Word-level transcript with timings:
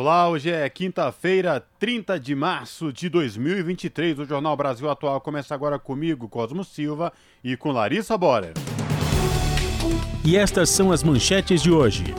Olá, 0.00 0.30
hoje 0.30 0.50
é 0.50 0.66
quinta-feira, 0.70 1.62
30 1.78 2.18
de 2.18 2.34
março 2.34 2.90
de 2.90 3.10
2023. 3.10 4.20
O 4.20 4.24
Jornal 4.24 4.56
Brasil 4.56 4.88
Atual 4.88 5.20
começa 5.20 5.54
agora 5.54 5.78
comigo, 5.78 6.26
Cosmo 6.26 6.64
Silva, 6.64 7.12
e 7.44 7.54
com 7.54 7.70
Larissa 7.70 8.16
Borer. 8.16 8.54
E 10.24 10.38
estas 10.38 10.70
são 10.70 10.90
as 10.90 11.02
manchetes 11.02 11.60
de 11.60 11.70
hoje. 11.70 12.14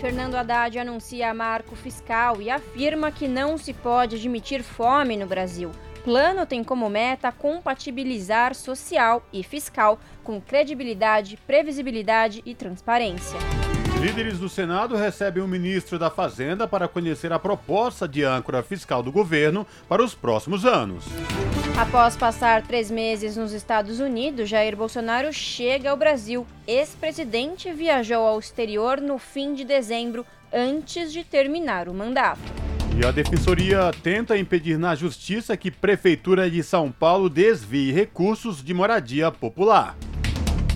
Fernando 0.00 0.34
Haddad 0.34 0.78
anuncia 0.78 1.34
marco 1.34 1.76
fiscal 1.76 2.40
e 2.40 2.48
afirma 2.48 3.12
que 3.12 3.28
não 3.28 3.58
se 3.58 3.74
pode 3.74 4.16
admitir 4.16 4.62
fome 4.62 5.14
no 5.14 5.26
Brasil. 5.26 5.70
Plano 6.04 6.46
tem 6.46 6.64
como 6.64 6.88
meta 6.88 7.30
compatibilizar 7.30 8.54
social 8.54 9.22
e 9.30 9.42
fiscal 9.42 10.00
com 10.24 10.40
credibilidade, 10.40 11.38
previsibilidade 11.46 12.42
e 12.46 12.54
transparência. 12.54 13.38
Líderes 14.06 14.38
do 14.38 14.48
Senado 14.48 14.94
recebem 14.94 15.42
o 15.42 15.48
ministro 15.48 15.98
da 15.98 16.08
Fazenda 16.08 16.68
para 16.68 16.86
conhecer 16.86 17.32
a 17.32 17.40
proposta 17.40 18.06
de 18.06 18.22
âncora 18.22 18.62
fiscal 18.62 19.02
do 19.02 19.10
governo 19.10 19.66
para 19.88 20.00
os 20.00 20.14
próximos 20.14 20.64
anos. 20.64 21.04
Após 21.76 22.16
passar 22.16 22.62
três 22.62 22.88
meses 22.88 23.36
nos 23.36 23.52
Estados 23.52 23.98
Unidos, 23.98 24.48
Jair 24.48 24.76
Bolsonaro 24.76 25.32
chega 25.32 25.90
ao 25.90 25.96
Brasil. 25.96 26.46
Ex-presidente 26.68 27.72
viajou 27.72 28.24
ao 28.24 28.38
exterior 28.38 29.00
no 29.00 29.18
fim 29.18 29.54
de 29.54 29.64
dezembro, 29.64 30.24
antes 30.52 31.12
de 31.12 31.24
terminar 31.24 31.88
o 31.88 31.92
mandato. 31.92 32.38
E 32.96 33.04
a 33.04 33.10
Defensoria 33.10 33.90
tenta 34.04 34.38
impedir 34.38 34.78
na 34.78 34.94
Justiça 34.94 35.56
que 35.56 35.68
Prefeitura 35.68 36.48
de 36.48 36.62
São 36.62 36.92
Paulo 36.92 37.28
desvie 37.28 37.90
recursos 37.90 38.62
de 38.62 38.72
moradia 38.72 39.32
popular. 39.32 39.96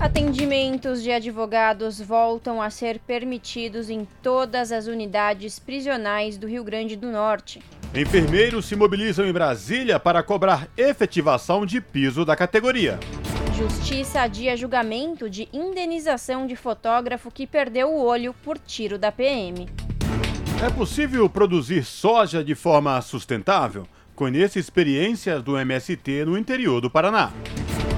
Atendimentos 0.01 1.03
de 1.03 1.13
advogados 1.13 2.01
voltam 2.01 2.63
a 2.63 2.71
ser 2.71 2.99
permitidos 3.01 3.91
em 3.91 4.09
todas 4.23 4.73
as 4.73 4.87
unidades 4.87 5.59
prisionais 5.59 6.39
do 6.39 6.47
Rio 6.47 6.65
Grande 6.65 6.97
do 6.97 7.09
Norte. 7.09 7.61
Enfermeiros 7.95 8.65
se 8.65 8.75
mobilizam 8.75 9.27
em 9.27 9.33
Brasília 9.33 10.01
para 10.01 10.23
cobrar 10.23 10.69
efetivação 10.75 11.67
de 11.67 11.83
piso 11.83 12.25
da 12.25 12.35
categoria. 12.35 12.99
Justiça 13.55 14.23
adia 14.23 14.57
julgamento 14.57 15.29
de 15.29 15.51
indenização 15.53 16.47
de 16.47 16.57
fotógrafo 16.57 17.31
que 17.31 17.47
perdeu 17.47 17.91
o 17.91 18.03
olho 18.03 18.35
por 18.43 18.57
tiro 18.57 18.99
da 18.99 19.13
PM. 19.13 19.69
É 20.65 20.71
possível 20.71 21.29
produzir 21.29 21.85
soja 21.85 22.43
de 22.43 22.55
forma 22.55 22.99
sustentável? 23.03 23.87
Conheça 24.21 24.59
experiências 24.59 25.43
do 25.43 25.57
MST 25.57 26.27
no 26.27 26.37
interior 26.37 26.83
do 26.83 26.91
Paraná. 26.91 27.33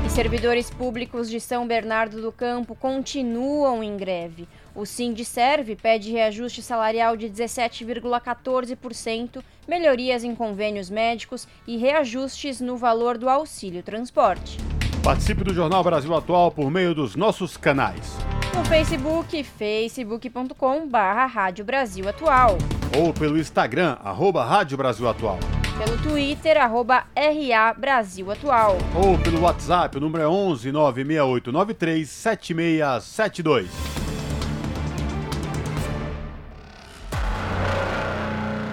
Servidores 0.08 0.70
públicos 0.70 1.28
de 1.28 1.40
São 1.40 1.66
Bernardo 1.66 2.22
do 2.22 2.30
Campo 2.30 2.76
continuam 2.76 3.82
em 3.82 3.96
greve. 3.96 4.46
O 4.72 4.86
Sindserve 4.86 5.74
pede 5.74 6.12
reajuste 6.12 6.62
salarial 6.62 7.16
de 7.16 7.28
17,14%, 7.28 9.42
melhorias 9.66 10.22
em 10.22 10.32
convênios 10.32 10.88
médicos 10.88 11.48
e 11.66 11.76
reajustes 11.76 12.60
no 12.60 12.76
valor 12.76 13.18
do 13.18 13.28
auxílio 13.28 13.82
transporte. 13.82 14.58
Participe 15.02 15.42
do 15.42 15.52
Jornal 15.52 15.82
Brasil 15.82 16.14
Atual 16.14 16.50
por 16.52 16.70
meio 16.70 16.94
dos 16.94 17.16
nossos 17.16 17.56
canais. 17.56 18.16
No 18.54 18.64
Facebook, 18.64 19.42
facebook.com.br 19.42 20.96
Rádio 21.32 21.64
Brasil 21.64 22.08
Atual. 22.08 22.58
Ou 22.96 23.12
pelo 23.12 23.38
Instagram, 23.38 23.96
arroba 24.04 24.44
Rádio 24.44 24.76
Brasil 24.76 25.08
Atual 25.08 25.38
pelo 25.84 25.98
Twitter, 25.98 26.56
arroba 26.58 27.06
RA 27.16 27.74
Brasil 27.74 28.30
Atual. 28.30 28.78
Ou 28.94 29.18
pelo 29.18 29.40
WhatsApp, 29.40 29.96
o 29.96 30.00
número 30.00 30.22
é 30.22 30.28
11 30.28 30.70
96893 30.70 32.08
7672. 32.08 33.70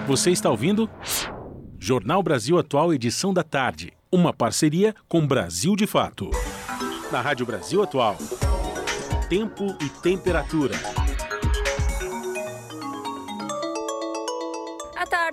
Você 0.06 0.30
está 0.30 0.50
ouvindo? 0.50 0.88
Jornal 1.78 2.22
Brasil 2.22 2.58
Atual, 2.58 2.92
edição 2.92 3.32
da 3.32 3.42
tarde. 3.42 3.92
Uma 4.12 4.32
parceria 4.32 4.92
com 5.08 5.24
Brasil 5.24 5.76
de 5.76 5.86
Fato. 5.86 6.32
Na 7.12 7.20
Rádio 7.20 7.46
Brasil 7.46 7.80
Atual. 7.80 8.16
Tempo 9.28 9.76
e 9.80 9.88
temperatura. 9.88 10.74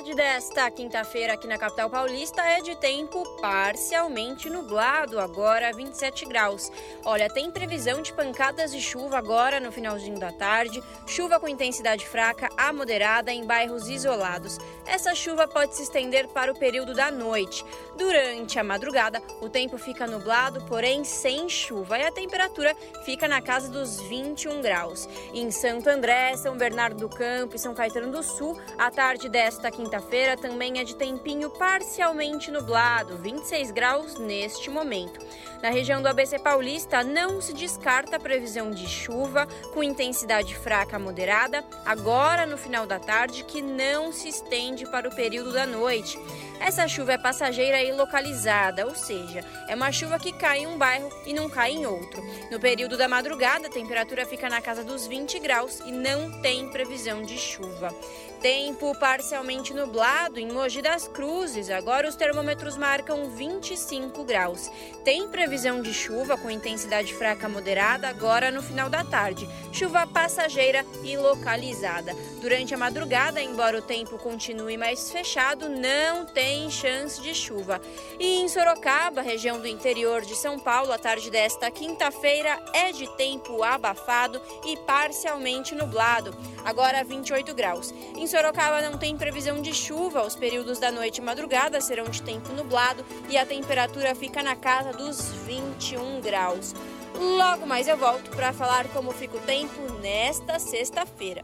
Tarde 0.07 0.16
desta 0.16 0.72
quinta-feira 0.72 1.34
aqui 1.34 1.47
na 1.47 1.57
capital 1.57 1.90
paulista 1.90 2.41
é 2.41 2.62
de 2.62 2.75
tempo 2.75 3.23
parcialmente 3.41 4.50
nublado, 4.50 5.19
agora 5.19 5.73
27 5.73 6.25
graus. 6.25 6.72
Olha, 7.03 7.29
tem 7.29 7.51
previsão 7.51 8.01
de 8.01 8.13
pancadas 8.13 8.72
de 8.72 8.79
chuva 8.79 9.18
agora 9.18 9.59
no 9.59 9.72
finalzinho 9.72 10.19
da 10.19 10.31
tarde, 10.31 10.81
chuva 11.06 11.40
com 11.40 11.47
intensidade 11.47 12.07
fraca 12.07 12.47
a 12.56 12.72
moderada 12.72 13.34
em 13.34 13.45
bairros 13.45 13.90
isolados. 13.90 14.57
Essa 14.85 15.13
chuva 15.13 15.47
pode 15.47 15.75
se 15.75 15.84
estender 15.84 16.28
para 16.29 16.51
o 16.51 16.57
período 16.57 16.94
da 16.94 17.12
noite. 17.12 17.66
Durante 17.97 18.59
a 18.59 18.63
madrugada, 18.63 19.22
o 19.41 19.50
tempo 19.50 19.78
fica 19.78 20.07
nublado, 20.07 20.63
porém 20.66 21.03
sem 21.03 21.50
chuva, 21.50 21.97
e 21.97 22.03
a 22.03 22.12
temperatura 22.12 22.74
fica 23.03 23.28
na 23.28 23.41
casa 23.41 23.69
dos 23.69 24.00
21 24.01 24.62
graus. 24.62 25.09
Em 25.34 25.51
Santo 25.51 25.89
André, 25.89 26.38
São 26.38 26.56
Bernardo 26.56 27.07
do 27.07 27.09
Campo 27.09 27.56
e 27.56 27.59
São 27.59 27.74
Caetano 27.74 28.12
do 28.12 28.24
Sul, 28.24 28.57
a 28.78 28.89
tarde 28.89 29.28
desta 29.28 29.57
Nesta 29.57 29.72
quinta-feira 29.97 30.38
também 30.38 30.80
é 30.80 30.84
de 30.84 30.96
tempinho 30.96 31.50
parcialmente 31.50 32.52
nublado, 32.52 33.18
26 33.18 33.72
graus 33.72 34.16
neste 34.19 34.69
momento. 34.69 35.19
Na 35.62 35.69
região 35.69 36.03
do 36.03 36.08
ABC 36.08 36.38
Paulista, 36.38 37.03
não 37.03 37.41
se 37.41 37.52
descarta 37.52 38.18
a 38.18 38.19
previsão 38.19 38.69
de 38.69 38.88
chuva 38.88 39.47
com 39.74 39.81
intensidade 39.81 40.56
fraca 40.56 40.97
a 40.97 41.00
moderada, 41.00 41.63
agora 41.84 42.46
no 42.46 42.57
final 42.57 42.86
da 42.86 43.00
tarde, 43.00 43.44
que 43.44 43.59
não 43.59 44.12
se 44.12 44.30
estende 44.30 44.86
para 44.86 45.09
o 45.09 45.16
período 45.16 45.52
da 45.52 45.66
noite. 45.66 46.19
Essa 46.59 46.88
chuva 46.88 47.13
é 47.13 47.18
passageira 47.18 47.81
e 47.81 47.91
localizada, 47.91 48.86
ou 48.86 48.94
seja, 48.94 49.44
é 49.68 49.75
uma 49.75 49.91
chuva 49.91 50.19
que 50.19 50.31
cai 50.31 50.59
em 50.59 50.68
um 50.68 50.78
bairro 50.78 51.09
e 51.25 51.34
não 51.34 51.50
cai 51.50 51.72
em 51.72 51.88
outro. 51.88 52.24
No 52.52 52.59
período 52.59 52.97
da 52.97 53.07
madrugada, 53.07 53.68
a 53.68 53.72
temperatura 53.72 54.25
fica 54.25 54.50
na 54.50 54.62
casa 54.62 54.84
dos 54.84 55.07
20 55.07 55.40
graus 55.40 55.80
e 55.86 55.91
não 55.91 56.40
tem 56.41 56.69
previsão 56.69 57.24
de 57.24 57.38
chuva. 57.38 57.94
Tempo 58.42 58.94
parcialmente 59.00 59.74
nublado 59.74 60.40
em 60.40 60.52
Mogi 60.52 60.80
das 60.80 61.08
Cruzes. 61.08 61.72
Agora 61.72 62.08
os 62.08 62.16
termômetros 62.16 62.78
marcam 62.78 63.31
25 63.31 64.24
graus. 64.24 64.70
Tem 65.03 65.28
previsão 65.28 65.81
de 65.81 65.92
chuva 65.92 66.38
com 66.38 66.50
intensidade 66.50 67.16
fraca 67.16 67.50
moderada 67.50 68.08
agora 68.08 68.52
no 68.52 68.62
final 68.62 68.90
da 68.90 69.03
tarde. 69.03 69.50
Chuva 69.72 70.06
passageira 70.06 70.86
e 71.03 71.18
localizada. 71.18 72.14
Durante 72.40 72.75
a 72.75 72.78
madrugada, 72.78 73.42
embora 73.42 73.80
o 73.80 73.81
tempo 73.81 74.20
continue 74.20 74.78
mais 74.78 75.09
fechado, 75.09 75.68
não 75.68 76.24
tem 76.25 76.69
chance 76.69 77.19
de 77.19 77.34
chuva. 77.34 77.81
E 78.19 78.40
em 78.40 78.48
Sorocaba, 78.48 79.22
região 79.22 79.59
do 79.59 79.68
interior 79.68 80.22
de 80.22 80.36
São 80.36 80.59
Paulo, 80.59 80.92
a 80.92 81.00
tarde 81.00 81.31
desta 81.31 81.72
quinta-feira 81.72 82.59
é 82.72 82.92
de 82.92 83.08
tempo 83.18 83.64
abafado 83.64 84.40
e 84.64 84.78
parcialmente 84.78 85.74
nublado. 85.74 86.38
Agora 86.64 87.04
28 87.04 87.56
graus. 87.56 87.92
Em 88.16 88.27
em 88.28 88.30
Sorocaba 88.30 88.82
não 88.82 88.98
tem 88.98 89.16
previsão 89.16 89.62
de 89.62 89.74
chuva, 89.74 90.22
os 90.22 90.36
períodos 90.36 90.80
da 90.80 90.92
noite 90.92 91.19
e 91.19 91.22
madrugada 91.22 91.80
serão 91.80 92.10
de 92.10 92.22
tempo 92.22 92.51
nublado 92.51 93.06
e 93.30 93.38
a 93.38 93.46
temperatura 93.46 94.13
fica 94.13 94.44
na 94.44 94.54
casa 94.54 94.92
dos 94.92 95.31
21 95.46 96.19
graus. 96.19 96.75
Logo 97.18 97.66
mais 97.66 97.88
eu 97.88 97.96
volto 97.96 98.30
para 98.31 98.51
falar 98.51 98.90
como 98.90 99.13
fica 99.13 99.38
o 99.38 99.40
tempo 99.40 99.81
nesta 100.01 100.60
sexta-feira. 100.60 101.42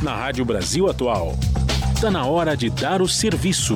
Na 0.00 0.16
Rádio 0.16 0.46
Brasil 0.46 0.88
Atual, 0.88 1.34
está 1.94 2.10
na 2.10 2.24
hora 2.24 2.56
de 2.56 2.70
dar 2.70 3.02
o 3.02 3.08
serviço. 3.08 3.74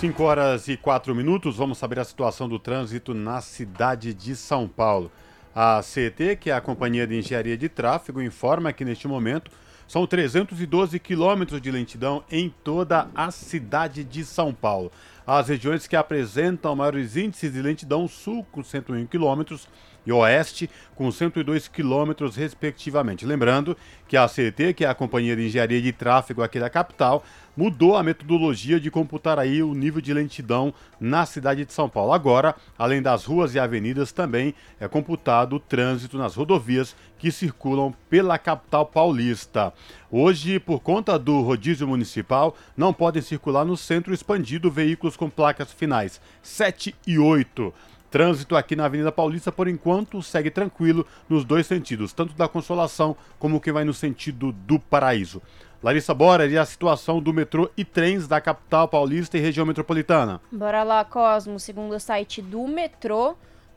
5 0.00 0.20
horas 0.20 0.66
e 0.66 0.76
4 0.76 1.14
minutos, 1.14 1.56
vamos 1.56 1.78
saber 1.78 2.00
a 2.00 2.04
situação 2.04 2.48
do 2.48 2.58
trânsito 2.58 3.14
na 3.14 3.40
cidade 3.40 4.12
de 4.12 4.34
São 4.34 4.66
Paulo. 4.66 5.12
A 5.54 5.80
CET, 5.82 6.34
que 6.40 6.50
é 6.50 6.52
a 6.52 6.60
Companhia 6.60 7.06
de 7.06 7.16
Engenharia 7.16 7.56
de 7.56 7.68
Tráfego, 7.68 8.20
informa 8.20 8.72
que 8.72 8.84
neste 8.84 9.06
momento 9.06 9.52
são 9.86 10.04
312 10.04 10.98
quilômetros 10.98 11.60
de 11.60 11.70
lentidão 11.70 12.24
em 12.28 12.52
toda 12.64 13.06
a 13.14 13.30
cidade 13.30 14.02
de 14.02 14.24
São 14.24 14.52
Paulo. 14.52 14.90
As 15.24 15.48
regiões 15.48 15.86
que 15.86 15.94
apresentam 15.94 16.74
maiores 16.74 17.16
índices 17.16 17.52
de 17.52 17.62
lentidão 17.62 18.08
sul, 18.08 18.44
com 18.50 18.64
101 18.64 19.06
quilômetros, 19.06 19.68
e 20.04 20.12
Oeste, 20.12 20.68
com 20.94 21.10
102 21.10 21.68
quilômetros, 21.68 22.34
respectivamente. 22.34 23.24
Lembrando 23.24 23.76
que 24.08 24.16
a 24.16 24.26
CET, 24.26 24.74
que 24.74 24.84
é 24.84 24.88
a 24.88 24.94
Companhia 24.94 25.36
de 25.36 25.46
Engenharia 25.46 25.80
de 25.80 25.92
Tráfego 25.92 26.42
aqui 26.42 26.58
da 26.58 26.68
capital, 26.68 27.24
mudou 27.56 27.96
a 27.96 28.02
metodologia 28.02 28.80
de 28.80 28.90
computar 28.90 29.38
aí 29.38 29.62
o 29.62 29.74
nível 29.74 30.00
de 30.00 30.12
lentidão 30.12 30.72
na 31.00 31.24
cidade 31.26 31.64
de 31.64 31.72
São 31.72 31.88
Paulo. 31.88 32.12
Agora, 32.12 32.54
além 32.78 33.00
das 33.00 33.24
ruas 33.24 33.54
e 33.54 33.58
avenidas, 33.58 34.12
também 34.12 34.54
é 34.80 34.88
computado 34.88 35.56
o 35.56 35.60
trânsito 35.60 36.18
nas 36.18 36.34
rodovias 36.34 36.94
que 37.18 37.30
circulam 37.30 37.94
pela 38.10 38.38
capital 38.38 38.86
paulista. 38.86 39.72
Hoje, 40.10 40.58
por 40.58 40.80
conta 40.80 41.18
do 41.18 41.40
rodízio 41.40 41.88
municipal, 41.88 42.56
não 42.76 42.92
podem 42.92 43.22
circular 43.22 43.64
no 43.64 43.76
centro 43.76 44.12
expandido 44.12 44.70
veículos 44.70 45.16
com 45.16 45.30
placas 45.30 45.72
finais 45.72 46.20
7 46.42 46.94
e 47.06 47.18
8. 47.18 47.72
Trânsito 48.14 48.54
aqui 48.54 48.76
na 48.76 48.84
Avenida 48.84 49.10
Paulista, 49.10 49.50
por 49.50 49.66
enquanto, 49.66 50.22
segue 50.22 50.48
tranquilo 50.48 51.04
nos 51.28 51.44
dois 51.44 51.66
sentidos, 51.66 52.12
tanto 52.12 52.32
da 52.34 52.46
Consolação 52.46 53.16
como 53.40 53.60
quem 53.60 53.72
vai 53.72 53.82
no 53.82 53.92
sentido 53.92 54.52
do 54.52 54.78
Paraíso. 54.78 55.42
Larissa 55.84 56.14
Bora, 56.14 56.46
e 56.46 56.56
a 56.56 56.64
situação 56.64 57.20
do 57.20 57.30
metrô 57.30 57.70
e 57.76 57.84
trens 57.84 58.26
da 58.26 58.40
capital 58.40 58.88
paulista 58.88 59.36
e 59.36 59.40
região 59.40 59.66
metropolitana? 59.66 60.40
Bora 60.50 60.82
lá, 60.82 61.04
Cosmo. 61.04 61.60
Segundo 61.60 61.94
o 61.94 62.00
site 62.00 62.40
do 62.40 62.66
metrô, 62.66 63.36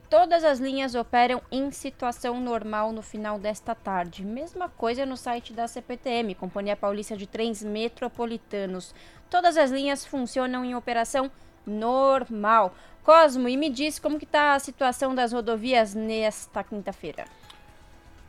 todas 0.10 0.46
as 0.46 0.58
linhas 0.58 0.96
operam 0.96 1.42
em 1.52 1.70
situação 1.70 2.40
normal 2.40 2.94
no 2.94 3.02
final 3.02 3.38
desta 3.38 3.76
tarde. 3.76 4.24
Mesma 4.24 4.70
coisa 4.70 5.06
no 5.06 5.18
site 5.18 5.52
da 5.52 5.68
CPTM, 5.68 6.34
Companhia 6.34 6.78
Paulista 6.78 7.18
de 7.18 7.28
Trens 7.28 7.62
Metropolitanos. 7.62 8.96
Todas 9.30 9.58
as 9.58 9.70
linhas 9.70 10.06
funcionam 10.06 10.64
em 10.64 10.76
operação 10.76 11.30
normal. 11.66 12.74
Cosmo, 13.04 13.50
e 13.50 13.58
me 13.58 13.70
diz 13.70 14.00
como 14.00 14.18
que 14.18 14.24
está 14.24 14.54
a 14.54 14.60
situação 14.60 15.14
das 15.14 15.34
rodovias 15.34 15.94
nesta 15.94 16.64
quinta-feira. 16.64 17.26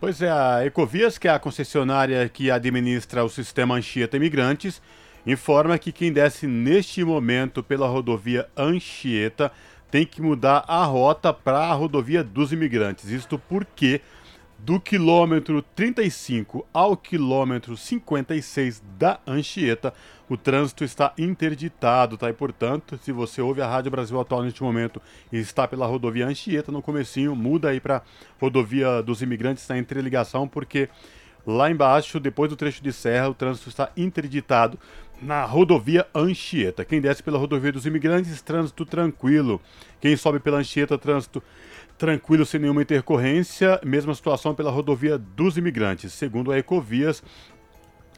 Pois 0.01 0.23
é, 0.23 0.31
a 0.31 0.65
Ecovias, 0.65 1.19
que 1.19 1.27
é 1.27 1.33
a 1.33 1.41
concessionária 1.41 2.29
que 2.29 2.53
administra 2.53 3.25
o 3.25 3.29
sistema 3.29 3.75
Anchieta 3.75 4.17
Imigrantes, 4.17 4.81
informa 5.27 5.77
que 5.77 5.91
quem 5.91 6.13
desce 6.13 6.47
neste 6.47 7.03
momento 7.03 7.65
pela 7.65 7.89
rodovia 7.89 8.49
Anchieta 8.57 9.51
tem 9.91 10.07
que 10.07 10.23
mudar 10.23 10.65
a 10.69 10.85
rota 10.85 11.33
para 11.33 11.59
a 11.59 11.73
rodovia 11.73 12.23
dos 12.23 12.53
imigrantes. 12.53 13.11
Isto 13.11 13.41
porque 13.49 14.01
do 14.59 14.81
quilômetro 14.81 15.63
35 15.63 16.67
ao 16.73 16.97
quilômetro 16.97 17.77
56 17.77 18.83
da 18.99 19.21
Anchieta, 19.27 19.95
o 20.29 20.37
trânsito 20.37 20.85
está 20.85 21.13
interditado, 21.17 22.19
tá? 22.19 22.29
E 22.29 22.33
portanto, 22.33 22.99
se 23.03 23.13
você 23.13 23.41
ouve 23.41 23.63
a 23.63 23.69
Rádio 23.69 23.91
Brasil 23.91 24.21
Atual 24.21 24.43
neste 24.43 24.63
momento 24.63 25.01
e 25.33 25.39
está 25.39 25.67
pela 25.67 25.87
rodovia 25.87 26.27
Anchieta 26.27 26.73
no 26.73 26.83
comecinho, 26.83 27.35
muda 27.35 27.71
aí 27.71 27.81
para 27.81 28.03
rodovia 28.41 29.03
dos 29.03 29.23
imigrantes 29.23 29.67
na 29.69 29.79
interligação, 29.79 30.47
porque 30.47 30.89
lá 31.47 31.71
embaixo, 31.71 32.21
depois 32.21 32.51
do 32.51 32.57
trecho 32.57 32.83
de 32.83 32.93
serra, 32.93 33.31
o 33.31 33.35
trânsito 33.35 33.69
está 33.69 33.91
interditado 33.97 34.79
na 35.23 35.45
rodovia 35.45 36.07
Anchieta. 36.15 36.85
Quem 36.85 37.01
desce 37.01 37.23
pela 37.23 37.39
rodovia 37.39 37.73
dos 37.73 37.87
imigrantes, 37.87 38.43
trânsito 38.43 38.85
tranquilo. 38.85 39.61
Quem 40.01 40.17
sobe 40.17 40.41
pela 40.41 40.59
Anchieta, 40.59 40.99
trânsito 40.99 41.43
tranquilo, 41.99 42.47
sem 42.47 42.61
nenhuma 42.61 42.83
intercorrência. 42.83 43.81
Mesma 43.85 44.15
situação 44.15 44.55
pela 44.55 44.71
rodovia 44.71 45.19
dos 45.19 45.57
imigrantes. 45.59 46.13
Segundo 46.13 46.53
a 46.53 46.59
Ecovias, 46.59 47.23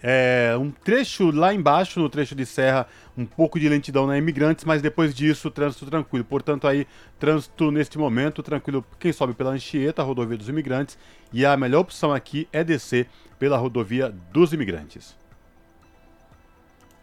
é, 0.02 0.56
um 0.58 0.70
trecho 0.70 1.30
lá 1.30 1.52
embaixo, 1.52 2.00
no 2.00 2.08
trecho 2.08 2.34
de 2.34 2.46
serra, 2.46 2.86
um 3.16 3.26
pouco 3.26 3.58
de 3.58 3.68
lentidão 3.68 4.06
na 4.06 4.16
imigrantes, 4.16 4.64
mas 4.64 4.80
depois 4.80 5.14
disso, 5.14 5.50
trânsito 5.50 5.86
tranquilo. 5.86 6.24
Portanto, 6.24 6.66
aí, 6.66 6.86
trânsito 7.18 7.70
neste 7.70 7.98
momento, 7.98 8.42
tranquilo. 8.42 8.84
Quem 8.98 9.12
sobe 9.12 9.34
pela 9.34 9.50
Anchieta, 9.50 10.02
rodovia 10.02 10.36
dos 10.36 10.48
imigrantes, 10.48 10.96
e 11.32 11.44
a 11.44 11.56
melhor 11.56 11.80
opção 11.80 12.12
aqui 12.12 12.48
é 12.52 12.62
descer 12.62 13.08
pela 13.38 13.56
rodovia 13.56 14.14
dos 14.32 14.52
imigrantes. 14.52 15.16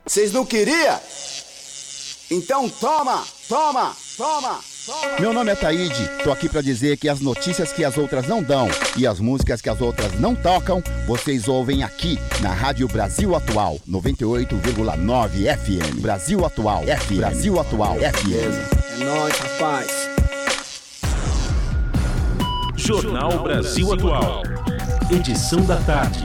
Vocês 0.06 0.32
não 0.32 0.46
queriam? 0.46 1.00
Então 2.32 2.70
toma, 2.70 3.26
toma, 3.48 3.96
toma! 4.16 4.77
Meu 5.20 5.34
nome 5.34 5.52
é 5.52 5.56
Taíde, 5.56 6.10
tô 6.24 6.32
aqui 6.32 6.48
para 6.48 6.62
dizer 6.62 6.96
que 6.96 7.10
as 7.10 7.20
notícias 7.20 7.74
que 7.74 7.84
as 7.84 7.98
outras 7.98 8.26
não 8.26 8.42
dão 8.42 8.70
e 8.96 9.06
as 9.06 9.20
músicas 9.20 9.62
que 9.62 9.70
as 9.70 9.82
outras 9.82 10.18
não 10.18 10.34
tocam, 10.34 10.82
vocês 11.06 11.50
ouvem 11.50 11.84
aqui 11.84 12.18
na 12.42 12.54
Rádio 12.54 12.88
Brasil 12.88 13.36
Atual, 13.36 13.80
98,9 13.90 15.58
FM. 15.58 16.00
Brasil 16.00 16.46
Atual, 16.46 16.84
FM. 16.84 17.18
Brasil 17.18 17.60
Atual, 17.60 17.96
FM. 17.96 19.02
É 19.02 19.04
nóis, 19.04 19.38
rapaz. 19.38 20.10
Jornal 22.78 23.44
Brasil 23.44 23.94
Atual. 23.94 24.44
Edição 25.12 25.66
da 25.66 25.78
tarde. 25.82 26.24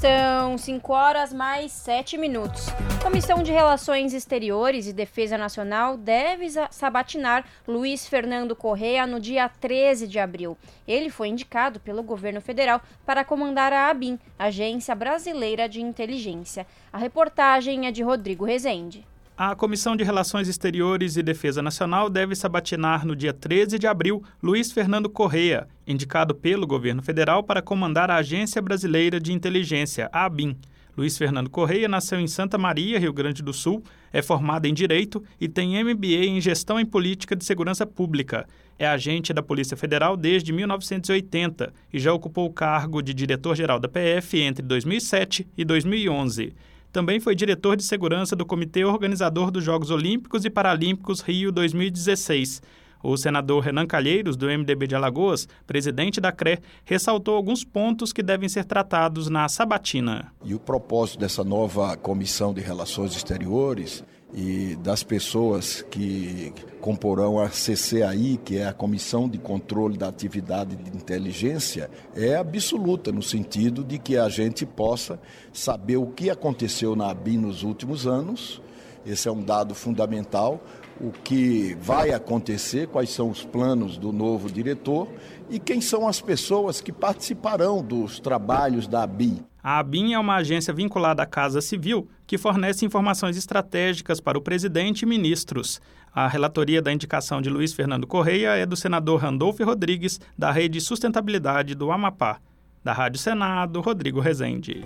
São 0.00 0.58
5 0.58 0.92
horas 0.92 1.32
mais 1.32 1.72
7 1.72 2.18
minutos. 2.18 2.66
Comissão 3.02 3.42
de 3.42 3.50
Relações 3.50 4.12
Exteriores 4.12 4.86
e 4.86 4.92
Defesa 4.92 5.38
Nacional 5.38 5.96
deve 5.96 6.48
sabatinar 6.70 7.46
Luiz 7.66 8.06
Fernando 8.06 8.54
Correa 8.54 9.06
no 9.06 9.18
dia 9.18 9.48
13 9.48 10.06
de 10.06 10.18
abril. 10.18 10.56
Ele 10.86 11.08
foi 11.08 11.28
indicado 11.28 11.80
pelo 11.80 12.02
governo 12.02 12.42
federal 12.42 12.82
para 13.06 13.24
comandar 13.24 13.72
a 13.72 13.88
ABIN, 13.88 14.18
Agência 14.38 14.94
Brasileira 14.94 15.66
de 15.66 15.80
Inteligência. 15.80 16.66
A 16.92 16.98
reportagem 16.98 17.86
é 17.86 17.90
de 17.90 18.02
Rodrigo 18.02 18.44
Rezende. 18.44 19.06
A 19.38 19.54
Comissão 19.54 19.94
de 19.94 20.02
Relações 20.02 20.48
Exteriores 20.48 21.18
e 21.18 21.22
Defesa 21.22 21.60
Nacional 21.60 22.08
deve 22.08 22.34
sabatinar 22.34 23.04
no 23.04 23.14
dia 23.14 23.34
13 23.34 23.78
de 23.78 23.86
abril 23.86 24.24
Luiz 24.42 24.72
Fernando 24.72 25.10
Correia, 25.10 25.68
indicado 25.86 26.34
pelo 26.34 26.66
governo 26.66 27.02
federal 27.02 27.42
para 27.42 27.60
comandar 27.60 28.10
a 28.10 28.16
Agência 28.16 28.62
Brasileira 28.62 29.20
de 29.20 29.34
Inteligência, 29.34 30.08
a 30.10 30.24
ABIN. 30.24 30.56
Luiz 30.96 31.18
Fernando 31.18 31.50
Correia 31.50 31.86
nasceu 31.86 32.18
em 32.18 32.26
Santa 32.26 32.56
Maria, 32.56 32.98
Rio 32.98 33.12
Grande 33.12 33.42
do 33.42 33.52
Sul, 33.52 33.84
é 34.10 34.22
formado 34.22 34.64
em 34.64 34.72
Direito 34.72 35.22
e 35.38 35.46
tem 35.46 35.84
MBA 35.84 36.24
em 36.24 36.40
Gestão 36.40 36.80
em 36.80 36.86
Política 36.86 37.36
de 37.36 37.44
Segurança 37.44 37.84
Pública. 37.84 38.46
É 38.78 38.86
agente 38.86 39.34
da 39.34 39.42
Polícia 39.42 39.76
Federal 39.76 40.16
desde 40.16 40.50
1980 40.50 41.74
e 41.92 41.98
já 41.98 42.10
ocupou 42.10 42.46
o 42.46 42.52
cargo 42.52 43.02
de 43.02 43.12
diretor-geral 43.12 43.78
da 43.78 43.86
PF 43.86 44.40
entre 44.40 44.64
2007 44.64 45.46
e 45.54 45.62
2011. 45.62 46.54
Também 46.96 47.20
foi 47.20 47.34
diretor 47.34 47.76
de 47.76 47.82
segurança 47.82 48.34
do 48.34 48.46
Comitê 48.46 48.82
Organizador 48.82 49.50
dos 49.50 49.62
Jogos 49.62 49.90
Olímpicos 49.90 50.46
e 50.46 50.48
Paralímpicos 50.48 51.20
Rio 51.20 51.52
2016. 51.52 52.62
O 53.02 53.18
senador 53.18 53.62
Renan 53.62 53.86
Calheiros, 53.86 54.34
do 54.34 54.46
MDB 54.46 54.86
de 54.86 54.94
Alagoas, 54.94 55.46
presidente 55.66 56.22
da 56.22 56.32
CRE, 56.32 56.58
ressaltou 56.86 57.36
alguns 57.36 57.62
pontos 57.62 58.14
que 58.14 58.22
devem 58.22 58.48
ser 58.48 58.64
tratados 58.64 59.28
na 59.28 59.46
sabatina. 59.46 60.32
E 60.42 60.54
o 60.54 60.58
propósito 60.58 61.18
dessa 61.18 61.44
nova 61.44 61.98
Comissão 61.98 62.54
de 62.54 62.62
Relações 62.62 63.14
Exteriores 63.14 64.02
e 64.34 64.76
das 64.76 65.02
pessoas 65.02 65.82
que 65.90 66.52
comporão 66.80 67.38
a 67.38 67.48
CCAI, 67.48 68.38
que 68.44 68.58
é 68.58 68.66
a 68.66 68.72
Comissão 68.72 69.28
de 69.28 69.38
Controle 69.38 69.96
da 69.96 70.08
Atividade 70.08 70.76
de 70.76 70.96
Inteligência, 70.96 71.90
é 72.14 72.36
absoluta 72.36 73.12
no 73.12 73.22
sentido 73.22 73.84
de 73.84 73.98
que 73.98 74.16
a 74.16 74.28
gente 74.28 74.66
possa 74.66 75.18
saber 75.52 75.96
o 75.96 76.06
que 76.06 76.28
aconteceu 76.28 76.96
na 76.96 77.10
ABIN 77.10 77.38
nos 77.38 77.62
últimos 77.62 78.06
anos. 78.06 78.60
Esse 79.06 79.28
é 79.28 79.32
um 79.32 79.42
dado 79.42 79.74
fundamental. 79.74 80.60
O 81.00 81.12
que 81.12 81.76
vai 81.80 82.10
acontecer, 82.10 82.88
quais 82.88 83.10
são 83.10 83.30
os 83.30 83.44
planos 83.44 83.96
do 83.96 84.12
novo 84.12 84.50
diretor 84.50 85.08
e 85.48 85.58
quem 85.58 85.80
são 85.80 86.06
as 86.06 86.20
pessoas 86.20 86.80
que 86.80 86.92
participarão 86.92 87.82
dos 87.82 88.18
trabalhos 88.20 88.86
da 88.86 89.02
ABIN. 89.02 89.44
A 89.62 89.78
ABIN 89.78 90.12
é 90.12 90.18
uma 90.18 90.36
agência 90.36 90.72
vinculada 90.72 91.22
à 91.22 91.26
Casa 91.26 91.60
Civil 91.60 92.08
que 92.26 92.38
fornece 92.38 92.84
informações 92.84 93.36
estratégicas 93.36 94.20
para 94.20 94.38
o 94.38 94.40
presidente 94.40 95.02
e 95.02 95.06
ministros. 95.06 95.80
A 96.14 96.28
relatoria 96.28 96.80
da 96.80 96.92
indicação 96.92 97.42
de 97.42 97.50
Luiz 97.50 97.72
Fernando 97.72 98.06
Correia 98.06 98.56
é 98.56 98.64
do 98.64 98.76
senador 98.76 99.20
Randolfo 99.20 99.64
Rodrigues, 99.64 100.20
da 100.38 100.50
Rede 100.50 100.80
Sustentabilidade 100.80 101.74
do 101.74 101.90
Amapá. 101.90 102.38
Da 102.82 102.92
Rádio 102.92 103.18
Senado, 103.18 103.80
Rodrigo 103.80 104.20
Rezende. 104.20 104.84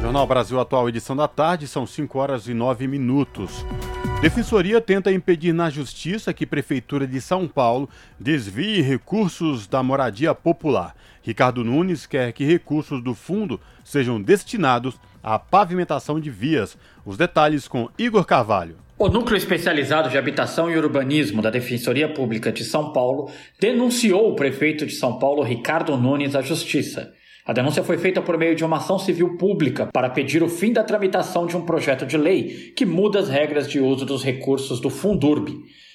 Jornal 0.00 0.26
Brasil 0.26 0.58
Atual, 0.58 0.88
edição 0.88 1.14
da 1.14 1.28
tarde, 1.28 1.68
são 1.68 1.86
5 1.86 2.18
horas 2.18 2.48
e 2.48 2.54
9 2.54 2.88
minutos. 2.88 3.64
Defensoria 4.20 4.82
tenta 4.82 5.10
impedir 5.10 5.54
na 5.54 5.70
Justiça 5.70 6.34
que 6.34 6.44
Prefeitura 6.44 7.06
de 7.06 7.22
São 7.22 7.48
Paulo 7.48 7.88
desvie 8.18 8.82
recursos 8.82 9.66
da 9.66 9.82
moradia 9.82 10.34
popular. 10.34 10.94
Ricardo 11.22 11.64
Nunes 11.64 12.04
quer 12.04 12.30
que 12.34 12.44
recursos 12.44 13.02
do 13.02 13.14
fundo 13.14 13.58
sejam 13.82 14.20
destinados 14.20 15.00
à 15.22 15.38
pavimentação 15.38 16.20
de 16.20 16.28
vias. 16.28 16.76
Os 17.02 17.16
detalhes 17.16 17.66
com 17.66 17.88
Igor 17.98 18.26
Carvalho. 18.26 18.76
O 18.98 19.08
Núcleo 19.08 19.38
Especializado 19.38 20.10
de 20.10 20.18
Habitação 20.18 20.70
e 20.70 20.76
Urbanismo 20.76 21.40
da 21.40 21.48
Defensoria 21.48 22.12
Pública 22.12 22.52
de 22.52 22.62
São 22.62 22.92
Paulo 22.92 23.30
denunciou 23.58 24.30
o 24.30 24.36
prefeito 24.36 24.84
de 24.84 24.92
São 24.92 25.18
Paulo, 25.18 25.42
Ricardo 25.42 25.96
Nunes, 25.96 26.36
à 26.36 26.42
Justiça. 26.42 27.10
A 27.46 27.52
denúncia 27.52 27.82
foi 27.82 27.96
feita 27.96 28.20
por 28.20 28.36
meio 28.36 28.54
de 28.54 28.64
uma 28.64 28.76
ação 28.76 28.98
civil 28.98 29.36
pública 29.36 29.88
para 29.92 30.10
pedir 30.10 30.42
o 30.42 30.48
fim 30.48 30.72
da 30.72 30.84
tramitação 30.84 31.46
de 31.46 31.56
um 31.56 31.64
projeto 31.64 32.04
de 32.04 32.16
lei 32.16 32.72
que 32.76 32.84
muda 32.84 33.18
as 33.18 33.28
regras 33.28 33.68
de 33.68 33.80
uso 33.80 34.04
dos 34.04 34.22
recursos 34.22 34.80
do 34.80 34.90
Fundurb. 34.90 35.48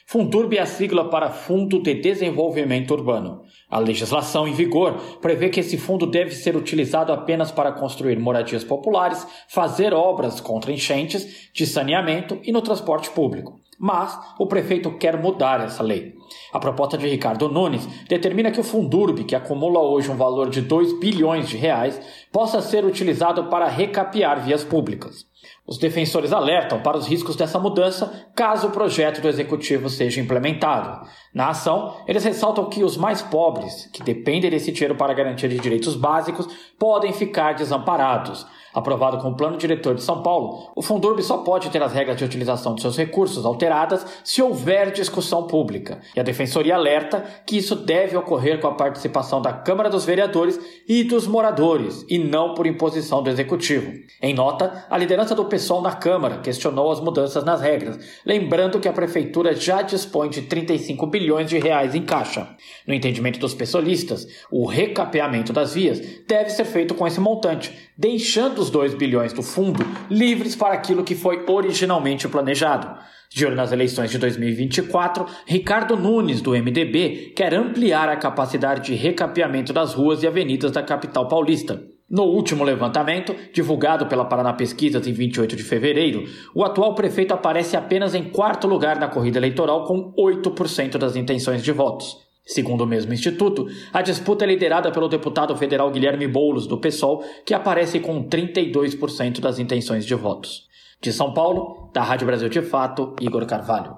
Fundurb 0.07 0.55
é 0.55 0.61
a 0.61 0.65
sigla 0.65 1.09
para 1.09 1.31
Fundo 1.31 1.81
de 1.81 1.95
Desenvolvimento 1.95 2.91
Urbano. 2.91 3.41
A 3.69 3.79
legislação 3.79 4.47
em 4.47 4.53
vigor 4.53 5.19
prevê 5.19 5.49
que 5.49 5.59
esse 5.59 5.77
fundo 5.77 6.05
deve 6.05 6.31
ser 6.31 6.55
utilizado 6.55 7.11
apenas 7.11 7.51
para 7.51 7.71
construir 7.71 8.19
moradias 8.19 8.63
populares, 8.63 9.25
fazer 9.49 9.93
obras 9.93 10.39
contra 10.39 10.71
enchentes, 10.71 11.49
de 11.51 11.65
saneamento 11.65 12.39
e 12.43 12.51
no 12.51 12.61
transporte 12.61 13.09
público. 13.09 13.59
Mas 13.79 14.17
o 14.39 14.45
prefeito 14.45 14.95
quer 14.97 15.19
mudar 15.19 15.61
essa 15.61 15.81
lei. 15.81 16.14
A 16.51 16.59
proposta 16.59 16.97
de 16.97 17.07
Ricardo 17.07 17.49
Nunes 17.49 17.87
determina 18.07 18.51
que 18.51 18.59
o 18.59 18.63
Fundurb, 18.63 19.23
que 19.23 19.35
acumula 19.35 19.79
hoje 19.79 20.11
um 20.11 20.15
valor 20.15 20.49
de 20.49 20.61
2 20.61 20.99
bilhões 20.99 21.47
de 21.47 21.57
reais, 21.57 21.99
possa 22.31 22.61
ser 22.61 22.85
utilizado 22.85 23.45
para 23.45 23.67
recapear 23.67 24.43
vias 24.43 24.63
públicas. 24.63 25.25
Os 25.67 25.77
defensores 25.77 26.31
alertam 26.31 26.81
para 26.81 26.97
os 26.97 27.07
riscos 27.07 27.35
dessa 27.35 27.59
mudança 27.59 28.27
caso 28.35 28.67
o 28.67 28.71
projeto 28.71 29.21
do 29.21 29.27
executivo 29.27 29.89
seja 29.89 30.21
implementado. 30.21 31.07
Na 31.33 31.49
ação, 31.49 31.95
eles 32.07 32.23
ressaltam 32.23 32.69
que 32.69 32.83
os 32.83 32.97
mais 32.97 33.21
pobres, 33.21 33.89
que 33.91 34.03
dependem 34.03 34.49
desse 34.49 34.71
dinheiro 34.71 34.95
para 34.95 35.13
garantia 35.13 35.49
de 35.49 35.59
direitos 35.59 35.95
básicos, 35.95 36.47
podem 36.77 37.13
ficar 37.13 37.53
desamparados. 37.53 38.45
Aprovado 38.75 39.19
com 39.19 39.29
o 39.29 39.35
Plano 39.35 39.57
Diretor 39.57 39.95
de 39.95 40.03
São 40.03 40.21
Paulo, 40.21 40.69
o 40.75 40.81
Fundurb 40.81 41.23
só 41.23 41.37
pode 41.37 41.69
ter 41.69 41.81
as 41.81 41.93
regras 41.93 42.17
de 42.17 42.25
utilização 42.25 42.75
de 42.75 42.81
seus 42.81 42.97
recursos 42.97 43.45
alteradas 43.45 44.05
se 44.21 44.41
houver 44.41 44.91
discussão 44.91 45.47
pública. 45.47 46.01
E 46.13 46.19
a 46.19 46.23
Defensoria 46.23 46.75
alerta 46.75 47.23
que 47.45 47.57
isso 47.57 47.73
deve 47.73 48.17
ocorrer 48.17 48.59
com 48.59 48.67
a 48.67 48.73
participação 48.73 49.41
da 49.41 49.53
Câmara 49.53 49.89
dos 49.89 50.03
Vereadores 50.03 50.59
e 50.85 51.05
dos 51.05 51.25
moradores, 51.25 52.05
e 52.09 52.19
não 52.19 52.53
por 52.53 52.67
imposição 52.67 53.23
do 53.23 53.29
Executivo. 53.29 53.93
Em 54.21 54.33
nota, 54.33 54.85
a 54.89 54.97
liderança 54.97 55.33
do 55.33 55.45
PSOL 55.45 55.81
na 55.81 55.93
Câmara 55.93 56.39
questionou 56.39 56.91
as 56.91 56.99
mudanças 56.99 57.45
nas 57.45 57.61
regras, 57.61 57.97
lembrando 58.25 58.79
que 58.81 58.89
a 58.89 58.93
Prefeitura 58.93 59.55
já 59.55 59.81
dispõe 59.81 60.29
de 60.29 60.41
35 60.41 61.07
bilhões 61.07 61.49
de 61.49 61.57
reais 61.57 61.95
em 61.95 62.01
caixa. 62.01 62.49
No 62.85 62.93
entendimento 62.93 63.39
dos 63.39 63.53
pessoalistas, 63.53 64.27
o 64.51 64.65
recapeamento 64.65 65.53
das 65.53 65.73
vias 65.73 66.01
deve 66.27 66.49
ser 66.49 66.65
feito 66.65 66.93
com 66.93 67.07
esse 67.07 67.21
montante, 67.21 67.73
deixando 67.97 68.59
os 68.59 68.69
2 68.69 68.93
bilhões 68.95 69.33
do 69.33 69.41
fundo 69.41 69.85
livres 70.09 70.55
para 70.55 70.73
aquilo 70.73 71.03
que 71.03 71.15
foi 71.15 71.43
originalmente 71.47 72.27
planejado. 72.27 72.97
De 73.29 73.45
olho 73.45 73.55
nas 73.55 73.71
eleições 73.71 74.11
de 74.11 74.17
2024, 74.17 75.25
Ricardo 75.45 75.97
Nunes, 75.97 76.41
do 76.41 76.51
MDB, 76.51 77.33
quer 77.35 77.53
ampliar 77.53 78.07
a 78.07 78.15
capacidade 78.15 78.85
de 78.85 78.93
recapeamento 78.93 79.73
das 79.73 79.93
ruas 79.93 80.23
e 80.23 80.27
avenidas 80.27 80.71
da 80.71 80.83
capital 80.83 81.27
paulista. 81.27 81.83
No 82.07 82.23
último 82.23 82.63
levantamento, 82.63 83.35
divulgado 83.51 84.05
pela 84.05 84.25
Paraná 84.25 84.53
Pesquisas 84.53 85.07
em 85.07 85.11
28 85.11 85.55
de 85.55 85.63
fevereiro, 85.63 86.23
o 86.53 86.63
atual 86.63 86.93
prefeito 86.93 87.33
aparece 87.33 87.75
apenas 87.75 88.13
em 88.13 88.25
quarto 88.25 88.67
lugar 88.67 88.99
na 88.99 89.07
corrida 89.07 89.39
eleitoral 89.39 89.85
com 89.85 90.13
8% 90.13 90.99
das 90.99 91.15
intenções 91.15 91.63
de 91.63 91.71
votos. 91.71 92.24
Segundo 92.45 92.81
o 92.81 92.87
mesmo 92.87 93.11
instituto, 93.11 93.67
a 93.91 94.03
disputa 94.03 94.45
é 94.45 94.47
liderada 94.47 94.91
pelo 94.91 95.07
deputado 95.07 95.55
federal 95.57 95.89
Guilherme 95.89 96.27
Boulos, 96.27 96.67
do 96.67 96.77
PSOL, 96.77 97.23
que 97.43 97.55
aparece 97.55 97.99
com 97.99 98.23
32% 98.23 99.39
das 99.39 99.57
intenções 99.57 100.05
de 100.05 100.13
votos. 100.13 100.67
De 101.01 101.11
São 101.11 101.33
Paulo, 101.33 101.89
da 101.91 102.03
Rádio 102.03 102.27
Brasil 102.27 102.47
de 102.47 102.61
Fato, 102.61 103.15
Igor 103.19 103.47
Carvalho. 103.47 103.97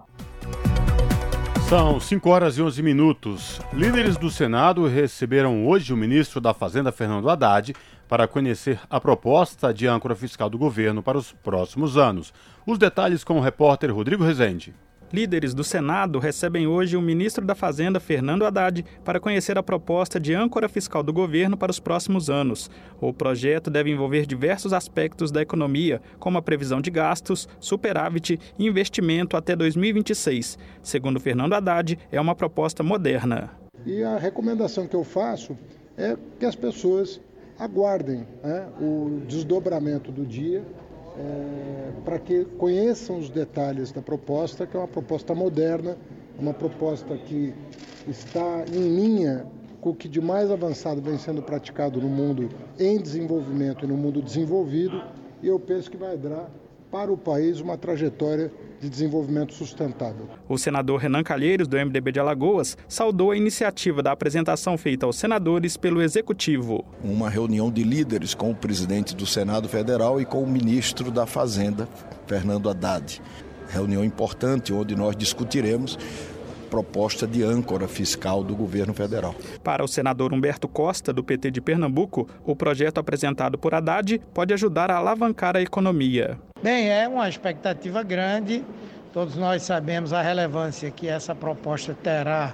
São 1.68 2.00
5 2.00 2.30
horas 2.30 2.58
e 2.58 2.62
11 2.62 2.82
minutos. 2.82 3.60
Líderes 3.74 4.16
do 4.16 4.32
Senado 4.32 4.88
receberam 4.88 5.68
hoje 5.68 5.92
o 5.92 5.98
ministro 5.98 6.40
da 6.40 6.54
Fazenda, 6.54 6.94
Fernando 6.94 7.30
Haddad, 7.30 7.76
para 8.08 8.30
conhecer 8.30 8.80
a 8.90 9.02
proposta 9.02 9.74
de 9.74 9.86
âncora 9.86 10.16
fiscal 10.16 10.50
do 10.50 10.58
governo 10.58 11.04
para 11.04 11.18
os 11.18 11.34
próximos 11.34 11.98
anos. 11.98 12.34
Os 12.66 12.78
detalhes 12.78 13.26
com 13.26 13.38
o 13.38 13.42
repórter 13.42 13.94
Rodrigo 13.94 14.24
Rezende. 14.24 14.74
Líderes 15.12 15.54
do 15.54 15.64
Senado 15.64 16.20
recebem 16.20 16.68
hoje 16.68 16.98
o 16.98 17.02
ministro 17.02 17.46
da 17.46 17.56
Fazenda, 17.56 17.98
Fernando 17.98 18.46
Haddad, 18.46 18.84
para 19.06 19.22
conhecer 19.22 19.58
a 19.58 19.64
proposta 19.64 20.20
de 20.20 20.34
âncora 20.34 20.68
fiscal 20.68 21.02
do 21.02 21.14
governo 21.14 21.56
para 21.56 21.72
os 21.72 21.80
próximos 21.80 22.30
anos. 22.30 22.70
O 23.00 23.14
projeto 23.14 23.70
deve 23.70 23.90
envolver 23.90 24.26
diversos 24.26 24.74
aspectos 24.74 25.32
da 25.32 25.42
economia, 25.42 26.02
como 26.20 26.38
a 26.38 26.42
previsão 26.42 26.82
de 26.82 26.92
gastos, 26.92 27.48
superávit 27.58 28.38
e 28.60 28.68
investimento 28.68 29.38
até 29.38 29.56
2026. 29.56 30.58
Segundo 30.84 31.22
Fernando 31.22 31.54
Haddad, 31.54 31.98
é 32.12 32.20
uma 32.20 32.36
proposta 32.36 32.84
moderna. 32.84 33.52
E 33.86 34.04
a 34.04 34.18
recomendação 34.18 34.88
que 34.88 34.96
eu 34.96 35.06
faço 35.06 35.58
é 35.98 36.18
que 36.38 36.46
as 36.46 36.56
pessoas 36.56 37.22
aguardem 37.58 38.28
né, 38.44 38.68
o 38.80 39.22
desdobramento 39.26 40.12
do 40.12 40.26
dia 40.26 40.64
é, 41.20 41.92
para 42.06 42.20
que 42.20 42.46
conheçam 42.58 43.18
os 43.18 43.30
detalhes 43.30 43.92
da 43.92 44.02
proposta, 44.02 44.66
que 44.68 44.76
é 44.76 44.80
uma 44.80 44.88
proposta 44.88 45.34
moderna, 45.34 45.98
uma 46.40 46.54
proposta 46.54 47.18
que 47.18 47.54
está 48.08 48.66
em 48.72 48.96
linha 48.96 49.46
com 49.82 49.90
o 49.92 49.96
que 49.96 50.08
de 50.08 50.22
mais 50.22 50.52
avançado 50.52 51.02
vem 51.02 51.18
sendo 51.18 51.42
praticado 51.42 52.00
no 52.00 52.08
mundo 52.08 52.50
em 52.80 53.00
desenvolvimento 53.00 53.86
e 53.86 53.88
no 53.88 53.98
mundo 53.98 54.22
desenvolvido, 54.22 55.02
e 55.42 55.48
eu 55.48 55.60
penso 55.60 55.90
que 55.90 55.98
vai 55.98 56.18
dar 56.18 56.50
para 56.92 57.12
o 57.12 57.18
país 57.18 57.60
uma 57.60 57.78
trajetória 57.78 58.52
de 58.80 58.90
desenvolvimento 58.90 59.54
sustentável. 59.54 60.28
O 60.48 60.58
senador 60.58 61.00
Renan 61.00 61.24
Calheiros, 61.24 61.68
do 61.68 61.78
MDB 61.78 62.12
de 62.12 62.20
Alagoas, 62.20 62.78
saudou 62.88 63.32
a 63.32 63.38
iniciativa 63.38 64.04
da 64.04 64.12
apresentação 64.12 64.78
feita 64.78 65.06
aos 65.06 65.18
senadores 65.18 65.76
pelo 65.76 66.02
Executivo. 66.02 66.86
Uma 67.04 67.30
reunião 67.30 67.72
de 67.72 67.84
líderes 67.84 68.34
com 68.34 68.52
o 68.52 68.56
presidente 68.56 69.16
do 69.16 69.26
Senado 69.26 69.68
Federal 69.68 70.22
e 70.22 70.26
com 70.26 70.42
o 70.42 70.48
ministro 70.48 71.12
da 71.12 71.26
Fazenda, 71.26 71.88
Fernando 72.26 72.70
Haddad. 72.70 73.22
Reunião 73.70 74.04
importante 74.04 74.72
onde 74.72 74.96
nós 74.96 75.16
discutiremos 75.16 75.98
proposta 76.70 77.26
de 77.28 77.44
âncora 77.44 77.88
fiscal 77.88 78.44
do 78.44 78.56
governo 78.56 78.94
federal. 78.94 79.36
Para 79.64 79.84
o 79.84 79.88
senador 79.88 80.34
Humberto 80.34 80.68
Costa, 80.68 81.12
do 81.12 81.24
PT 81.24 81.52
de 81.52 81.62
Pernambuco, 81.62 82.28
o 82.46 82.56
projeto 82.56 83.00
apresentado 83.00 83.58
por 83.58 83.74
Haddad 83.74 84.20
pode 84.34 84.54
ajudar 84.54 84.92
a 84.92 84.98
alavancar 84.98 85.56
a 85.56 85.62
economia. 85.62 86.38
Bem, 86.62 86.90
é 86.90 87.08
uma 87.08 87.28
expectativa 87.30 88.04
grande. 88.04 88.64
Todos 89.14 89.36
nós 89.36 89.64
sabemos 89.64 90.14
a 90.14 90.22
relevância 90.22 90.92
que 90.92 91.08
essa 91.08 91.34
proposta 91.34 91.94
terá 91.94 92.54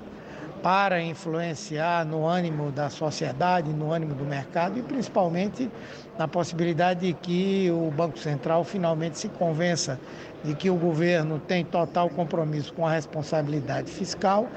para 0.64 1.02
influenciar 1.02 2.06
no 2.06 2.26
ânimo 2.26 2.72
da 2.72 2.90
sociedade, 2.90 3.70
no 3.72 3.92
ânimo 3.92 4.16
do 4.16 4.24
mercado 4.24 4.80
e 4.80 4.82
principalmente 4.82 5.70
na 6.18 6.28
possibilidade 6.28 7.08
de 7.08 7.14
que 7.14 7.72
o 7.72 7.90
Banco 7.92 8.20
Central 8.20 8.64
finalmente 8.64 9.18
se 9.18 9.30
convença 9.30 10.00
de 10.44 10.54
que 10.54 10.70
o 10.70 10.76
governo 10.76 11.40
tem 11.40 11.64
total 11.64 12.10
compromisso 12.10 12.74
com 12.74 12.86
a 12.86 12.92
responsabilidade 12.92 13.90
fiscal 13.90 14.48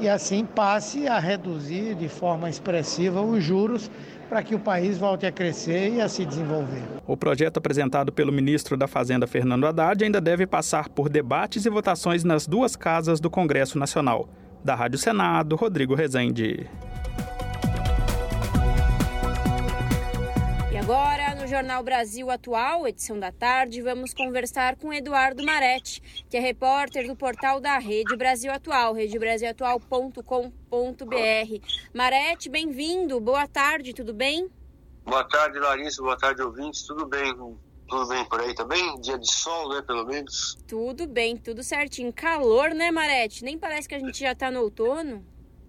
e 0.00 0.08
assim 0.08 0.44
passe 0.44 1.06
a 1.06 1.18
reduzir 1.18 1.94
de 1.94 2.08
forma 2.08 2.48
expressiva 2.48 3.20
os 3.20 3.44
juros 3.44 3.90
para 4.28 4.42
que 4.42 4.54
o 4.54 4.58
país 4.58 4.98
volte 4.98 5.26
a 5.26 5.32
crescer 5.32 5.92
e 5.92 6.00
a 6.00 6.08
se 6.08 6.24
desenvolver. 6.24 6.82
O 7.06 7.16
projeto 7.16 7.58
apresentado 7.58 8.10
pelo 8.10 8.32
ministro 8.32 8.76
da 8.76 8.88
Fazenda, 8.88 9.26
Fernando 9.26 9.66
Haddad, 9.66 10.02
ainda 10.02 10.20
deve 10.20 10.46
passar 10.46 10.88
por 10.88 11.08
debates 11.08 11.64
e 11.66 11.70
votações 11.70 12.24
nas 12.24 12.46
duas 12.46 12.74
casas 12.74 13.20
do 13.20 13.30
Congresso 13.30 13.78
Nacional. 13.78 14.28
Da 14.64 14.74
Rádio 14.74 14.98
Senado, 14.98 15.56
Rodrigo 15.56 15.94
Rezende. 15.94 16.66
No 21.44 21.48
Jornal 21.48 21.82
Brasil 21.82 22.30
Atual, 22.30 22.88
edição 22.88 23.20
da 23.20 23.30
tarde, 23.30 23.82
vamos 23.82 24.14
conversar 24.14 24.76
com 24.76 24.90
Eduardo 24.90 25.44
Maretti, 25.44 26.00
que 26.30 26.38
é 26.38 26.40
repórter 26.40 27.06
do 27.06 27.14
portal 27.14 27.60
da 27.60 27.76
Rede 27.76 28.16
Brasil 28.16 28.50
Atual, 28.50 28.94
redebrasilatual.com.br. 28.94 31.66
Maretti, 31.92 32.48
bem-vindo, 32.48 33.20
boa 33.20 33.46
tarde, 33.46 33.92
tudo 33.92 34.14
bem? 34.14 34.48
Boa 35.04 35.22
tarde, 35.24 35.58
Larissa, 35.58 36.00
boa 36.00 36.16
tarde, 36.16 36.40
ouvintes, 36.40 36.84
tudo 36.84 37.04
bem? 37.04 37.34
Tudo 37.88 38.08
bem 38.08 38.24
por 38.24 38.40
aí 38.40 38.54
também? 38.54 38.98
Dia 39.02 39.18
de 39.18 39.30
sol, 39.30 39.68
né, 39.68 39.82
pelo 39.82 40.06
menos? 40.06 40.56
Tudo 40.66 41.06
bem, 41.06 41.36
tudo 41.36 41.62
certinho. 41.62 42.10
Calor, 42.10 42.70
né, 42.70 42.90
Marete? 42.90 43.44
Nem 43.44 43.58
parece 43.58 43.86
que 43.86 43.94
a 43.94 43.98
gente 43.98 44.18
já 44.18 44.34
tá 44.34 44.50
no 44.50 44.62
outono. 44.62 45.22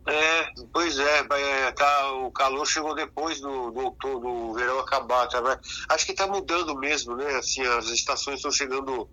É, 0.08 0.52
pois 0.72 0.98
é, 1.00 1.20
é 1.20 1.72
tá, 1.72 2.14
o 2.14 2.32
calor 2.32 2.66
chegou 2.66 2.94
depois 2.94 3.40
do, 3.40 3.72
do, 3.72 3.90
do 4.20 4.54
verão 4.54 4.80
acabar, 4.80 5.28
tá? 5.28 5.60
Acho 5.90 6.06
que 6.06 6.14
tá 6.14 6.28
mudando 6.28 6.76
mesmo, 6.78 7.16
né? 7.16 7.36
Assim, 7.36 7.62
as 7.62 7.88
estações 7.88 8.38
estão 8.38 8.52
chegando 8.52 9.10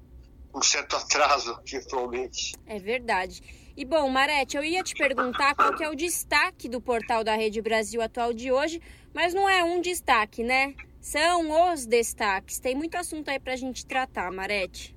um 0.55 0.63
certo 0.63 0.97
atraso 0.97 1.59
atualmente. 1.75 2.53
É 2.67 2.79
verdade. 2.79 3.43
E 3.75 3.87
bom, 3.87 4.09
Marete, 4.11 4.57
eu 4.57 4.63
ia 4.63 4.83
te 4.83 4.95
perguntar 4.95 5.55
qual 5.55 5.75
que 5.75 5.83
é 5.83 5.89
o 5.89 5.97
destaque 5.97 6.69
do 6.69 6.81
portal 6.81 7.25
da 7.25 7.35
Rede 7.35 7.63
Brasil 7.63 8.03
Atual 8.03 8.35
de 8.35 8.53
hoje, 8.53 8.83
mas 9.15 9.33
não 9.33 9.49
é 9.49 9.65
um 9.65 9.81
destaque, 9.81 10.45
né? 10.45 10.75
são 11.03 11.73
os 11.73 11.85
destaques. 11.85 12.61
Tem 12.61 12.77
muito 12.77 12.95
assunto 12.95 13.29
aí 13.29 13.39
para 13.39 13.53
a 13.53 13.57
gente 13.57 13.85
tratar, 13.85 14.31
Marete. 14.31 14.97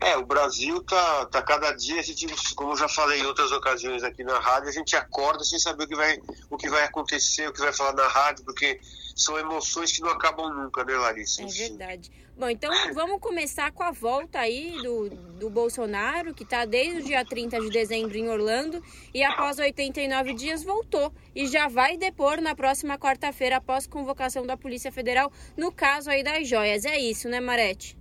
É, 0.00 0.16
o 0.16 0.24
Brasil 0.24 0.82
tá, 0.82 1.26
tá 1.26 1.42
cada 1.42 1.72
dia, 1.72 2.00
a 2.00 2.02
gente, 2.02 2.26
como 2.54 2.72
eu 2.72 2.76
já 2.76 2.88
falei 2.88 3.20
em 3.20 3.26
outras 3.26 3.52
ocasiões 3.52 4.02
aqui 4.02 4.24
na 4.24 4.38
rádio, 4.38 4.70
a 4.70 4.72
gente 4.72 4.96
acorda 4.96 5.44
sem 5.44 5.58
saber 5.58 5.84
o 5.84 5.88
que 5.88 5.94
vai, 5.94 6.18
o 6.48 6.56
que 6.56 6.70
vai 6.70 6.84
acontecer, 6.84 7.46
o 7.46 7.52
que 7.52 7.60
vai 7.60 7.72
falar 7.72 7.92
na 7.92 8.08
rádio, 8.08 8.42
porque 8.44 8.80
são 9.14 9.38
emoções 9.38 9.92
que 9.92 10.00
não 10.00 10.08
acabam 10.08 10.48
nunca, 10.48 10.82
né, 10.84 10.94
Larissa? 10.94 11.42
É 11.42 11.46
verdade. 11.46 12.10
Bom, 12.34 12.48
então 12.48 12.72
vamos 12.94 13.20
começar 13.20 13.70
com 13.72 13.82
a 13.82 13.90
volta 13.90 14.38
aí 14.38 14.80
do, 14.82 15.10
do 15.10 15.50
Bolsonaro, 15.50 16.32
que 16.32 16.44
está 16.44 16.64
desde 16.64 17.02
o 17.02 17.04
dia 17.04 17.22
30 17.22 17.60
de 17.60 17.68
dezembro 17.68 18.16
em 18.16 18.30
Orlando 18.30 18.82
e 19.12 19.22
após 19.22 19.58
89 19.58 20.32
dias 20.32 20.62
voltou 20.62 21.12
e 21.34 21.46
já 21.46 21.68
vai 21.68 21.98
depor 21.98 22.40
na 22.40 22.54
próxima 22.54 22.96
quarta-feira 22.96 23.58
após 23.58 23.86
convocação 23.86 24.46
da 24.46 24.56
Polícia 24.56 24.90
Federal 24.90 25.30
no 25.54 25.70
caso 25.70 26.08
aí 26.08 26.22
das 26.22 26.48
joias. 26.48 26.86
É 26.86 26.98
isso, 26.98 27.28
né, 27.28 27.40
Marete? 27.40 27.99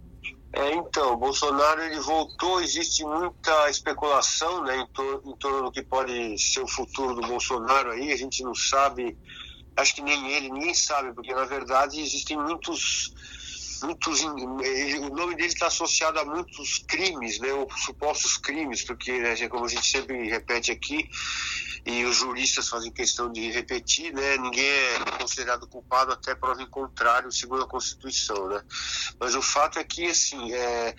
É, 0.52 0.74
então, 0.74 1.16
Bolsonaro 1.16 1.82
ele 1.84 2.00
voltou, 2.00 2.60
existe 2.60 3.04
muita 3.04 3.70
especulação 3.70 4.64
né, 4.64 4.78
em, 4.78 4.88
tor 4.88 5.22
em 5.24 5.36
torno 5.36 5.64
do 5.64 5.72
que 5.72 5.84
pode 5.84 6.38
ser 6.40 6.62
o 6.62 6.68
futuro 6.68 7.14
do 7.14 7.28
Bolsonaro 7.28 7.92
aí, 7.92 8.12
a 8.12 8.18
gente 8.18 8.44
não 8.44 8.56
sabe, 8.56 9.16
acho 9.78 9.94
que 9.94 10.02
nem 10.02 10.32
ele, 10.32 10.50
ninguém 10.50 10.74
sabe, 10.74 11.14
porque 11.14 11.36
na 11.36 11.46
verdade 11.46 12.02
existem 12.02 12.36
muitos 12.36 13.14
muitos 13.82 14.22
o 14.22 15.16
nome 15.16 15.36
dele 15.36 15.48
está 15.48 15.68
associado 15.68 16.20
a 16.20 16.26
muitos 16.26 16.84
crimes, 16.88 17.40
né, 17.40 17.54
ou 17.54 17.68
supostos 17.78 18.38
crimes, 18.38 18.84
porque 18.84 19.12
né, 19.20 19.48
como 19.48 19.66
a 19.66 19.70
gente 19.70 19.86
sempre 19.86 20.28
repete 20.30 20.72
aqui, 20.72 21.08
e 21.86 22.04
os 22.06 22.18
juristas 22.18 22.68
fazem 22.68 22.92
questão 22.92 23.32
de 23.32 23.50
repetir, 23.52 24.14
né? 24.14 24.38
Ninguém 24.38 24.70
é 24.70 25.18
considerado 25.20 25.68
culpado 25.68 26.12
até 26.12 26.36
prova 26.36 26.62
em 26.62 26.70
contrário, 26.70 27.32
segundo 27.32 27.64
a 27.64 27.68
Constituição, 27.68 28.48
né? 28.48 28.62
Mas 29.20 29.36
o 29.36 29.42
fato 29.42 29.80
é 29.80 29.84
que, 29.84 30.06
assim, 30.08 30.54
é, 30.54 30.94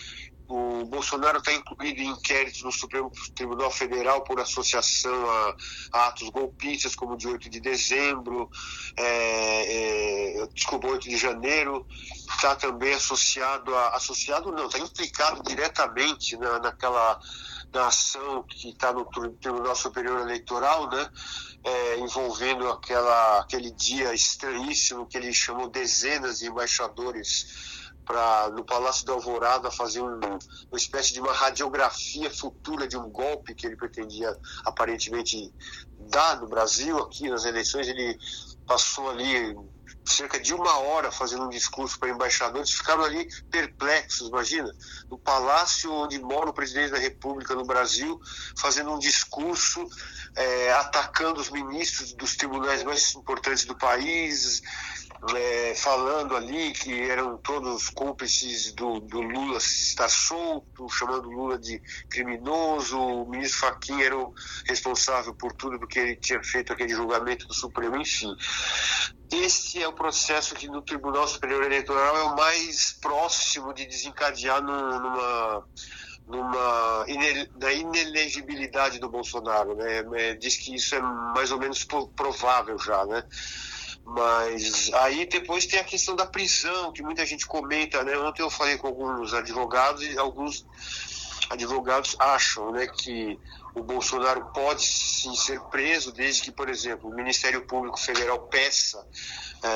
o 0.50 0.84
Bolsonaro 0.84 1.38
está 1.38 1.52
incluído 1.52 2.00
em 2.00 2.08
inquéritos 2.08 2.62
no 2.62 2.72
Supremo 2.72 3.12
Tribunal 3.36 3.70
Federal 3.70 4.24
por 4.24 4.40
associação 4.40 5.30
a, 5.30 5.56
a 5.92 6.06
atos 6.08 6.28
golpistas, 6.28 6.96
como 6.96 7.14
o 7.14 7.16
de 7.16 7.28
8 7.28 7.48
de 7.48 7.60
dezembro, 7.60 8.50
é, 8.96 10.42
é, 10.42 10.46
desculpa, 10.52 10.88
8 10.88 11.08
de 11.08 11.16
janeiro, 11.16 11.86
está 12.28 12.56
também 12.56 12.94
associado 12.94 13.72
a. 13.76 13.90
associado 13.90 14.50
não, 14.50 14.66
está 14.66 14.80
implicado 14.80 15.40
diretamente 15.44 16.36
na, 16.36 16.58
naquela 16.58 17.20
da 17.70 17.86
ação 17.86 18.42
que 18.42 18.70
está 18.70 18.92
no 18.92 19.04
Tribunal 19.04 19.76
Superior 19.76 20.20
Eleitoral, 20.22 20.90
né? 20.90 21.08
É, 21.62 21.98
envolvendo 22.00 22.66
aquela, 22.68 23.40
aquele 23.40 23.70
dia 23.70 24.12
estranhíssimo 24.12 25.06
que 25.06 25.16
ele 25.16 25.32
chamou 25.32 25.68
dezenas 25.68 26.38
de 26.40 26.46
embaixadores 26.46 27.69
para 28.10 28.50
no 28.50 28.64
Palácio 28.64 29.06
da 29.06 29.12
Alvorada 29.12 29.70
fazer 29.70 30.00
um, 30.00 30.18
uma 30.18 30.76
espécie 30.76 31.12
de 31.12 31.20
uma 31.20 31.32
radiografia 31.32 32.28
futura 32.28 32.88
de 32.88 32.96
um 32.96 33.08
golpe 33.08 33.54
que 33.54 33.66
ele 33.66 33.76
pretendia 33.76 34.36
aparentemente 34.64 35.54
dar 36.10 36.40
no 36.40 36.48
Brasil 36.48 36.98
aqui 36.98 37.28
nas 37.30 37.44
eleições. 37.44 37.86
Ele 37.86 38.18
passou 38.66 39.10
ali 39.10 39.56
cerca 40.04 40.40
de 40.40 40.52
uma 40.52 40.76
hora 40.78 41.12
fazendo 41.12 41.44
um 41.44 41.48
discurso 41.48 41.98
para 42.00 42.10
embaixadores, 42.10 42.72
ficaram 42.72 43.04
ali 43.04 43.28
perplexos, 43.48 44.28
imagina, 44.28 44.72
no 45.08 45.16
palácio 45.16 45.92
onde 45.92 46.18
mora 46.18 46.50
o 46.50 46.52
presidente 46.52 46.90
da 46.90 46.98
República 46.98 47.54
no 47.54 47.64
Brasil, 47.64 48.20
fazendo 48.56 48.92
um 48.92 48.98
discurso 48.98 49.86
é, 50.34 50.72
atacando 50.72 51.40
os 51.40 51.50
ministros 51.50 52.12
dos 52.12 52.34
tribunais 52.34 52.82
mais 52.82 53.14
importantes 53.14 53.64
do 53.64 53.76
país, 53.76 54.62
é, 55.34 55.74
falando 55.74 56.34
ali 56.34 56.72
que 56.72 56.92
eram 57.02 57.36
todos 57.36 57.90
cúmplices 57.90 58.72
do, 58.72 59.00
do, 59.00 59.20
Lula 59.20 59.58
estar 59.58 60.08
solto, 60.08 60.88
chamando 60.88 61.28
Lula 61.28 61.58
de 61.58 61.80
criminoso, 62.08 62.98
o 62.98 63.28
ministro 63.28 63.60
Fachin 63.60 64.00
era 64.00 64.16
o 64.16 64.32
responsável 64.66 65.34
por 65.34 65.52
tudo 65.52 65.78
porque 65.78 65.98
ele 65.98 66.16
tinha 66.16 66.42
feito 66.42 66.72
aquele 66.72 66.94
julgamento 66.94 67.46
do 67.46 67.54
Supremo, 67.54 67.96
enfim. 67.96 68.34
Esse 69.30 69.82
é 69.82 69.86
o 69.86 69.92
processo 69.92 70.54
que 70.54 70.66
no 70.66 70.82
Tribunal 70.82 71.28
Superior 71.28 71.62
Eleitoral 71.64 72.16
é 72.16 72.22
o 72.22 72.36
mais 72.36 72.92
próximo 73.00 73.74
de 73.74 73.86
desencadear 73.86 74.62
num, 74.62 75.00
numa 75.00 75.64
numa 76.26 77.04
da 77.56 77.72
inelegibilidade 77.72 79.00
do 79.00 79.08
Bolsonaro, 79.08 79.74
né? 79.74 80.04
É, 80.14 80.34
diz 80.34 80.56
que 80.56 80.74
isso 80.74 80.94
é 80.94 81.00
mais 81.00 81.50
ou 81.50 81.58
menos 81.58 81.84
provável 81.84 82.78
já, 82.78 83.04
né? 83.04 83.24
Mas 84.04 84.90
aí 84.94 85.26
depois 85.26 85.66
tem 85.66 85.78
a 85.78 85.84
questão 85.84 86.16
da 86.16 86.26
prisão, 86.26 86.92
que 86.92 87.02
muita 87.02 87.24
gente 87.24 87.46
comenta, 87.46 88.02
né? 88.02 88.16
Ontem 88.18 88.42
eu 88.42 88.50
falei 88.50 88.76
com 88.76 88.88
alguns 88.88 89.32
advogados 89.32 90.02
e 90.02 90.18
alguns 90.18 90.66
advogados 91.50 92.16
acham 92.18 92.70
né, 92.70 92.86
que 92.86 93.38
o 93.74 93.82
Bolsonaro 93.82 94.46
pode 94.52 94.84
sim 94.86 95.34
ser 95.34 95.60
preso, 95.62 96.12
desde 96.12 96.42
que, 96.42 96.52
por 96.52 96.68
exemplo, 96.68 97.10
o 97.10 97.14
Ministério 97.14 97.66
Público 97.66 97.98
Federal 97.98 98.38
peça 98.46 99.04
é, 99.62 99.68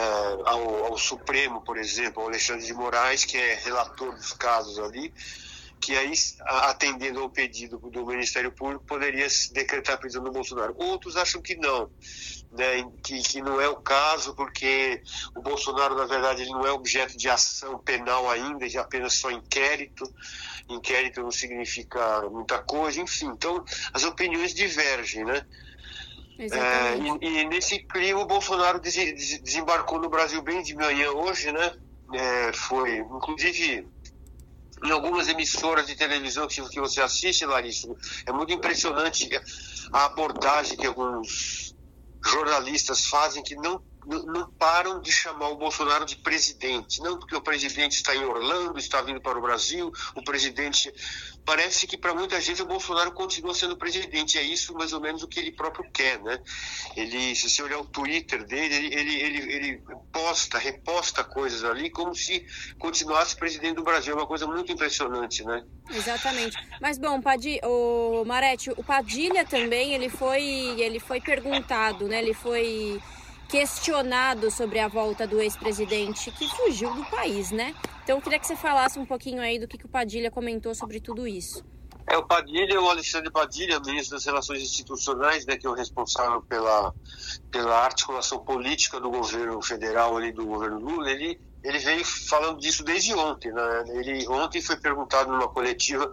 ao, 0.46 0.84
ao, 0.86 0.98
Supremo, 0.98 1.60
por 1.62 1.76
exemplo, 1.76 2.22
ao 2.22 2.28
Alexandre 2.28 2.64
de 2.64 2.72
Moraes, 2.72 3.24
que 3.24 3.36
é 3.36 3.54
relator 3.54 4.14
dos 4.14 4.32
casos 4.32 4.78
ali, 4.78 5.12
que 5.80 5.96
aí, 5.96 6.12
atendendo 6.46 7.20
ao 7.20 7.28
pedido 7.28 7.78
do 7.78 8.06
Ministério 8.06 8.50
Público, 8.50 8.84
poderia 8.84 9.26
decretar 9.52 9.96
a 9.96 9.98
prisão 9.98 10.24
do 10.24 10.32
Bolsonaro. 10.32 10.74
Outros 10.78 11.16
acham 11.16 11.42
que 11.42 11.56
não 11.56 11.90
né, 12.56 12.88
que, 13.02 13.20
que 13.22 13.42
não 13.42 13.60
é 13.60 13.68
o 13.68 13.76
caso, 13.76 14.34
porque 14.34 15.02
o 15.34 15.42
Bolsonaro, 15.42 15.96
na 15.96 16.06
verdade, 16.06 16.42
ele 16.42 16.52
não 16.52 16.66
é 16.66 16.70
objeto 16.70 17.16
de 17.16 17.28
ação 17.28 17.78
penal 17.78 18.30
ainda, 18.30 18.66
é 18.66 18.78
apenas 18.78 19.14
só 19.14 19.30
inquérito. 19.30 20.04
Inquérito 20.68 21.20
não 21.20 21.30
significa 21.30 22.22
muita 22.30 22.58
coisa, 22.58 23.00
enfim. 23.00 23.26
Então, 23.26 23.64
as 23.92 24.04
opiniões 24.04 24.54
divergem, 24.54 25.24
né? 25.24 25.44
É, 26.38 26.96
e, 26.96 27.42
e, 27.42 27.44
nesse 27.48 27.80
clima, 27.80 28.20
o 28.20 28.26
Bolsonaro 28.26 28.80
desembarcou 28.80 30.00
no 30.00 30.08
Brasil 30.08 30.42
bem 30.42 30.62
de 30.62 30.74
manhã 30.74 31.10
hoje, 31.10 31.52
né? 31.52 31.72
É, 32.12 32.52
foi, 32.52 32.98
inclusive, 32.98 33.86
em 34.84 34.90
algumas 34.90 35.28
emissoras 35.28 35.86
de 35.86 35.94
televisão 35.94 36.46
que 36.46 36.80
você 36.80 37.00
assiste, 37.00 37.46
Larissa, 37.46 37.88
é 38.26 38.32
muito 38.32 38.52
impressionante 38.52 39.28
a 39.92 40.06
abordagem 40.06 40.76
que 40.76 40.86
alguns 40.86 41.63
jornalistas 42.26 43.06
fazem 43.06 43.42
que 43.42 43.54
não, 43.56 43.82
não 44.06 44.50
param 44.50 45.00
de 45.00 45.10
chamar 45.10 45.48
o 45.48 45.56
Bolsonaro 45.56 46.04
de 46.04 46.16
presidente. 46.16 47.00
Não 47.00 47.18
porque 47.18 47.34
o 47.34 47.40
presidente 47.40 47.92
está 47.92 48.14
em 48.14 48.24
Orlando, 48.24 48.78
está 48.78 49.00
vindo 49.02 49.20
para 49.20 49.38
o 49.38 49.42
Brasil, 49.42 49.92
o 50.14 50.22
presidente. 50.22 50.92
Parece 51.44 51.86
que 51.86 51.96
para 51.96 52.14
muita 52.14 52.40
gente 52.40 52.62
o 52.62 52.66
Bolsonaro 52.66 53.12
continua 53.12 53.54
sendo 53.54 53.76
presidente. 53.76 54.38
É 54.38 54.42
isso 54.42 54.74
mais 54.74 54.92
ou 54.92 55.00
menos 55.00 55.22
o 55.22 55.28
que 55.28 55.40
ele 55.40 55.52
próprio 55.52 55.90
quer, 55.92 56.20
né? 56.22 56.40
Ele, 56.96 57.34
se 57.34 57.48
você 57.48 57.62
olhar 57.62 57.78
o 57.78 57.84
Twitter 57.84 58.44
dele, 58.44 58.74
ele, 58.74 58.94
ele, 58.94 59.20
ele, 59.20 59.52
ele 59.52 59.82
posta, 60.12 60.58
reposta 60.58 61.22
coisas 61.24 61.64
ali 61.64 61.90
como 61.90 62.14
se 62.14 62.46
continuasse 62.78 63.36
presidente 63.36 63.76
do 63.76 63.82
Brasil. 63.82 64.14
É 64.14 64.16
uma 64.16 64.26
coisa 64.26 64.46
muito 64.46 64.72
impressionante, 64.72 65.44
né? 65.44 65.64
Exatamente. 65.90 66.56
Mas 66.80 66.98
bom, 66.98 67.20
Padilha, 67.20 67.60
o 67.64 68.24
Marete, 68.24 68.70
o 68.70 68.82
Padilha 68.82 69.44
também, 69.44 69.94
ele 69.94 70.08
foi, 70.08 70.42
ele 70.80 70.98
foi 70.98 71.20
perguntado, 71.20 72.06
né? 72.06 72.18
Ele 72.18 72.34
foi 72.34 73.00
questionado 73.54 74.50
sobre 74.50 74.80
a 74.80 74.88
volta 74.88 75.28
do 75.28 75.40
ex-presidente 75.40 76.28
que 76.32 76.48
fugiu 76.56 76.92
do 76.92 77.04
país, 77.04 77.52
né? 77.52 77.72
Então 78.02 78.16
eu 78.16 78.20
queria 78.20 78.40
que 78.40 78.48
você 78.48 78.56
falasse 78.56 78.98
um 78.98 79.06
pouquinho 79.06 79.40
aí 79.40 79.60
do 79.60 79.68
que, 79.68 79.78
que 79.78 79.86
o 79.86 79.88
Padilha 79.88 80.28
comentou 80.28 80.74
sobre 80.74 80.98
tudo 80.98 81.24
isso. 81.24 81.64
É, 82.04 82.18
o 82.18 82.26
Padilha, 82.26 82.80
o 82.80 82.90
Alexandre 82.90 83.30
Padilha, 83.30 83.78
ministro 83.78 84.16
das 84.16 84.24
Relações 84.24 84.60
Institucionais, 84.60 85.46
né, 85.46 85.56
que 85.56 85.68
é 85.68 85.70
o 85.70 85.72
responsável 85.72 86.42
pela, 86.42 86.92
pela 87.52 87.78
articulação 87.78 88.40
política 88.40 88.98
do 88.98 89.08
governo 89.08 89.62
federal 89.62 90.16
ali, 90.16 90.32
do 90.32 90.44
governo 90.44 90.80
Lula, 90.80 91.08
ele 91.08 91.38
ele 91.64 91.78
veio 91.78 92.04
falando 92.04 92.60
disso 92.60 92.84
desde 92.84 93.14
ontem. 93.14 93.50
Né? 93.50 93.84
Ele 93.94 94.28
ontem 94.28 94.60
foi 94.60 94.76
perguntado 94.76 95.32
numa 95.32 95.48
coletiva, 95.48 96.12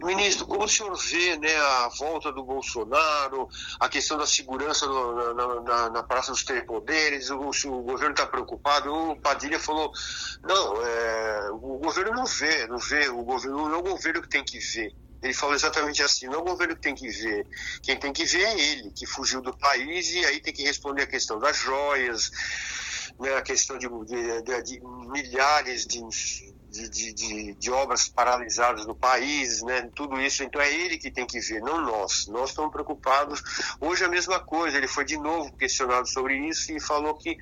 ministro, 0.00 0.46
como 0.46 0.64
o 0.64 0.68
senhor 0.68 0.96
vê 0.96 1.36
né, 1.36 1.54
a 1.56 1.88
volta 1.98 2.30
do 2.30 2.44
Bolsonaro, 2.44 3.48
a 3.80 3.88
questão 3.88 4.16
da 4.16 4.26
segurança 4.26 4.86
no, 4.86 5.34
na, 5.34 5.60
na, 5.60 5.90
na, 5.90 6.02
Praça 6.04 6.30
dos 6.30 6.44
Três 6.44 6.64
Poderes, 6.64 7.28
o, 7.28 7.40
o 7.40 7.82
governo 7.82 8.12
está 8.12 8.24
preocupado? 8.24 8.94
O 8.94 9.20
Padilha 9.20 9.58
falou, 9.58 9.92
não, 10.44 10.86
é, 10.86 11.50
o 11.50 11.78
governo 11.78 12.12
não 12.12 12.24
vê, 12.24 12.66
não 12.68 12.78
vê, 12.78 13.08
o 13.08 13.24
governo 13.24 13.68
não 13.68 13.74
é 13.74 13.78
o 13.78 13.82
governo 13.82 14.22
que 14.22 14.28
tem 14.28 14.44
que 14.44 14.60
ver. 14.60 14.94
Ele 15.20 15.34
falou 15.34 15.56
exatamente 15.56 16.00
assim: 16.00 16.26
não 16.26 16.34
é 16.34 16.38
o 16.38 16.44
governo 16.44 16.76
que 16.76 16.82
tem 16.82 16.94
que 16.94 17.08
ver, 17.08 17.44
quem 17.82 17.98
tem 17.98 18.12
que 18.12 18.24
ver 18.24 18.44
é 18.44 18.60
ele, 18.60 18.92
que 18.92 19.04
fugiu 19.04 19.40
do 19.40 19.56
país 19.56 20.12
e 20.12 20.24
aí 20.24 20.40
tem 20.40 20.54
que 20.54 20.62
responder 20.62 21.02
a 21.02 21.06
questão 21.08 21.40
das 21.40 21.56
joias, 21.56 22.30
né, 23.18 23.34
a 23.34 23.42
questão 23.42 23.76
de, 23.78 23.88
de, 23.88 24.62
de, 24.62 24.80
milhares 25.10 25.86
de, 25.86 26.00
de, 26.70 27.54
de, 27.54 27.70
obras 27.70 28.08
paralisadas 28.08 28.86
no 28.86 28.94
país, 28.94 29.62
né, 29.62 29.90
tudo 29.94 30.20
isso. 30.20 30.42
Então 30.42 30.60
é 30.60 30.72
ele 30.72 30.98
que 30.98 31.10
tem 31.10 31.26
que 31.26 31.40
ver, 31.40 31.60
não 31.60 31.80
nós. 31.80 32.26
Nós 32.28 32.50
estamos 32.50 32.70
preocupados. 32.70 33.42
Hoje 33.80 34.04
a 34.04 34.08
mesma 34.08 34.38
coisa, 34.38 34.76
ele 34.76 34.88
foi 34.88 35.04
de 35.04 35.16
novo 35.16 35.56
questionado 35.56 36.08
sobre 36.08 36.36
isso 36.36 36.72
e 36.72 36.80
falou 36.80 37.14
que 37.14 37.36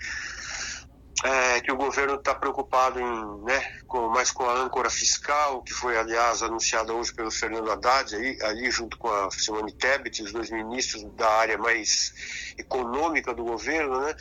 é, 1.24 1.60
que 1.60 1.72
o 1.72 1.76
governo 1.76 2.16
está 2.16 2.34
preocupado 2.34 3.00
em, 3.00 3.44
né, 3.44 3.80
com, 3.86 4.08
mais 4.08 4.30
com 4.30 4.44
a 4.44 4.54
âncora 4.54 4.90
fiscal, 4.90 5.62
que 5.62 5.72
foi, 5.72 5.96
aliás, 5.96 6.42
anunciada 6.42 6.92
hoje 6.92 7.14
pelo 7.14 7.30
Fernando 7.30 7.70
Haddad, 7.70 8.14
aí, 8.14 8.38
ali 8.42 8.70
junto 8.70 8.98
com 8.98 9.08
a 9.08 9.30
Simone 9.30 9.72
Tebet, 9.72 10.22
os 10.22 10.32
dois 10.32 10.50
ministros 10.50 11.04
da 11.14 11.28
área 11.28 11.56
mais 11.56 12.12
econômica 12.58 13.32
do 13.32 13.44
governo, 13.44 14.00
né? 14.00 14.14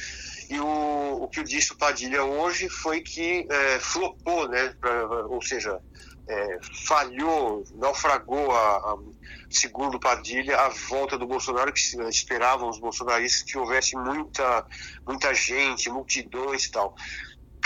E 0.49 0.59
o, 0.59 1.23
o 1.23 1.27
que 1.27 1.43
disse 1.43 1.73
o 1.73 1.77
Padilha 1.77 2.23
hoje 2.23 2.69
foi 2.69 3.01
que 3.01 3.45
é, 3.49 3.79
flopou, 3.79 4.47
né? 4.47 4.73
Pra, 4.79 5.05
ou 5.27 5.41
seja, 5.41 5.81
é, 6.27 6.59
falhou, 6.87 7.63
naufragou, 7.75 8.51
a, 8.51 8.77
a, 8.77 8.97
segundo 9.49 9.99
Padilha, 9.99 10.57
a 10.59 10.69
volta 10.69 11.17
do 11.17 11.27
Bolsonaro, 11.27 11.71
que 11.71 11.79
esperavam 12.09 12.69
os 12.69 12.79
bolsonaristas 12.79 13.43
que 13.43 13.57
houvesse 13.57 13.95
muita, 13.95 14.65
muita 15.05 15.33
gente, 15.33 15.89
multidões 15.89 16.65
e 16.65 16.71
tal. 16.71 16.95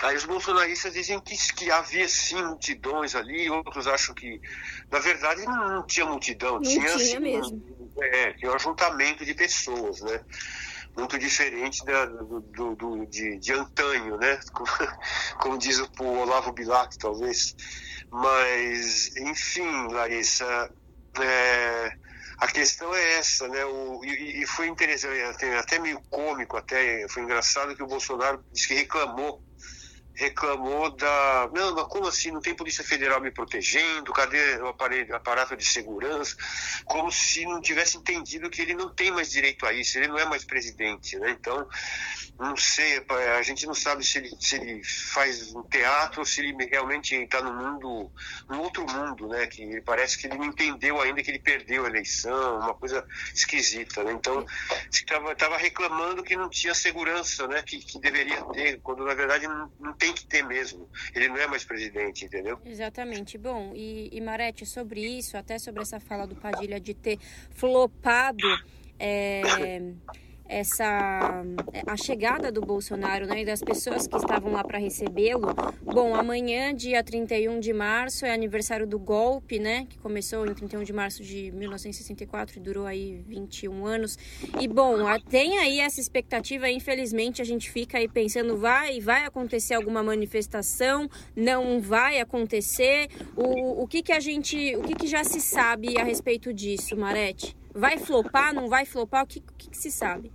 Aí 0.02 0.15
os 0.15 0.26
bolsonaristas 0.26 0.93
dizem 0.93 1.19
que, 1.19 1.36
que 1.56 1.69
havia 1.69 2.08
sim 2.08 2.41
multidões 2.41 3.15
ali, 3.15 3.50
outros 3.50 3.86
acham 3.86 4.15
que, 4.15 4.39
na 4.89 5.00
verdade, 5.00 5.45
não, 5.45 5.86
tinha 5.86 6.06
multidão, 6.06 6.56
não 6.56 6.62
tinha, 6.62 6.86
tinha 6.86 6.95
assim, 6.95 7.19
mesmo. 7.19 7.91
É, 8.02 8.34
tinha 8.34 8.52
um 8.52 8.56
ajuntamento 8.56 9.26
de 9.26 9.34
pessoas, 9.34 10.00
né? 10.02 10.22
muito 10.95 11.17
diferente 11.19 11.84
da, 11.86 12.06
do, 12.06 12.41
do, 12.41 12.76
do 12.76 13.06
de, 13.06 13.38
de, 13.38 13.54
antanho, 13.54 14.17
né? 14.17 14.39
Como, 14.52 14.69
como 15.39 15.58
diz 15.58 15.80
o 15.80 16.04
Olavo 16.04 16.52
Bilac, 16.52 16.98
talvez. 16.98 17.56
Mas, 18.12 19.15
enfim, 19.17 19.88
Larissa, 19.91 20.72
é, 21.19 21.91
a 22.39 22.48
questão 22.48 22.93
é 22.93 23.13
essa, 23.17 23.48
né? 23.48 23.63
O, 23.65 24.04
e, 24.04 24.41
e, 24.41 24.48
foi 24.48 24.67
interessante, 24.67 25.45
até 25.58 25.78
meio 25.80 26.02
cômico, 26.10 26.58
até 26.58 27.08
foi 27.10 27.24
engraçado 27.24 27.76
que 27.76 27.84
o 27.84 27.88
Bolsonaro 27.88 28.43
disse 28.52 28.67
que 28.67 28.74
reclamou 28.74 29.43
reclamou 30.19 30.91
da. 30.91 31.49
Não, 31.53 31.73
mas 31.73 31.88
como 31.88 32.08
assim? 32.08 32.29
Não 32.29 32.41
tem 32.41 32.53
Polícia 32.53 32.84
Federal 32.84 33.21
me 33.21 33.32
protegendo? 33.32 34.12
Cadê 34.12 34.58
o 34.58 34.67
aparelho, 34.67 35.15
aparato 35.15 35.55
de 35.55 35.65
segurança? 35.65 36.36
Como 36.86 37.10
se 37.10 37.45
não 37.45 37.62
tivesse 37.62 37.97
entendido 37.97 38.49
que 38.49 38.62
ele 38.62 38.73
não 38.73 38.93
tem 38.93 39.12
mais 39.12 39.32
direito 39.32 39.65
a 39.65 39.71
isso, 39.71 39.97
ele 39.97 40.10
não 40.10 40.19
é 40.19 40.25
mais 40.25 40.43
presidente. 40.43 41.17
Né? 41.17 41.32
Então, 41.32 41.65
não 42.38 42.55
sei, 42.55 43.03
a 43.38 43.41
gente 43.41 43.65
não 43.65 43.73
sabe 43.73 44.03
se 44.03 44.17
ele, 44.17 44.29
se 44.39 44.55
ele 44.55 44.84
faz 44.84 45.53
um 45.55 45.63
teatro 45.63 46.19
ou 46.19 46.25
se 46.25 46.41
ele 46.41 46.65
realmente 46.65 47.15
está 47.15 47.41
no 47.41 47.53
mundo, 47.53 48.12
num 48.49 48.60
outro 48.60 48.86
mundo, 48.86 49.27
né? 49.27 49.47
Que 49.47 49.82
parece 49.82 50.17
que 50.17 50.27
ele 50.27 50.38
não 50.38 50.45
entendeu 50.45 50.99
ainda 51.01 51.23
que 51.23 51.32
ele 51.32 51.39
perdeu 51.39 51.86
a 51.86 51.89
eleição, 51.89 52.60
uma 52.60 52.73
coisa 52.73 53.05
esquisita, 53.34 54.03
né? 54.03 54.12
Então, 54.12 54.45
estava 54.91 55.58
reclamando 55.58 56.23
que 56.23 56.36
não 56.36 56.49
tinha 56.49 56.73
segurança, 56.73 57.47
né? 57.47 57.62
Que, 57.62 57.79
que 57.79 57.99
deveria 57.99 58.41
ter, 58.45 58.79
quando 58.82 59.05
na 59.05 59.13
verdade 59.13 59.47
não, 59.47 59.71
não 59.79 59.93
tem 59.93 60.09
tem 60.10 60.13
que 60.13 60.26
ter 60.26 60.43
mesmo. 60.43 60.89
Ele 61.13 61.28
não 61.28 61.38
é 61.38 61.48
mais 61.48 61.63
presidente, 61.63 62.26
entendeu? 62.26 62.60
Exatamente. 62.65 63.38
Bom, 63.38 63.74
e, 63.76 64.10
e 64.12 64.22
Marete, 64.22 64.65
sobre 64.65 65.02
isso, 65.02 65.38
até 65.38 65.60
sobre 65.60 65.82
essa 65.82 66.00
fala 66.00 66.26
do 66.26 66.36
Padilha 66.36 66.80
de 66.80 66.93
ter 66.93 67.19
flopado. 67.52 68.48
É, 69.00 69.41
essa 70.49 71.43
a 71.85 71.95
chegada 71.95 72.51
do 72.51 72.62
Bolsonaro 72.62 73.27
né, 73.27 73.43
e 73.43 73.45
das 73.45 73.62
pessoas 73.62 74.07
que 74.07 74.17
estavam 74.17 74.51
lá 74.51 74.63
para 74.63 74.79
recebê-lo. 74.79 75.47
Bom, 75.83 76.15
amanhã, 76.15 76.73
dia 76.73 77.03
31 77.03 77.59
de 77.59 77.71
março, 77.71 78.25
é 78.25 78.33
aniversário 78.33 78.88
do 78.88 78.97
golpe, 78.97 79.59
né, 79.59 79.85
que 79.88 79.97
começou 79.99 80.45
em 80.47 80.53
31 80.53 80.83
de 80.83 80.93
março 80.93 81.23
de 81.23 81.51
1964 81.51 82.57
e 82.57 82.59
durou 82.59 82.85
aí 82.85 83.23
21 83.27 83.85
anos. 83.85 84.17
E 84.59 84.67
bom, 84.67 84.97
tem 85.29 85.59
aí 85.59 85.79
essa 85.79 86.01
expectativa, 86.01 86.69
infelizmente 86.69 87.41
a 87.41 87.45
gente 87.45 87.69
fica 87.69 87.99
aí 87.99 88.07
pensando 88.07 88.57
vai 88.57 88.99
vai 88.99 89.25
acontecer 89.25 89.75
alguma 89.75 90.01
manifestação, 90.01 91.07
não 91.35 91.79
vai 91.79 92.19
acontecer. 92.19 93.07
O, 93.35 93.83
o 93.83 93.88
que 93.88 94.01
que 94.01 94.12
a 94.12 94.19
gente, 94.19 94.75
o 94.75 94.81
que 94.81 94.95
que 94.95 95.07
já 95.07 95.23
se 95.23 95.39
sabe 95.39 95.99
a 95.99 96.03
respeito 96.03 96.53
disso, 96.53 96.97
Marete? 96.97 97.55
Vai 97.79 97.97
flopar, 97.97 98.53
não 98.53 98.67
vai 98.67 98.85
flopar? 98.85 99.23
O 99.23 99.27
que, 99.27 99.39
que, 99.39 99.69
que 99.69 99.77
se 99.77 99.89
sabe? 99.91 100.31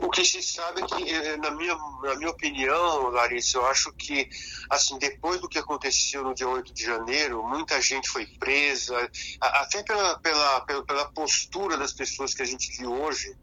O 0.00 0.10
que 0.10 0.24
se 0.24 0.42
sabe 0.42 0.82
é 0.82 0.86
que, 0.86 1.08
eh, 1.08 1.36
na 1.36 1.52
minha, 1.52 1.76
na 2.02 2.16
minha 2.16 2.30
opinião, 2.30 3.10
Larissa, 3.10 3.58
eu 3.58 3.66
acho 3.66 3.92
que, 3.92 4.28
assim, 4.68 4.98
depois 4.98 5.40
do 5.40 5.48
que 5.48 5.58
aconteceu 5.58 6.24
no 6.24 6.34
dia 6.34 6.48
8 6.48 6.74
de 6.74 6.84
janeiro, 6.84 7.46
muita 7.46 7.80
gente 7.80 8.08
foi 8.08 8.26
presa, 8.26 8.96
até 9.40 9.82
pela, 9.84 10.18
pela, 10.18 10.60
pela 10.62 11.04
postura 11.12 11.76
das 11.76 11.92
pessoas 11.92 12.34
que 12.34 12.42
a 12.42 12.44
gente 12.44 12.76
viu 12.76 12.92
hoje, 12.92 13.36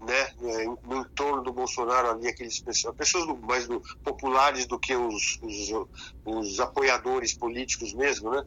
né, 0.00 0.32
eh, 0.42 0.64
no 0.84 1.02
entorno 1.02 1.42
do 1.42 1.52
Bolsonaro 1.52 2.10
ali, 2.10 2.28
aqueles 2.28 2.58
pessoas, 2.60 2.94
pessoas 2.96 3.38
mais 3.40 3.66
do, 3.66 3.80
populares 4.02 4.66
do 4.66 4.78
que 4.78 4.94
os, 4.94 5.38
os, 5.42 5.86
os, 6.24 6.60
apoiadores 6.60 7.34
políticos 7.34 7.92
mesmo, 7.92 8.30
né, 8.30 8.44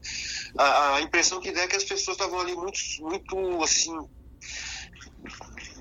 a, 0.57 0.95
a 0.95 1.01
impressão 1.01 1.39
que 1.39 1.51
dá 1.51 1.61
é 1.61 1.67
que 1.67 1.75
as 1.75 1.83
pessoas 1.83 2.17
estavam 2.17 2.39
ali 2.39 2.55
muito, 2.55 2.79
muito, 3.01 3.63
assim, 3.63 3.95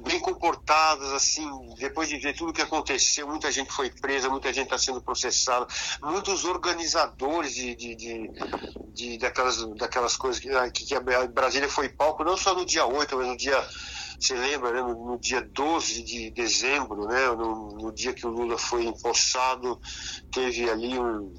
bem 0.04 0.20
comportadas, 0.20 1.10
assim, 1.12 1.48
depois 1.78 2.08
de 2.08 2.18
ver 2.18 2.34
tudo 2.34 2.50
o 2.50 2.52
que 2.52 2.62
aconteceu, 2.62 3.26
muita 3.26 3.50
gente 3.50 3.72
foi 3.72 3.88
presa, 3.90 4.28
muita 4.28 4.52
gente 4.52 4.64
está 4.64 4.78
sendo 4.78 5.00
processada, 5.00 5.66
muitos 6.02 6.44
organizadores 6.44 7.54
de, 7.54 7.74
de, 7.74 7.94
de, 7.94 8.30
de, 8.92 9.18
daquelas, 9.18 9.64
daquelas 9.76 10.16
coisas 10.16 10.40
que, 10.40 10.50
ah, 10.50 10.70
que, 10.70 10.94
a 10.94 11.00
Brasília 11.28 11.68
foi 11.68 11.88
palco, 11.88 12.24
não 12.24 12.36
só 12.36 12.54
no 12.54 12.66
dia 12.66 12.84
8, 12.84 13.16
mas 13.16 13.26
no 13.26 13.36
dia 13.36 13.68
você 14.18 14.34
lembra, 14.34 14.72
né, 14.72 14.82
no, 14.82 15.18
dia 15.18 15.40
12 15.40 16.02
de 16.02 16.30
dezembro, 16.30 17.06
né, 17.06 17.28
no, 17.30 17.72
no, 17.72 17.92
dia 17.92 18.12
que 18.12 18.26
o 18.26 18.30
Lula 18.30 18.58
foi 18.58 18.84
empossado, 18.84 19.80
teve 20.30 20.68
ali 20.68 20.98
um, 20.98 21.32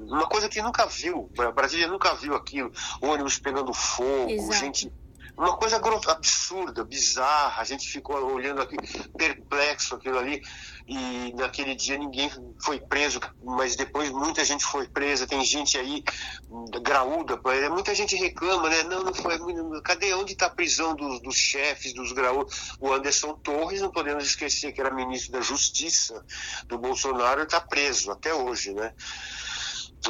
uma 0.00 0.26
coisa 0.26 0.48
que 0.48 0.62
nunca 0.62 0.86
viu, 0.86 1.30
a 1.38 1.50
Brasília 1.50 1.88
nunca 1.88 2.14
viu 2.14 2.34
aquilo, 2.34 2.72
ônibus 3.00 3.38
pegando 3.38 3.72
fogo, 3.72 4.30
Exato. 4.30 4.58
gente 4.58 4.92
uma 5.36 5.56
coisa 5.56 5.80
absurda, 6.08 6.84
bizarra. 6.84 7.62
A 7.62 7.64
gente 7.64 7.88
ficou 7.88 8.16
olhando 8.32 8.60
aqui, 8.60 8.76
perplexo 9.16 9.94
aquilo 9.94 10.18
ali. 10.18 10.42
E 10.86 11.32
naquele 11.36 11.74
dia 11.74 11.96
ninguém 11.96 12.30
foi 12.60 12.78
preso, 12.80 13.20
mas 13.42 13.76
depois 13.76 14.10
muita 14.10 14.44
gente 14.44 14.64
foi 14.64 14.86
presa. 14.88 15.26
Tem 15.26 15.42
gente 15.44 15.78
aí 15.78 16.02
graúda, 16.82 17.40
muita 17.70 17.94
gente 17.94 18.16
reclama, 18.16 18.68
né? 18.68 18.82
Não, 18.84 19.04
não 19.04 19.14
foi. 19.14 19.38
Cadê 19.82 20.12
onde 20.14 20.32
está 20.32 20.46
a 20.46 20.50
prisão 20.50 20.94
dos, 20.94 21.20
dos 21.20 21.36
chefes, 21.36 21.94
dos 21.94 22.12
graúdos? 22.12 22.74
O 22.80 22.92
Anderson 22.92 23.34
Torres, 23.34 23.80
não 23.80 23.90
podemos 23.90 24.24
esquecer 24.24 24.72
que 24.72 24.80
era 24.80 24.92
ministro 24.92 25.32
da 25.32 25.40
Justiça 25.40 26.24
do 26.66 26.78
Bolsonaro, 26.78 27.42
está 27.42 27.60
preso 27.60 28.10
até 28.10 28.34
hoje, 28.34 28.72
né? 28.74 28.92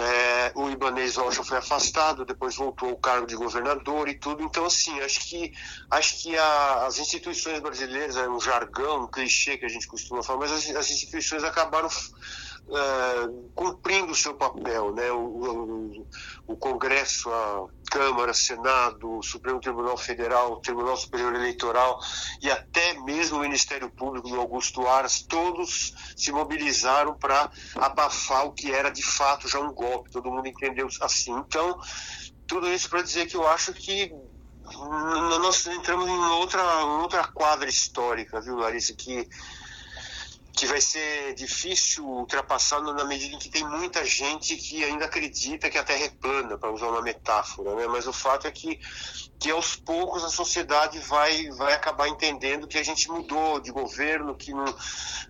É, 0.00 0.52
o 0.54 0.70
Ibanez 0.70 1.16
Rocha 1.16 1.44
foi 1.44 1.58
afastado, 1.58 2.24
depois 2.24 2.56
voltou 2.56 2.88
ao 2.90 2.96
cargo 2.96 3.26
de 3.26 3.36
governador 3.36 4.08
e 4.08 4.14
tudo. 4.14 4.42
Então, 4.42 4.64
assim, 4.64 4.98
acho 5.00 5.20
que, 5.20 5.52
acho 5.90 6.22
que 6.22 6.36
a, 6.36 6.86
as 6.86 6.98
instituições 6.98 7.60
brasileiras, 7.60 8.16
é 8.16 8.26
um 8.28 8.40
jargão, 8.40 9.04
um 9.04 9.06
clichê 9.06 9.58
que 9.58 9.66
a 9.66 9.68
gente 9.68 9.86
costuma 9.86 10.22
falar, 10.22 10.40
mas 10.40 10.52
as, 10.52 10.76
as 10.76 10.90
instituições 10.90 11.44
acabaram 11.44 11.90
uh, 12.68 13.50
cumprindo 13.54 14.12
o 14.12 14.14
seu 14.14 14.34
papel, 14.34 14.94
né? 14.94 15.10
O, 15.10 15.18
o, 15.18 16.06
o, 16.46 16.56
Congresso, 16.56 17.30
a 17.30 17.66
Câmara, 17.90 18.32
Senado, 18.32 19.18
o 19.18 19.22
Supremo 19.22 19.60
Tribunal 19.60 19.96
Federal, 19.96 20.52
o 20.52 20.60
Tribunal 20.60 20.96
Superior 20.96 21.34
Eleitoral 21.34 22.00
e 22.40 22.50
até 22.50 22.94
mesmo 23.00 23.38
o 23.38 23.40
Ministério 23.40 23.90
Público 23.90 24.28
do 24.28 24.40
Augusto 24.40 24.86
Aras, 24.86 25.22
todos 25.22 25.94
se 26.16 26.32
mobilizaram 26.32 27.14
para 27.14 27.50
abafar 27.76 28.46
o 28.46 28.52
que 28.52 28.72
era 28.72 28.90
de 28.90 29.02
fato 29.02 29.48
já 29.48 29.60
um 29.60 29.72
golpe. 29.72 30.10
Todo 30.10 30.30
mundo 30.30 30.48
entendeu 30.48 30.88
assim. 31.00 31.32
Então, 31.32 31.78
tudo 32.46 32.68
isso 32.68 32.88
para 32.88 33.02
dizer 33.02 33.26
que 33.26 33.36
eu 33.36 33.46
acho 33.46 33.72
que 33.72 34.12
nós 35.40 35.66
entramos 35.66 36.08
em 36.08 36.24
outra, 36.32 36.62
outra 36.84 37.24
quadra 37.24 37.68
histórica, 37.68 38.40
viu, 38.40 38.56
Larissa, 38.56 38.94
que 38.94 39.28
que 40.54 40.66
vai 40.66 40.80
ser 40.80 41.34
difícil 41.34 42.06
ultrapassar 42.06 42.80
na 42.80 43.04
medida 43.04 43.34
em 43.34 43.38
que 43.38 43.48
tem 43.48 43.66
muita 43.66 44.04
gente 44.04 44.54
que 44.56 44.84
ainda 44.84 45.06
acredita 45.06 45.70
que 45.70 45.78
a 45.78 45.82
Terra 45.82 46.04
é 46.04 46.08
plana, 46.10 46.58
para 46.58 46.70
usar 46.70 46.88
uma 46.88 47.00
metáfora, 47.00 47.74
né? 47.74 47.86
Mas 47.86 48.06
o 48.06 48.12
fato 48.12 48.46
é 48.46 48.50
que, 48.50 48.78
que 49.38 49.50
aos 49.50 49.76
poucos 49.76 50.22
a 50.22 50.28
sociedade 50.28 50.98
vai, 51.00 51.50
vai 51.52 51.72
acabar 51.72 52.06
entendendo 52.08 52.68
que 52.68 52.78
a 52.78 52.82
gente 52.82 53.10
mudou 53.10 53.60
de 53.60 53.72
governo, 53.72 54.34
que 54.34 54.52
não... 54.52 54.64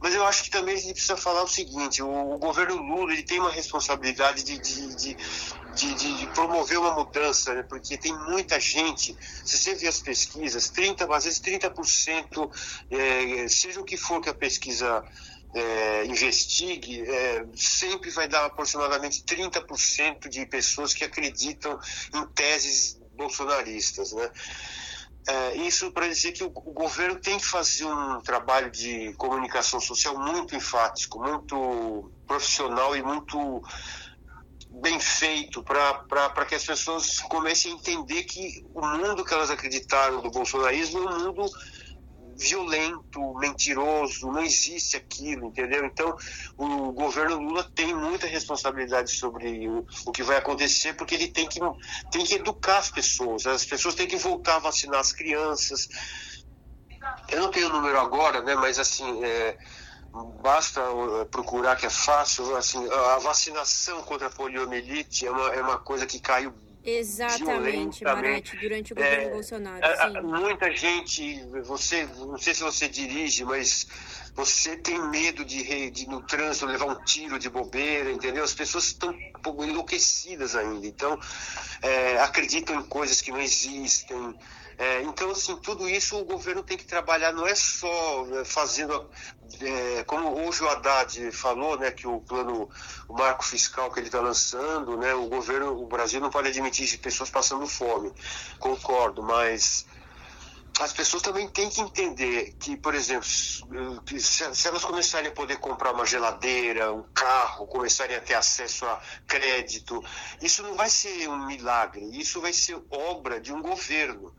Mas 0.03 0.15
eu 0.15 0.27
acho 0.27 0.43
que 0.43 0.51
também 0.51 0.75
a 0.75 0.79
gente 0.79 0.95
precisa 0.95 1.17
falar 1.17 1.43
o 1.45 1.49
seguinte, 1.49 2.03
o, 2.03 2.35
o 2.35 2.39
governo 2.39 2.83
Lula 2.83 3.13
ele 3.13 3.23
tem 3.23 3.39
uma 3.39 3.53
responsabilidade 3.53 4.43
de, 4.43 4.59
de, 4.59 4.97
de 4.97 5.17
de, 5.75 5.95
de, 5.95 6.27
promover 6.29 6.79
uma 6.79 6.93
mudança, 6.93 7.55
né? 7.55 7.63
porque 7.63 7.97
tem 7.97 8.15
muita 8.29 8.61
gente, 8.61 9.17
se 9.43 9.57
você 9.57 9.75
vê 9.75 9.89
as 9.89 10.01
pesquisas, 10.01 10.69
30, 10.69 11.05
às 11.15 11.25
vezes 11.25 11.41
30%, 11.41 12.51
é, 12.91 13.49
seja 13.49 13.81
o 13.81 13.85
que 13.85 13.97
for 13.97 14.21
que 14.21 14.29
a 14.29 14.35
pesquisa 14.35 15.03
é, 15.55 16.05
investigue, 16.05 17.03
é, 17.03 17.47
sempre 17.55 18.11
vai 18.11 18.29
dar 18.29 18.45
aproximadamente 18.45 19.23
30% 19.23 20.29
de 20.29 20.45
pessoas 20.47 20.93
que 20.93 21.05
acreditam 21.05 21.79
em 22.15 22.27
teses 22.29 23.01
bolsonaristas, 23.15 24.13
né? 24.13 24.31
É, 25.27 25.57
isso 25.57 25.93
para 25.93 26.09
dizer 26.09 26.33
que 26.33 26.43
o, 26.43 26.49
o, 26.49 26.73
governo 26.73 27.17
tem 27.21 27.39
que 27.39 27.47
fazer 27.47 27.85
um 27.85 28.21
trabalho 28.21 28.71
de 28.71 29.13
comunicação 29.15 29.81
social 29.81 30.19
muito 30.19 30.57
enfático, 30.57 31.21
muito 31.21 32.11
profissional 32.27 32.97
e 32.97 33.03
muito 33.03 33.63
bem 34.69 34.99
feito 34.99 35.63
para 35.63 36.47
que 36.47 36.55
as 36.55 36.65
pessoas 36.65 37.21
comecem 37.21 37.73
a 37.73 37.75
entender 37.77 38.25
que 38.25 38.65
o 38.75 38.85
mundo 38.85 39.25
que 39.25 39.33
elas 39.33 39.51
acreditaram 39.51 40.21
do 40.21 40.31
bolsonarismo 40.31 40.99
é 40.99 41.15
um 41.15 41.27
mundo 41.27 41.47
violento, 42.37 43.35
mentiroso, 43.39 44.31
não 44.31 44.43
existe 44.43 44.97
aquilo, 44.97 45.47
entendeu? 45.47 45.85
Então, 45.85 46.17
o 46.57 46.93
governo 46.93 47.39
Lula 47.39 47.71
tem 47.75 47.95
muita 47.95 48.27
responsabilidade 48.27 49.11
sobre 49.11 49.69
o, 49.69 49.87
o 50.07 50.13
que 50.13 50.23
vai 50.23 50.37
acontecer, 50.37 50.95
porque 50.95 51.15
ele 51.15 51.29
tem 51.29 51.49
que, 51.49 51.61
tem 52.11 52.25
que 52.25 52.35
educar 52.35 52.79
as 52.79 52.91
pessoas, 52.91 53.47
as 53.47 53.65
pessoas 53.65 53.95
têm 53.95 54.07
que 54.07 54.17
voltar 54.17 54.57
a 54.57 54.61
vacinar 54.61 55.01
as 55.01 55.13
crianças. 55.13 55.89
Eu 57.29 57.41
não 57.41 57.51
tenho 57.51 57.69
o 57.69 57.73
número 57.73 57.99
agora, 57.99 58.43
né, 58.43 58.55
mas 58.55 58.79
assim, 58.79 59.25
é, 59.25 59.57
basta 60.43 60.81
uh, 60.91 61.27
procurar 61.27 61.77
que 61.77 61.87
é 61.87 61.91
fácil, 61.91 62.57
assim, 62.57 62.87
a 62.91 63.19
vacinação 63.19 64.03
contra 64.03 64.27
a 64.27 64.31
poliomielite 64.31 65.27
é 65.27 65.31
uma, 65.31 65.49
é 65.49 65.63
uma 65.63 65.79
coisa 65.79 66.07
que 66.07 66.21
caiu 66.21 66.53
Exatamente, 66.85 68.03
Marete, 68.03 68.57
durante 68.57 68.93
o 68.93 68.97
governo 68.97 69.29
é, 69.29 69.31
Bolsonaro. 69.31 69.87
Sim. 69.87 70.21
Muita 70.23 70.71
gente, 70.75 71.41
você, 71.65 72.07
não 72.19 72.39
sei 72.39 72.55
se 72.55 72.63
você 72.63 72.89
dirige, 72.89 73.45
mas 73.45 73.87
você 74.35 74.77
tem 74.77 74.99
medo 75.09 75.45
de, 75.45 75.91
de 75.91 76.09
no 76.09 76.23
trânsito 76.23 76.67
levar 76.67 76.87
um 76.87 77.05
tiro 77.05 77.39
de 77.39 77.51
bobeira, 77.51 78.11
entendeu? 78.11 78.43
As 78.43 78.55
pessoas 78.55 78.85
estão 78.87 79.11
um 79.11 79.43
pouco 79.43 79.65
enlouquecidas 79.65 80.57
ainda, 80.57 80.87
então 80.87 81.19
é, 81.83 82.19
acreditam 82.21 82.77
em 82.77 82.83
coisas 82.83 83.21
que 83.21 83.31
não 83.31 83.41
existem. 83.41 84.35
É, 84.79 85.03
então, 85.03 85.31
assim, 85.31 85.55
tudo 85.57 85.89
isso 85.89 86.19
o 86.19 86.25
governo 86.25 86.63
tem 86.63 86.79
que 86.79 86.85
trabalhar, 86.85 87.33
não 87.33 87.47
é 87.47 87.55
só 87.55 88.25
né, 88.25 88.43
fazendo, 88.45 89.09
é, 89.61 90.03
como 90.05 90.35
hoje 90.47 90.63
o 90.63 90.69
Haddad 90.69 91.31
falou, 91.31 91.79
né, 91.79 91.91
que 91.91 92.07
o 92.07 92.21
plano, 92.21 92.71
o 93.07 93.13
marco 93.13 93.45
fiscal 93.45 93.93
que 93.93 94.01
ele 94.01 94.09
está 94.09 94.21
lançando, 94.21 94.97
né, 94.97 95.15
o 95.15 95.27
governo, 95.27 95.79
o 95.79 95.87
Brasil 95.87 96.21
não 96.21 96.31
pode 96.31 96.49
admitir 96.49 96.99
pessoas 96.99 97.29
passando 97.29 97.67
fome, 97.67 98.13
concordo, 98.59 99.23
mas 99.23 99.87
as 100.81 100.93
pessoas 100.93 101.23
também 101.23 101.49
têm 101.49 101.69
que 101.69 101.81
entender 101.81 102.55
que, 102.59 102.77
por 102.77 102.95
exemplo, 102.95 103.25
se, 103.25 104.67
elas 104.67 104.85
começarem 104.85 105.29
a 105.29 105.35
poder 105.35 105.59
comprar 105.59 105.93
uma 105.93 106.07
geladeira, 106.07 106.93
um 106.93 107.05
carro, 107.15 107.67
começarem 107.67 108.17
a 108.17 108.21
ter 108.21 108.35
acesso 108.35 108.85
a 108.87 109.01
crédito, 109.27 110.03
isso 110.41 110.63
não 110.63 110.75
vai 110.75 110.89
ser 110.89 111.29
um 111.29 111.47
milagre, 111.47 112.05
isso 112.19 112.41
vai 112.41 112.53
ser 112.53 112.81
obra 112.91 113.41
de 113.41 113.53
um 113.53 113.61
governo. 113.61 114.35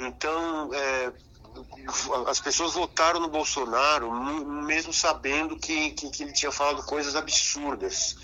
Então, 0.00 0.70
é, 0.74 1.12
as 2.26 2.40
pessoas 2.40 2.74
votaram 2.74 3.20
no 3.20 3.28
Bolsonaro 3.28 4.12
mesmo 4.62 4.92
sabendo 4.92 5.56
que, 5.56 5.90
que, 5.90 6.10
que 6.10 6.22
ele 6.22 6.32
tinha 6.32 6.52
falado 6.52 6.84
coisas 6.84 7.16
absurdas. 7.16 8.16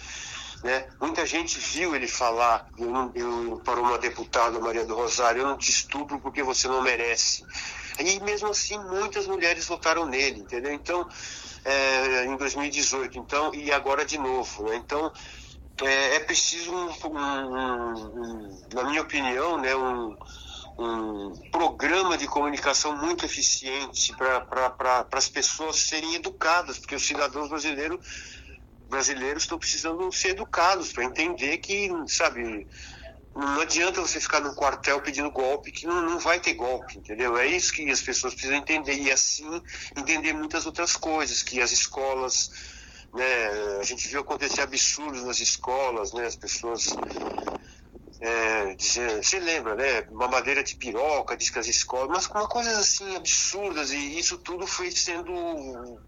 Né? 0.65 0.87
Muita 0.99 1.27
gente 1.27 1.59
viu 1.59 1.95
ele 1.95 2.09
falar, 2.09 2.67
eu, 2.79 3.13
eu, 3.15 3.61
para 3.63 3.79
uma 3.79 3.99
deputada, 3.99 4.59
Maria 4.59 4.87
do 4.87 4.95
Rosário, 4.95 5.43
eu 5.43 5.47
não 5.47 5.59
te 5.59 5.71
estupro 5.71 6.19
porque 6.19 6.43
você 6.43 6.67
não 6.67 6.81
merece. 6.81 7.45
E 7.99 8.19
mesmo 8.21 8.49
assim, 8.49 8.79
muitas 8.79 9.27
mulheres 9.27 9.67
votaram 9.67 10.07
nele, 10.07 10.41
entendeu? 10.41 10.73
Então, 10.73 11.07
é, 11.67 12.25
em 12.25 12.35
2018, 12.39 13.19
então, 13.19 13.55
e 13.55 13.71
agora 13.71 14.07
de 14.07 14.17
novo. 14.17 14.65
Né? 14.65 14.77
Então, 14.77 15.13
é, 15.83 16.17
é 16.17 16.21
preciso, 16.21 16.73
um, 16.73 16.89
um, 17.09 17.93
um, 17.93 18.69
na 18.73 18.85
minha 18.85 19.03
opinião, 19.03 19.59
né, 19.59 19.77
um, 19.77 20.17
um 20.79 21.31
programa 21.51 22.17
de 22.17 22.27
comunicação 22.27 22.97
muito 22.97 23.27
eficiente 23.27 24.17
para 24.17 24.71
pra, 24.71 25.07
as 25.13 25.29
pessoas 25.29 25.77
serem 25.77 26.15
educadas, 26.15 26.79
porque 26.79 26.95
os 26.95 27.07
cidadãos 27.07 27.51
brasileiros 27.51 28.01
brasileiros 28.95 29.43
estão 29.43 29.59
precisando 29.59 30.11
ser 30.13 30.29
educados 30.29 30.93
para 30.93 31.05
entender 31.05 31.59
que, 31.59 31.91
sabe, 32.07 32.69
não 33.35 33.61
adianta 33.61 34.01
você 34.01 34.21
ficar 34.21 34.39
no 34.39 34.55
quartel 34.55 35.01
pedindo 35.01 35.33
golpe, 35.33 35.73
que 35.73 35.85
não, 35.85 36.01
não 36.01 36.21
vai 36.21 36.39
ter 36.39 36.55
golpe, 36.55 36.97
entendeu? 36.97 37.37
É 37.37 37.45
isso 37.45 37.73
que 37.73 37.91
as 37.91 38.01
pessoas 38.01 38.35
precisam 38.35 38.57
entender 38.57 38.95
e 38.95 39.11
assim 39.11 39.61
entender 39.97 40.33
muitas 40.33 40.65
outras 40.65 40.95
coisas, 40.95 41.43
que 41.43 41.61
as 41.61 41.73
escolas, 41.73 42.51
né, 43.13 43.49
a 43.81 43.83
gente 43.83 44.07
viu 44.07 44.21
acontecer 44.21 44.61
absurdos 44.61 45.25
nas 45.25 45.41
escolas, 45.41 46.13
né, 46.13 46.27
as 46.27 46.37
pessoas 46.37 46.87
é, 48.27 48.75
dizer, 48.75 49.23
você 49.23 49.39
lembra, 49.39 49.75
né? 49.75 50.07
Mamadeira 50.11 50.65
de 50.65 50.77
piroca, 50.77 51.37
diz 51.37 51.51
que 51.51 51.59
as 51.59 51.67
escolas, 51.67 52.09
mas 52.09 52.27
uma 52.27 52.49
coisas 52.49 52.75
assim 52.75 53.15
absurdas, 53.15 53.93
e 53.93 54.19
isso 54.19 54.39
tudo 54.39 54.67
foi 54.67 54.91
sendo 54.91 55.35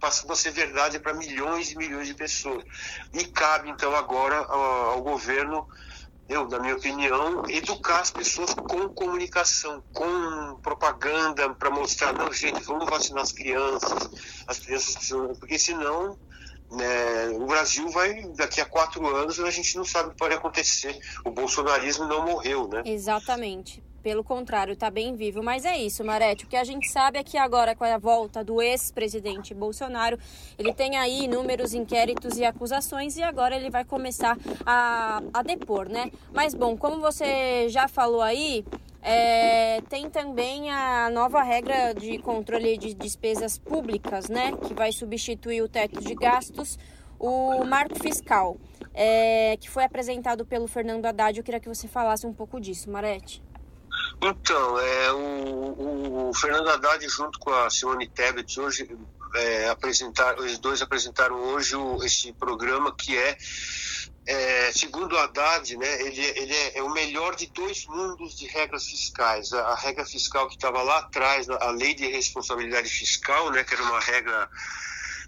passando 0.01 0.33
a 0.33 0.37
ser 0.37 0.51
verdade 0.51 0.99
para 0.99 1.13
milhões 1.13 1.71
e 1.71 1.77
milhões 1.77 2.09
de 2.09 2.15
pessoas. 2.15 2.65
E 3.13 3.23
cabe 3.27 3.69
então 3.69 3.95
agora 3.95 4.39
ao, 4.39 4.91
ao 4.93 5.03
governo 5.03 5.67
eu, 6.27 6.49
na 6.49 6.59
minha 6.59 6.75
opinião, 6.75 7.43
educar 7.51 8.01
as 8.01 8.11
pessoas 8.11 8.55
com 8.55 8.89
comunicação, 8.89 9.85
com 9.93 10.59
propaganda 10.63 11.55
para 11.55 11.71
mostrar, 11.71 12.15
não, 12.15 12.33
gente, 12.33 12.63
vamos 12.63 12.89
vacinar 12.89 13.23
as 13.23 13.33
crianças, 13.33 14.11
as 14.47 14.59
crianças 14.59 14.95
precisam, 14.95 15.35
porque 15.39 15.59
senão 15.59 16.19
é, 16.73 17.29
o 17.29 17.47
Brasil 17.47 17.89
vai, 17.91 18.23
daqui 18.37 18.61
a 18.61 18.65
quatro 18.65 19.07
anos, 19.07 19.39
a 19.39 19.51
gente 19.51 19.77
não 19.77 19.85
sabe 19.85 20.09
o 20.09 20.13
que 20.13 20.19
pode 20.19 20.35
acontecer. 20.35 20.99
O 21.25 21.31
bolsonarismo 21.31 22.07
não 22.07 22.25
morreu, 22.25 22.69
né? 22.69 22.83
Exatamente. 22.85 23.83
Pelo 24.03 24.23
contrário, 24.23 24.75
está 24.75 24.89
bem 24.89 25.17
vivo. 25.17 25.43
Mas 25.43 25.65
é 25.65 25.77
isso, 25.77 26.05
Marete. 26.05 26.45
O 26.45 26.49
que 26.49 26.57
a 26.57 26.63
gente 26.63 26.89
sabe 26.89 27.19
é 27.19 27.25
que 27.25 27.37
agora, 27.37 27.75
com 27.75 27.85
a 27.85 27.99
volta 27.99 28.45
do 28.45 28.63
ex-presidente 28.63 29.53
Bolsonaro, 29.53 30.19
ele 30.57 30.73
tem 30.73 30.97
aí 30.97 31.25
inúmeros 31.25 31.75
inquéritos 31.75 32.39
e 32.39 32.45
acusações 32.45 33.17
e 33.17 33.23
agora 33.23 33.57
ele 33.57 33.69
vai 33.69 33.85
começar 33.85 34.39
a, 34.65 35.21
a 35.35 35.43
depor, 35.43 35.89
né? 35.89 36.13
Mas, 36.33 36.55
bom, 36.55 36.77
como 36.77 37.01
você 37.01 37.69
já 37.69 37.89
falou 37.89 38.23
aí, 38.23 38.65
é, 39.09 39.81
tem 39.89 40.11
também 40.11 40.69
a 40.69 41.09
nova 41.11 41.41
regra 41.41 41.95
de 41.95 42.19
controle 42.19 42.77
de 42.77 42.93
despesas 42.93 43.57
públicas, 43.57 44.29
né, 44.29 44.51
que 44.67 44.75
vai 44.75 44.91
substituir 44.91 45.63
o 45.63 45.69
teto 45.69 46.01
de 46.01 46.13
gastos, 46.13 46.77
o 47.17 47.63
marco 47.65 47.97
fiscal, 48.03 48.57
é, 48.93 49.57
que 49.61 49.71
foi 49.71 49.85
apresentado 49.85 50.45
pelo 50.45 50.67
Fernando 50.67 51.07
Haddad. 51.07 51.39
Eu 51.39 51.45
queria 51.45 51.61
que 51.61 51.69
você 51.69 51.87
falasse 51.87 52.27
um 52.27 52.33
pouco 52.33 52.61
disso, 52.61 52.91
Marete. 52.91 53.41
Então, 54.21 54.81
é, 54.81 55.13
o, 55.13 56.29
o 56.29 56.35
Fernando 56.35 56.69
Haddad 56.69 57.09
junto 57.09 57.39
com 57.39 57.51
a 57.51 57.71
Simone 57.71 58.09
Tebet 58.09 58.59
hoje 58.59 58.89
é, 59.37 59.69
apresentaram, 59.69 60.45
os 60.45 60.59
dois 60.59 60.83
apresentaram 60.83 61.37
hoje 61.37 61.77
o, 61.77 62.03
esse 62.03 62.33
programa 62.33 62.93
que 62.93 63.17
é 63.17 63.37
é, 64.27 64.73
segundo 64.73 65.17
Haddad, 65.17 65.77
né, 65.77 66.03
ele, 66.03 66.21
ele 66.21 66.53
é, 66.53 66.79
é, 66.79 66.83
o 66.83 66.91
melhor 66.93 67.37
de 67.37 67.47
dois 67.47 67.87
mundos 67.87 68.37
de 68.37 68.47
regras 68.47 68.85
fiscais. 68.87 69.53
A, 69.53 69.69
a 69.69 69.75
regra 69.77 70.05
fiscal 70.05 70.49
que 70.49 70.57
estava 70.57 70.83
lá 70.83 70.99
atrás, 70.99 71.49
a 71.49 71.71
lei 71.71 71.95
de 71.95 72.09
responsabilidade 72.09 72.89
fiscal, 72.89 73.51
né, 73.53 73.63
que 73.63 73.75
era 73.75 73.85
uma 73.85 74.01
regra 74.01 74.51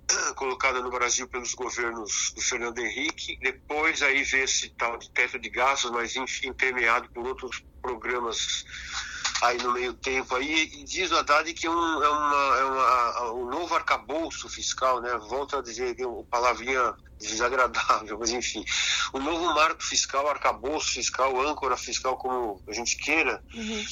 colocada 0.35 0.81
no 0.81 0.91
Brasil 0.91 1.29
pelos 1.29 1.55
governos 1.55 2.33
do 2.35 2.43
Fernando 2.43 2.81
Henrique, 2.81 3.39
depois 3.41 4.03
aí 4.03 4.25
veio 4.25 4.45
esse 4.45 4.71
tal 4.71 4.97
de 4.99 5.09
teto 5.11 5.39
de 5.39 5.49
gastos, 5.49 5.93
mas 5.93 6.17
enfim, 6.17 6.53
permeado 6.53 7.09
por 7.11 7.25
outros 7.25 7.63
programas 7.81 8.67
aí 9.43 9.59
no 9.59 9.73
meio 9.73 9.95
tempo 9.95 10.35
aí, 10.35 10.65
e 10.65 10.83
diz 10.83 11.13
o 11.13 11.17
Haddad 11.17 11.55
que 11.55 11.69
é, 11.69 11.71
um, 11.71 12.03
é, 12.03 12.09
uma, 12.09 12.57
é 12.57 12.65
uma, 12.65 13.33
um 13.35 13.45
novo 13.49 13.73
arcabouço 13.77 14.49
fiscal, 14.49 15.01
né? 15.01 15.17
Volto 15.29 15.57
a 15.57 15.63
dizer 15.63 15.97
palavrinha 16.29 16.97
desagradável, 17.19 18.19
mas 18.19 18.31
enfim. 18.31 18.65
O 19.13 19.19
novo 19.19 19.55
marco 19.55 19.83
fiscal, 19.83 20.29
arcabouço 20.29 20.93
fiscal, 20.93 21.41
âncora 21.41 21.77
fiscal, 21.77 22.17
como 22.17 22.63
a 22.67 22.73
gente 22.73 22.97
queira, 22.97 23.43
uhum. 23.55 23.85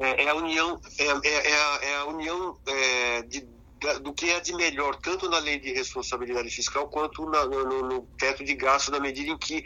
é, 0.00 0.24
é, 0.24 0.28
a 0.28 0.34
união, 0.34 0.80
é, 0.98 1.04
é, 1.04 1.50
é 1.50 1.54
a, 1.54 1.78
é 1.82 1.96
a, 1.98 2.04
união 2.06 2.58
é, 2.66 3.22
de 3.22 3.46
do 4.02 4.12
que 4.12 4.30
é 4.30 4.40
de 4.40 4.54
melhor, 4.54 4.96
tanto 4.96 5.28
na 5.28 5.38
lei 5.38 5.58
de 5.58 5.72
responsabilidade 5.72 6.50
fiscal 6.50 6.88
quanto 6.88 7.24
na, 7.28 7.44
no, 7.44 7.82
no, 7.82 8.02
teto 8.18 8.44
de 8.44 8.54
gasto, 8.54 8.90
na 8.90 9.00
medida 9.00 9.30
em 9.30 9.38
que 9.38 9.64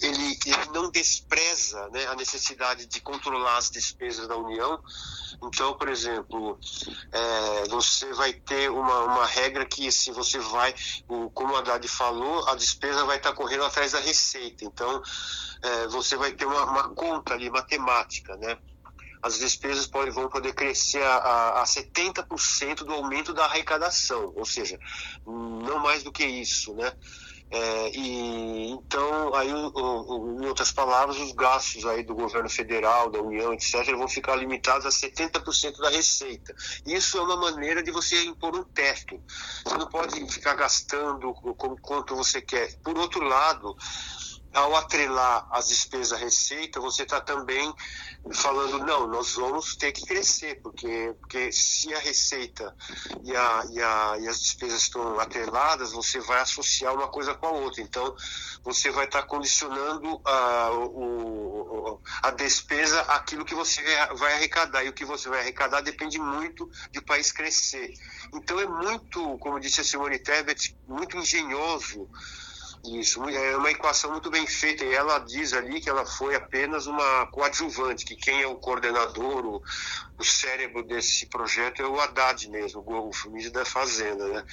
ele, 0.00 0.38
ele 0.46 0.66
não 0.72 0.90
despreza 0.90 1.88
né, 1.90 2.06
a 2.06 2.14
necessidade 2.14 2.86
de 2.86 3.00
controlar 3.00 3.58
as 3.58 3.70
despesas 3.70 4.26
da 4.26 4.36
União. 4.36 4.82
Então, 5.42 5.74
por 5.74 5.88
exemplo, 5.88 6.58
é, 7.12 7.68
você 7.68 8.12
vai 8.14 8.32
ter 8.32 8.70
uma, 8.70 9.04
uma 9.04 9.26
regra 9.26 9.64
que 9.64 9.90
se 9.90 10.10
você 10.10 10.38
vai, 10.38 10.74
como 11.34 11.56
a 11.56 11.60
Haddad 11.60 11.86
falou, 11.88 12.48
a 12.48 12.54
despesa 12.54 13.04
vai 13.04 13.16
estar 13.16 13.32
correndo 13.32 13.64
atrás 13.64 13.92
da 13.92 14.00
receita. 14.00 14.64
Então, 14.64 15.02
é, 15.62 15.86
você 15.88 16.16
vai 16.16 16.32
ter 16.32 16.46
uma, 16.46 16.64
uma 16.64 16.88
conta 16.90 17.34
ali, 17.34 17.50
matemática, 17.50 18.36
né? 18.36 18.58
As 19.22 19.38
despesas 19.38 19.86
podem, 19.86 20.12
vão 20.12 20.28
poder 20.28 20.54
crescer 20.54 21.02
a, 21.02 21.16
a, 21.16 21.62
a 21.62 21.64
70% 21.64 22.84
do 22.84 22.92
aumento 22.92 23.32
da 23.32 23.44
arrecadação, 23.44 24.32
ou 24.34 24.44
seja, 24.44 24.78
não 25.26 25.78
mais 25.78 26.02
do 26.02 26.12
que 26.12 26.24
isso, 26.24 26.74
né? 26.74 26.92
É, 27.52 27.90
e 27.96 28.70
então 28.70 29.34
aí 29.34 29.50
em 29.50 30.46
outras 30.46 30.70
palavras 30.70 31.18
os 31.18 31.32
gastos 31.32 31.84
aí 31.84 32.04
do 32.04 32.14
governo 32.14 32.48
federal 32.48 33.10
da 33.10 33.20
União 33.20 33.52
etc 33.52 33.84
vão 33.96 34.06
ficar 34.06 34.36
limitados 34.36 34.86
a 34.86 34.88
70% 34.88 35.78
da 35.78 35.90
receita. 35.90 36.54
Isso 36.86 37.18
é 37.18 37.22
uma 37.22 37.36
maneira 37.36 37.82
de 37.82 37.90
você 37.90 38.22
impor 38.22 38.54
um 38.54 38.62
teto. 38.62 39.20
Você 39.64 39.76
não 39.76 39.88
pode 39.88 40.32
ficar 40.32 40.54
gastando 40.54 41.34
quanto 41.82 42.14
você 42.14 42.40
quer. 42.40 42.72
Por 42.84 42.96
outro 42.96 43.24
lado 43.24 43.76
ao 44.52 44.74
atrelar 44.76 45.46
as 45.50 45.68
despesas 45.68 46.12
à 46.12 46.16
receita, 46.16 46.80
você 46.80 47.04
está 47.04 47.20
também 47.20 47.72
falando, 48.32 48.78
não, 48.80 49.06
nós 49.06 49.34
vamos 49.34 49.76
ter 49.76 49.92
que 49.92 50.04
crescer, 50.04 50.60
porque, 50.60 51.14
porque 51.20 51.52
se 51.52 51.92
a 51.94 51.98
receita 51.98 52.74
e, 53.24 53.34
a, 53.34 53.64
e, 53.70 53.80
a, 53.80 54.16
e 54.20 54.28
as 54.28 54.40
despesas 54.40 54.82
estão 54.82 55.18
atreladas, 55.18 55.92
você 55.92 56.20
vai 56.20 56.40
associar 56.40 56.94
uma 56.94 57.08
coisa 57.08 57.34
com 57.34 57.46
a 57.46 57.50
outra. 57.50 57.80
Então, 57.80 58.14
você 58.62 58.90
vai 58.90 59.06
estar 59.06 59.22
tá 59.22 59.26
condicionando 59.26 60.20
a, 60.24 60.70
o, 60.72 62.00
a 62.22 62.30
despesa 62.30 63.00
àquilo 63.02 63.44
que 63.44 63.54
você 63.54 63.82
vai 64.16 64.34
arrecadar. 64.34 64.84
E 64.84 64.88
o 64.88 64.92
que 64.92 65.04
você 65.04 65.28
vai 65.28 65.40
arrecadar 65.40 65.80
depende 65.80 66.18
muito 66.18 66.68
de 66.90 66.98
o 66.98 67.04
país 67.04 67.32
crescer. 67.32 67.94
Então, 68.34 68.58
é 68.60 68.66
muito, 68.66 69.38
como 69.38 69.60
disse 69.60 69.80
a 69.80 69.84
Simone 69.84 70.18
Tebet, 70.18 70.76
muito 70.86 71.16
engenhoso 71.16 72.08
isso, 72.84 73.22
é 73.28 73.56
uma 73.56 73.70
equação 73.70 74.10
muito 74.10 74.30
bem 74.30 74.46
feita 74.46 74.84
e 74.84 74.94
ela 74.94 75.18
diz 75.18 75.52
ali 75.52 75.80
que 75.80 75.90
ela 75.90 76.06
foi 76.06 76.34
apenas 76.34 76.86
uma 76.86 77.26
coadjuvante, 77.26 78.06
que 78.06 78.16
quem 78.16 78.42
é 78.42 78.46
o 78.46 78.56
coordenador, 78.56 79.44
o, 79.44 79.62
o 80.18 80.24
cérebro 80.24 80.82
desse 80.82 81.26
projeto 81.26 81.82
é 81.82 81.86
o 81.86 82.00
Haddad 82.00 82.48
mesmo, 82.48 82.80
o 82.80 83.10
ministro 83.26 83.52
da 83.52 83.66
Fazenda, 83.66 84.26
né? 84.28 84.44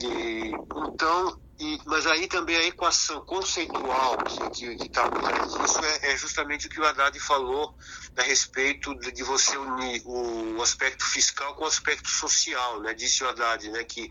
E, 0.00 0.52
então, 0.88 1.40
e, 1.58 1.80
mas 1.86 2.06
aí 2.06 2.28
também 2.28 2.56
a 2.56 2.64
equação 2.64 3.24
conceitual 3.24 4.18
que 4.52 4.66
está 4.84 5.08
por 5.08 5.22
trás 5.22 5.52
disso 5.52 5.80
é, 5.84 6.12
é, 6.12 6.16
justamente 6.16 6.66
o 6.66 6.70
que 6.70 6.80
o 6.80 6.84
Haddad 6.84 7.18
falou 7.18 7.74
a 8.16 8.22
respeito 8.22 8.94
de, 8.96 9.10
de 9.10 9.22
você 9.22 9.56
unir 9.56 10.02
o, 10.04 10.60
aspecto 10.62 11.04
fiscal 11.04 11.54
com 11.54 11.64
o 11.64 11.68
aspecto 11.68 12.08
social, 12.08 12.80
né? 12.80 12.94
Disse 12.94 13.24
o 13.24 13.28
Haddad, 13.28 13.70
né? 13.70 13.84
Que, 13.84 14.10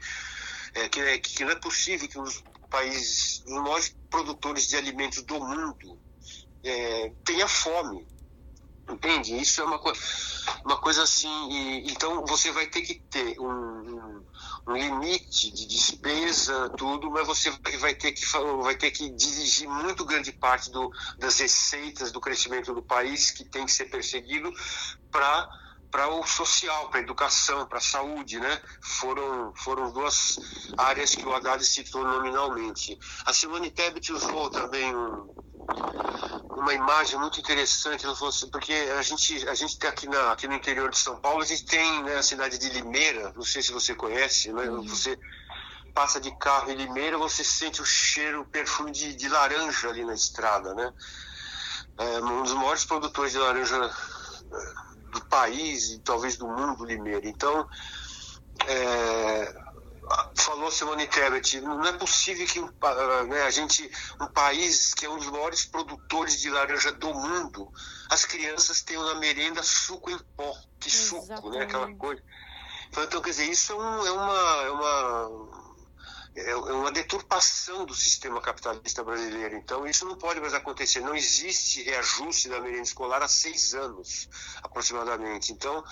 é, 0.74 0.90
que, 0.90 1.00
é, 1.00 1.18
que 1.18 1.44
não 1.44 1.52
é 1.52 1.56
possível 1.56 2.08
que 2.08 2.20
os 2.20 2.44
países, 2.76 3.42
os 3.46 3.54
maiores 3.54 3.96
produtores 4.10 4.68
de 4.68 4.76
alimentos 4.76 5.24
do 5.24 5.40
mundo, 5.40 5.98
é, 6.62 7.14
tenha 7.24 7.48
fome. 7.48 8.06
Entende? 8.88 9.36
Isso 9.42 9.62
é 9.62 9.64
uma, 9.64 9.80
co 9.80 9.92
uma 10.64 10.78
coisa 10.78 11.04
assim. 11.04 11.50
E, 11.50 11.92
então 11.92 12.24
você 12.26 12.52
vai 12.52 12.68
ter 12.68 12.82
que 12.82 12.96
ter 13.10 13.40
um, 13.40 13.48
um, 13.48 14.26
um, 14.68 14.74
limite 14.74 15.52
de 15.52 15.66
despesa, 15.66 16.70
tudo, 16.78 17.10
mas 17.10 17.26
você 17.26 17.50
vai 17.80 17.96
ter 17.96 18.12
que, 18.12 18.24
vai 18.62 18.76
ter 18.76 18.92
que 18.92 19.10
dirigir 19.10 19.68
muito 19.68 20.06
grande 20.06 20.32
parte 20.34 20.70
do, 20.70 20.92
das 21.18 21.40
receitas 21.40 22.12
do 22.12 22.20
crescimento 22.20 22.74
do 22.76 22.84
país, 22.84 23.32
que 23.32 23.46
tem 23.46 23.66
que 23.66 23.72
ser 23.72 23.86
perseguido, 23.86 24.52
para 25.10 25.50
para 25.96 26.10
o 26.10 26.28
social, 26.28 26.90
para 26.90 27.00
a 27.00 27.04
educação, 27.04 27.66
para 27.66 27.78
a 27.78 27.82
saúde, 27.82 28.38
né? 28.38 28.62
Foram, 28.82 29.54
foram 29.56 29.94
duas 29.94 30.38
áreas 30.78 31.16
que 31.16 31.26
o 31.26 31.34
Haddad 31.34 31.66
citou 31.66 32.04
nominalmente. 32.04 33.00
A 33.26 33.32
Simone 33.32 33.72
Tebet 33.72 34.12
usou 34.12 34.50
também 34.50 34.94
um, 34.94 35.34
uma 36.50 36.74
imagem 36.74 37.18
muito 37.18 37.40
interessante, 37.40 38.06
assim, 38.06 38.50
porque 38.50 38.74
a 38.74 39.02
gente, 39.04 39.48
a 39.48 39.56
gente 39.56 39.80
tem 39.80 39.90
aqui, 39.90 40.10
na, 40.10 40.34
aqui 40.34 40.50
no 40.50 40.56
interior 40.56 40.90
de 40.90 40.98
São 40.98 41.16
Paulo, 41.16 41.42
a 41.42 41.46
gente 41.46 41.64
tem 41.64 42.04
né, 42.04 42.18
a 42.18 42.24
cidade 42.24 42.58
de 42.58 42.72
Limeira, 42.72 43.32
não 43.34 43.44
sei 43.44 43.62
se 43.62 43.72
você 43.72 43.96
conhece, 43.96 44.52
né? 44.52 44.64
Uhum. 44.64 44.86
Você 44.86 45.18
passa 45.94 46.20
de 46.20 46.38
carro 46.38 46.72
em 46.72 46.76
Limeira, 46.76 47.18
você 47.18 47.42
sente 47.42 47.82
o 47.82 47.86
cheiro, 47.86 48.42
o 48.42 48.46
perfume 48.46 48.92
de, 48.92 49.16
de 49.16 49.30
laranja 49.30 49.88
ali 49.88 50.04
na 50.04 50.14
estrada, 50.14 50.74
né? 50.74 50.94
É 51.98 52.20
um 52.20 52.44
dos 52.44 52.52
maiores 52.52 52.84
produtores 52.84 53.32
de 53.32 53.38
laranja 53.38 53.80
do 55.16 55.26
país 55.26 55.92
e 55.92 56.00
talvez 56.00 56.38
do 56.38 56.48
mundo 56.48 56.86
Limeira. 56.86 57.28
Então, 57.28 57.68
é, 58.68 59.56
falou 60.36 60.70
Simone 60.70 61.08
Tebet, 61.08 61.62
não 61.62 61.84
é 61.86 61.94
possível 61.94 62.46
que 62.46 62.62
né, 62.62 63.42
a 63.44 63.50
gente, 63.50 63.90
um 64.20 64.28
país 64.28 64.94
que 64.94 65.06
é 65.06 65.10
um 65.10 65.18
dos 65.18 65.30
maiores 65.30 65.66
produtores 65.66 66.40
de 66.40 66.50
laranja 66.50 66.92
do 66.92 67.14
mundo, 67.14 67.72
as 68.10 68.26
crianças 68.26 68.84
tenham 68.84 69.04
na 69.06 69.16
merenda 69.16 69.64
suco 69.64 70.12
em 70.12 70.20
pó, 70.36 70.54
que 70.80 70.92
suco, 70.92 71.50
né, 71.50 71.64
aquela 71.64 71.94
coisa. 71.96 72.22
Então, 72.92 73.22
quer 73.22 73.30
dizer, 73.32 73.50
isso 73.50 73.74
é, 73.74 73.76
um, 73.76 74.06
é 74.06 74.12
uma, 74.12 74.64
é 74.64 74.72
uma 74.72 75.65
é, 76.36 76.52
é 76.52 76.56
uma 76.56 76.92
deturpação 76.92 77.86
do 77.86 77.94
sistema 77.94 78.42
capitalista 78.42 79.04
brasileiro. 79.04 79.56
Então, 79.56 79.88
isso 79.88 80.06
não 80.06 80.16
pode 80.16 80.42
mais 80.42 80.54
acontecer. 80.54 81.00
Não 81.00 81.16
existe 81.16 81.82
reajuste 81.84 82.50
da 82.50 82.60
merenda 82.60 82.84
escolar 82.84 83.24
há 83.24 83.28
seis 83.28 83.74
anos, 83.74 84.28
aproximadamente. 84.62 85.54
Então, 85.54 85.84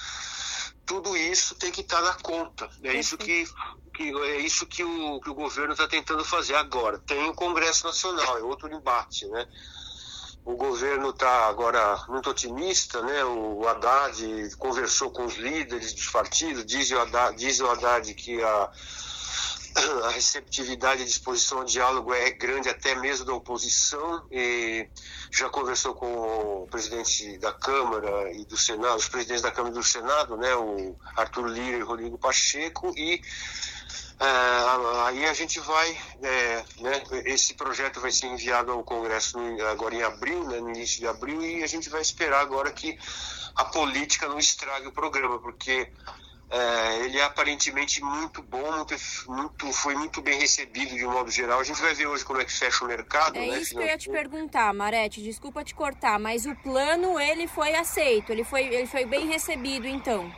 tudo 0.86 1.16
isso 1.16 1.56
tem 1.56 1.72
que 1.72 1.82
estar 1.82 2.02
na 2.02 2.14
conta. 2.16 2.70
É 2.84 2.94
isso 2.94 3.18
que, 3.18 3.46
que 3.94 4.10
é 4.10 4.38
isso 4.40 4.66
que 4.66 4.84
o, 4.84 5.22
que 5.22 5.30
o 5.30 5.34
governo 5.34 5.72
está 5.72 5.88
tentando 5.88 6.26
fazer 6.26 6.56
agora. 6.56 7.00
Tem 7.00 7.30
o 7.30 7.34
Congresso 7.34 7.86
Nacional, 7.86 8.38
é 8.38 8.42
outro 8.42 8.74
embate, 8.74 9.26
né? 9.28 9.48
O 10.46 10.58
governo 10.58 11.12
está 11.12 11.48
agora 11.48 12.04
muito 12.10 12.30
otimista, 12.30 13.02
né? 13.02 13.24
O 13.24 13.66
Haddad 13.66 14.54
conversou 14.58 15.10
com 15.10 15.24
os 15.26 15.36
líderes 15.36 15.94
dos 15.94 16.10
partidos, 16.10 16.66
diz 16.66 16.92
o 16.92 17.00
Haddad, 17.00 17.38
diz 17.38 17.62
o 17.62 17.70
Haddad 17.70 18.14
que 18.14 18.44
a 18.44 18.70
a 20.06 20.10
receptividade 20.10 21.02
e 21.02 21.06
disposição 21.06 21.60
ao 21.60 21.66
diálogo 21.66 22.14
é 22.14 22.30
grande 22.32 22.70
até 22.70 22.96
mesmo 22.96 23.26
da 23.26 23.34
oposição 23.34 24.26
e 24.32 24.88
já 25.32 25.50
conversou 25.50 25.96
com 25.96 26.64
o 26.64 26.68
presidente 26.70 27.38
da 27.40 27.52
Câmara 27.52 28.32
e 28.34 28.46
do 28.46 28.56
Senado, 28.56 28.98
os 28.98 29.10
presidentes 29.10 29.42
da 29.42 29.52
Câmara 29.52 29.74
e 29.74 29.78
do 29.78 29.84
Senado, 29.84 30.38
né, 30.38 30.56
o 30.56 30.96
Arthur 31.16 31.48
Lira 31.48 31.78
e 31.78 31.82
Rodrigo 31.82 32.18
Pacheco 32.18 32.94
e 32.96 33.22
é, 34.20 35.06
aí 35.08 35.26
a 35.26 35.34
gente 35.34 35.60
vai, 35.60 35.98
é, 36.22 36.64
né, 36.80 37.04
esse 37.26 37.56
projeto 37.56 38.00
vai 38.00 38.12
ser 38.12 38.28
enviado 38.28 38.72
ao 38.72 38.84
Congresso 38.84 39.38
agora 39.70 39.96
em 39.96 40.04
abril, 40.04 40.44
né, 40.46 40.60
no 40.60 40.70
início 40.70 41.00
de 41.00 41.08
abril, 41.08 41.42
e 41.42 41.64
a 41.64 41.68
gente 41.68 41.90
vai 41.90 42.02
esperar 42.02 42.42
agora 42.42 42.72
que 42.72 42.98
a 43.56 43.66
política 43.66 44.28
não 44.28 44.40
estrague 44.40 44.88
o 44.88 44.92
programa, 44.92 45.40
porque 45.40 45.92
é, 46.54 47.06
ele 47.06 47.18
é 47.18 47.24
aparentemente 47.24 48.00
muito 48.04 48.44
bom, 48.44 48.72
muito, 48.72 48.96
muito, 49.28 49.74
foi 49.74 49.96
muito 49.96 50.22
bem 50.22 50.40
recebido 50.40 50.96
de 50.96 51.04
um 51.04 51.12
modo 51.12 51.32
geral. 51.32 51.60
A 51.60 51.64
gente 51.64 51.82
vai 51.82 51.96
ver 51.96 52.06
hoje 52.06 52.24
como 52.24 52.40
é 52.40 52.46
que 52.46 52.54
fecha 52.54 52.86
o 52.86 52.88
mercado. 52.88 53.38
É 53.38 53.48
né, 53.48 53.60
isso 53.60 53.72
que 53.72 53.82
eu 53.82 53.88
ia 53.88 53.98
te 53.98 54.08
perguntar, 54.08 54.72
Marete. 54.72 55.20
Desculpa 55.24 55.64
te 55.64 55.74
cortar, 55.74 56.20
mas 56.20 56.46
o 56.46 56.56
plano 56.58 57.20
ele 57.20 57.48
foi 57.48 57.74
aceito, 57.74 58.32
ele 58.32 58.44
foi, 58.44 58.68
ele 58.68 58.86
foi 58.86 59.04
bem 59.04 59.26
recebido, 59.26 59.88
então. 59.88 60.32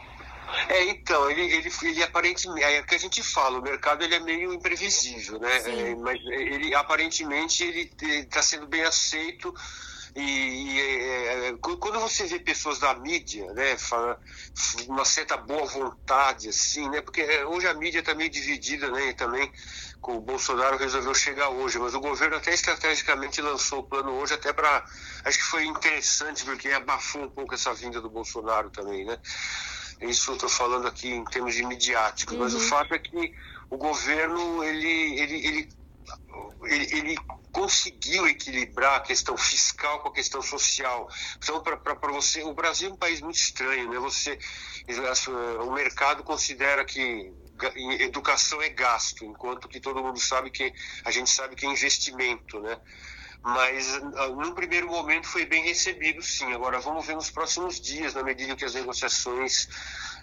É, 0.69 0.85
então, 0.85 1.29
ele, 1.29 1.41
ele, 1.41 1.69
ele 1.83 2.03
aparentemente, 2.03 2.63
é 2.63 2.79
o 2.79 2.85
que 2.85 2.95
a 2.95 2.99
gente 2.99 3.21
fala, 3.21 3.59
o 3.59 3.61
mercado 3.61 4.01
ele 4.01 4.15
é 4.15 4.19
meio 4.21 4.53
imprevisível, 4.53 5.37
né? 5.37 5.57
É, 5.65 5.95
mas 5.95 6.17
ele 6.27 6.73
aparentemente 6.73 7.61
ele 7.61 7.91
está 7.99 8.41
sendo 8.41 8.67
bem 8.67 8.83
aceito 8.83 9.53
e, 10.15 10.21
e 10.21 10.79
é, 10.79 11.47
é 11.49 11.53
quando 11.59 11.99
você 11.99 12.25
vê 12.25 12.39
pessoas 12.39 12.79
da 12.79 12.93
mídia, 12.95 13.51
né, 13.53 13.77
fala, 13.77 14.19
uma 14.87 15.03
certa 15.03 15.35
boa 15.35 15.65
vontade, 15.65 16.49
assim, 16.49 16.89
né, 16.89 17.01
porque 17.01 17.21
é, 17.21 17.45
hoje 17.45 17.67
a 17.67 17.73
mídia 17.73 17.99
está 17.99 18.15
meio 18.15 18.29
dividida, 18.29 18.89
né, 18.89 19.13
também 19.13 19.51
com 19.99 20.17
o 20.17 20.21
Bolsonaro 20.21 20.77
resolveu 20.77 21.13
chegar 21.13 21.49
hoje, 21.49 21.79
mas 21.79 21.93
o 21.95 21.99
governo 21.99 22.37
até 22.37 22.53
estrategicamente 22.53 23.41
lançou 23.41 23.79
o 23.79 23.83
plano 23.83 24.11
hoje 24.11 24.35
até 24.35 24.53
para, 24.53 24.85
acho 25.25 25.37
que 25.37 25.43
foi 25.43 25.65
interessante 25.65 26.45
porque 26.45 26.69
abafou 26.69 27.23
um 27.23 27.29
pouco 27.29 27.53
essa 27.53 27.73
vinda 27.73 27.99
do 27.99 28.09
Bolsonaro 28.09 28.69
também, 28.69 29.03
né. 29.03 29.17
Isso 30.01 30.31
eu 30.31 30.35
estou 30.35 30.49
falando 30.49 30.87
aqui 30.87 31.09
em 31.09 31.25
termos 31.25 31.55
de 31.55 31.63
midiáticos, 31.63 32.35
uhum. 32.35 32.43
mas 32.43 32.53
o 32.53 32.57
uhum. 32.57 32.63
fato 32.63 32.93
é 32.93 32.99
que 32.99 33.33
o 33.69 33.77
governo 33.77 34.63
ele, 34.63 35.19
ele, 35.19 35.47
ele 35.47 35.69
ele, 36.63 36.97
ele, 36.97 37.17
conseguiu 37.51 38.27
equilibrar 38.27 38.97
a 38.97 38.99
questão 38.99 39.37
fiscal 39.37 39.99
com 39.99 40.09
a 40.09 40.13
questão 40.13 40.41
social. 40.41 41.09
Então, 41.37 41.61
para 41.61 42.11
você, 42.11 42.43
o 42.43 42.53
Brasil 42.53 42.89
é 42.89 42.93
um 42.93 42.97
país 42.97 43.21
muito 43.21 43.37
estranho, 43.37 43.89
né? 43.89 43.97
Você, 43.99 44.37
o 45.65 45.71
mercado 45.71 46.21
considera 46.21 46.83
que 46.83 47.31
educação 48.01 48.61
é 48.61 48.69
gasto, 48.69 49.23
enquanto 49.23 49.69
que 49.69 49.79
todo 49.79 50.03
mundo 50.03 50.19
sabe 50.19 50.51
que 50.51 50.73
a 51.05 51.11
gente 51.11 51.29
sabe 51.29 51.55
que 51.55 51.65
é 51.65 51.69
investimento, 51.69 52.59
né? 52.59 52.77
Mas 53.41 53.93
ah, 53.93 54.27
num 54.29 54.53
primeiro 54.53 54.87
momento 54.87 55.27
foi 55.27 55.45
bem 55.45 55.63
recebido, 55.63 56.21
sim. 56.21 56.51
Agora 56.51 56.79
vamos 56.79 57.05
ver 57.05 57.15
nos 57.15 57.29
próximos 57.29 57.79
dias, 57.79 58.13
na 58.13 58.23
medida 58.23 58.55
que 58.55 58.65
as 58.65 58.73
negociações 58.73 59.69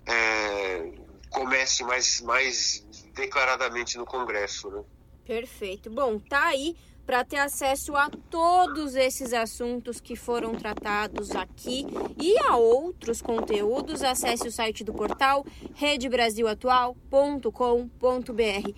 é, 0.05 0.93
comecem 1.31 1.87
mais, 1.87 2.21
mais 2.21 2.85
declaradamente 3.15 3.97
no 3.97 4.05
Congresso, 4.05 4.71
né? 4.71 4.83
Perfeito. 5.25 5.91
Bom, 5.91 6.19
tá 6.19 6.49
aí 6.49 6.77
para 7.07 7.25
ter 7.25 7.39
acesso 7.39 7.97
a 7.97 8.11
todos 8.31 8.95
esses 8.95 9.33
assuntos 9.33 10.01
que 10.01 10.15
foram 10.15 10.55
tratados 10.55 11.33
aqui 11.33 11.87
e 12.21 12.39
a 12.39 12.57
outros 12.57 13.21
conteúdos, 13.21 14.03
acesse 14.03 14.47
o 14.47 14.53
site 14.53 14.85
do 14.85 14.93
portal 14.93 15.45
redebrasilatual.com.br. 15.75 18.71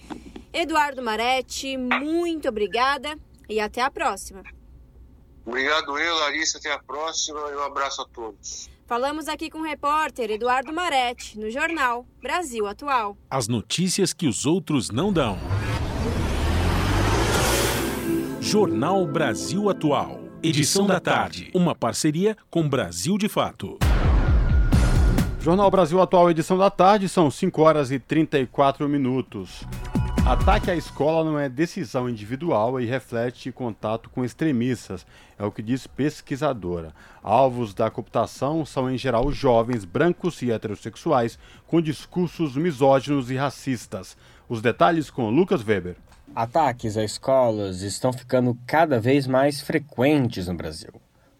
Eduardo 0.53 1.03
Maretti, 1.03 1.77
muito 1.77 2.49
obrigada 2.49 3.19
e 3.49 3.61
até 3.61 3.83
a 3.83 3.91
próxima. 3.91 4.43
Obrigado 5.45 5.99
eu, 5.99 6.15
Larissa, 6.17 6.59
até 6.59 6.73
a 6.73 6.79
próxima 6.79 7.41
e 7.51 7.55
um 7.55 7.63
abraço 7.63 8.01
a 8.01 8.07
todos. 8.07 8.71
Falamos 8.87 9.29
aqui 9.29 9.51
com 9.51 9.59
o 9.59 9.63
repórter 9.63 10.31
Eduardo 10.31 10.73
Maretti, 10.73 11.39
no 11.39 11.51
jornal 11.51 12.07
Brasil 12.23 12.67
Atual. 12.67 13.17
As 13.31 13.49
notícias 13.49 14.13
que 14.13 14.27
os 14.27 14.47
outros 14.47 14.91
não 14.91 15.13
dão. 15.13 15.39
Jornal 18.45 19.07
Brasil 19.07 19.71
Atual. 19.71 20.21
Edição 20.43 20.87
da 20.87 21.01
tarde. 21.01 21.51
Uma 21.55 21.75
parceria 21.75 22.37
com 22.51 22.69
Brasil 22.69 23.17
de 23.17 23.27
Fato. 23.27 23.79
Jornal 25.41 25.71
Brasil 25.71 25.99
Atual, 25.99 26.31
edição 26.31 26.59
da 26.59 26.69
tarde, 26.69 27.09
são 27.09 27.31
5 27.31 27.63
horas 27.63 27.91
e 27.91 27.99
34 27.99 28.87
minutos. 28.87 29.65
Ataque 30.27 30.71
à 30.71 30.77
escola 30.77 31.25
não 31.25 31.39
é 31.39 31.49
decisão 31.49 32.07
individual 32.07 32.79
e 32.79 32.85
reflete 32.85 33.51
contato 33.51 34.11
com 34.11 34.23
extremistas, 34.23 35.07
é 35.39 35.45
o 35.45 35.51
que 35.51 35.63
diz 35.63 35.87
pesquisadora. 35.87 36.93
Alvos 37.23 37.73
da 37.73 37.91
cooptação 37.91 38.67
são, 38.67 38.91
em 38.91 38.99
geral, 38.99 39.33
jovens 39.33 39.87
brancos 39.87 40.43
e 40.43 40.53
heterossexuais 40.53 41.39
com 41.67 41.81
discursos 41.81 42.59
misóginos 42.59 43.31
e 43.31 43.37
racistas. 43.37 44.19
Os 44.47 44.61
detalhes 44.61 45.09
com 45.09 45.31
Lucas 45.31 45.67
Weber. 45.67 45.97
Ataques 46.37 46.97
a 46.97 47.05
escolas 47.05 47.83
estão 47.83 48.13
ficando 48.13 48.59
cada 48.67 48.99
vez 48.99 49.25
mais 49.25 49.61
frequentes 49.61 50.49
no 50.49 50.55
Brasil. 50.55 50.91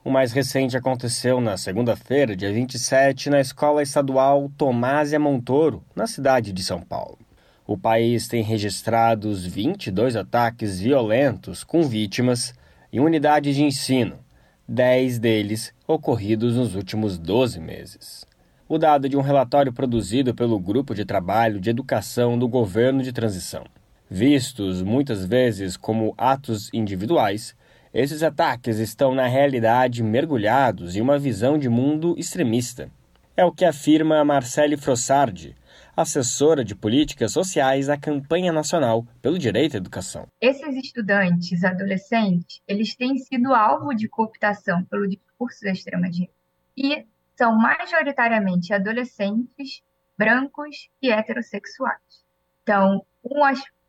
O 0.05 0.11
mais 0.11 0.31
recente 0.31 0.77
aconteceu 0.77 1.41
na 1.41 1.57
segunda-feira, 1.57 2.37
dia 2.37 2.53
27, 2.53 3.29
na 3.29 3.41
Escola 3.41 3.83
Estadual 3.83 4.49
Tomásia 4.57 5.19
Montoro, 5.19 5.83
na 5.97 6.07
cidade 6.07 6.53
de 6.53 6.63
São 6.63 6.81
Paulo. 6.81 7.19
O 7.67 7.77
país 7.77 8.29
tem 8.29 8.41
registrados 8.45 9.45
22 9.45 10.15
ataques 10.15 10.79
violentos 10.79 11.65
com 11.65 11.83
vítimas 11.83 12.55
em 12.93 13.01
unidades 13.01 13.57
de 13.57 13.65
ensino, 13.65 14.21
10 14.69 15.19
deles 15.19 15.75
ocorridos 15.89 16.55
nos 16.55 16.77
últimos 16.77 17.19
12 17.19 17.59
meses. 17.59 18.25
O 18.69 18.79
dado 18.79 19.09
de 19.09 19.17
um 19.17 19.23
relatório 19.23 19.73
produzido 19.73 20.33
pelo 20.37 20.61
Grupo 20.61 20.95
de 20.95 21.05
Trabalho 21.05 21.59
de 21.59 21.69
Educação 21.69 22.39
do 22.39 22.47
Governo 22.47 23.03
de 23.03 23.13
Transição. 23.13 23.65
Vistos 24.11 24.83
muitas 24.83 25.25
vezes 25.25 25.77
como 25.77 26.15
atos 26.19 26.69
individuais, 26.73 27.57
esses 27.93 28.23
ataques 28.23 28.79
estão 28.79 29.15
na 29.15 29.27
realidade 29.27 30.03
mergulhados 30.03 30.95
em 30.95 31.01
uma 31.01 31.19
visão 31.19 31.57
de 31.57 31.69
mundo 31.69 32.15
extremista. 32.19 32.91
É 33.37 33.45
o 33.45 33.53
que 33.53 33.65
afirma 33.65 34.25
Marcele 34.25 34.77
Frossardi, 34.77 35.57
assessora 35.97 36.65
de 36.65 36.75
políticas 36.75 37.33
sociais 37.33 37.87
da 37.87 37.97
campanha 37.97 38.53
nacional 38.53 39.07
pelo 39.23 39.39
direito 39.39 39.75
à 39.75 39.79
educação. 39.79 40.27
Esses 40.41 40.77
estudantes 40.77 41.65
adolescentes, 41.65 42.61
eles 42.69 42.95
têm 42.95 43.17
sido 43.19 43.55
alvo 43.55 43.95
de 43.95 44.09
cooptação 44.09 44.85
pelo 44.85 45.09
discurso 45.09 45.63
da 45.63 45.73
extrema 45.73 46.11
direita 46.11 46.35
e 46.77 47.07
são 47.37 47.57
majoritariamente 47.57 48.73
adolescentes 48.73 49.83
brancos 50.17 50.89
e 51.03 51.11
heterossexuais. 51.11 52.25
Então, 52.63 53.05
um, 53.25 53.45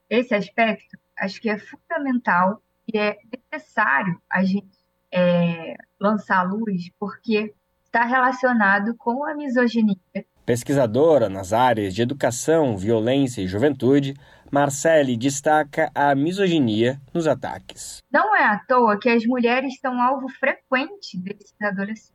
esse 0.10 0.34
aspecto 0.34 0.97
acho 1.18 1.41
que 1.41 1.49
é 1.49 1.58
fundamental 1.58 2.62
e 2.91 2.97
é 2.97 3.18
necessário 3.51 4.22
a 4.30 4.43
gente 4.43 4.78
é, 5.12 5.76
lançar 5.99 6.43
luz 6.43 6.89
porque 6.99 7.53
está 7.86 8.03
relacionado 8.03 8.95
com 8.95 9.26
a 9.26 9.34
misoginia 9.34 9.97
Pesquisadora 10.45 11.28
nas 11.28 11.53
áreas 11.53 11.95
de 11.95 12.03
educação, 12.03 12.78
violência 12.78 13.41
e 13.41 13.47
juventude, 13.47 14.14
Marcele 14.51 15.18
destaca 15.18 15.89
a 15.95 16.14
misoginia 16.14 17.01
nos 17.12 17.26
ataques. 17.26 18.03
Não 18.12 18.36
é 18.36 18.43
à 18.43 18.60
toa 18.60 18.99
que 18.99 19.10
as 19.10 19.26
mulheres 19.26 19.80
são 19.80 19.99
alvo 19.99 20.30
frequente 20.30 21.18
desses 21.18 21.56
adolescentes. 21.60 22.14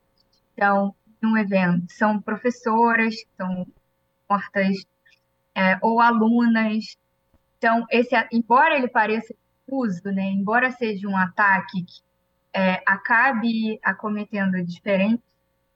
Então, 0.54 0.94
num 1.20 1.36
evento, 1.36 1.86
são 1.88 2.22
professoras, 2.22 3.16
são 3.36 3.66
mortas 4.30 4.86
é, 5.52 5.76
ou 5.82 6.00
alunas. 6.00 6.96
Então, 7.60 7.84
esse, 7.90 8.16
embora 8.32 8.74
ele 8.74 8.88
pareça 8.88 9.34
difuso, 9.60 10.10
né, 10.10 10.30
embora 10.30 10.70
seja 10.70 11.06
um 11.06 11.16
ataque 11.16 11.84
que 11.84 12.00
é, 12.54 12.82
acabe 12.86 13.78
acometendo 13.84 14.64
diferentes 14.64 15.22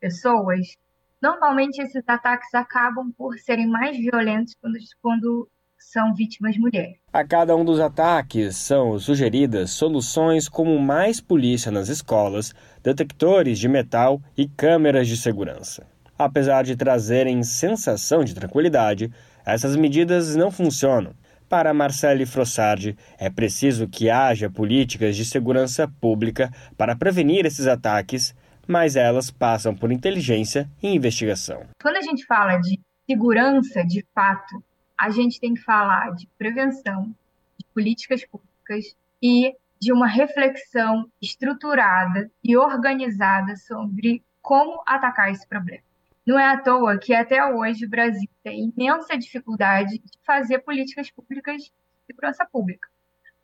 pessoas, 0.00 0.76
Normalmente, 1.24 1.80
esses 1.80 2.06
ataques 2.06 2.52
acabam 2.52 3.10
por 3.16 3.38
serem 3.38 3.66
mais 3.66 3.96
violentos 3.96 4.54
quando, 4.60 4.78
quando 5.00 5.48
são 5.78 6.12
vítimas 6.12 6.54
mulheres. 6.58 6.98
A 7.10 7.24
cada 7.24 7.56
um 7.56 7.64
dos 7.64 7.80
ataques 7.80 8.58
são 8.58 8.98
sugeridas 8.98 9.70
soluções 9.70 10.50
como 10.50 10.78
mais 10.78 11.22
polícia 11.22 11.72
nas 11.72 11.88
escolas, 11.88 12.54
detectores 12.82 13.58
de 13.58 13.68
metal 13.68 14.20
e 14.36 14.46
câmeras 14.46 15.08
de 15.08 15.16
segurança. 15.16 15.86
Apesar 16.18 16.62
de 16.62 16.76
trazerem 16.76 17.42
sensação 17.42 18.22
de 18.22 18.34
tranquilidade, 18.34 19.10
essas 19.46 19.76
medidas 19.76 20.36
não 20.36 20.50
funcionam. 20.50 21.14
Para 21.54 21.72
Marcele 21.72 22.26
Frossardi, 22.26 22.98
é 23.16 23.30
preciso 23.30 23.86
que 23.86 24.10
haja 24.10 24.50
políticas 24.50 25.14
de 25.14 25.24
segurança 25.24 25.86
pública 26.00 26.50
para 26.76 26.96
prevenir 26.96 27.46
esses 27.46 27.68
ataques 27.68 28.34
mas 28.66 28.96
elas 28.96 29.30
passam 29.30 29.72
por 29.72 29.92
inteligência 29.92 30.68
e 30.82 30.88
investigação. 30.88 31.64
Quando 31.80 31.96
a 31.96 32.02
gente 32.02 32.26
fala 32.26 32.56
de 32.56 32.80
segurança, 33.08 33.84
de 33.84 34.04
fato, 34.12 34.64
a 34.98 35.10
gente 35.10 35.38
tem 35.38 35.54
que 35.54 35.60
falar 35.60 36.12
de 36.16 36.26
prevenção, 36.36 37.14
de 37.56 37.64
políticas 37.72 38.24
públicas 38.24 38.96
e 39.22 39.54
de 39.80 39.92
uma 39.92 40.08
reflexão 40.08 41.06
estruturada 41.22 42.28
e 42.42 42.56
organizada 42.56 43.54
sobre 43.54 44.24
como 44.42 44.82
atacar 44.84 45.30
esse 45.30 45.46
problema. 45.46 45.84
Não 46.26 46.38
é 46.38 46.46
à 46.46 46.58
toa 46.58 46.98
que 46.98 47.14
até 47.14 47.44
hoje 47.44 47.84
o 47.84 47.88
Brasil 47.88 48.28
tem 48.42 48.72
imensa 48.74 49.16
dificuldade 49.16 49.98
de 49.98 50.18
fazer 50.26 50.60
políticas 50.60 51.10
públicas 51.10 51.62
de 51.62 51.72
segurança 52.06 52.46
pública, 52.50 52.88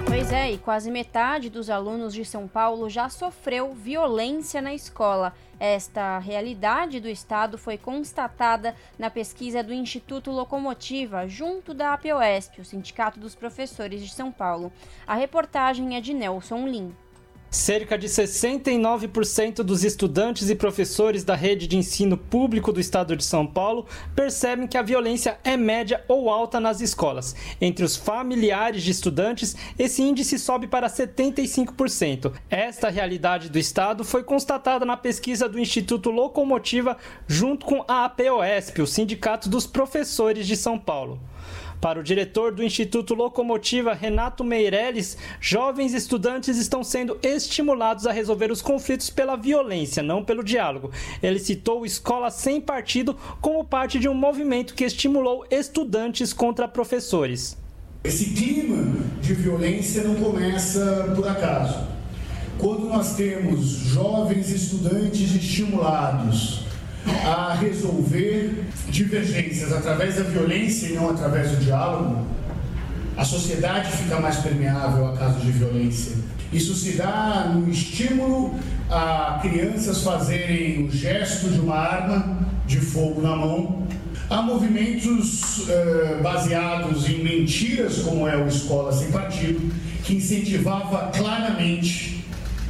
Pois 0.05 0.31
é, 0.31 0.51
e 0.51 0.57
quase 0.57 0.91
metade 0.91 1.49
dos 1.49 1.69
alunos 1.69 2.13
de 2.13 2.25
São 2.25 2.47
Paulo 2.47 2.89
já 2.89 3.09
sofreu 3.09 3.73
violência 3.73 4.61
na 4.61 4.73
escola. 4.73 5.33
Esta 5.59 6.17
realidade 6.19 7.01
do 7.01 7.09
Estado 7.09 7.57
foi 7.57 7.77
constatada 7.77 8.73
na 8.97 9.09
pesquisa 9.09 9.61
do 9.61 9.73
Instituto 9.73 10.31
Locomotiva, 10.31 11.27
junto 11.27 11.73
da 11.73 11.93
APOESP, 11.93 12.61
o 12.61 12.65
Sindicato 12.65 13.19
dos 13.19 13.35
Professores 13.35 14.01
de 14.01 14.13
São 14.13 14.31
Paulo. 14.31 14.71
A 15.05 15.15
reportagem 15.15 15.97
é 15.97 16.01
de 16.01 16.13
Nelson 16.13 16.65
Lim. 16.65 16.95
Cerca 17.51 17.97
de 17.97 18.07
69% 18.07 19.63
dos 19.63 19.83
estudantes 19.83 20.51
e 20.51 20.55
professores 20.55 21.23
da 21.23 21.33
rede 21.33 21.65
de 21.65 21.77
ensino 21.77 22.15
público 22.15 22.71
do 22.71 22.79
estado 22.79 23.15
de 23.15 23.23
São 23.23 23.47
Paulo 23.47 23.87
percebem 24.15 24.67
que 24.67 24.77
a 24.77 24.83
violência 24.83 25.39
é 25.43 25.57
média 25.57 26.03
ou 26.07 26.29
alta 26.29 26.59
nas 26.59 26.79
escolas. 26.79 27.35
Entre 27.59 27.83
os 27.83 27.95
familiares 27.95 28.83
de 28.83 28.91
estudantes, 28.91 29.55
esse 29.79 30.03
índice 30.03 30.37
sobe 30.37 30.67
para 30.67 30.87
75%. 30.87 32.33
Esta 32.51 32.87
realidade 32.87 33.49
do 33.49 33.57
estado 33.57 34.03
foi 34.03 34.23
constatada 34.23 34.85
na 34.85 34.95
pesquisa 34.95 35.49
do 35.49 35.59
Instituto 35.59 36.11
Locomotiva 36.11 36.97
junto 37.27 37.65
com 37.65 37.83
a 37.87 38.05
APOESP, 38.05 38.83
o 38.83 38.87
Sindicato 38.87 39.49
dos 39.49 39.65
Professores 39.65 40.45
de 40.45 40.55
São 40.55 40.77
Paulo. 40.77 41.19
Para 41.81 41.97
o 41.99 42.03
diretor 42.03 42.53
do 42.53 42.61
Instituto 42.61 43.13
Locomotiva, 43.13 43.93
Renato 43.93 44.43
Meirelles, 44.43 45.17
jovens 45.39 45.93
estudantes 45.93 46.57
estão 46.57 46.83
sendo 46.83 47.17
estimulados 47.23 48.05
a 48.05 48.11
resolver 48.11 48.51
os 48.51 48.61
conflitos 48.61 49.09
pela 49.09 49.37
violência, 49.37 50.03
não 50.03 50.23
pelo 50.23 50.43
diálogo. 50.43 50.91
Ele 51.23 51.39
citou 51.39 51.85
Escola 51.85 52.29
Sem 52.31 52.59
Partido 52.59 53.15
como 53.39 53.63
parte 53.63 53.97
de 53.97 54.09
um 54.09 54.13
movimento 54.13 54.73
que 54.73 54.83
estimulou 54.83 55.45
estudantes 55.49 56.33
contra 56.33 56.67
professores. 56.67 57.57
Esse 58.03 58.31
clima 58.31 58.95
de 59.21 59.33
violência 59.33 60.03
não 60.03 60.15
começa 60.15 61.13
por 61.15 61.27
acaso. 61.27 61.87
quando 62.57 62.89
nós 62.89 63.15
temos 63.15 63.67
jovens 63.69 64.49
estudantes 64.49 65.33
estimulados 65.33 66.68
a 67.25 67.53
resolver 67.55 68.63
divergências 68.89 69.71
através 69.71 70.15
da 70.15 70.23
violência 70.23 70.87
e 70.87 70.93
não 70.93 71.09
através 71.09 71.51
do 71.51 71.63
diálogo, 71.63 72.25
a 73.17 73.25
sociedade 73.25 73.91
fica 73.91 74.19
mais 74.19 74.37
permeável 74.37 75.07
a 75.07 75.17
casos 75.17 75.41
de 75.43 75.51
violência. 75.51 76.15
Isso 76.51 76.73
se 76.73 76.93
dá 76.93 77.51
no 77.53 77.69
estímulo 77.69 78.55
a 78.89 79.39
crianças 79.41 80.01
fazerem 80.01 80.85
o 80.85 80.91
gesto 80.91 81.49
de 81.49 81.59
uma 81.59 81.75
arma 81.75 82.47
de 82.65 82.79
fogo 82.79 83.21
na 83.21 83.35
mão. 83.35 83.87
Há 84.29 84.41
movimentos 84.41 85.59
uh, 85.59 86.23
baseados 86.23 87.09
em 87.09 87.23
mentiras, 87.23 87.99
como 87.99 88.27
é 88.27 88.37
o 88.37 88.47
Escola 88.47 88.91
Sem 88.91 89.11
Partido, 89.11 89.71
que 90.03 90.15
incentivava 90.15 91.11
claramente 91.11 92.23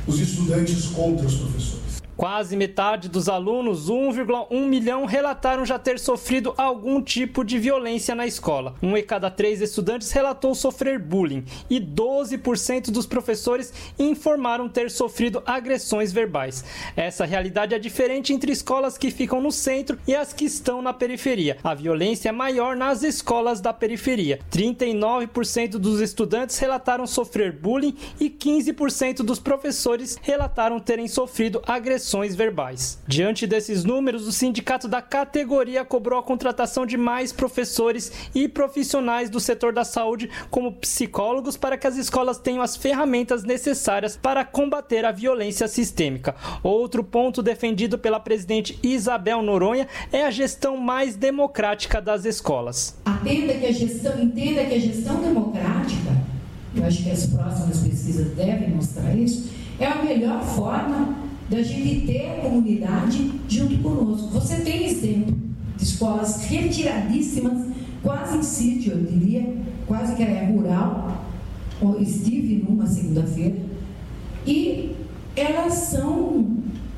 os 0.08 0.20
estudantes 0.20 0.88
contra 0.88 1.26
os 1.26 1.36
professores. 1.36 1.79
Quase 2.20 2.58
metade 2.58 3.08
dos 3.08 3.30
alunos, 3.30 3.90
1,1 3.90 4.68
milhão, 4.68 5.06
relataram 5.06 5.66
já 5.66 5.80
ter 5.80 5.98
sofrido 5.98 6.54
algum 6.58 7.02
tipo 7.02 7.46
de 7.46 7.58
violência 7.58 8.14
na 8.14 8.28
escola. 8.28 8.76
Um 8.84 8.98
em 8.98 9.04
cada 9.06 9.32
três 9.32 9.62
estudantes 9.62 10.12
relatou 10.12 10.54
sofrer 10.54 11.00
bullying 11.00 11.46
e 11.70 11.80
12% 11.80 12.92
dos 12.92 13.06
professores 13.06 13.72
informaram 13.98 14.68
ter 14.68 14.92
sofrido 14.92 15.42
agressões 15.46 16.12
verbais. 16.12 16.66
Essa 16.94 17.24
realidade 17.24 17.74
é 17.74 17.80
diferente 17.80 18.34
entre 18.34 18.52
escolas 18.52 18.98
que 18.98 19.12
ficam 19.12 19.40
no 19.40 19.50
centro 19.50 19.98
e 20.06 20.14
as 20.14 20.34
que 20.34 20.44
estão 20.44 20.82
na 20.82 20.92
periferia. 20.92 21.56
A 21.64 21.74
violência 21.74 22.28
é 22.28 22.34
maior 22.34 22.76
nas 22.76 23.02
escolas 23.02 23.62
da 23.62 23.72
periferia. 23.72 24.42
39% 24.52 25.78
dos 25.78 26.02
estudantes 26.02 26.60
relataram 26.60 27.08
sofrer 27.08 27.54
bullying 27.54 27.96
e 28.20 28.30
15% 28.30 29.24
dos 29.24 29.40
professores 29.40 30.18
relataram 30.22 30.82
terem 30.82 31.08
sofrido 31.08 31.62
agressões 31.66 32.09
agressões 32.10 32.36
verbais. 32.36 32.98
Diante 33.08 33.46
desses 33.46 33.84
números, 33.84 34.28
o 34.28 34.32
sindicato 34.32 34.88
da 34.88 35.02
categoria 35.02 35.86
cobrou 35.86 36.20
a 36.20 36.24
contratação 36.24 36.86
de 36.86 36.98
mais 36.98 37.32
professores 37.32 38.12
e 38.34 38.48
profissionais 38.48 39.30
do 39.30 39.40
setor 39.40 39.72
da 39.72 39.84
saúde, 39.84 40.30
como 40.50 40.72
psicólogos, 40.72 41.56
para 41.56 41.78
que 41.78 41.86
as 41.86 41.98
escolas 41.98 42.40
tenham 42.40 42.64
as 42.64 42.76
ferramentas 42.76 43.44
necessárias 43.44 44.18
para 44.18 44.44
combater 44.44 45.06
a 45.06 45.12
violência 45.12 45.68
sistêmica. 45.68 46.36
Outro 46.64 47.04
ponto 47.04 47.44
defendido 47.44 48.00
pela 48.00 48.20
presidente 48.20 48.80
Isabel 48.82 49.44
Noronha 49.44 49.88
é 50.12 50.26
a 50.26 50.32
gestão 50.32 50.78
mais 50.78 51.16
democrática 51.16 52.02
das 52.02 52.26
escolas. 52.26 52.98
Atenda 53.06 53.54
que 53.54 53.68
a 53.68 53.72
gestão, 53.72 54.20
entenda 54.20 54.66
que 54.66 54.74
a 54.74 54.80
gestão 54.80 55.22
democrática, 55.22 56.18
eu 56.76 56.84
acho 56.86 57.04
que 57.04 57.12
as 57.12 57.28
próximas 57.28 57.78
pesquisas 57.80 58.32
devem 58.36 58.70
mostrar 58.70 59.16
isso, 59.16 59.50
é 59.80 59.86
a 59.86 60.04
melhor 60.04 60.44
forma 60.44 61.29
da 61.50 61.64
gente 61.64 62.06
ter 62.06 62.28
a 62.28 62.42
comunidade 62.42 63.32
junto 63.48 63.78
conosco. 63.80 64.28
Você 64.28 64.58
tem 64.62 64.86
exemplo 64.86 65.36
de 65.76 65.84
escolas 65.84 66.44
retiradíssimas, 66.46 67.68
quase 68.04 68.38
em 68.38 68.44
sítio, 68.44 68.94
eu 68.94 69.04
diria, 69.04 69.56
quase 69.88 70.16
que 70.16 70.24
é 70.24 70.46
rural. 70.46 71.26
Eu 71.82 72.02
estive 72.02 72.64
numa 72.68 72.86
segunda-feira 72.86 73.58
e 74.46 74.96
elas 75.36 75.74
são 75.74 76.58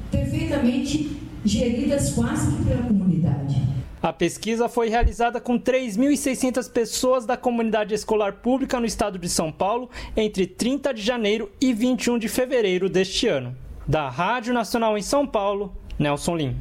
perfeitamente 0.09 1.17
geridas 1.45 2.13
quase 2.13 2.55
que 2.57 2.65
pela 2.65 2.83
comunidade. 2.83 3.61
A 4.01 4.11
pesquisa 4.11 4.67
foi 4.67 4.89
realizada 4.89 5.39
com 5.39 5.59
3.600 5.59 6.71
pessoas 6.71 7.23
da 7.23 7.37
comunidade 7.37 7.93
escolar 7.93 8.33
pública 8.33 8.79
no 8.79 8.85
estado 8.87 9.19
de 9.19 9.29
São 9.29 9.51
Paulo 9.51 9.91
entre 10.17 10.47
30 10.47 10.91
de 10.91 11.03
janeiro 11.03 11.51
e 11.61 11.71
21 11.71 12.17
de 12.17 12.27
fevereiro 12.27 12.89
deste 12.89 13.27
ano. 13.27 13.55
Da 13.88 14.09
Rádio 14.09 14.53
Nacional 14.53 14.95
em 14.97 15.01
São 15.01 15.25
Paulo, 15.25 15.75
Nelson 15.97 16.36
Lim. 16.36 16.57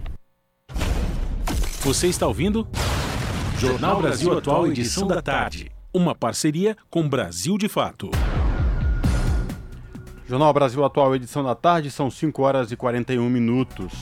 Você 1.82 2.06
está 2.06 2.26
ouvindo? 2.26 2.66
Jornal 3.58 4.00
Brasil 4.00 4.36
Atual, 4.36 4.66
edição 4.66 5.06
da 5.06 5.20
tarde. 5.20 5.70
Uma 5.92 6.14
parceria 6.14 6.76
com 6.88 7.06
Brasil 7.06 7.58
de 7.58 7.68
Fato. 7.68 8.10
Jornal 10.26 10.52
Brasil 10.52 10.82
Atual, 10.82 11.14
edição 11.14 11.44
da 11.44 11.54
tarde, 11.54 11.90
são 11.90 12.10
5 12.10 12.42
horas 12.42 12.72
e 12.72 12.76
41 12.76 13.28
minutos. 13.28 13.92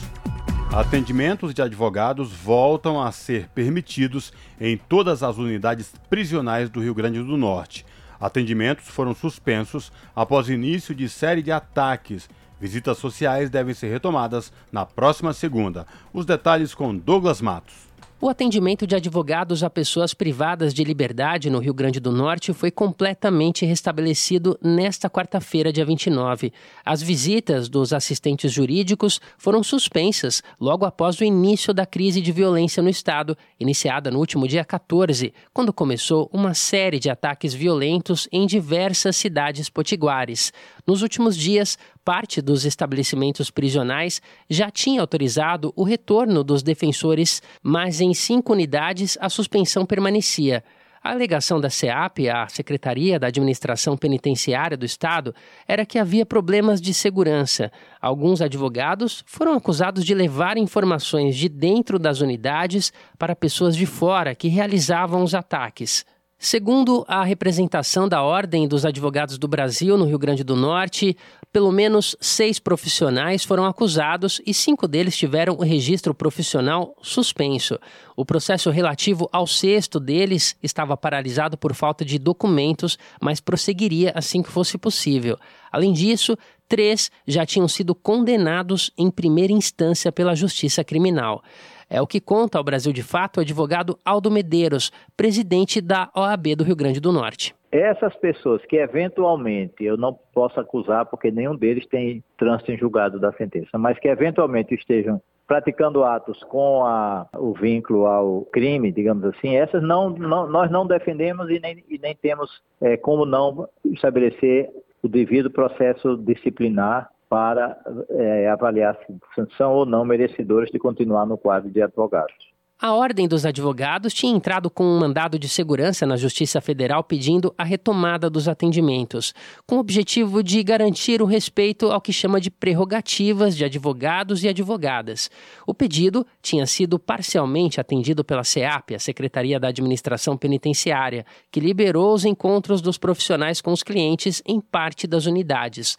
Atendimentos 0.71 1.53
de 1.53 1.61
advogados 1.61 2.31
voltam 2.31 3.01
a 3.01 3.11
ser 3.11 3.49
permitidos 3.49 4.31
em 4.61 4.77
todas 4.77 5.23
as 5.23 5.37
unidades 5.37 5.91
prisionais 6.09 6.69
do 6.69 6.79
Rio 6.79 6.93
Grande 6.93 7.21
do 7.21 7.35
Norte. 7.35 7.85
Atendimentos 8.19 8.87
foram 8.87 9.13
suspensos 9.13 9.91
após 10.15 10.47
início 10.47 10.93
de 10.93 11.09
série 11.09 11.41
de 11.41 11.51
ataques 11.51 12.29
Visitas 12.59 12.97
sociais 12.97 13.49
devem 13.49 13.73
ser 13.73 13.89
retomadas 13.89 14.51
na 14.71 14.85
próxima 14.85 15.33
segunda. 15.33 15.87
Os 16.13 16.25
detalhes 16.25 16.75
com 16.75 16.95
Douglas 16.95 17.41
Matos. 17.41 17.89
O 18.21 18.27
atendimento 18.27 18.85
de 18.85 18.97
advogados 18.97 19.63
a 19.63 19.69
pessoas 19.69 20.13
privadas 20.13 20.73
de 20.73 20.83
liberdade 20.83 21.49
no 21.49 21.57
Rio 21.57 21.73
Grande 21.73 22.01
do 22.01 22.11
Norte 22.11 22.51
foi 22.51 22.69
completamente 22.69 23.65
restabelecido 23.65 24.59
nesta 24.61 25.09
quarta-feira, 25.09 25.71
dia 25.71 25.85
29. 25.85 26.51
As 26.83 27.01
visitas 27.01 27.69
dos 27.69 27.93
assistentes 27.93 28.51
jurídicos 28.51 29.21
foram 29.37 29.63
suspensas 29.63 30.43
logo 30.59 30.83
após 30.83 31.17
o 31.17 31.23
início 31.23 31.73
da 31.73 31.85
crise 31.85 32.19
de 32.19 32.33
violência 32.33 32.83
no 32.83 32.89
estado, 32.89 33.37
iniciada 33.57 34.11
no 34.11 34.19
último 34.19 34.49
dia 34.49 34.65
14, 34.65 35.33
quando 35.53 35.71
começou 35.71 36.29
uma 36.33 36.53
série 36.53 36.99
de 36.99 37.09
ataques 37.09 37.53
violentos 37.53 38.27
em 38.33 38.45
diversas 38.45 39.15
cidades 39.15 39.69
potiguares. 39.69 40.51
Nos 40.85 41.01
últimos 41.03 41.37
dias, 41.37 41.77
parte 42.09 42.41
dos 42.41 42.65
estabelecimentos 42.65 43.51
prisionais 43.51 44.19
já 44.49 44.71
tinha 44.71 44.99
autorizado 44.99 45.71
o 45.75 45.83
retorno 45.83 46.43
dos 46.43 46.63
defensores, 46.63 47.39
mas 47.61 48.01
em 48.01 48.15
cinco 48.15 48.51
unidades 48.51 49.15
a 49.21 49.29
suspensão 49.29 49.85
permanecia. 49.85 50.63
A 51.03 51.11
alegação 51.11 51.61
da 51.61 51.69
SEAP, 51.69 52.27
a 52.27 52.47
Secretaria 52.47 53.19
da 53.19 53.27
Administração 53.27 53.95
Penitenciária 53.95 54.75
do 54.75 54.87
Estado, 54.87 55.35
era 55.67 55.85
que 55.85 55.99
havia 55.99 56.25
problemas 56.25 56.81
de 56.81 56.95
segurança. 56.95 57.71
Alguns 58.01 58.41
advogados 58.41 59.23
foram 59.27 59.53
acusados 59.53 60.03
de 60.03 60.15
levar 60.15 60.57
informações 60.57 61.35
de 61.35 61.47
dentro 61.47 61.99
das 61.99 62.21
unidades 62.21 62.91
para 63.19 63.35
pessoas 63.35 63.75
de 63.75 63.85
fora 63.85 64.33
que 64.33 64.47
realizavam 64.47 65.21
os 65.21 65.35
ataques. 65.35 66.03
Segundo 66.41 67.03
a 67.05 67.21
representação 67.21 68.07
da 68.07 68.23
Ordem 68.23 68.65
dos 68.65 68.85
Advogados 68.85 69.37
do 69.37 69.45
Brasil 69.45 69.97
no 69.97 70.05
Rio 70.05 70.17
Grande 70.17 70.41
do 70.41 70.55
Norte, 70.55 71.17
pelo 71.51 71.69
menos 71.69 72.15
seis 72.21 72.59
profissionais 72.59 73.43
foram 73.43 73.65
acusados 73.65 74.41
e 74.47 74.53
cinco 74.53 74.87
deles 74.87 75.17
tiveram 75.17 75.55
o 75.55 75.63
registro 75.63 76.13
profissional 76.13 76.95
suspenso. 77.01 77.77
O 78.15 78.23
processo 78.23 78.69
relativo 78.69 79.27
ao 79.33 79.45
sexto 79.45 79.99
deles 79.99 80.55
estava 80.63 80.95
paralisado 80.95 81.57
por 81.57 81.75
falta 81.75 82.05
de 82.05 82.17
documentos, 82.17 82.97
mas 83.21 83.41
prosseguiria 83.41 84.13
assim 84.15 84.41
que 84.41 84.49
fosse 84.49 84.77
possível. 84.77 85.37
Além 85.69 85.91
disso, 85.91 86.37
três 86.69 87.11
já 87.27 87.45
tinham 87.45 87.67
sido 87.67 87.93
condenados 87.93 88.91
em 88.97 89.11
primeira 89.11 89.51
instância 89.51 90.09
pela 90.09 90.33
Justiça 90.35 90.85
Criminal. 90.85 91.43
É 91.89 91.99
o 92.01 92.07
que 92.07 92.21
conta 92.21 92.57
ao 92.57 92.63
Brasil 92.63 92.93
de 92.93 93.01
Fato 93.01 93.37
o 93.37 93.41
advogado 93.41 93.97
Aldo 94.05 94.29
Medeiros, 94.29 94.91
presidente 95.17 95.81
da 95.81 96.09
OAB 96.15 96.55
do 96.55 96.63
Rio 96.63 96.75
Grande 96.75 96.99
do 96.99 97.11
Norte. 97.11 97.55
Essas 97.71 98.15
pessoas 98.15 98.63
que 98.65 98.77
eventualmente, 98.77 99.83
eu 99.83 99.97
não 99.97 100.17
posso 100.33 100.59
acusar 100.59 101.05
porque 101.07 101.31
nenhum 101.31 101.55
deles 101.55 101.87
tem 101.87 102.23
trânsito 102.37 102.71
em 102.71 102.77
julgado 102.77 103.19
da 103.19 103.31
sentença, 103.33 103.77
mas 103.77 103.97
que 103.97 104.07
eventualmente 104.07 104.73
estejam 104.75 105.21
praticando 105.47 106.03
atos 106.03 106.43
com 106.43 106.85
a, 106.85 107.27
o 107.35 107.53
vínculo 107.53 108.05
ao 108.05 108.41
crime, 108.51 108.91
digamos 108.91 109.25
assim, 109.25 109.55
essas 109.55 109.81
não, 109.81 110.11
não 110.11 110.47
nós 110.47 110.69
não 110.69 110.85
defendemos 110.85 111.49
e 111.49 111.59
nem, 111.59 111.83
e 111.89 111.97
nem 111.97 112.15
temos 112.15 112.61
é, 112.79 112.97
como 112.97 113.25
não 113.25 113.67
estabelecer 113.85 114.69
o 115.01 115.07
devido 115.07 115.49
processo 115.49 116.17
disciplinar 116.17 117.09
para 117.29 117.77
é, 118.09 118.49
avaliar 118.49 118.97
se 119.35 119.57
são 119.57 119.73
ou 119.73 119.85
não 119.85 120.03
merecedores 120.03 120.71
de 120.71 120.79
continuar 120.79 121.25
no 121.25 121.37
quadro 121.37 121.69
de 121.69 121.81
advogados. 121.81 122.49
A 122.81 122.93
Ordem 122.93 123.27
dos 123.27 123.45
Advogados 123.45 124.13
tinha 124.13 124.33
entrado 124.33 124.69
com 124.69 124.85
um 124.85 124.97
mandado 124.97 125.37
de 125.37 125.49
segurança 125.49 126.05
na 126.05 126.15
Justiça 126.15 126.61
Federal 126.61 127.03
pedindo 127.03 127.53
a 127.57 127.63
retomada 127.65 128.29
dos 128.29 128.47
atendimentos, 128.47 129.33
com 129.67 129.75
o 129.75 129.79
objetivo 129.79 130.41
de 130.41 130.63
garantir 130.63 131.21
o 131.21 131.25
respeito 131.25 131.91
ao 131.91 131.99
que 131.99 132.13
chama 132.13 132.39
de 132.39 132.49
prerrogativas 132.49 133.57
de 133.57 133.65
advogados 133.65 134.45
e 134.45 134.47
advogadas. 134.47 135.29
O 135.67 135.73
pedido 135.73 136.25
tinha 136.41 136.65
sido 136.65 136.97
parcialmente 136.97 137.81
atendido 137.81 138.23
pela 138.23 138.45
SEAP, 138.45 138.95
a 138.95 138.99
Secretaria 138.99 139.59
da 139.59 139.67
Administração 139.67 140.37
Penitenciária, 140.37 141.25
que 141.51 141.59
liberou 141.59 142.13
os 142.13 142.23
encontros 142.23 142.81
dos 142.81 142.97
profissionais 142.97 143.59
com 143.59 143.73
os 143.73 143.83
clientes 143.83 144.41
em 144.47 144.61
parte 144.61 145.05
das 145.05 145.25
unidades. 145.25 145.97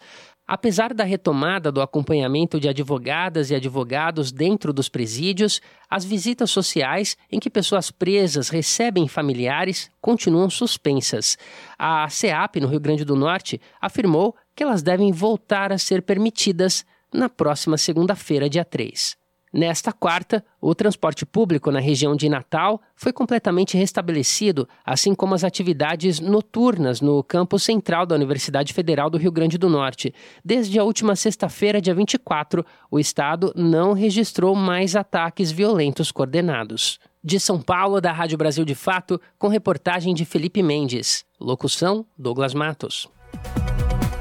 Apesar 0.53 0.93
da 0.93 1.05
retomada 1.05 1.71
do 1.71 1.81
acompanhamento 1.81 2.59
de 2.59 2.67
advogadas 2.67 3.49
e 3.49 3.55
advogados 3.55 4.33
dentro 4.33 4.73
dos 4.73 4.89
presídios, 4.89 5.61
as 5.89 6.03
visitas 6.03 6.51
sociais 6.51 7.15
em 7.31 7.39
que 7.39 7.49
pessoas 7.49 7.89
presas 7.89 8.49
recebem 8.49 9.07
familiares 9.07 9.89
continuam 10.01 10.49
suspensas. 10.49 11.37
A 11.79 12.09
CEAP, 12.09 12.59
no 12.59 12.67
Rio 12.67 12.81
Grande 12.81 13.05
do 13.05 13.15
Norte, 13.15 13.61
afirmou 13.79 14.35
que 14.53 14.61
elas 14.61 14.83
devem 14.83 15.09
voltar 15.13 15.71
a 15.71 15.77
ser 15.77 16.01
permitidas 16.01 16.85
na 17.13 17.29
próxima 17.29 17.77
segunda-feira, 17.77 18.49
dia 18.49 18.65
3. 18.65 19.20
Nesta 19.53 19.91
quarta, 19.91 20.45
o 20.61 20.73
transporte 20.73 21.25
público 21.25 21.71
na 21.71 21.79
região 21.81 22.15
de 22.15 22.29
Natal 22.29 22.81
foi 22.95 23.11
completamente 23.11 23.75
restabelecido, 23.75 24.67
assim 24.85 25.13
como 25.13 25.35
as 25.35 25.43
atividades 25.43 26.21
noturnas 26.21 27.01
no 27.01 27.21
campus 27.21 27.63
central 27.63 28.05
da 28.05 28.15
Universidade 28.15 28.73
Federal 28.73 29.09
do 29.09 29.17
Rio 29.17 29.31
Grande 29.31 29.57
do 29.57 29.69
Norte. 29.69 30.13
Desde 30.43 30.79
a 30.79 30.85
última 30.85 31.17
sexta-feira, 31.17 31.81
dia 31.81 31.93
24, 31.93 32.65
o 32.89 32.97
estado 32.97 33.51
não 33.53 33.91
registrou 33.91 34.55
mais 34.55 34.95
ataques 34.95 35.51
violentos 35.51 36.13
coordenados. 36.13 36.97
De 37.21 37.37
São 37.37 37.61
Paulo, 37.61 37.99
da 37.99 38.13
Rádio 38.13 38.37
Brasil 38.37 38.63
de 38.63 38.73
Fato, 38.73 39.19
com 39.37 39.49
reportagem 39.49 40.13
de 40.13 40.23
Felipe 40.23 40.63
Mendes. 40.63 41.25
Locução: 41.39 42.05
Douglas 42.17 42.53
Matos. 42.53 43.07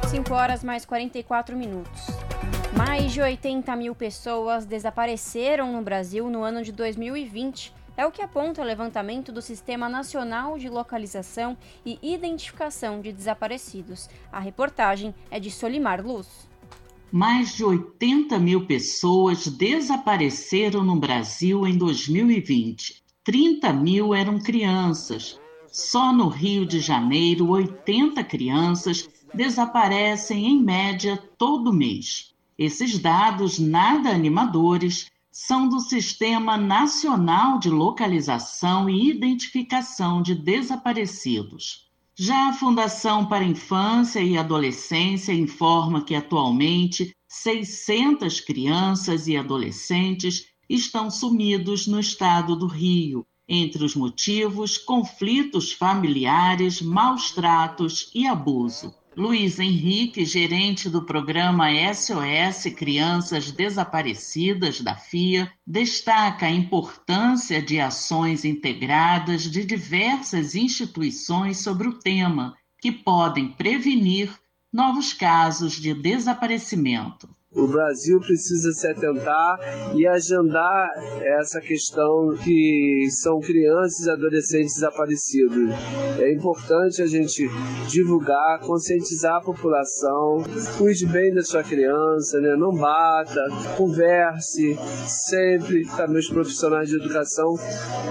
5 0.09 0.35
horas 0.35 0.65
mais 0.65 0.85
44 0.85 1.57
minutos. 1.57 2.03
Mais 2.77 3.13
de 3.13 3.21
80 3.21 3.75
mil 3.75 3.95
pessoas 3.97 4.65
desapareceram 4.65 5.73
no 5.73 5.83
Brasil 5.83 6.31
no 6.31 6.45
ano 6.45 6.63
de 6.63 6.71
2020. 6.71 7.75
É 7.97 8.07
o 8.07 8.13
que 8.13 8.23
aponta 8.23 8.63
o 8.63 8.65
levantamento 8.65 9.33
do 9.33 9.43
Sistema 9.43 9.89
Nacional 9.89 10.57
de 10.57 10.69
Localização 10.69 11.59
e 11.85 11.99
Identificação 12.01 13.01
de 13.01 13.13
Desaparecidos. 13.13 14.09
A 14.31 14.39
reportagem 14.39 15.13
é 15.31 15.41
de 15.41 15.51
Solimar 15.51 16.01
Luz. 16.01 16.49
Mais 17.11 17.57
de 17.57 17.65
80 17.65 18.39
mil 18.39 18.65
pessoas 18.67 19.49
desapareceram 19.49 20.85
no 20.85 20.95
Brasil 20.95 21.67
em 21.67 21.77
2020. 21.77 23.03
30 23.25 23.73
mil 23.73 24.15
eram 24.15 24.39
crianças. 24.39 25.41
Só 25.67 26.13
no 26.13 26.29
Rio 26.29 26.65
de 26.65 26.79
Janeiro, 26.79 27.51
80 27.51 28.23
crianças 28.23 29.09
desaparecem 29.35 30.47
em 30.47 30.63
média 30.63 31.21
todo 31.37 31.73
mês. 31.73 32.31
Esses 32.61 32.99
dados 32.99 33.59
nada 33.59 34.11
animadores 34.11 35.11
são 35.33 35.67
do 35.67 35.81
Sistema 35.81 36.59
Nacional 36.59 37.59
de 37.59 37.71
Localização 37.71 38.87
e 38.87 39.09
Identificação 39.09 40.21
de 40.21 40.35
Desaparecidos. 40.35 41.89
Já 42.15 42.51
a 42.51 42.53
Fundação 42.53 43.25
para 43.25 43.43
a 43.43 43.49
Infância 43.49 44.21
e 44.21 44.37
Adolescência 44.37 45.33
informa 45.33 46.05
que 46.05 46.15
atualmente 46.15 47.17
600 47.27 48.41
crianças 48.41 49.27
e 49.27 49.39
adolescentes 49.39 50.49
estão 50.69 51.11
sumidos 51.11 51.87
no 51.87 51.99
estado 51.99 52.55
do 52.55 52.67
Rio. 52.67 53.27
Entre 53.49 53.83
os 53.83 53.97
motivos, 53.97 54.77
conflitos 54.77 55.73
familiares, 55.73 56.83
maus 56.83 57.31
tratos 57.31 58.11
e 58.15 58.27
abuso. 58.27 58.95
Luiz 59.21 59.61
Henrique, 59.61 60.25
gerente 60.25 60.89
do 60.89 61.03
programa 61.03 61.67
SOS 61.93 62.75
Crianças 62.75 63.53
Desaparecidas 63.53 64.81
da 64.81 64.97
FIA, 64.97 65.53
destaca 65.67 66.47
a 66.47 66.51
importância 66.51 67.61
de 67.61 67.79
ações 67.79 68.47
integradas 68.47 69.43
de 69.43 69.63
diversas 69.63 70.55
instituições 70.55 71.59
sobre 71.59 71.87
o 71.87 71.99
tema, 71.99 72.57
que 72.81 72.91
podem 72.91 73.49
prevenir 73.49 74.33
novos 74.73 75.13
casos 75.13 75.75
de 75.75 75.93
desaparecimento. 75.93 77.29
O 77.53 77.67
Brasil 77.67 78.21
precisa 78.21 78.71
se 78.71 78.87
atentar 78.87 79.59
e 79.97 80.07
agendar 80.07 80.89
essa 81.21 81.61
questão 81.61 82.37
que 82.45 83.09
são 83.21 83.41
crianças 83.41 84.07
e 84.07 84.11
adolescentes 84.11 84.75
desaparecidos. 84.75 85.69
É 86.21 86.33
importante 86.33 87.03
a 87.03 87.07
gente 87.07 87.49
divulgar, 87.89 88.61
conscientizar 88.61 89.35
a 89.35 89.41
população, 89.41 90.45
cuide 90.79 91.05
bem 91.07 91.35
da 91.35 91.43
sua 91.43 91.65
criança, 91.65 92.41
né? 92.41 92.55
não 92.55 92.73
bata, 92.73 93.45
converse 93.77 94.79
sempre. 95.09 95.85
Também 95.97 96.21
os 96.21 96.29
profissionais 96.29 96.89
de 96.89 96.95
educação 96.95 97.57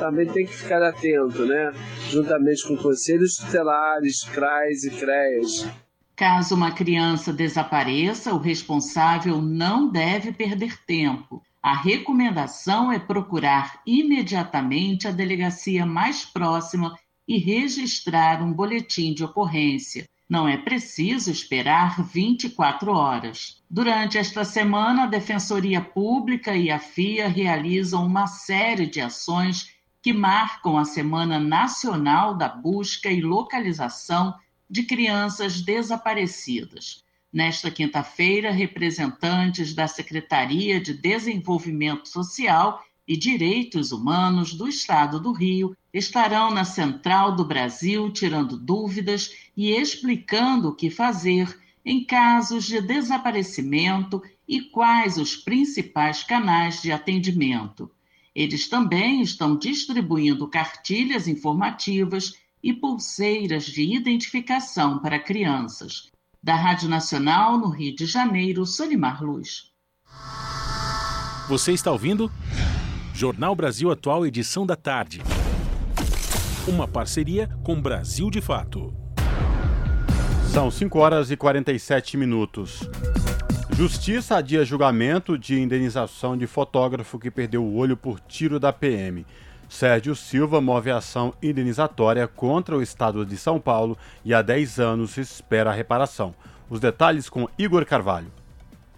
também 0.02 0.28
tem 0.28 0.46
que 0.46 0.54
ficar 0.54 0.84
atento, 0.84 1.46
né? 1.46 1.72
juntamente 2.10 2.68
com 2.68 2.76
conselhos 2.76 3.38
tutelares, 3.38 4.22
CRAs 4.26 4.84
e 4.84 4.90
CREAs. 4.90 5.89
Caso 6.20 6.54
uma 6.54 6.74
criança 6.74 7.32
desapareça, 7.32 8.34
o 8.34 8.40
responsável 8.40 9.42
não 9.42 9.90
deve 9.90 10.34
perder 10.34 10.78
tempo. 10.86 11.42
A 11.64 11.74
recomendação 11.74 12.92
é 12.92 13.00
procurar 13.00 13.80
imediatamente 13.88 15.08
a 15.08 15.12
delegacia 15.12 15.86
mais 15.86 16.26
próxima 16.26 16.94
e 17.26 17.38
registrar 17.38 18.44
um 18.44 18.52
boletim 18.52 19.14
de 19.14 19.24
ocorrência. 19.24 20.10
Não 20.28 20.46
é 20.46 20.58
preciso 20.58 21.32
esperar 21.32 22.04
24 22.04 22.92
horas. 22.92 23.64
Durante 23.70 24.18
esta 24.18 24.44
semana, 24.44 25.04
a 25.04 25.08
Defensoria 25.08 25.80
Pública 25.80 26.54
e 26.54 26.70
a 26.70 26.80
FIA 26.80 27.30
realizam 27.30 28.06
uma 28.06 28.28
série 28.28 28.88
de 28.88 29.00
ações 29.00 29.74
que 30.02 30.12
marcam 30.12 30.78
a 30.78 30.84
Semana 30.84 31.40
Nacional 31.40 32.36
da 32.36 32.50
Busca 32.50 33.10
e 33.10 33.22
Localização 33.22 34.36
de 34.70 34.84
crianças 34.84 35.62
desaparecidas. 35.62 37.04
Nesta 37.32 37.72
quinta-feira, 37.72 38.52
representantes 38.52 39.74
da 39.74 39.88
Secretaria 39.88 40.80
de 40.80 40.94
Desenvolvimento 40.94 42.08
Social 42.08 42.84
e 43.08 43.18
Direitos 43.18 43.92
Humanos 43.92 44.54
do 44.54 44.68
Estado 44.68 45.20
do 45.20 45.32
Rio 45.32 45.76
estarão 45.94 46.52
na 46.52 46.64
Central 46.64 47.36
do 47.36 47.44
Brasil 47.44 48.12
tirando 48.12 48.58
dúvidas 48.58 49.32
e 49.58 49.72
explicando 49.72 50.70
o 50.70 50.76
que 50.76 50.90
fazer 50.90 51.60
em 51.84 52.04
casos 52.04 52.66
de 52.66 52.80
desaparecimento 52.82 54.22
e 54.48 54.62
quais 54.62 55.18
os 55.18 55.36
principais 55.36 56.24
canais 56.24 56.82
de 56.82 56.92
atendimento. 56.92 57.90
Eles 58.36 58.68
também 58.68 59.22
estão 59.22 59.58
distribuindo 59.58 60.48
cartilhas 60.48 61.28
informativas 61.28 62.34
e 62.64 62.74
pulseiras 62.74 63.66
de 63.66 63.84
identificação 63.95 64.99
para 64.99 65.20
crianças. 65.20 66.10
Da 66.41 66.55
Rádio 66.55 66.89
Nacional, 66.89 67.57
no 67.57 67.70
Rio 67.70 67.95
de 67.95 68.05
Janeiro, 68.05 68.66
Solimar 68.66 69.24
Luz. 69.24 69.72
Você 71.47 71.72
está 71.72 71.91
ouvindo? 71.91 72.32
Jornal 73.14 73.55
Brasil 73.55 73.91
Atual, 73.91 74.26
edição 74.26 74.66
da 74.66 74.76
tarde. 74.76 75.22
Uma 76.68 76.88
parceria 76.88 77.49
com 77.64 77.82
Brasil 77.82 78.30
de 78.30 78.39
Fato. 78.39 78.93
São 80.53 80.72
5 80.72 80.97
horas 80.99 81.32
e 81.32 81.38
47 81.38 82.18
minutos. 82.18 82.82
Justiça 83.76 84.38
adia 84.38 84.66
julgamento 84.66 85.38
de 85.38 85.60
indenização 85.60 86.38
de 86.38 86.45
fotógrafo 86.45 87.18
que 87.18 87.32
perdeu 87.32 87.64
o 87.64 87.76
olho 87.76 87.95
por 87.95 88.20
tiro 88.20 88.60
da 88.60 88.74
PM. 88.74 89.26
Sérgio 89.70 90.16
Silva 90.16 90.60
move 90.60 90.90
ação 90.90 91.32
indenizatória 91.44 92.28
contra 92.28 92.76
o 92.76 92.82
Estado 92.82 93.24
de 93.24 93.38
São 93.38 93.60
Paulo 93.60 93.96
e 94.26 94.34
há 94.34 94.42
10 94.42 94.80
anos 94.80 95.16
espera 95.16 95.70
a 95.70 95.74
reparação. 95.74 96.34
Os 96.68 96.80
detalhes 96.80 97.30
com 97.30 97.48
Igor 97.58 97.86
Carvalho. 97.86 98.32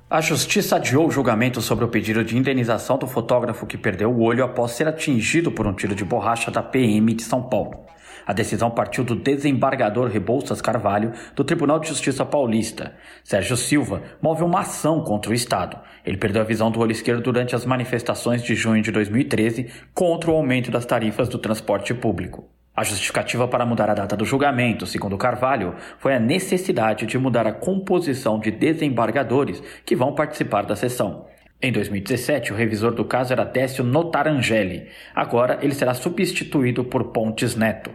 A 0.09 0.21
Justiça 0.21 0.77
adiou 0.77 1.07
o 1.07 1.11
julgamento 1.11 1.61
sobre 1.61 1.83
o 1.83 1.89
pedido 1.89 2.23
de 2.23 2.37
indenização 2.37 2.97
do 2.97 3.05
fotógrafo 3.05 3.65
que 3.65 3.77
perdeu 3.77 4.11
o 4.11 4.21
olho 4.21 4.43
após 4.43 4.71
ser 4.71 4.87
atingido 4.87 5.51
por 5.51 5.67
um 5.67 5.73
tiro 5.73 5.93
de 5.93 6.05
borracha 6.05 6.49
da 6.49 6.63
PM 6.63 7.13
de 7.13 7.23
São 7.23 7.43
Paulo. 7.43 7.85
A 8.25 8.33
decisão 8.33 8.71
partiu 8.71 9.03
do 9.03 9.15
desembargador 9.15 10.07
Rebouças 10.07 10.61
Carvalho 10.61 11.11
do 11.35 11.43
Tribunal 11.43 11.79
de 11.79 11.87
Justiça 11.87 12.25
Paulista. 12.25 12.95
Sérgio 13.23 13.57
Silva 13.57 14.01
move 14.21 14.43
uma 14.43 14.61
ação 14.61 15.03
contra 15.03 15.31
o 15.31 15.33
Estado. 15.33 15.77
Ele 16.05 16.17
perdeu 16.17 16.41
a 16.41 16.45
visão 16.45 16.71
do 16.71 16.79
olho 16.79 16.91
esquerdo 16.91 17.21
durante 17.21 17.55
as 17.55 17.65
manifestações 17.65 18.43
de 18.43 18.55
junho 18.55 18.81
de 18.81 18.91
2013 18.91 19.67
contra 19.93 20.31
o 20.31 20.35
aumento 20.35 20.71
das 20.71 20.85
tarifas 20.85 21.29
do 21.29 21.37
transporte 21.37 21.93
público. 21.93 22.49
A 22.73 22.83
justificativa 22.83 23.47
para 23.49 23.65
mudar 23.65 23.89
a 23.89 23.93
data 23.93 24.15
do 24.15 24.23
julgamento, 24.23 24.87
segundo 24.87 25.17
Carvalho, 25.17 25.75
foi 25.99 26.15
a 26.15 26.19
necessidade 26.19 27.05
de 27.05 27.17
mudar 27.17 27.45
a 27.45 27.51
composição 27.51 28.39
de 28.39 28.49
desembargadores 28.49 29.61
que 29.85 29.95
vão 29.95 30.15
participar 30.15 30.61
da 30.63 30.75
sessão. 30.75 31.25
Em 31.61 31.71
2017, 31.71 32.53
o 32.53 32.55
revisor 32.55 32.93
do 32.93 33.05
caso 33.05 33.33
era 33.33 33.43
Décio 33.43 33.83
Notarangeli. 33.83 34.87
Agora, 35.13 35.59
ele 35.61 35.75
será 35.75 35.93
substituído 35.93 36.83
por 36.83 37.11
Pontes 37.11 37.55
Neto. 37.55 37.91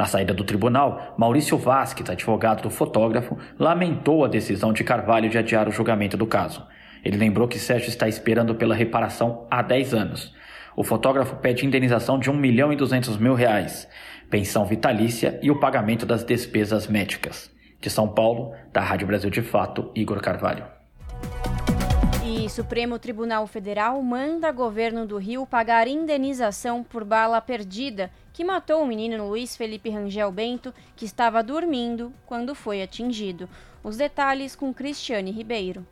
Na 0.00 0.06
saída 0.06 0.32
do 0.32 0.44
tribunal, 0.44 1.14
Maurício 1.18 1.58
Vasquez, 1.58 2.08
advogado 2.08 2.62
do 2.62 2.70
fotógrafo, 2.70 3.36
lamentou 3.58 4.24
a 4.24 4.28
decisão 4.28 4.72
de 4.72 4.82
Carvalho 4.82 5.28
de 5.28 5.36
adiar 5.36 5.68
o 5.68 5.70
julgamento 5.70 6.16
do 6.16 6.26
caso. 6.26 6.66
Ele 7.04 7.18
lembrou 7.18 7.46
que 7.46 7.58
Sérgio 7.58 7.90
está 7.90 8.08
esperando 8.08 8.54
pela 8.54 8.74
reparação 8.74 9.46
há 9.50 9.60
10 9.60 9.92
anos. 9.92 10.34
O 10.74 10.82
fotógrafo 10.82 11.36
pede 11.36 11.66
indenização 11.66 12.18
de 12.18 12.30
1 12.30 12.34
milhão 12.34 12.72
e 12.72 12.76
200 12.76 13.18
mil 13.18 13.34
reais, 13.34 13.86
pensão 14.30 14.64
vitalícia 14.64 15.38
e 15.42 15.50
o 15.50 15.60
pagamento 15.60 16.06
das 16.06 16.24
despesas 16.24 16.86
médicas. 16.86 17.54
De 17.78 17.90
São 17.90 18.08
Paulo, 18.08 18.54
da 18.72 18.80
Rádio 18.80 19.06
Brasil 19.06 19.28
de 19.28 19.42
Fato, 19.42 19.92
Igor 19.94 20.22
Carvalho. 20.22 20.79
Supremo 22.50 22.98
Tribunal 22.98 23.46
Federal 23.46 24.02
manda 24.02 24.50
governo 24.50 25.06
do 25.06 25.16
Rio 25.18 25.46
pagar 25.46 25.86
indenização 25.86 26.82
por 26.82 27.04
bala 27.04 27.40
perdida 27.40 28.10
que 28.32 28.42
matou 28.42 28.82
o 28.82 28.86
menino 28.86 29.28
Luiz 29.28 29.56
Felipe 29.56 29.88
Rangel 29.88 30.32
Bento, 30.32 30.74
que 30.96 31.04
estava 31.04 31.44
dormindo 31.44 32.12
quando 32.26 32.52
foi 32.52 32.82
atingido. 32.82 33.48
Os 33.84 33.96
detalhes 33.96 34.56
com 34.56 34.74
Cristiane 34.74 35.30
Ribeiro. 35.30 35.86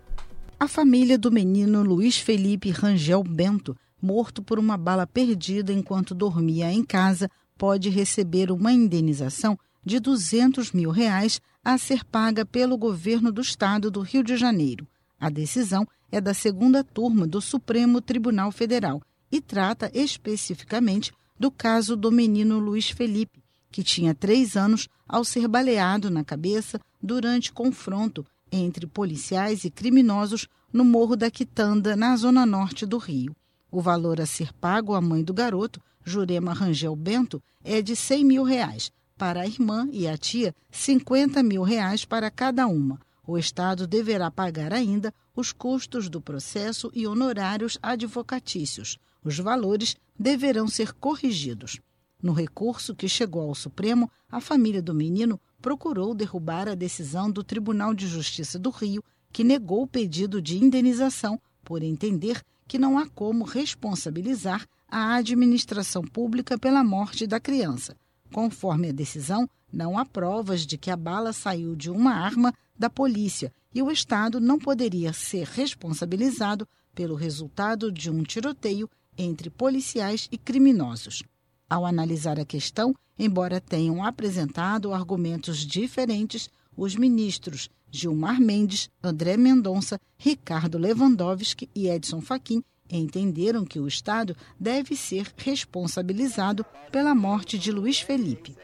A 0.59 0.67
família 0.67 1.17
do 1.17 1.31
menino 1.31 1.81
Luiz 1.85 2.19
Felipe 2.19 2.71
Rangel 2.71 3.23
Bento, 3.23 3.77
morto 4.03 4.43
por 4.43 4.59
uma 4.59 4.77
bala 4.77 5.07
perdida 5.07 5.73
enquanto 5.73 6.13
dormia 6.13 6.73
em 6.73 6.85
casa, 6.85 7.31
pode 7.57 7.89
receber 7.89 8.51
uma 8.51 8.73
indenização 8.73 9.57
de 9.85 10.01
200 10.01 10.73
mil 10.73 10.91
reais 10.91 11.41
a 11.65 11.79
ser 11.79 12.05
paga 12.05 12.45
pelo 12.45 12.77
governo 12.77 13.31
do 13.31 13.41
estado 13.41 13.93
do 13.93 14.01
Rio 14.01 14.25
de 14.25 14.37
Janeiro. 14.37 14.89
A 15.21 15.29
decisão 15.29 15.87
é 16.11 16.21
da 16.21 16.33
segunda 16.33 16.85
turma 16.85 17.27
do 17.27 17.41
Supremo 17.41 18.01
Tribunal 18.01 18.53
Federal 18.53 19.03
e 19.31 19.41
trata 19.41 19.91
especificamente 19.93 21.13
do 21.39 21.51
caso 21.51 21.97
do 21.97 22.11
menino 22.11 22.59
Luiz 22.59 22.91
Felipe, 22.91 23.43
que 23.71 23.83
tinha 23.83 24.15
três 24.15 24.57
anos 24.57 24.89
ao 25.07 25.25
ser 25.25 25.47
baleado 25.49 26.11
na 26.11 26.25
cabeça 26.25 26.81
durante 27.03 27.53
confronto 27.53 28.25
entre 28.51 28.87
policiais 28.87 29.65
e 29.65 29.71
criminosos 29.71 30.49
no 30.73 30.85
Morro 30.85 31.17
da 31.17 31.31
Quitanda, 31.31 31.97
na 31.97 32.17
zona 32.17 32.47
norte 32.47 32.87
do 32.87 32.99
Rio. 32.99 33.35
O 33.71 33.81
valor 33.81 34.21
a 34.21 34.27
ser 34.27 34.53
pago 34.55 34.95
à 34.95 35.01
mãe 35.01 35.23
do 35.23 35.35
garoto, 35.35 35.81
Jurema 36.05 36.53
Rangel 36.53 36.97
Bento, 36.97 37.43
é 37.63 37.83
de 37.83 37.95
100 37.95 38.25
mil 38.25 38.43
reais. 38.43 38.91
Para 39.17 39.43
a 39.43 39.47
irmã 39.47 39.89
e 39.93 40.07
a 40.07 40.17
tia, 40.17 40.55
50 40.71 41.43
mil 41.43 41.63
reais 41.63 42.05
para 42.05 42.31
cada 42.31 42.67
uma. 42.67 42.99
O 43.29 43.37
Estado 43.37 43.87
deverá 43.87 44.31
pagar 44.31 44.73
ainda 44.73 45.13
os 45.37 45.53
custos 45.53 46.09
do 46.09 46.19
processo 46.19 46.91
e 46.95 47.07
honorários 47.07 47.79
advocatícios. 47.83 48.97
Os 49.23 49.39
valores 49.39 49.95
deverão 50.19 50.67
ser 50.67 50.95
corrigidos. 50.95 51.79
No 52.23 52.33
recurso 52.33 52.95
que 52.95 53.07
chegou 53.07 53.43
ao 53.43 53.55
Supremo, 53.55 54.11
a 54.31 54.41
família 54.41 54.81
do 54.81 54.95
menino 54.95 55.39
procurou 55.61 56.15
derrubar 56.15 56.71
a 56.71 56.75
decisão 56.75 57.31
do 57.31 57.45
Tribunal 57.45 57.93
de 57.93 58.07
Justiça 58.07 58.59
do 58.59 58.71
Rio, 58.71 59.05
que 59.31 59.45
negou 59.45 59.83
o 59.83 59.87
pedido 59.87 60.41
de 60.41 60.57
indenização 60.57 61.39
por 61.63 61.83
entender 61.83 62.43
que 62.67 62.79
não 62.79 62.97
há 62.97 63.07
como 63.11 63.45
responsabilizar 63.45 64.67
a 64.89 65.17
administração 65.17 66.01
pública 66.03 66.59
pela 66.59 66.83
morte 66.83 67.27
da 67.27 67.39
criança. 67.39 67.95
Conforme 68.33 68.89
a 68.89 68.93
decisão, 68.93 69.47
não 69.73 69.99
há 69.99 70.05
provas 70.05 70.67
de 70.67 70.79
que 70.79 70.91
a 70.91 70.97
bala 70.97 71.33
saiu 71.33 71.77
de 71.77 71.91
uma 71.91 72.13
arma 72.13 72.53
da 72.79 72.89
polícia 72.89 73.53
e 73.75 73.83
o 73.83 73.91
Estado 73.91 74.41
não 74.41 74.59
poderia 74.59 75.13
ser 75.13 75.47
responsabilizado 75.47 76.67
pelo 76.95 77.15
resultado 77.15 77.93
de 77.93 78.11
um 78.11 78.23
tiroteio 78.23 78.89
entre 79.17 79.51
policiais 79.51 80.29
e 80.33 80.39
criminosos. 80.39 81.23
Ao 81.69 81.85
analisar 81.85 82.41
a 82.41 82.45
questão, 82.45 82.95
embora 83.19 83.61
tenham 83.61 84.05
apresentado 84.05 84.93
argumentos 84.93 85.59
diferentes, 85.59 86.49
os 86.77 86.97
ministros 86.97 87.69
Gilmar 87.91 88.41
Mendes, 88.41 88.91
André 89.03 89.37
Mendonça, 89.37 90.01
Ricardo 90.17 90.79
Lewandowski 90.79 91.69
e 91.75 91.89
Edson 91.89 92.21
Fachin 92.21 92.63
entenderam 92.91 93.65
que 93.65 93.79
o 93.79 93.87
Estado 93.87 94.37
deve 94.59 94.97
ser 94.97 95.33
responsabilizado 95.37 96.65
pela 96.91 97.15
morte 97.15 97.59
de 97.59 97.71
Luiz 97.71 98.01
Felipe. 98.01 98.57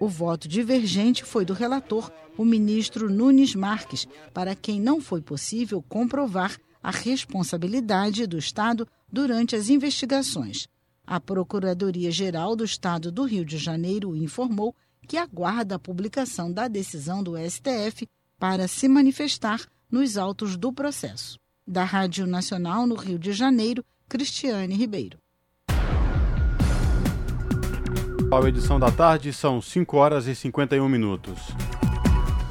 O 0.00 0.08
voto 0.08 0.48
divergente 0.48 1.22
foi 1.26 1.44
do 1.44 1.52
relator, 1.52 2.10
o 2.38 2.42
ministro 2.42 3.10
Nunes 3.10 3.54
Marques, 3.54 4.08
para 4.32 4.56
quem 4.56 4.80
não 4.80 4.98
foi 4.98 5.20
possível 5.20 5.84
comprovar 5.86 6.56
a 6.82 6.90
responsabilidade 6.90 8.26
do 8.26 8.38
Estado 8.38 8.88
durante 9.12 9.54
as 9.54 9.68
investigações. 9.68 10.66
A 11.06 11.20
Procuradoria-Geral 11.20 12.56
do 12.56 12.64
Estado 12.64 13.12
do 13.12 13.24
Rio 13.24 13.44
de 13.44 13.58
Janeiro 13.58 14.16
informou 14.16 14.74
que 15.06 15.18
aguarda 15.18 15.74
a 15.74 15.78
publicação 15.78 16.50
da 16.50 16.66
decisão 16.66 17.22
do 17.22 17.34
STF 17.36 18.08
para 18.38 18.66
se 18.66 18.88
manifestar 18.88 19.60
nos 19.90 20.16
autos 20.16 20.56
do 20.56 20.72
processo. 20.72 21.38
Da 21.66 21.84
Rádio 21.84 22.26
Nacional 22.26 22.86
no 22.86 22.94
Rio 22.94 23.18
de 23.18 23.32
Janeiro, 23.32 23.84
Cristiane 24.08 24.74
Ribeiro. 24.74 25.18
A 28.32 28.48
edição 28.48 28.78
da 28.78 28.92
tarde 28.92 29.32
são 29.32 29.60
5 29.60 29.96
horas 29.96 30.28
e 30.28 30.36
51 30.36 30.88
minutos. 30.88 31.48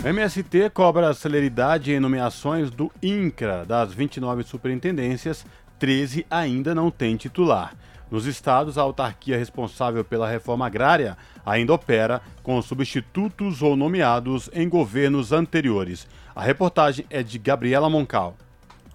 MST 0.04 0.70
cobra 0.72 1.14
celeridade 1.14 1.94
em 1.94 2.02
nomeações 2.02 2.70
do 2.70 2.92
INCRA. 3.02 3.66
Das 3.66 3.94
29 3.94 4.44
superintendências, 4.44 5.46
13 5.80 6.26
ainda 6.30 6.76
não 6.76 6.92
têm 6.92 7.16
titular. 7.16 7.76
Nos 8.12 8.26
estados, 8.26 8.78
a 8.78 8.82
autarquia 8.82 9.38
responsável 9.38 10.04
pela 10.04 10.30
reforma 10.30 10.68
agrária 10.68 11.18
ainda 11.46 11.74
opera 11.74 12.22
com 12.44 12.62
substitutos 12.62 13.62
ou 13.62 13.78
nomeados 13.78 14.50
em 14.52 14.68
governos 14.68 15.32
anteriores. 15.32 16.06
A 16.36 16.44
reportagem 16.44 17.06
é 17.10 17.24
de 17.24 17.40
Gabriela 17.40 17.90
Moncal. 17.90 18.36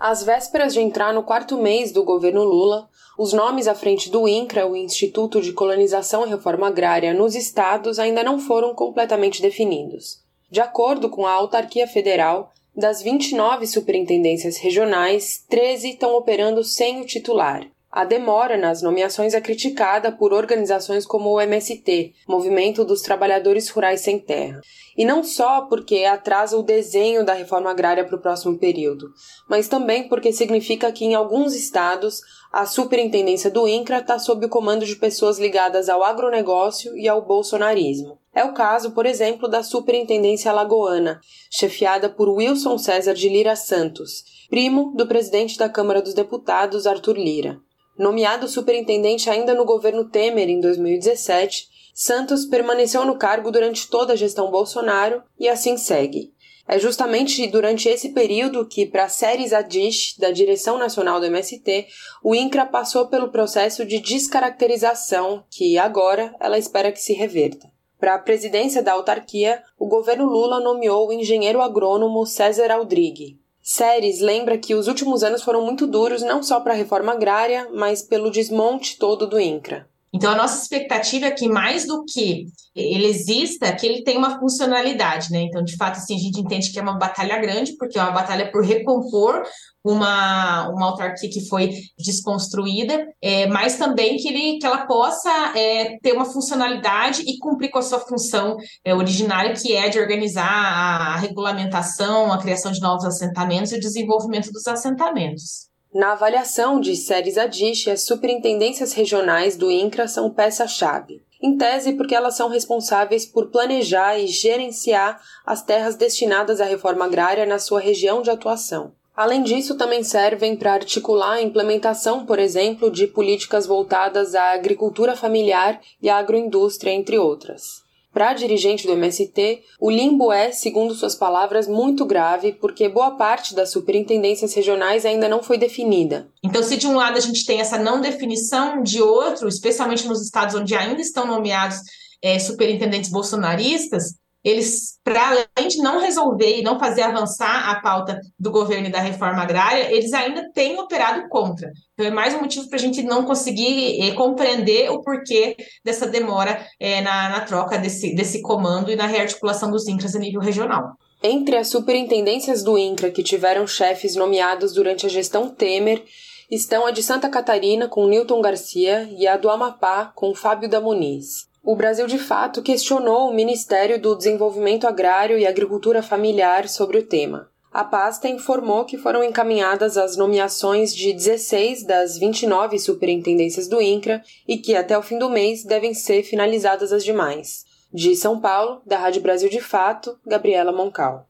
Às 0.07 0.23
vésperas 0.23 0.75
de 0.75 0.81
entrar 0.81 1.15
no 1.15 1.23
quarto 1.23 1.57
mês 1.57 1.91
do 1.91 2.05
governo 2.05 2.45
Lula, 2.45 2.91
os 3.17 3.33
nomes 3.33 3.67
à 3.67 3.75
frente 3.75 4.11
do 4.11 4.29
INCRA, 4.29 4.67
o 4.67 4.77
Instituto 4.77 5.41
de 5.41 5.51
Colonização 5.55 6.27
e 6.27 6.29
Reforma 6.29 6.67
Agrária, 6.67 7.15
nos 7.15 7.35
estados 7.35 7.99
ainda 7.99 8.23
não 8.23 8.39
foram 8.39 8.75
completamente 8.75 9.41
definidos. 9.41 10.23
De 10.51 10.61
acordo 10.61 11.09
com 11.09 11.27
a 11.27 11.33
autarquia 11.33 11.89
federal, 11.89 12.53
das 12.77 13.01
29 13.01 13.67
superintendências 13.67 14.59
regionais, 14.59 15.43
13 15.49 15.93
estão 15.93 16.15
operando 16.15 16.63
sem 16.63 17.01
o 17.01 17.07
titular. 17.07 17.67
A 17.97 18.05
demora 18.05 18.57
nas 18.57 18.83
nomeações 18.83 19.35
é 19.35 19.41
criticada 19.41 20.11
por 20.11 20.33
organizações 20.33 21.07
como 21.07 21.31
o 21.31 21.41
MST, 21.41 22.13
Movimento 22.27 22.85
dos 22.85 23.03
Trabalhadores 23.03 23.69
Rurais 23.69 24.01
Sem 24.01 24.19
Terra. 24.19 24.61
E 24.97 25.05
não 25.05 25.23
só 25.23 25.61
porque 25.61 26.05
atrasa 26.05 26.59
o 26.59 26.63
desenho 26.65 27.25
da 27.25 27.35
reforma 27.35 27.71
agrária 27.71 28.05
para 28.05 28.17
o 28.17 28.21
próximo 28.21 28.59
período, 28.59 29.13
mas 29.49 29.69
também 29.69 30.09
porque 30.09 30.33
significa 30.33 30.91
que 30.91 31.05
em 31.05 31.15
alguns 31.15 31.55
estados 31.55 32.21
a 32.53 32.67
superintendência 32.67 33.49
do 33.49 33.69
INCRA 33.69 33.99
está 33.99 34.19
sob 34.19 34.45
o 34.45 34.49
comando 34.49 34.85
de 34.85 34.97
pessoas 34.97 35.39
ligadas 35.39 35.89
ao 35.89 36.03
agronegócio 36.03 36.99
e 36.99 37.07
ao 37.07 37.25
bolsonarismo. 37.25 38.19
É 38.35 38.43
o 38.43 38.55
caso, 38.55 38.91
por 38.91 39.07
exemplo, 39.07 39.47
da 39.47 39.63
Superintendência 39.63 40.51
Alagoana, 40.51 41.21
chefiada 41.49 42.09
por 42.09 42.29
Wilson 42.29 42.77
César 42.77 43.15
de 43.15 43.29
Lira 43.29 43.55
Santos, 43.55 44.25
primo 44.51 44.93
do 44.97 45.07
presidente 45.07 45.57
da 45.57 45.69
Câmara 45.69 46.03
dos 46.03 46.13
Deputados, 46.13 46.89
Arthur 46.89 47.17
Lira. 47.17 47.61
Nomeado 47.97 48.49
superintendente 48.49 49.31
ainda 49.31 49.55
no 49.55 49.65
governo 49.65 50.05
Temer 50.05 50.49
em 50.49 50.61
2017, 50.61 51.69
Santos 51.95 52.45
permaneceu 52.45 53.05
no 53.05 53.17
cargo 53.17 53.53
durante 53.53 53.89
toda 53.89 54.15
a 54.15 54.17
gestão 54.17 54.51
Bolsonaro 54.51 55.23
e 55.39 55.49
assim 55.49 55.77
segue. 55.77 56.35
É 56.67 56.79
justamente 56.79 57.47
durante 57.47 57.89
esse 57.89 58.09
período 58.09 58.67
que, 58.67 58.87
para 58.87 59.09
séries 59.09 59.53
ADISH 59.53 60.17
da 60.19 60.31
direção 60.31 60.79
nacional 60.79 61.21
do 61.21 61.27
MST, 61.27 61.87
o 62.23 62.35
INCRA 62.35 62.67
passou 62.67 63.07
pelo 63.07 63.31
processo 63.31 63.85
de 63.85 64.01
descaracterização 64.01 65.45
que, 65.51 65.79
agora, 65.79 66.35
ela 66.41 66.59
espera 66.59 66.91
que 66.91 67.01
se 67.01 67.13
reverta. 67.13 67.71
Para 68.01 68.15
a 68.15 68.19
presidência 68.19 68.83
da 68.83 68.93
autarquia, 68.93 69.63
o 69.79 69.87
governo 69.87 70.25
Lula 70.27 70.59
nomeou 70.59 71.09
o 71.09 71.13
engenheiro 71.13 71.61
agrônomo 71.61 72.27
César 72.27 72.71
Aldrigue. 72.71 73.39
Séries 73.67 74.21
lembra 74.21 74.59
que 74.59 74.75
os 74.75 74.89
últimos 74.89 75.23
anos 75.23 75.43
foram 75.43 75.65
muito 75.65 75.87
duros 75.87 76.21
não 76.21 76.43
só 76.43 76.61
para 76.61 76.75
a 76.75 76.77
reforma 76.77 77.13
agrária, 77.13 77.67
mas 77.73 78.03
pelo 78.03 78.31
desmonte 78.31 78.99
todo 78.99 79.27
do 79.27 79.41
INCRA. 79.41 79.89
Então, 80.15 80.31
a 80.31 80.37
nossa 80.37 80.63
expectativa 80.63 81.27
é 81.27 81.31
que, 81.33 81.49
mais 81.49 81.85
do 81.89 82.05
que 82.05 82.47
ele 82.73 83.07
exista, 83.07 83.75
que 83.75 83.85
ele 83.85 84.05
tenha 84.05 84.17
uma 84.17 84.39
funcionalidade, 84.39 85.33
né? 85.33 85.41
Então, 85.41 85.61
de 85.65 85.77
fato, 85.77 85.97
assim, 85.97 86.15
a 86.15 86.19
gente 86.21 86.41
entende 86.41 86.71
que 86.71 86.79
é 86.79 86.83
uma 86.83 86.97
batalha 86.97 87.37
grande, 87.39 87.77
porque 87.77 87.99
é 87.99 88.03
uma 88.03 88.13
batalha 88.13 88.49
por 88.53 88.63
recompor 88.65 89.43
uma, 89.83 90.69
uma 90.69 90.87
autarquia 90.87 91.29
que 91.29 91.49
foi 91.49 91.73
desconstruída, 91.99 93.09
é, 93.21 93.49
mas 93.49 93.77
também 93.77 94.17
que, 94.17 94.29
ele, 94.29 94.59
que 94.59 94.65
ela 94.65 94.87
possa 94.87 95.31
é, 95.57 95.99
ter 95.99 96.13
uma 96.13 96.25
funcionalidade 96.25 97.23
e 97.23 97.37
cumprir 97.39 97.71
com 97.71 97.81
a 97.81 97.83
sua 97.83 97.99
função 97.99 98.57
é, 98.85 98.95
originária, 98.95 99.53
que 99.53 99.75
é 99.75 99.89
de 99.89 99.99
organizar 99.99 100.47
a 100.47 101.17
regulamentação, 101.17 102.33
a 102.33 102.39
criação 102.39 102.71
de 102.71 102.81
novos 102.81 103.05
assentamentos 103.05 103.73
e 103.73 103.77
o 103.77 103.81
desenvolvimento 103.81 104.53
dos 104.53 104.67
assentamentos. 104.69 105.74
Na 105.95 106.11
avaliação 106.11 106.81
de 106.81 106.97
séries 106.97 107.39
ADISH, 107.39 107.87
as 107.87 108.03
superintendências 108.03 108.93
regionais 108.93 109.57
do 109.57 109.71
INCRA 109.71 110.09
são 110.09 110.29
peça-chave. 110.29 111.23
Em 111.41 111.57
tese, 111.57 111.93
porque 111.93 112.17
elas 112.17 112.35
são 112.35 112.49
responsáveis 112.49 113.25
por 113.25 113.47
planejar 113.47 114.19
e 114.19 114.27
gerenciar 114.27 115.23
as 115.47 115.63
terras 115.63 115.95
destinadas 115.95 116.61
à 116.61 116.65
reforma 116.65 117.05
agrária 117.05 117.47
na 117.47 117.61
sua 117.61 117.79
região 117.79 118.23
de 118.23 118.31
atuação. 118.31 118.91
Além 119.17 119.45
disso, 119.45 119.77
também 119.77 120.03
servem 120.03 120.57
para 120.57 120.73
articular 120.73 121.35
a 121.35 121.43
implementação, 121.43 122.27
por 122.27 122.41
exemplo, 122.41 122.91
de 122.91 123.07
políticas 123.07 123.65
voltadas 123.65 124.35
à 124.35 124.51
agricultura 124.51 125.15
familiar 125.15 125.81
e 126.03 126.11
à 126.11 126.17
agroindústria, 126.17 126.91
entre 126.91 127.17
outras. 127.19 127.84
Para 128.15 128.31
a 128.31 128.35
dirigente 128.35 128.87
do 128.87 128.93
MST, 128.93 129.65
o 129.81 129.91
limbo 129.91 130.33
é, 130.33 130.53
segundo 130.53 130.95
suas 130.95 131.17
palavras, 131.17 131.67
muito 131.67 132.07
grave 132.07 132.53
porque 132.53 132.89
boa 132.89 133.17
parte 133.17 133.57
das 133.57 133.73
superintendências 133.73 134.55
regionais 134.55 135.05
ainda 135.05 135.29
não 135.29 135.43
foi 135.43 135.59
definida. 135.59 136.29
Então, 136.41 136.63
se 136.63 136.77
de 136.77 136.87
um 136.87 136.95
lado 136.95 137.17
a 137.19 137.21
gente 137.21 137.45
tem 137.45 137.61
essa 137.61 137.77
não 137.77 138.01
definição, 138.01 138.85
de 138.85 139.03
outro, 139.03 139.49
especialmente 139.49 140.07
nos 140.07 140.23
estados 140.23 140.55
onde 140.55 140.77
ainda 140.77 141.01
estão 141.01 141.27
nomeados 141.27 141.79
é, 142.23 142.39
superintendentes 142.39 143.11
bolsonaristas, 143.11 144.15
eles, 144.45 144.99
para 145.03 145.47
além 145.57 145.69
de 145.69 145.79
não 145.79 145.99
resolver 145.99 146.59
e 146.59 146.63
não 146.63 146.79
fazer 146.79 147.03
avançar 147.03 147.71
a 147.71 147.81
pauta 147.81 148.21
do 148.39 148.51
governo 148.51 148.89
e 148.89 148.93
da 148.93 149.01
reforma 149.01 149.43
agrária, 149.43 149.91
eles 149.91 150.13
ainda 150.13 150.51
têm 150.53 150.79
operado 150.79 151.27
contra. 151.31 151.71
Então, 151.95 152.07
é 152.07 152.11
mais 152.11 152.35
um 152.35 152.41
motivo 152.41 152.69
para 152.69 152.77
a 152.77 152.81
gente 152.81 153.03
não 153.03 153.25
conseguir 153.25 154.03
é, 154.03 154.13
compreender 154.13 154.91
o 154.91 155.01
porquê 155.01 155.57
dessa 155.83 156.07
demora 156.07 156.63
é, 156.79 157.01
na, 157.01 157.31
na 157.31 157.41
troca 157.41 157.79
desse, 157.79 158.15
desse 158.15 158.43
comando 158.43 158.91
e 158.91 158.97
na 158.97 159.07
rearticulação 159.07 159.71
dos 159.71 159.89
INCRAS 159.89 160.15
a 160.15 160.19
nível 160.19 160.43
regional. 160.43 160.93
Entre 161.23 161.57
as 161.57 161.69
superintendências 161.69 162.63
do 162.63 162.77
INCRA 162.77 163.11
que 163.11 163.23
tiveram 163.23 163.67
chefes 163.67 164.15
nomeados 164.15 164.75
durante 164.75 165.07
a 165.07 165.09
gestão 165.09 165.49
Temer 165.49 166.05
estão 166.51 166.85
a 166.85 166.91
de 166.91 167.03
Santa 167.03 167.31
Catarina 167.31 167.89
com 167.89 168.07
Newton 168.07 168.43
Garcia 168.43 169.09
e 169.17 169.27
a 169.27 169.39
do 169.39 169.49
Amapá 169.49 170.13
com 170.15 170.35
Fábio 170.35 170.69
da 170.69 170.83
Muniz. 170.83 171.49
O 171.67 171.75
Brasil 171.75 172.07
de 172.07 172.19
fato 172.19 172.61
questionou 172.61 173.31
o 173.31 173.35
Ministério 173.35 173.99
do 173.99 174.15
Desenvolvimento 174.15 174.87
Agrário 174.87 175.39
e 175.39 175.47
Agricultura 175.47 176.03
Familiar 176.03 176.69
sobre 176.69 176.99
o 176.99 177.07
tema. 177.07 177.49
A 177.73 177.83
pasta 177.83 178.29
informou 178.29 178.85
que 178.85 178.99
foram 178.99 179.25
encaminhadas 179.25 179.97
as 179.97 180.15
nomeações 180.15 180.95
de 180.95 181.15
16 181.15 181.87
das 181.87 182.19
29 182.19 182.79
superintendências 182.79 183.67
do 183.67 183.81
INCRA 183.81 184.23
e 184.47 184.59
que 184.59 184.77
até 184.77 184.97
o 184.99 185.03
fim 185.03 185.19
do 185.19 185.31
mês 185.31 185.65
devem 185.65 185.95
ser 185.95 186.23
finalizadas 186.23 186.93
as 186.93 187.03
demais. 187.03 187.65
De 187.91 188.15
São 188.15 188.39
Paulo, 188.39 188.83
da 188.85 188.99
Rádio 188.99 189.23
Brasil 189.23 189.49
de 189.49 189.63
Fato, 189.63 190.19
Gabriela 190.27 190.71
Moncal. 190.71 191.27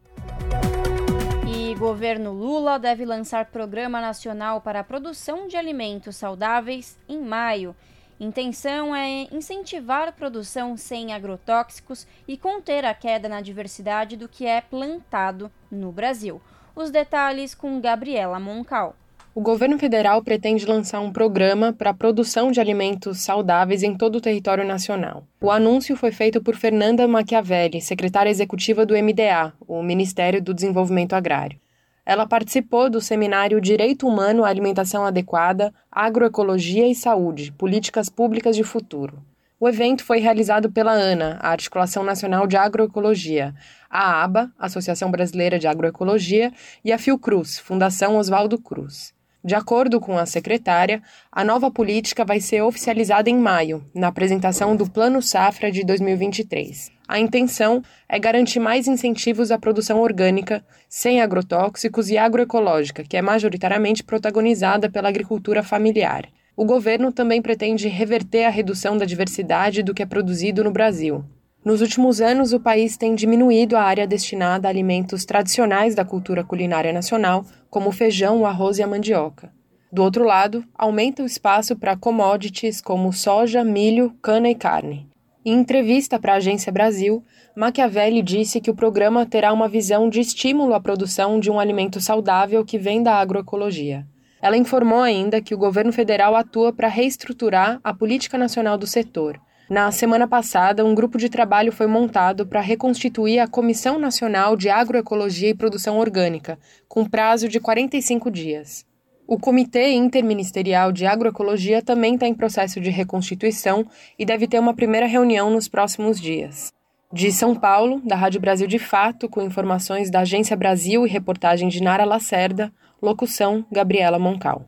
E 1.46 1.76
governo 1.76 2.32
Lula 2.32 2.76
deve 2.76 3.04
lançar 3.04 3.52
Programa 3.52 4.00
Nacional 4.00 4.60
para 4.60 4.80
a 4.80 4.84
Produção 4.84 5.46
de 5.46 5.56
Alimentos 5.56 6.16
Saudáveis 6.16 6.98
em 7.08 7.20
maio. 7.20 7.76
Intenção 8.24 8.96
é 8.96 9.28
incentivar 9.30 10.08
a 10.08 10.12
produção 10.12 10.78
sem 10.78 11.12
agrotóxicos 11.12 12.06
e 12.26 12.38
conter 12.38 12.82
a 12.82 12.94
queda 12.94 13.28
na 13.28 13.42
diversidade 13.42 14.16
do 14.16 14.26
que 14.26 14.46
é 14.46 14.62
plantado 14.62 15.52
no 15.70 15.92
Brasil. 15.92 16.40
Os 16.74 16.90
detalhes 16.90 17.54
com 17.54 17.78
Gabriela 17.82 18.40
Moncal. 18.40 18.96
O 19.34 19.42
governo 19.42 19.78
federal 19.78 20.22
pretende 20.22 20.64
lançar 20.64 21.00
um 21.00 21.12
programa 21.12 21.74
para 21.74 21.90
a 21.90 21.94
produção 21.94 22.50
de 22.50 22.60
alimentos 22.60 23.18
saudáveis 23.18 23.82
em 23.82 23.94
todo 23.94 24.16
o 24.16 24.20
território 24.22 24.64
nacional. 24.64 25.26
O 25.38 25.50
anúncio 25.50 25.94
foi 25.94 26.10
feito 26.10 26.42
por 26.42 26.56
Fernanda 26.56 27.06
Machiavelli, 27.06 27.82
secretária 27.82 28.30
executiva 28.30 28.86
do 28.86 28.94
MDA, 28.94 29.52
o 29.68 29.82
Ministério 29.82 30.40
do 30.40 30.54
Desenvolvimento 30.54 31.12
Agrário. 31.12 31.60
Ela 32.06 32.26
participou 32.26 32.90
do 32.90 33.00
seminário 33.00 33.60
Direito 33.60 34.06
Humano 34.06 34.44
à 34.44 34.48
Alimentação 34.48 35.06
Adequada, 35.06 35.72
Agroecologia 35.90 36.86
e 36.86 36.94
Saúde 36.94 37.50
Políticas 37.52 38.10
Públicas 38.10 38.54
de 38.54 38.62
Futuro. 38.62 39.22
O 39.58 39.66
evento 39.66 40.04
foi 40.04 40.18
realizado 40.18 40.70
pela 40.70 40.92
ANA, 40.92 41.38
a 41.40 41.48
Articulação 41.48 42.04
Nacional 42.04 42.46
de 42.46 42.58
Agroecologia, 42.58 43.54
a 43.88 44.22
ABA, 44.22 44.52
Associação 44.58 45.10
Brasileira 45.10 45.58
de 45.58 45.66
Agroecologia, 45.66 46.52
e 46.84 46.92
a 46.92 46.98
Fiocruz, 46.98 47.58
Fundação 47.58 48.16
Oswaldo 48.16 48.58
Cruz. 48.58 49.13
De 49.44 49.54
acordo 49.54 50.00
com 50.00 50.16
a 50.16 50.24
secretária, 50.24 51.02
a 51.30 51.44
nova 51.44 51.70
política 51.70 52.24
vai 52.24 52.40
ser 52.40 52.62
oficializada 52.62 53.28
em 53.28 53.36
maio, 53.36 53.84
na 53.94 54.08
apresentação 54.08 54.74
do 54.74 54.88
Plano 54.88 55.20
Safra 55.20 55.70
de 55.70 55.84
2023. 55.84 56.90
A 57.06 57.18
intenção 57.18 57.82
é 58.08 58.18
garantir 58.18 58.58
mais 58.58 58.88
incentivos 58.88 59.50
à 59.50 59.58
produção 59.58 60.00
orgânica, 60.00 60.64
sem 60.88 61.20
agrotóxicos 61.20 62.08
e 62.08 62.16
agroecológica, 62.16 63.04
que 63.04 63.18
é 63.18 63.20
majoritariamente 63.20 64.02
protagonizada 64.02 64.88
pela 64.88 65.10
agricultura 65.10 65.62
familiar. 65.62 66.26
O 66.56 66.64
governo 66.64 67.12
também 67.12 67.42
pretende 67.42 67.86
reverter 67.86 68.46
a 68.46 68.50
redução 68.50 68.96
da 68.96 69.04
diversidade 69.04 69.82
do 69.82 69.92
que 69.92 70.02
é 70.02 70.06
produzido 70.06 70.64
no 70.64 70.70
Brasil. 70.70 71.22
Nos 71.64 71.80
últimos 71.80 72.20
anos, 72.20 72.52
o 72.52 72.60
país 72.60 72.94
tem 72.98 73.14
diminuído 73.14 73.74
a 73.74 73.82
área 73.82 74.06
destinada 74.06 74.68
a 74.68 74.70
alimentos 74.70 75.24
tradicionais 75.24 75.94
da 75.94 76.04
cultura 76.04 76.44
culinária 76.44 76.92
nacional, 76.92 77.42
como 77.70 77.88
o 77.88 77.92
feijão, 77.92 78.42
o 78.42 78.46
arroz 78.46 78.78
e 78.78 78.82
a 78.82 78.86
mandioca. 78.86 79.50
Do 79.90 80.02
outro 80.02 80.24
lado, 80.24 80.62
aumenta 80.76 81.22
o 81.22 81.26
espaço 81.26 81.74
para 81.74 81.96
commodities 81.96 82.82
como 82.82 83.10
soja, 83.14 83.64
milho, 83.64 84.14
cana 84.20 84.50
e 84.50 84.54
carne. 84.54 85.08
Em 85.42 85.58
entrevista 85.58 86.18
para 86.18 86.34
a 86.34 86.36
Agência 86.36 86.70
Brasil, 86.70 87.24
Machiavelli 87.56 88.20
disse 88.20 88.60
que 88.60 88.70
o 88.70 88.76
programa 88.76 89.24
terá 89.24 89.50
uma 89.50 89.68
visão 89.68 90.10
de 90.10 90.20
estímulo 90.20 90.74
à 90.74 90.80
produção 90.80 91.40
de 91.40 91.50
um 91.50 91.58
alimento 91.58 91.98
saudável 91.98 92.62
que 92.62 92.76
vem 92.76 93.02
da 93.02 93.14
agroecologia. 93.14 94.06
Ela 94.42 94.58
informou 94.58 95.00
ainda 95.00 95.40
que 95.40 95.54
o 95.54 95.58
governo 95.58 95.94
federal 95.94 96.36
atua 96.36 96.74
para 96.74 96.88
reestruturar 96.88 97.80
a 97.82 97.94
política 97.94 98.36
nacional 98.36 98.76
do 98.76 98.86
setor 98.86 99.40
na 99.68 99.90
semana 99.90 100.28
passada, 100.28 100.84
um 100.84 100.94
grupo 100.94 101.16
de 101.16 101.30
trabalho 101.30 101.72
foi 101.72 101.86
montado 101.86 102.46
para 102.46 102.60
reconstituir 102.60 103.38
a 103.38 103.48
Comissão 103.48 103.98
Nacional 103.98 104.56
de 104.56 104.68
Agroecologia 104.68 105.48
e 105.48 105.54
Produção 105.54 105.96
Orgânica, 105.96 106.58
com 106.86 107.06
prazo 107.06 107.48
de 107.48 107.58
45 107.58 108.30
dias. 108.30 108.84
O 109.26 109.38
Comitê 109.38 109.92
Interministerial 109.92 110.92
de 110.92 111.06
Agroecologia 111.06 111.80
também 111.80 112.14
está 112.14 112.26
em 112.26 112.34
processo 112.34 112.78
de 112.78 112.90
reconstituição 112.90 113.86
e 114.18 114.26
deve 114.26 114.46
ter 114.46 114.58
uma 114.58 114.74
primeira 114.74 115.06
reunião 115.06 115.50
nos 115.50 115.66
próximos 115.66 116.20
dias. 116.20 116.70
De 117.10 117.32
São 117.32 117.54
Paulo, 117.54 118.02
da 118.04 118.16
Rádio 118.16 118.42
Brasil 118.42 118.66
de 118.66 118.78
Fato, 118.78 119.30
com 119.30 119.40
informações 119.40 120.10
da 120.10 120.20
Agência 120.20 120.54
Brasil 120.54 121.06
e 121.06 121.10
reportagem 121.10 121.70
de 121.70 121.82
Nara 121.82 122.04
Lacerda, 122.04 122.70
locução 123.00 123.64
Gabriela 123.72 124.18
Moncal. 124.18 124.64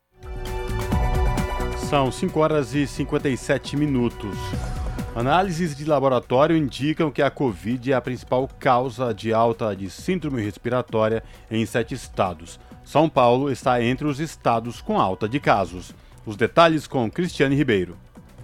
São 1.91 2.11
5 2.11 2.41
horas 2.41 2.75
e 2.75 2.87
57 2.87 3.77
minutos. 3.77 4.37
Análises 5.17 5.75
de 5.75 5.87
laboratório 5.87 6.55
indicam 6.55 7.11
que 7.11 7.23
a 7.23 7.31
Covid 7.31 7.91
é 7.91 7.95
a 7.95 8.03
principal 8.03 8.47
causa 8.59 9.15
de 9.15 9.33
alta 9.33 9.75
de 9.75 9.89
síndrome 9.89 10.43
respiratória 10.43 11.25
em 11.51 11.65
sete 11.65 11.95
estados. 11.95 12.61
São 12.85 13.09
Paulo 13.09 13.51
está 13.51 13.83
entre 13.83 14.07
os 14.07 14.21
estados 14.21 14.83
com 14.83 15.01
alta 15.01 15.27
de 15.27 15.41
casos. 15.41 15.95
Os 16.27 16.37
detalhes 16.37 16.87
com 16.87 17.11
Cristiane 17.11 17.57
Ribeiro. 17.57 17.97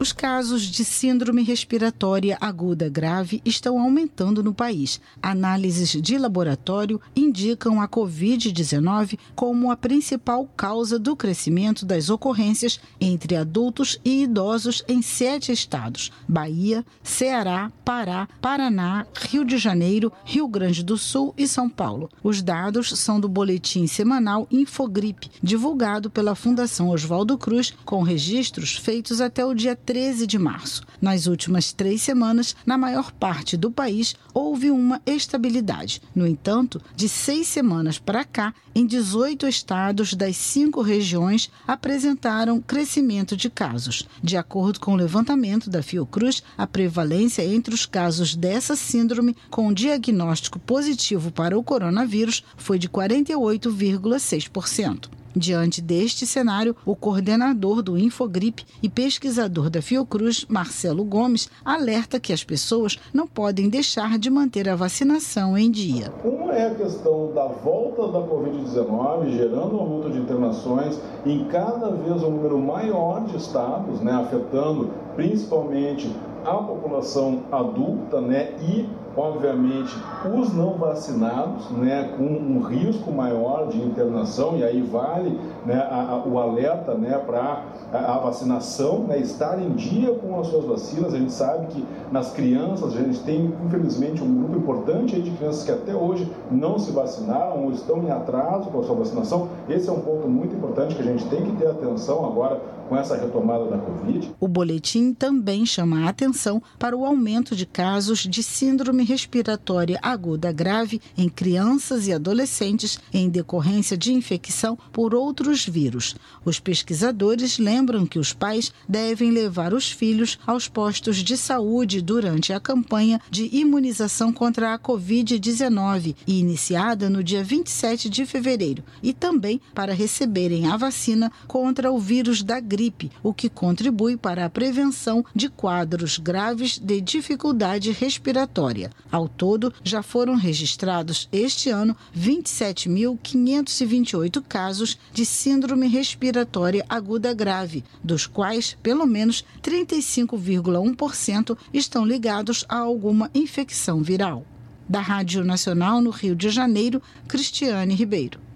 Os 0.03 0.11
casos 0.11 0.62
de 0.62 0.84
síndrome 0.84 1.44
respiratória 1.44 2.36
aguda 2.40 2.88
grave 2.88 3.40
estão 3.44 3.78
aumentando 3.78 4.42
no 4.42 4.53
país. 4.53 5.00
Análises 5.22 5.90
de 5.90 6.18
laboratório 6.18 7.00
indicam 7.14 7.80
a 7.80 7.86
Covid-19 7.86 9.16
como 9.32 9.70
a 9.70 9.76
principal 9.76 10.44
causa 10.57 10.98
do 10.98 11.14
crescimento 11.14 11.86
das 11.86 12.11
ocorrências 12.11 12.80
entre 13.00 13.36
adultos 13.36 14.00
e 14.05 14.24
idosos 14.24 14.82
em 14.88 15.00
sete 15.00 15.53
estados: 15.53 16.11
Bahia, 16.26 16.84
Ceará, 17.05 17.70
Pará, 17.84 18.28
Paraná, 18.40 19.07
Rio 19.30 19.44
de 19.44 19.57
Janeiro, 19.57 20.12
Rio 20.24 20.48
Grande 20.48 20.82
do 20.82 20.98
Sul 20.98 21.32
e 21.38 21.46
São 21.46 21.70
Paulo. 21.70 22.11
Os 22.24 22.42
dados 22.42 22.88
são 22.98 23.20
do 23.20 23.28
boletim 23.28 23.86
semanal 23.86 24.48
Infogripe, 24.50 25.30
divulgado 25.40 26.11
pela 26.11 26.34
Fundação 26.34 26.88
Oswaldo 26.88 27.38
Cruz, 27.38 27.72
com 27.84 28.03
registros 28.03 28.74
feitos 28.74 29.20
até 29.20 29.46
o 29.46 29.55
dia 29.55 29.76
13 29.93 30.26
de 30.26 30.38
março. 30.38 30.82
Nas 31.03 31.26
últimas 31.26 31.70
três 31.70 32.01
semanas, 32.01 32.57
na 32.64 32.78
maior 32.78 33.12
parte 33.12 33.59
do 33.59 33.70
país, 33.70 34.16
houve 34.32 34.70
uma 34.70 35.03
estabilidade. 35.05 36.01
No 36.14 36.26
entanto, 36.26 36.80
de 36.97 37.11
seis 37.11 37.47
semanas 37.47 37.99
para 37.99 38.24
cá, 38.24 38.55
em 38.74 38.86
18 38.86 39.47
estados 39.47 40.14
das 40.14 40.34
cinco 40.34 40.80
regiões 40.80 41.51
apresentaram 41.68 42.59
crescimento 42.59 43.36
de 43.36 43.51
casos. 43.51 44.09
De 44.22 44.34
acordo 44.34 44.80
com 44.80 44.95
o 44.95 44.97
levantamento 44.97 45.68
da 45.68 45.82
Fiocruz, 45.82 46.43
a 46.57 46.66
prevalência 46.66 47.45
entre 47.45 47.74
os 47.74 47.84
casos 47.84 48.34
dessa 48.34 48.74
síndrome 48.74 49.36
com 49.51 49.74
diagnóstico 49.74 50.59
positivo 50.59 51.30
para 51.30 51.59
o 51.59 51.62
coronavírus 51.62 52.43
foi 52.57 52.78
de 52.78 52.88
48,6%. 52.88 55.11
Diante 55.35 55.80
deste 55.80 56.26
cenário, 56.26 56.76
o 56.85 56.95
coordenador 56.95 57.83
do 57.83 57.97
Infogripe 57.97 58.66
e 58.83 58.89
pesquisador 58.89 59.70
da 59.70 59.80
Fiocruz, 59.80 60.45
Marcelo 60.49 61.05
Gomes, 61.05 61.49
alerta 61.64 62.20
que 62.20 62.33
as 62.33 62.45
pessoas 62.45 62.99
não 63.14 63.26
podem 63.26 63.68
deixar 63.68 64.18
de 64.18 64.28
manter 64.28 64.68
a 64.68 64.76
vacinação 64.76 65.57
em 65.57 65.70
dia. 65.70 66.12
Uma 66.22 66.53
é 66.53 66.70
a 66.70 66.74
questão 66.74 67.33
da 67.35 67.47
volta 67.47 68.09
da 68.09 68.20
Covid-19, 68.20 69.30
gerando 69.37 69.76
um 69.76 69.80
aumento 69.80 70.12
de 70.12 70.18
internações 70.18 70.99
em 71.24 71.45
cada 71.47 71.91
vez 71.91 72.22
um 72.22 72.30
número 72.30 72.59
maior 72.59 73.24
de 73.26 73.37
estados, 73.37 74.01
né, 74.01 74.12
afetando 74.12 74.91
principalmente 75.14 76.11
a 76.45 76.55
população 76.55 77.40
adulta 77.51 78.20
né, 78.20 78.53
e 78.61 78.88
obviamente, 79.16 79.95
os 80.32 80.53
não 80.55 80.74
vacinados, 80.74 81.70
né, 81.70 82.14
com 82.16 82.24
um 82.24 82.61
risco 82.61 83.12
maior 83.12 83.68
de 83.68 83.80
internação, 83.80 84.57
e 84.57 84.64
aí 84.64 84.80
vale 84.80 85.38
né, 85.66 85.74
a, 85.74 86.12
a, 86.12 86.28
o 86.28 86.38
alerta 86.38 86.95
né, 86.95 87.18
para 87.18 87.64
a, 87.93 88.14
a, 88.14 88.18
vacinação, 88.18 89.01
né, 89.01 89.18
estar 89.18 89.61
em 89.61 89.70
dia 89.70 90.14
com 90.14 90.38
as 90.40 90.47
suas 90.47 90.64
vacinas. 90.64 91.14
A 91.14 91.18
gente 91.18 91.32
sabe 91.32 91.66
que 91.66 91.84
nas 92.11 92.32
crianças, 92.32 92.95
a 92.95 93.03
gente 93.03 93.20
tem, 93.20 93.53
infelizmente, 93.66 94.22
um 94.22 94.34
grupo 94.34 94.57
importante 94.57 95.20
de 95.20 95.30
crianças 95.32 95.64
que 95.64 95.70
até 95.70 95.95
hoje 95.95 96.30
não 96.51 96.78
se 96.78 96.90
vacinaram 96.90 97.64
ou 97.64 97.72
estão 97.72 98.03
em 98.03 98.11
atraso 98.11 98.70
com 98.70 98.80
a 98.80 98.82
sua 98.82 98.97
vacinação. 98.97 99.49
Esse 99.68 99.88
é 99.88 99.93
um 99.93 100.01
ponto 100.01 100.28
muito 100.28 100.55
importante 100.55 100.95
que 100.95 101.03
a 101.03 101.05
gente 101.05 101.24
tem 101.26 101.43
que 101.43 101.57
ter 101.57 101.66
atenção 101.66 102.24
agora 102.24 102.61
com 102.93 102.99
essa 102.99 103.16
retomada 103.16 103.64
da 103.70 103.78
Covid. 103.78 104.34
O 104.38 104.47
boletim 104.47 105.14
também 105.14 105.64
chama 105.64 106.05
a 106.05 106.11
atenção 106.11 106.62
para 106.78 106.95
o 106.95 107.07
aumento 107.07 107.57
de 107.57 107.64
casos 107.64 108.18
de 108.18 108.43
síndrome 108.43 109.03
respiratória 109.03 109.99
aguda 110.03 110.53
grave 110.53 111.01
em 111.16 111.26
crianças 111.26 112.07
e 112.07 112.12
adolescentes 112.12 112.99
em 113.11 113.30
decorrência 113.30 113.97
de 113.97 114.12
infecção 114.12 114.76
por 114.93 115.14
outros 115.14 115.66
vírus. 115.66 116.14
Os 116.45 116.61
pesquisadores 116.61 117.59
lembram 117.59 118.05
que 118.05 118.18
os 118.18 118.34
pais 118.34 118.70
devem 118.86 119.30
levar 119.30 119.72
os 119.72 119.90
filhos 119.90 120.38
aos 120.47 120.68
postos 120.68 121.16
de 121.16 121.38
saúde 121.38 122.03
durante 122.03 122.53
a 122.53 122.61
campanha 122.61 123.18
de 123.30 123.49
imunização 123.57 124.30
contra 124.30 124.74
a 124.74 124.78
Covid-19, 124.78 126.14
iniciada 126.26 127.09
no 127.09 127.24
dia 127.24 127.43
27 127.43 128.11
de 128.11 128.26
fevereiro, 128.26 128.84
e 129.03 129.14
também 129.14 129.59
para 129.74 129.95
receberem 129.95 130.66
a 130.66 130.76
vacina 130.76 131.32
contra 131.47 131.90
o 131.90 131.99
vírus 131.99 132.43
da 132.43 132.61
gripe, 132.61 132.82
o 133.22 133.35
que 133.35 133.49
contribui 133.49 134.16
para 134.16 134.45
a 134.45 134.51
prevenção 134.51 135.24
de 135.35 135.49
quadros 135.49 136.18
graves 136.18 136.78
de 136.78 137.01
dificuldade 137.01 137.91
respiratória. 137.93 138.91
Ao 139.11 139.26
todo, 139.28 139.74
já 139.85 140.03
foram 140.03 140.35
registrados 140.35 141.28
este 141.30 141.70
ano 141.70 141.97
27.528 142.16 144.43
casos 144.49 144.99
de 145.12 145.26
síndrome 145.26 145.87
respiratória 145.87 146.85
aguda 146.89 147.35
grave, 147.35 147.85
dos 148.03 148.26
quais 148.26 148.76
pelo 148.83 149.07
menos 149.07 149.45
35,1% 149.62 151.57
estão 151.72 152.05
ligados 152.05 152.64
a 152.68 152.78
alguma 152.78 153.30
infecção 153.35 154.03
viral. 154.03 154.45
Da 154.89 155.01
Rádio 155.01 155.45
Nacional 155.45 156.01
no 156.01 156.11
Rio 156.11 156.35
de 156.35 156.51
Janeiro, 156.51 157.01
Cristiane 157.28 157.95
Ribeiro. 157.95 158.51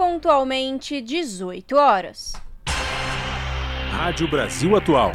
Pontualmente 0.00 1.00
18 1.02 1.76
horas. 1.76 2.32
Rádio 3.90 4.26
Brasil 4.30 4.74
Atual. 4.74 5.12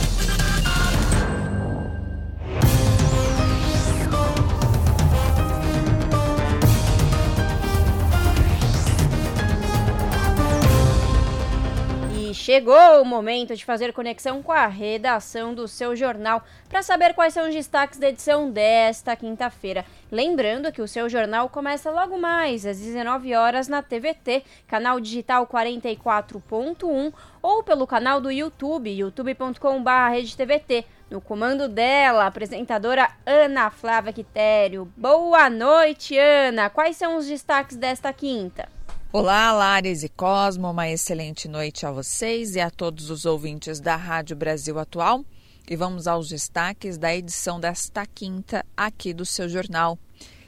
Chegou 12.48 13.02
o 13.02 13.04
momento 13.04 13.54
de 13.58 13.66
fazer 13.66 13.92
conexão 13.92 14.42
com 14.42 14.54
a 14.54 14.68
redação 14.68 15.54
do 15.54 15.68
seu 15.68 15.98
jornal 15.98 16.42
para 16.70 16.82
saber 16.82 17.14
quais 17.14 17.34
são 17.34 17.46
os 17.46 17.54
destaques 17.54 18.00
da 18.00 18.08
edição 18.08 18.50
desta 18.50 19.18
quinta-feira. 19.18 19.84
Lembrando 20.10 20.72
que 20.72 20.82
o 20.82 20.88
seu 20.88 21.10
jornal 21.10 21.50
começa 21.50 21.92
logo 21.92 22.18
mais 22.18 22.66
às 22.66 22.80
19 22.80 23.36
horas 23.36 23.68
na 23.68 23.84
TVT, 23.84 24.46
canal 24.66 24.98
digital 25.02 25.46
44.1 25.46 27.14
ou 27.42 27.64
pelo 27.64 27.86
canal 27.86 28.22
do 28.22 28.32
YouTube, 28.32 28.98
youtube.com/redetvt. 28.98 30.86
No 31.12 31.20
comando 31.20 31.68
dela, 31.68 32.24
a 32.24 32.28
apresentadora 32.28 33.10
Ana 33.26 33.70
Flávia 33.70 34.14
Quitério. 34.14 34.90
Boa 34.96 35.50
noite, 35.50 36.18
Ana. 36.18 36.70
Quais 36.70 36.96
são 36.96 37.18
os 37.18 37.28
destaques 37.28 37.76
desta 37.76 38.14
quinta? 38.14 38.77
Olá, 39.14 39.54
Lares 39.54 40.04
e 40.04 40.10
Cosmo, 40.10 40.70
uma 40.70 40.90
excelente 40.90 41.48
noite 41.48 41.86
a 41.86 41.92
vocês 41.92 42.56
e 42.56 42.60
a 42.60 42.70
todos 42.70 43.10
os 43.10 43.24
ouvintes 43.26 43.80
da 43.80 43.96
Rádio 43.96 44.36
Brasil 44.36 44.78
Atual. 44.78 45.24
E 45.66 45.78
vamos 45.78 46.08
aos 46.08 46.28
destaques 46.28 46.98
da 46.98 47.16
edição 47.16 47.58
desta 47.58 48.06
quinta 48.06 48.66
aqui 48.76 49.14
do 49.14 49.26
seu 49.26 49.48
jornal. 49.48 49.98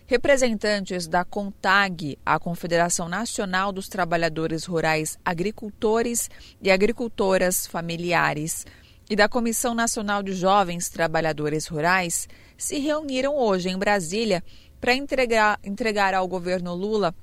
Representantes 0.05 1.07
da 1.07 1.23
CONTAG, 1.23 2.19
a 2.25 2.37
Confederação 2.37 3.07
Nacional 3.07 3.71
dos 3.71 3.87
Trabalhadores 3.87 4.65
Rurais 4.65 5.17
Agricultores 5.23 6.29
e 6.61 6.69
Agricultoras 6.69 7.65
Familiares, 7.65 8.65
e 9.09 9.15
da 9.15 9.29
Comissão 9.29 9.73
Nacional 9.73 10.21
de 10.21 10.33
Jovens 10.33 10.89
Trabalhadores 10.89 11.65
Rurais, 11.65 12.27
se 12.57 12.77
reuniram 12.77 13.37
hoje 13.37 13.69
em 13.69 13.77
Brasília 13.77 14.43
para 14.81 14.93
entregar, 14.93 15.57
entregar 15.63 16.13
ao 16.13 16.27
governo 16.27 16.75
Lula 16.75 17.15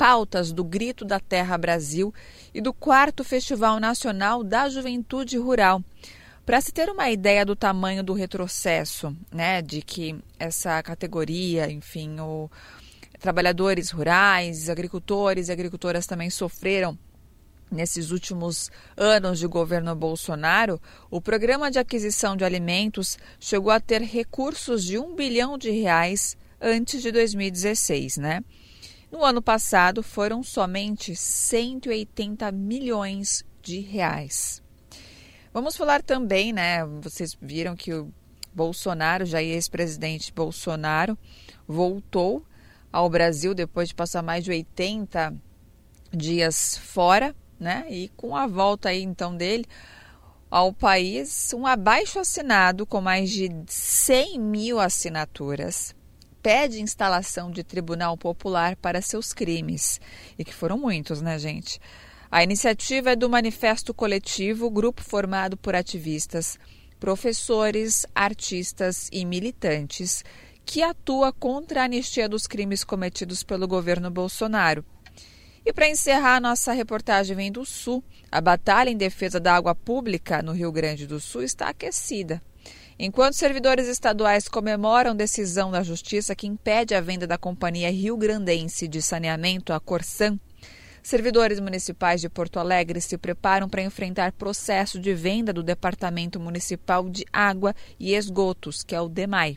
pautas 0.00 0.50
do 0.50 0.64
Grito 0.64 1.04
da 1.04 1.20
Terra 1.20 1.58
Brasil 1.58 2.10
e 2.54 2.60
do 2.62 2.72
quarto 2.72 3.22
Festival 3.22 3.78
Nacional 3.78 4.42
da 4.42 4.66
Juventude 4.66 5.36
Rural. 5.36 5.84
Para 6.46 6.58
se 6.62 6.72
ter 6.72 6.88
uma 6.88 7.10
ideia 7.10 7.44
do 7.44 7.54
tamanho 7.54 8.02
do 8.02 8.14
retrocesso, 8.14 9.14
né, 9.30 9.60
de 9.60 9.82
que 9.82 10.18
essa 10.38 10.82
categoria, 10.82 11.70
enfim, 11.70 12.18
o 12.18 12.50
trabalhadores 13.18 13.90
rurais, 13.90 14.70
agricultores 14.70 15.48
e 15.48 15.52
agricultoras 15.52 16.06
também 16.06 16.30
sofreram 16.30 16.98
nesses 17.70 18.10
últimos 18.10 18.70
anos 18.96 19.38
de 19.38 19.46
governo 19.46 19.94
Bolsonaro, 19.94 20.80
o 21.10 21.20
programa 21.20 21.70
de 21.70 21.78
aquisição 21.78 22.34
de 22.38 22.42
alimentos 22.42 23.18
chegou 23.38 23.70
a 23.70 23.78
ter 23.78 24.00
recursos 24.00 24.82
de 24.82 24.98
um 24.98 25.14
bilhão 25.14 25.58
de 25.58 25.70
reais 25.70 26.38
antes 26.58 27.02
de 27.02 27.12
2016, 27.12 28.16
né? 28.16 28.42
No 29.10 29.24
ano 29.24 29.42
passado, 29.42 30.02
foram 30.02 30.42
somente 30.42 31.16
180 31.16 32.52
milhões 32.52 33.44
de 33.60 33.80
reais. 33.80 34.62
Vamos 35.52 35.76
falar 35.76 36.00
também, 36.00 36.52
né? 36.52 36.86
Vocês 37.02 37.36
viram 37.42 37.74
que 37.74 37.92
o 37.92 38.12
Bolsonaro, 38.54 39.26
já 39.26 39.42
ex-presidente 39.42 40.32
Bolsonaro, 40.32 41.18
voltou 41.66 42.44
ao 42.92 43.10
Brasil 43.10 43.52
depois 43.52 43.88
de 43.88 43.96
passar 43.96 44.22
mais 44.22 44.44
de 44.44 44.52
80 44.52 45.34
dias 46.12 46.78
fora, 46.78 47.34
né? 47.58 47.86
E 47.90 48.08
com 48.10 48.36
a 48.36 48.46
volta 48.46 48.90
aí 48.90 49.02
então 49.02 49.36
dele 49.36 49.66
ao 50.48 50.72
país, 50.72 51.52
um 51.52 51.66
abaixo 51.66 52.18
assinado 52.18 52.84
com 52.86 53.00
mais 53.00 53.30
de 53.30 53.48
100 53.66 54.38
mil 54.40 54.80
assinaturas 54.80 55.94
pede 56.42 56.80
instalação 56.80 57.50
de 57.50 57.62
tribunal 57.62 58.16
popular 58.16 58.76
para 58.76 59.02
seus 59.02 59.32
crimes. 59.32 60.00
E 60.38 60.44
que 60.44 60.54
foram 60.54 60.78
muitos, 60.78 61.20
né, 61.20 61.38
gente? 61.38 61.80
A 62.30 62.42
iniciativa 62.42 63.10
é 63.10 63.16
do 63.16 63.28
Manifesto 63.28 63.92
Coletivo, 63.92 64.70
grupo 64.70 65.02
formado 65.02 65.56
por 65.56 65.74
ativistas, 65.74 66.58
professores, 66.98 68.06
artistas 68.14 69.08
e 69.10 69.24
militantes, 69.24 70.24
que 70.64 70.82
atua 70.82 71.32
contra 71.32 71.82
a 71.82 71.84
anistia 71.84 72.28
dos 72.28 72.46
crimes 72.46 72.84
cometidos 72.84 73.42
pelo 73.42 73.66
governo 73.66 74.10
Bolsonaro. 74.10 74.84
E 75.64 75.72
para 75.72 75.88
encerrar, 75.88 76.40
nossa 76.40 76.72
reportagem 76.72 77.36
vem 77.36 77.52
do 77.52 77.64
Sul. 77.64 78.02
A 78.30 78.40
batalha 78.40 78.90
em 78.90 78.96
defesa 78.96 79.40
da 79.40 79.54
água 79.54 79.74
pública 79.74 80.42
no 80.42 80.52
Rio 80.52 80.70
Grande 80.72 81.06
do 81.06 81.20
Sul 81.20 81.42
está 81.42 81.68
aquecida. 81.68 82.40
Enquanto 83.02 83.32
servidores 83.32 83.88
estaduais 83.88 84.46
comemoram 84.46 85.16
decisão 85.16 85.70
da 85.70 85.82
Justiça 85.82 86.36
que 86.36 86.46
impede 86.46 86.94
a 86.94 87.00
venda 87.00 87.26
da 87.26 87.38
Companhia 87.38 87.90
Rio 87.90 88.14
Grandense 88.14 88.86
de 88.86 89.00
Saneamento, 89.00 89.72
a 89.72 89.80
Corsan, 89.80 90.38
servidores 91.02 91.58
municipais 91.60 92.20
de 92.20 92.28
Porto 92.28 92.58
Alegre 92.58 93.00
se 93.00 93.16
preparam 93.16 93.70
para 93.70 93.80
enfrentar 93.80 94.32
processo 94.32 95.00
de 95.00 95.14
venda 95.14 95.50
do 95.50 95.62
Departamento 95.62 96.38
Municipal 96.38 97.08
de 97.08 97.24
Água 97.32 97.74
e 97.98 98.14
Esgotos, 98.14 98.82
que 98.82 98.94
é 98.94 99.00
o 99.00 99.08
DEMAI. 99.08 99.56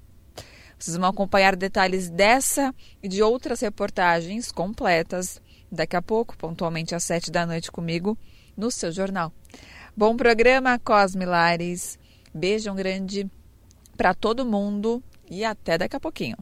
Vocês 0.79 0.95
vão 0.95 1.09
acompanhar 1.09 1.57
detalhes 1.57 2.09
dessa 2.09 2.73
e 3.03 3.09
de 3.09 3.21
outras 3.21 3.59
reportagens 3.59 4.53
completas 4.53 5.41
daqui 5.69 5.97
a 5.97 6.01
pouco, 6.01 6.37
pontualmente 6.37 6.95
às 6.95 7.03
sete 7.03 7.29
da 7.29 7.45
noite 7.45 7.69
comigo, 7.69 8.17
no 8.55 8.71
seu 8.71 8.89
jornal. 8.89 9.33
Bom 9.97 10.15
programa, 10.15 10.79
Cosme 10.79 11.25
Lares. 11.25 12.01
Beijão 12.33 12.75
grande 12.75 13.29
para 13.95 14.15
todo 14.15 14.43
mundo 14.43 15.03
e 15.29 15.45
até 15.45 15.77
daqui 15.77 15.95
a 15.95 15.99
pouquinho. 15.99 16.35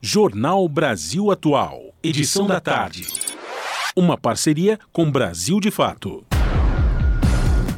Jornal 0.00 0.66
Brasil 0.68 1.30
Atual, 1.30 1.94
edição 2.02 2.46
da 2.46 2.60
tarde. 2.60 3.06
Uma 3.94 4.16
parceria 4.16 4.78
com 4.90 5.10
Brasil 5.10 5.60
de 5.60 5.70
Fato. 5.70 6.24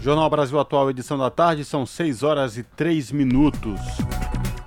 Jornal 0.01 0.30
Brasil 0.30 0.61
Atual, 0.61 0.91
edição 0.91 1.18
da 1.18 1.28
tarde, 1.28 1.64
são 1.64 1.85
6 1.85 2.22
horas 2.22 2.57
e 2.57 2.62
3 2.62 3.11
minutos. 3.11 3.80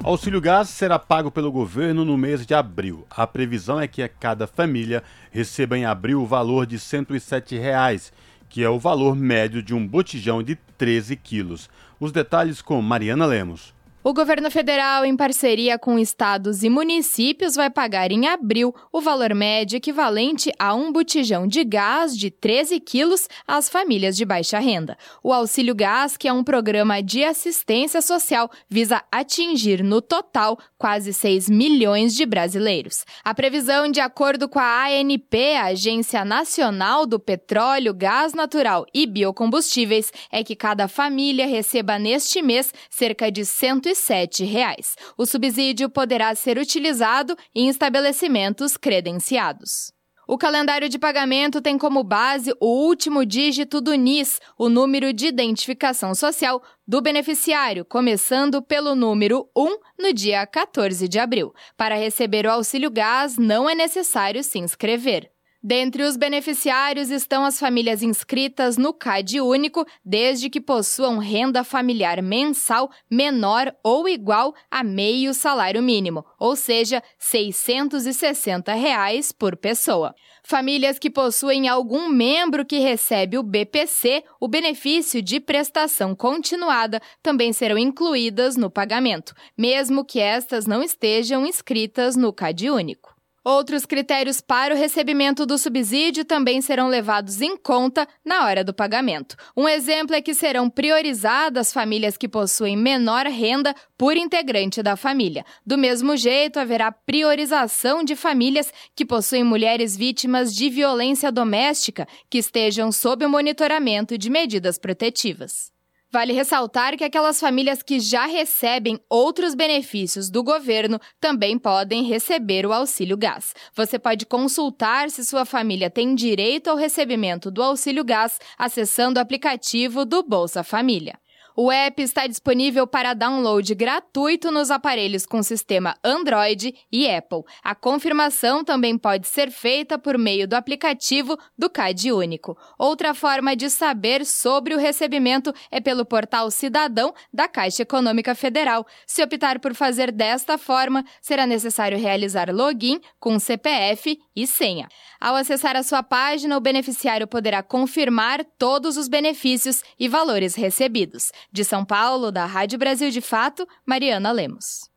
Auxílio 0.04 0.42
gás 0.42 0.68
será 0.68 1.00
pago 1.00 1.32
pelo 1.32 1.52
governo 1.52 2.04
no 2.04 2.18
mês 2.18 2.46
de 2.46 2.54
abril. 2.54 3.08
A 3.10 3.26
previsão 3.26 3.80
é 3.80 3.88
que 3.88 4.06
cada 4.10 4.46
família 4.46 5.02
receba 5.32 5.78
em 5.78 5.86
abril 5.86 6.22
o 6.22 6.28
valor 6.28 6.66
de 6.66 6.78
107 6.78 7.58
reais, 7.58 8.12
que 8.50 8.62
é 8.62 8.70
o 8.70 8.78
valor 8.78 9.16
médio 9.16 9.64
de 9.64 9.74
um 9.74 9.88
botijão 9.88 10.44
de 10.44 10.58
13 10.78 11.16
quilos. 11.16 11.70
Os 12.00 12.12
detalhes 12.12 12.62
com 12.62 12.82
Mariana 12.82 13.26
Lemos. 13.26 13.77
O 14.08 14.14
governo 14.14 14.50
federal, 14.50 15.04
em 15.04 15.18
parceria 15.18 15.78
com 15.78 16.00
estados 16.00 16.64
e 16.64 16.70
municípios, 16.70 17.56
vai 17.56 17.70
pagar 17.70 18.10
em 18.10 18.26
abril 18.26 18.74
o 18.90 19.02
valor 19.02 19.36
médio 19.36 19.76
equivalente 19.76 20.50
a 20.58 20.74
um 20.74 20.94
botijão 20.94 21.46
de 21.46 21.62
gás 21.66 22.18
de 22.18 22.32
13 22.32 22.80
quilos 22.80 23.28
às 23.46 23.68
famílias 23.68 24.16
de 24.16 24.24
baixa 24.24 24.60
renda. 24.60 24.98
O 25.22 25.34
Auxílio 25.34 25.76
Gás, 25.76 26.16
que 26.16 26.26
é 26.26 26.32
um 26.32 26.42
programa 26.42 27.04
de 27.04 27.22
assistência 27.22 28.02
social, 28.02 28.50
visa 28.70 29.04
atingir 29.12 29.84
no 29.84 30.02
total 30.02 30.58
quase 30.78 31.12
6 31.12 31.50
milhões 31.50 32.16
de 32.16 32.26
brasileiros. 32.26 33.04
A 33.26 33.34
previsão, 33.34 33.92
de 33.92 34.00
acordo 34.00 34.48
com 34.48 34.58
a 34.58 34.86
ANP, 34.86 35.58
a 35.58 35.66
Agência 35.66 36.24
Nacional 36.24 37.06
do 37.06 37.20
Petróleo, 37.20 37.94
Gás 37.94 38.34
Natural 38.34 38.86
e 38.94 39.06
Biocombustíveis, 39.06 40.14
é 40.32 40.46
que 40.46 40.56
cada 40.56 40.88
família 40.88 41.46
receba 41.46 42.00
neste 42.00 42.42
mês 42.42 42.74
cerca 42.90 43.30
de 43.30 43.44
150 43.44 43.97
reais. 44.44 44.96
O 45.18 45.26
subsídio 45.26 45.90
poderá 45.90 46.34
ser 46.36 46.58
utilizado 46.58 47.36
em 47.56 47.68
estabelecimentos 47.70 48.78
credenciados. 48.78 49.92
O 50.28 50.38
calendário 50.38 50.90
de 50.90 51.00
pagamento 51.00 51.62
tem 51.62 51.78
como 51.78 52.04
base 52.04 52.54
o 52.60 52.86
último 52.86 53.26
dígito 53.26 53.80
do 53.80 53.94
NIS, 53.94 54.42
o 54.60 54.68
número 54.68 55.14
de 55.14 55.28
identificação 55.28 56.14
social 56.14 56.62
do 56.86 57.02
beneficiário, 57.02 57.86
começando 57.86 58.62
pelo 58.62 58.94
número 58.94 59.50
1 59.56 59.78
no 59.98 60.14
dia 60.14 60.46
14 60.46 61.08
de 61.08 61.18
abril. 61.18 61.54
Para 61.78 61.96
receber 61.96 62.46
o 62.46 62.52
auxílio 62.52 62.92
gás, 62.92 63.38
não 63.38 63.70
é 63.70 63.74
necessário 63.74 64.44
se 64.44 64.60
inscrever. 64.60 65.32
Dentre 65.62 66.04
os 66.04 66.16
beneficiários 66.16 67.10
estão 67.10 67.44
as 67.44 67.60
famílias 67.60 68.04
inscritas 68.04 68.78
no 68.78 68.94
CAD 68.94 69.42
único, 69.42 69.86
desde 70.06 70.52
que 70.52 70.62
possuam 70.62 71.18
renda 71.18 71.64
familiar 71.64 72.22
mensal 72.22 72.92
menor 73.10 73.76
ou 73.84 74.08
igual 74.08 74.54
a 74.70 74.84
meio 74.84 75.34
salário 75.34 75.82
mínimo, 75.82 76.24
ou 76.40 76.56
seja, 76.56 77.02
660 77.18 78.72
reais 78.74 79.32
por 79.32 79.58
pessoa. 79.58 80.14
Famílias 80.44 81.00
que 81.00 81.10
possuem 81.10 81.68
algum 81.68 82.08
membro 82.08 82.64
que 82.64 82.78
recebe 82.78 83.38
o 83.38 83.44
BPC, 83.44 84.24
o 84.40 84.48
benefício 84.48 85.24
de 85.24 85.40
prestação 85.40 86.16
continuada, 86.16 87.02
também 87.22 87.52
serão 87.52 87.80
incluídas 87.80 88.56
no 88.56 88.70
pagamento, 88.70 89.34
mesmo 89.58 90.06
que 90.06 90.20
estas 90.20 90.68
não 90.68 90.84
estejam 90.84 91.48
inscritas 91.48 92.16
no 92.16 92.32
CAD 92.32 92.70
único. 92.70 93.17
Outros 93.50 93.86
critérios 93.86 94.42
para 94.42 94.76
o 94.76 94.78
recebimento 94.78 95.46
do 95.46 95.58
subsídio 95.58 96.26
também 96.26 96.60
serão 96.60 96.90
levados 96.90 97.40
em 97.40 97.56
conta 97.56 98.06
na 98.26 98.44
hora 98.44 98.62
do 98.62 98.74
pagamento. 98.74 99.38
Um 99.56 99.70
exemplo 99.70 100.14
é 100.14 100.22
que 100.22 100.34
serão 100.34 100.70
priorizadas 100.70 101.72
famílias 101.72 102.18
que 102.18 102.28
possuem 102.28 102.76
menor 102.76 103.26
renda 103.26 103.74
por 103.98 104.18
integrante 104.18 104.84
da 104.84 104.98
família. 104.98 105.46
Do 105.66 105.78
mesmo 105.78 106.18
jeito, 106.18 106.60
haverá 106.60 106.92
priorização 106.92 108.04
de 108.04 108.18
famílias 108.18 108.70
que 108.94 109.06
possuem 109.06 109.46
mulheres 109.46 109.96
vítimas 109.96 110.54
de 110.54 110.70
violência 110.70 111.32
doméstica 111.32 112.06
que 112.30 112.40
estejam 112.40 112.92
sob 112.92 113.26
o 113.26 113.30
monitoramento 113.30 114.18
de 114.18 114.30
medidas 114.30 114.78
protetivas. 114.78 115.77
Vale 116.10 116.32
ressaltar 116.32 116.96
que 116.96 117.04
aquelas 117.04 117.38
famílias 117.38 117.84
que 117.84 118.00
já 118.00 118.26
recebem 118.26 118.98
outros 119.10 119.54
benefícios 119.54 120.30
do 120.30 120.42
governo 120.42 121.02
também 121.20 121.60
podem 121.60 122.04
receber 122.04 122.66
o 122.66 122.72
auxílio 122.72 123.18
gás. 123.18 123.54
Você 123.76 124.00
pode 124.00 124.26
consultar 124.26 125.10
se 125.10 125.26
sua 125.26 125.44
família 125.44 125.90
tem 125.90 126.16
direito 126.16 126.70
ao 126.70 126.78
recebimento 126.78 127.52
do 127.52 127.62
auxílio 127.62 128.06
gás 128.06 128.40
acessando 128.58 129.20
o 129.20 129.22
aplicativo 129.22 130.06
do 130.06 130.24
Bolsa 130.24 130.64
Família. 130.64 131.20
O 131.60 131.72
app 131.72 132.00
está 132.04 132.28
disponível 132.28 132.86
para 132.86 133.16
download 133.16 133.74
gratuito 133.74 134.52
nos 134.52 134.70
aparelhos 134.70 135.26
com 135.26 135.42
sistema 135.42 135.98
Android 136.04 136.72
e 136.92 137.10
Apple. 137.10 137.42
A 137.64 137.74
confirmação 137.74 138.64
também 138.64 138.96
pode 138.96 139.26
ser 139.26 139.50
feita 139.50 139.98
por 139.98 140.20
meio 140.20 140.48
do 140.48 140.54
aplicativo 140.54 141.36
do 141.58 141.68
CAD 141.68 142.12
Único. 142.12 142.56
Outra 142.78 143.16
forma 143.16 143.56
de 143.56 143.72
saber 143.72 144.24
sobre 144.24 144.76
o 144.76 144.78
recebimento 144.78 145.52
é 145.72 145.82
pelo 145.82 146.06
portal 146.06 146.52
Cidadão 146.52 147.12
da 147.34 147.48
Caixa 147.48 147.82
Econômica 147.82 148.36
Federal. 148.36 148.86
Se 149.08 149.24
optar 149.24 149.60
por 149.60 149.74
fazer 149.74 150.12
desta 150.12 150.60
forma, 150.60 151.04
será 151.20 151.48
necessário 151.48 151.98
realizar 151.98 152.54
login 152.54 153.02
com 153.20 153.40
CPF 153.40 154.20
e 154.36 154.46
senha. 154.46 154.88
Ao 155.20 155.36
acessar 155.36 155.76
a 155.76 155.82
sua 155.82 156.04
página, 156.04 156.56
o 156.56 156.62
beneficiário 156.62 157.28
poderá 157.28 157.64
confirmar 157.64 158.46
todos 158.58 158.98
os 158.98 159.08
benefícios 159.08 159.84
e 160.00 160.08
valores 160.08 160.54
recebidos. 160.56 161.32
De 161.52 161.64
São 161.64 161.84
Paulo, 161.84 162.32
da 162.32 162.46
Rádio 162.46 162.78
Brasil 162.78 163.10
de 163.10 163.20
Fato, 163.20 163.68
Mariana 163.86 164.32
Lemos. 164.32 164.90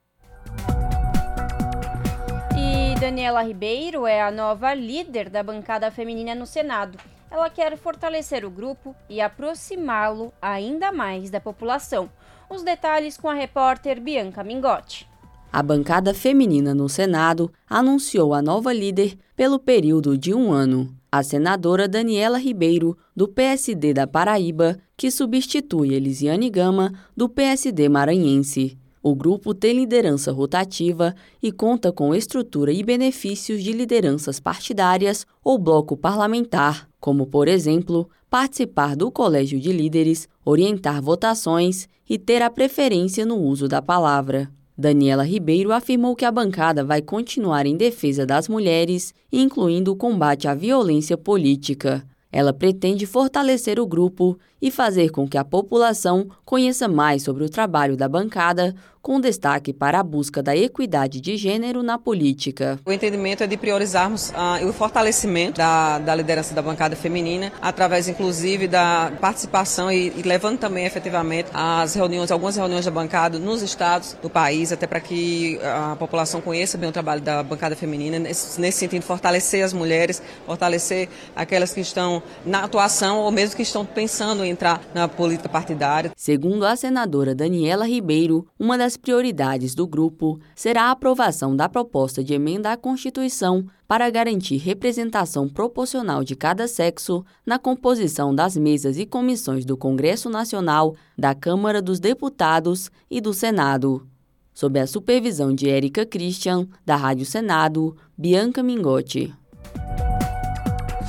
E 2.54 3.00
Daniela 3.00 3.42
Ribeiro 3.42 4.06
é 4.06 4.20
a 4.20 4.30
nova 4.30 4.74
líder 4.74 5.30
da 5.30 5.42
bancada 5.42 5.90
feminina 5.90 6.34
no 6.34 6.44
Senado. 6.44 6.98
Ela 7.30 7.48
quer 7.48 7.78
fortalecer 7.78 8.44
o 8.44 8.50
grupo 8.50 8.94
e 9.08 9.20
aproximá-lo 9.20 10.34
ainda 10.42 10.92
mais 10.92 11.30
da 11.30 11.40
população. 11.40 12.10
Os 12.50 12.62
detalhes 12.62 13.16
com 13.16 13.28
a 13.28 13.34
repórter 13.34 14.00
Bianca 14.00 14.44
Mingotti. 14.44 15.09
A 15.52 15.64
bancada 15.64 16.14
feminina 16.14 16.72
no 16.72 16.88
Senado 16.88 17.50
anunciou 17.68 18.32
a 18.32 18.40
nova 18.40 18.72
líder 18.72 19.16
pelo 19.34 19.58
período 19.58 20.16
de 20.16 20.32
um 20.32 20.52
ano, 20.52 20.94
a 21.10 21.24
senadora 21.24 21.88
Daniela 21.88 22.38
Ribeiro, 22.38 22.96
do 23.16 23.26
PSD 23.26 23.92
da 23.92 24.06
Paraíba, 24.06 24.78
que 24.96 25.10
substitui 25.10 25.92
Elisiane 25.92 26.48
Gama, 26.48 26.92
do 27.16 27.28
PSD 27.28 27.88
maranhense. 27.88 28.78
O 29.02 29.12
grupo 29.12 29.52
tem 29.52 29.74
liderança 29.74 30.30
rotativa 30.30 31.14
e 31.42 31.50
conta 31.50 31.90
com 31.90 32.14
estrutura 32.14 32.70
e 32.70 32.84
benefícios 32.84 33.60
de 33.60 33.72
lideranças 33.72 34.38
partidárias 34.38 35.26
ou 35.42 35.58
bloco 35.58 35.96
parlamentar, 35.96 36.86
como, 37.00 37.26
por 37.26 37.48
exemplo, 37.48 38.08
participar 38.28 38.94
do 38.94 39.10
colégio 39.10 39.58
de 39.58 39.72
líderes, 39.72 40.28
orientar 40.44 41.02
votações 41.02 41.88
e 42.08 42.18
ter 42.18 42.40
a 42.40 42.50
preferência 42.50 43.26
no 43.26 43.36
uso 43.36 43.66
da 43.66 43.82
palavra. 43.82 44.48
Daniela 44.80 45.22
Ribeiro 45.22 45.72
afirmou 45.72 46.16
que 46.16 46.24
a 46.24 46.32
bancada 46.32 46.82
vai 46.82 47.02
continuar 47.02 47.66
em 47.66 47.76
defesa 47.76 48.24
das 48.24 48.48
mulheres, 48.48 49.12
incluindo 49.30 49.92
o 49.92 49.96
combate 49.96 50.48
à 50.48 50.54
violência 50.54 51.18
política. 51.18 52.02
Ela 52.32 52.50
pretende 52.52 53.04
fortalecer 53.04 53.78
o 53.78 53.86
grupo 53.86 54.38
e 54.62 54.70
fazer 54.70 55.10
com 55.10 55.28
que 55.28 55.36
a 55.36 55.44
população 55.44 56.28
conheça 56.46 56.88
mais 56.88 57.22
sobre 57.22 57.44
o 57.44 57.50
trabalho 57.50 57.94
da 57.94 58.08
bancada, 58.08 58.74
com 59.02 59.20
destaque 59.20 59.72
para 59.72 60.00
a 60.00 60.02
busca 60.02 60.42
da 60.42 60.56
equidade 60.56 61.20
de 61.20 61.36
gênero 61.36 61.82
na 61.82 61.98
política. 61.98 62.78
O 62.84 62.92
entendimento 62.92 63.42
é 63.42 63.46
de 63.46 63.56
priorizarmos 63.56 64.30
uh, 64.30 64.66
o 64.68 64.72
fortalecimento 64.72 65.58
da, 65.58 65.98
da, 65.98 66.14
liderança 66.14 66.54
da 66.54 66.62
bancada 66.62 66.94
feminina, 66.94 67.52
através 67.60 68.08
inclusive 68.08 68.68
da 68.68 69.12
participação 69.20 69.90
e, 69.90 70.12
e, 70.16 70.22
levando 70.22 70.58
também 70.58 70.84
efetivamente 70.84 71.48
as 71.52 71.94
reuniões, 71.94 72.30
algumas 72.30 72.56
reuniões 72.56 72.84
da 72.84 72.90
bancada 72.90 73.38
nos 73.38 73.62
estados 73.62 74.16
do 74.22 74.28
país, 74.28 74.72
até 74.72 74.86
para 74.86 75.00
que 75.00 75.58
a 75.62 75.96
população 75.96 76.40
conheça 76.40 76.76
bem 76.76 76.88
o 76.88 76.92
trabalho 76.92 77.20
da 77.20 77.42
bancada 77.42 77.74
feminina, 77.74 78.18
nesse, 78.18 78.60
nesse 78.60 78.78
sentido, 78.78 79.02
fortalecer 79.02 79.64
as 79.64 79.72
mulheres, 79.72 80.22
fortalecer 80.46 81.08
aquelas 81.34 81.72
que 81.72 81.80
estão 81.80 82.22
na 82.44 82.64
atuação 82.64 83.18
ou 83.18 83.30
mesmo 83.30 83.56
que 83.56 83.62
estão 83.62 83.84
pensando 83.84 84.44
em 84.44 84.50
entrar 84.50 84.80
na 84.94 85.08
política 85.08 85.48
partidária. 85.48 86.10
Segundo 86.16 86.66
a 86.66 86.76
senadora 86.76 87.34
Daniela 87.34 87.86
Ribeiro, 87.86 88.46
uma 88.58 88.76
das 88.76 88.89
prioridades 88.96 89.74
do 89.74 89.86
grupo 89.86 90.38
será 90.54 90.84
a 90.84 90.90
aprovação 90.90 91.54
da 91.54 91.68
proposta 91.68 92.22
de 92.22 92.34
emenda 92.34 92.72
à 92.72 92.76
Constituição 92.76 93.66
para 93.86 94.08
garantir 94.10 94.56
representação 94.56 95.48
proporcional 95.48 96.22
de 96.22 96.36
cada 96.36 96.68
sexo 96.68 97.24
na 97.44 97.58
composição 97.58 98.34
das 98.34 98.56
mesas 98.56 98.98
e 98.98 99.06
comissões 99.06 99.64
do 99.64 99.76
Congresso 99.76 100.30
Nacional, 100.30 100.94
da 101.18 101.34
Câmara 101.34 101.82
dos 101.82 101.98
Deputados 101.98 102.90
e 103.10 103.20
do 103.20 103.34
Senado. 103.34 104.06
Sob 104.54 104.78
a 104.78 104.86
supervisão 104.86 105.54
de 105.54 105.68
Érica 105.68 106.04
Christian, 106.04 106.68
da 106.84 106.96
Rádio 106.96 107.26
Senado, 107.26 107.96
Bianca 108.16 108.62
Mingotti. 108.62 109.34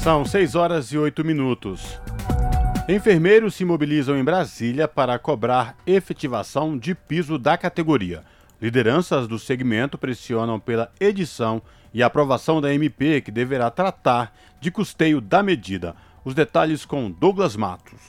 São 0.02 0.26
6 0.26 0.56
horas 0.56 0.92
e 0.92 0.98
8 0.98 1.24
minutos. 1.24 2.00
Enfermeiros 2.90 3.54
se 3.54 3.64
mobilizam 3.64 4.18
em 4.18 4.24
Brasília 4.24 4.88
para 4.88 5.18
cobrar 5.20 5.78
efetivação 5.86 6.78
de 6.78 6.96
piso 6.96 7.38
da 7.38 7.56
categoria. 7.56 8.24
Lideranças 8.60 9.28
do 9.28 9.38
segmento 9.38 9.98
pressionam 9.98 10.60
pela 10.60 10.92
edição 11.00 11.62
e 11.94 12.02
aprovação 12.02 12.60
da 12.60 12.74
MP, 12.74 13.22
que 13.22 13.32
deverá 13.32 13.70
tratar 13.70 14.36
de 14.60 14.72
custeio 14.72 15.22
da 15.22 15.44
medida. 15.44 15.96
Os 16.26 16.34
detalhes 16.34 16.84
com 16.84 17.10
Douglas 17.12 17.56
Matos. 17.56 18.00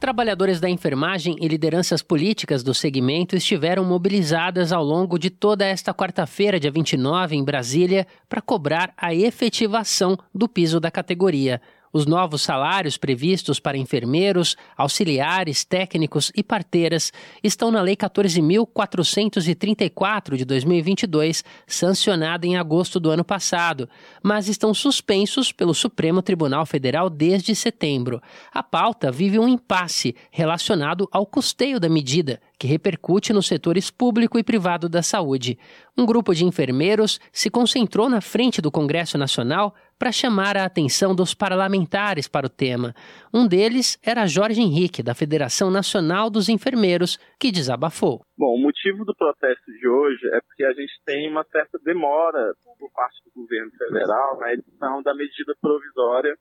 Trabalhadores 0.00 0.60
da 0.60 0.70
enfermagem 0.70 1.36
e 1.40 1.48
lideranças 1.48 2.02
políticas 2.02 2.62
do 2.62 2.72
segmento 2.72 3.34
estiveram 3.34 3.84
mobilizadas 3.84 4.72
ao 4.72 4.82
longo 4.82 5.18
de 5.18 5.28
toda 5.28 5.66
esta 5.66 5.92
quarta-feira, 5.92 6.58
dia 6.58 6.70
29, 6.70 7.36
em 7.36 7.44
Brasília, 7.44 8.06
para 8.28 8.40
cobrar 8.40 8.92
a 8.96 9.12
efetivação 9.12 10.16
do 10.32 10.48
piso 10.48 10.78
da 10.78 10.90
categoria. 10.90 11.60
Os 11.92 12.06
novos 12.06 12.42
salários 12.42 12.96
previstos 12.96 13.60
para 13.60 13.78
enfermeiros, 13.78 14.56
auxiliares, 14.76 15.64
técnicos 15.64 16.32
e 16.36 16.42
parteiras 16.42 17.12
estão 17.42 17.70
na 17.70 17.80
Lei 17.80 17.96
14.434 17.96 20.36
de 20.36 20.44
2022, 20.44 21.42
sancionada 21.66 22.46
em 22.46 22.56
agosto 22.56 23.00
do 23.00 23.10
ano 23.10 23.24
passado, 23.24 23.88
mas 24.22 24.48
estão 24.48 24.74
suspensos 24.74 25.50
pelo 25.52 25.74
Supremo 25.74 26.22
Tribunal 26.22 26.66
Federal 26.66 27.08
desde 27.08 27.54
setembro. 27.54 28.20
A 28.52 28.62
pauta 28.62 29.10
vive 29.10 29.38
um 29.38 29.48
impasse 29.48 30.14
relacionado 30.30 31.08
ao 31.10 31.24
custeio 31.24 31.80
da 31.80 31.88
medida, 31.88 32.38
que 32.58 32.66
repercute 32.66 33.32
nos 33.32 33.46
setores 33.46 33.90
público 33.90 34.38
e 34.38 34.42
privado 34.42 34.88
da 34.88 35.02
saúde. 35.02 35.58
Um 35.96 36.04
grupo 36.04 36.34
de 36.34 36.44
enfermeiros 36.44 37.20
se 37.32 37.48
concentrou 37.50 38.08
na 38.08 38.20
frente 38.20 38.60
do 38.60 38.70
Congresso 38.70 39.16
Nacional 39.16 39.74
para 39.98 40.12
chamar 40.12 40.56
a 40.56 40.64
atenção 40.64 41.14
dos 41.14 41.34
parlamentares 41.34 42.28
para 42.28 42.46
o 42.46 42.50
tema. 42.50 42.94
Um 43.32 43.46
deles 43.46 43.98
era 44.02 44.26
Jorge 44.26 44.60
Henrique, 44.60 45.02
da 45.02 45.14
Federação 45.14 45.70
Nacional 45.70 46.30
dos 46.30 46.48
Enfermeiros, 46.48 47.18
que 47.38 47.50
desabafou. 47.52 48.20
Bom, 48.36 48.54
o 48.54 48.62
motivo 48.62 49.04
do 49.04 49.14
protesto 49.14 49.72
de 49.72 49.88
hoje 49.88 50.26
é 50.32 50.40
porque 50.40 50.64
a 50.64 50.72
gente 50.72 50.92
tem 51.04 51.30
uma 51.30 51.44
certa 51.44 51.78
demora 51.84 52.54
por 52.78 52.90
parte 52.92 53.22
do 53.24 53.42
governo 53.42 53.70
federal 53.72 54.38
na 54.38 54.52
edição 54.52 55.02
da 55.02 55.14
medida 55.14 55.54
provisória 55.60 56.36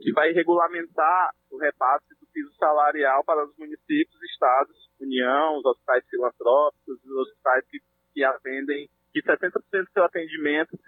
que 0.00 0.12
vai 0.12 0.32
regulamentar 0.32 1.30
o 1.50 1.58
repasse 1.58 2.08
do 2.20 2.26
piso 2.32 2.50
salarial 2.56 3.22
para 3.24 3.44
os 3.44 3.54
municípios, 3.58 4.22
estados, 4.32 4.76
União, 5.02 5.58
os 5.58 5.64
hospitais 5.64 6.04
filantrópicos, 6.08 6.98
os 7.04 7.28
hospitais 7.28 7.64
que, 7.70 7.78
que 8.14 8.24
atendem, 8.24 8.88
que 9.12 9.22
70% 9.22 9.50
do 9.50 9.92
seu 9.92 10.04
atendimento 10.04 10.78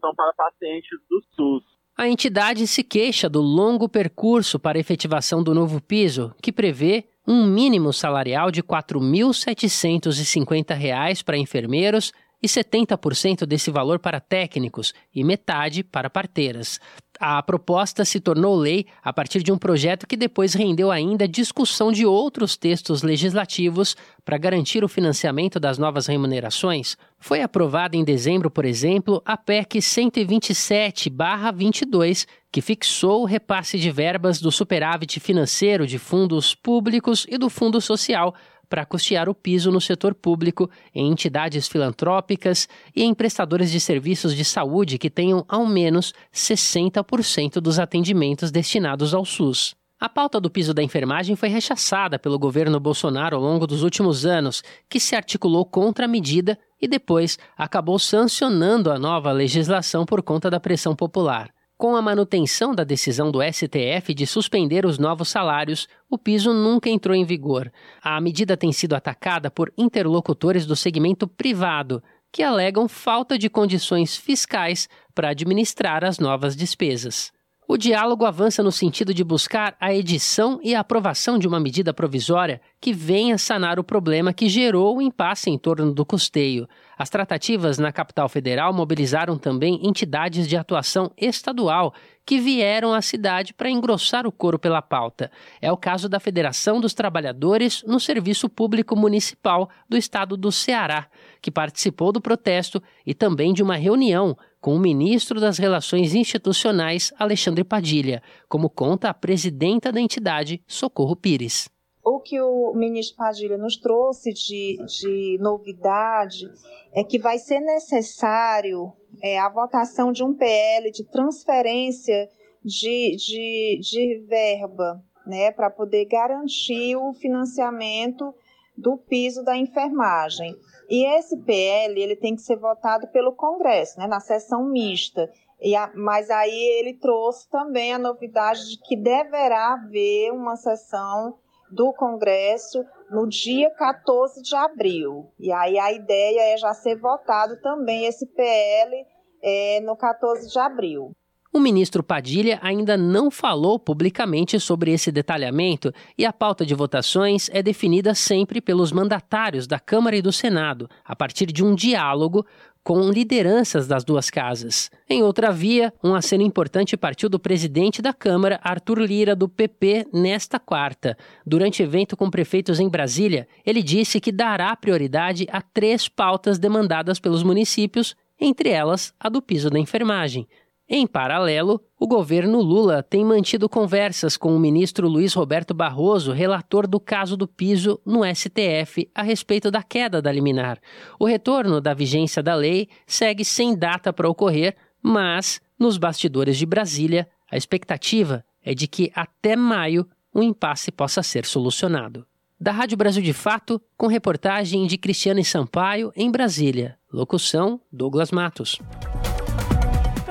são 0.00 0.14
para 0.14 0.32
pacientes 0.34 0.98
do 1.10 1.22
SUS. 1.34 1.64
A 1.98 2.08
entidade 2.08 2.66
se 2.66 2.84
queixa 2.84 3.26
do 3.28 3.40
longo 3.40 3.88
percurso 3.88 4.58
para 4.58 4.78
a 4.78 4.80
efetivação 4.80 5.42
do 5.42 5.54
novo 5.54 5.80
piso, 5.80 6.34
que 6.42 6.52
prevê 6.52 7.04
um 7.26 7.46
mínimo 7.46 7.90
salarial 7.92 8.50
de 8.50 8.60
R$ 8.60 8.66
4.750 8.66 11.24
para 11.24 11.38
enfermeiros 11.38 12.12
e 12.42 12.46
70% 12.46 13.46
desse 13.46 13.70
valor 13.70 13.98
para 13.98 14.20
técnicos 14.20 14.92
e 15.14 15.24
metade 15.24 15.82
para 15.82 16.10
parteiras. 16.10 16.78
A 17.18 17.42
proposta 17.42 18.04
se 18.04 18.20
tornou 18.20 18.54
lei 18.54 18.86
a 19.02 19.12
partir 19.12 19.42
de 19.42 19.50
um 19.50 19.58
projeto 19.58 20.06
que 20.06 20.16
depois 20.16 20.54
rendeu 20.54 20.88
ainda 20.90 21.26
discussão 21.26 21.90
de 21.90 22.04
outros 22.04 22.56
textos 22.56 23.02
legislativos 23.02 23.96
para 24.24 24.38
garantir 24.38 24.84
o 24.84 24.88
financiamento 24.88 25.58
das 25.58 25.78
novas 25.78 26.06
remunerações. 26.06 26.96
Foi 27.18 27.42
aprovada 27.42 27.96
em 27.96 28.04
dezembro, 28.04 28.48
por 28.50 28.64
exemplo, 28.64 29.20
a 29.24 29.36
PEC 29.36 29.78
127-22, 29.78 32.26
que 32.52 32.60
fixou 32.60 33.22
o 33.22 33.26
repasse 33.26 33.78
de 33.78 33.90
verbas 33.90 34.40
do 34.40 34.52
superávit 34.52 35.20
financeiro 35.20 35.86
de 35.86 35.98
fundos 35.98 36.54
públicos 36.54 37.26
e 37.28 37.38
do 37.38 37.48
Fundo 37.48 37.80
Social 37.80 38.34
para 38.68 38.84
custear 38.84 39.28
o 39.28 39.34
piso 39.34 39.70
no 39.70 39.80
setor 39.80 40.14
público, 40.14 40.70
em 40.94 41.10
entidades 41.10 41.68
filantrópicas 41.68 42.68
e 42.94 43.02
em 43.02 43.14
prestadores 43.14 43.70
de 43.70 43.80
serviços 43.80 44.34
de 44.34 44.44
saúde 44.44 44.98
que 44.98 45.10
tenham 45.10 45.44
ao 45.48 45.66
menos 45.66 46.12
60% 46.32 47.60
dos 47.60 47.78
atendimentos 47.78 48.50
destinados 48.50 49.14
ao 49.14 49.24
SUS. 49.24 49.74
A 49.98 50.10
pauta 50.10 50.38
do 50.38 50.50
piso 50.50 50.74
da 50.74 50.82
enfermagem 50.82 51.34
foi 51.36 51.48
rechaçada 51.48 52.18
pelo 52.18 52.38
governo 52.38 52.78
Bolsonaro 52.78 53.36
ao 53.36 53.42
longo 53.42 53.66
dos 53.66 53.82
últimos 53.82 54.26
anos, 54.26 54.62
que 54.90 55.00
se 55.00 55.16
articulou 55.16 55.64
contra 55.64 56.04
a 56.04 56.08
medida 56.08 56.58
e 56.80 56.86
depois 56.86 57.38
acabou 57.56 57.98
sancionando 57.98 58.92
a 58.92 58.98
nova 58.98 59.32
legislação 59.32 60.04
por 60.04 60.22
conta 60.22 60.50
da 60.50 60.60
pressão 60.60 60.94
popular. 60.94 61.55
Com 61.78 61.94
a 61.94 62.00
manutenção 62.00 62.74
da 62.74 62.84
decisão 62.84 63.30
do 63.30 63.40
STF 63.42 64.14
de 64.14 64.26
suspender 64.26 64.86
os 64.86 64.98
novos 64.98 65.28
salários, 65.28 65.86
o 66.08 66.16
piso 66.16 66.54
nunca 66.54 66.88
entrou 66.88 67.14
em 67.14 67.22
vigor. 67.22 67.70
A 68.02 68.18
medida 68.18 68.56
tem 68.56 68.72
sido 68.72 68.94
atacada 68.94 69.50
por 69.50 69.70
interlocutores 69.76 70.64
do 70.64 70.74
segmento 70.74 71.28
privado, 71.28 72.02
que 72.32 72.42
alegam 72.42 72.88
falta 72.88 73.38
de 73.38 73.50
condições 73.50 74.16
fiscais 74.16 74.88
para 75.14 75.30
administrar 75.30 76.02
as 76.02 76.18
novas 76.18 76.56
despesas. 76.56 77.30
O 77.68 77.76
diálogo 77.76 78.24
avança 78.24 78.62
no 78.62 78.70
sentido 78.70 79.12
de 79.12 79.24
buscar 79.24 79.76
a 79.80 79.92
edição 79.92 80.60
e 80.62 80.72
a 80.72 80.78
aprovação 80.78 81.36
de 81.36 81.48
uma 81.48 81.58
medida 81.58 81.92
provisória 81.92 82.60
que 82.80 82.92
venha 82.92 83.36
sanar 83.36 83.80
o 83.80 83.82
problema 83.82 84.32
que 84.32 84.48
gerou 84.48 84.96
o 84.96 85.02
impasse 85.02 85.50
em 85.50 85.58
torno 85.58 85.92
do 85.92 86.06
custeio. 86.06 86.68
As 86.96 87.10
tratativas 87.10 87.76
na 87.76 87.90
capital 87.90 88.28
federal 88.28 88.72
mobilizaram 88.72 89.36
também 89.36 89.80
entidades 89.84 90.46
de 90.46 90.56
atuação 90.56 91.10
estadual 91.16 91.92
que 92.26 92.40
vieram 92.40 92.92
à 92.92 93.00
cidade 93.00 93.54
para 93.54 93.70
engrossar 93.70 94.26
o 94.26 94.32
coro 94.32 94.58
pela 94.58 94.82
pauta. 94.82 95.30
É 95.62 95.70
o 95.70 95.76
caso 95.76 96.08
da 96.08 96.18
Federação 96.18 96.80
dos 96.80 96.92
Trabalhadores 96.92 97.84
no 97.86 98.00
Serviço 98.00 98.48
Público 98.48 98.96
Municipal 98.96 99.70
do 99.88 99.96
estado 99.96 100.36
do 100.36 100.50
Ceará, 100.50 101.06
que 101.40 101.52
participou 101.52 102.10
do 102.10 102.20
protesto 102.20 102.82
e 103.06 103.14
também 103.14 103.54
de 103.54 103.62
uma 103.62 103.76
reunião 103.76 104.36
com 104.60 104.74
o 104.74 104.80
ministro 104.80 105.40
das 105.40 105.56
Relações 105.58 106.12
Institucionais, 106.12 107.12
Alexandre 107.16 107.62
Padilha, 107.62 108.20
como 108.48 108.68
conta 108.68 109.08
a 109.08 109.14
presidenta 109.14 109.92
da 109.92 110.00
entidade, 110.00 110.60
Socorro 110.66 111.14
Pires. 111.14 111.75
O 112.08 112.20
que 112.20 112.40
o 112.40 112.72
ministro 112.72 113.16
Padilha 113.16 113.58
nos 113.58 113.76
trouxe 113.76 114.32
de, 114.32 114.76
de 114.86 115.38
novidade 115.40 116.48
é 116.94 117.02
que 117.02 117.18
vai 117.18 117.36
ser 117.36 117.58
necessário 117.58 118.92
é, 119.20 119.40
a 119.40 119.48
votação 119.48 120.12
de 120.12 120.22
um 120.22 120.32
PL 120.32 120.88
de 120.92 121.02
transferência 121.02 122.28
de, 122.64 123.16
de, 123.16 123.80
de 123.80 124.24
verba, 124.24 125.02
né, 125.26 125.50
para 125.50 125.68
poder 125.68 126.04
garantir 126.04 126.94
o 126.94 127.12
financiamento 127.12 128.32
do 128.78 128.96
piso 128.96 129.42
da 129.42 129.56
enfermagem. 129.56 130.54
E 130.88 131.04
esse 131.18 131.36
PL 131.38 132.00
ele 132.00 132.14
tem 132.14 132.36
que 132.36 132.42
ser 132.42 132.56
votado 132.56 133.08
pelo 133.08 133.34
Congresso, 133.34 133.98
né, 133.98 134.06
na 134.06 134.20
sessão 134.20 134.64
mista. 134.70 135.28
A, 135.76 135.90
mas 135.96 136.30
aí 136.30 136.78
ele 136.78 136.94
trouxe 136.94 137.50
também 137.50 137.92
a 137.92 137.98
novidade 137.98 138.60
de 138.70 138.78
que 138.80 138.94
deverá 138.94 139.72
haver 139.72 140.30
uma 140.30 140.54
sessão 140.54 141.36
do 141.70 141.92
Congresso 141.92 142.84
no 143.10 143.28
dia 143.28 143.70
14 143.70 144.42
de 144.42 144.54
abril. 144.54 145.30
E 145.38 145.52
aí 145.52 145.78
a 145.78 145.92
ideia 145.92 146.54
é 146.54 146.56
já 146.56 146.72
ser 146.74 146.96
votado 146.96 147.60
também 147.60 148.06
esse 148.06 148.26
PL 148.26 149.06
é, 149.42 149.80
no 149.80 149.96
14 149.96 150.48
de 150.48 150.58
abril. 150.58 151.12
O 151.56 151.58
ministro 151.58 152.02
Padilha 152.02 152.58
ainda 152.60 152.98
não 152.98 153.30
falou 153.30 153.78
publicamente 153.78 154.60
sobre 154.60 154.92
esse 154.92 155.10
detalhamento 155.10 155.90
e 156.18 156.26
a 156.26 156.30
pauta 156.30 156.66
de 156.66 156.74
votações 156.74 157.48
é 157.50 157.62
definida 157.62 158.14
sempre 158.14 158.60
pelos 158.60 158.92
mandatários 158.92 159.66
da 159.66 159.80
Câmara 159.80 160.14
e 160.14 160.20
do 160.20 160.30
Senado, 160.30 160.86
a 161.02 161.16
partir 161.16 161.46
de 161.46 161.64
um 161.64 161.74
diálogo 161.74 162.44
com 162.84 163.08
lideranças 163.08 163.88
das 163.88 164.04
duas 164.04 164.28
casas. 164.28 164.90
Em 165.08 165.22
outra 165.22 165.50
via, 165.50 165.94
um 166.04 166.14
aceno 166.14 166.42
importante 166.42 166.94
partiu 166.94 167.30
do 167.30 167.38
presidente 167.38 168.02
da 168.02 168.12
Câmara, 168.12 168.60
Arthur 168.62 168.98
Lira, 168.98 169.34
do 169.34 169.48
PP, 169.48 170.08
nesta 170.12 170.58
quarta. 170.58 171.16
Durante 171.46 171.82
evento 171.82 172.18
com 172.18 172.28
prefeitos 172.28 172.80
em 172.80 172.88
Brasília, 172.90 173.48
ele 173.64 173.82
disse 173.82 174.20
que 174.20 174.30
dará 174.30 174.76
prioridade 174.76 175.46
a 175.50 175.62
três 175.62 176.06
pautas 176.06 176.58
demandadas 176.58 177.18
pelos 177.18 177.42
municípios, 177.42 178.14
entre 178.38 178.68
elas 178.68 179.14
a 179.18 179.30
do 179.30 179.40
piso 179.40 179.70
da 179.70 179.78
enfermagem. 179.78 180.46
Em 180.88 181.04
paralelo, 181.04 181.82
o 181.98 182.06
governo 182.06 182.60
Lula 182.60 183.02
tem 183.02 183.24
mantido 183.24 183.68
conversas 183.68 184.36
com 184.36 184.54
o 184.54 184.60
ministro 184.60 185.08
Luiz 185.08 185.34
Roberto 185.34 185.74
Barroso, 185.74 186.30
relator 186.30 186.86
do 186.86 187.00
caso 187.00 187.36
do 187.36 187.48
piso 187.48 188.00
no 188.06 188.20
STF, 188.24 189.10
a 189.12 189.22
respeito 189.22 189.68
da 189.68 189.82
queda 189.82 190.22
da 190.22 190.30
liminar. 190.30 190.78
O 191.18 191.24
retorno 191.24 191.80
da 191.80 191.92
vigência 191.92 192.40
da 192.40 192.54
lei 192.54 192.88
segue 193.04 193.44
sem 193.44 193.76
data 193.76 194.12
para 194.12 194.30
ocorrer, 194.30 194.76
mas, 195.02 195.60
nos 195.76 195.98
bastidores 195.98 196.56
de 196.56 196.64
Brasília, 196.64 197.28
a 197.50 197.56
expectativa 197.56 198.44
é 198.62 198.72
de 198.72 198.86
que 198.86 199.10
até 199.12 199.56
maio 199.56 200.06
o 200.32 200.40
impasse 200.40 200.92
possa 200.92 201.20
ser 201.20 201.46
solucionado. 201.46 202.24
Da 202.60 202.70
Rádio 202.70 202.96
Brasil 202.96 203.22
de 203.24 203.32
Fato, 203.32 203.82
com 203.96 204.06
reportagem 204.06 204.86
de 204.86 204.96
Cristiane 204.96 205.44
Sampaio, 205.44 206.12
em 206.14 206.30
Brasília. 206.30 206.96
Locução: 207.12 207.80
Douglas 207.92 208.30
Matos 208.30 208.78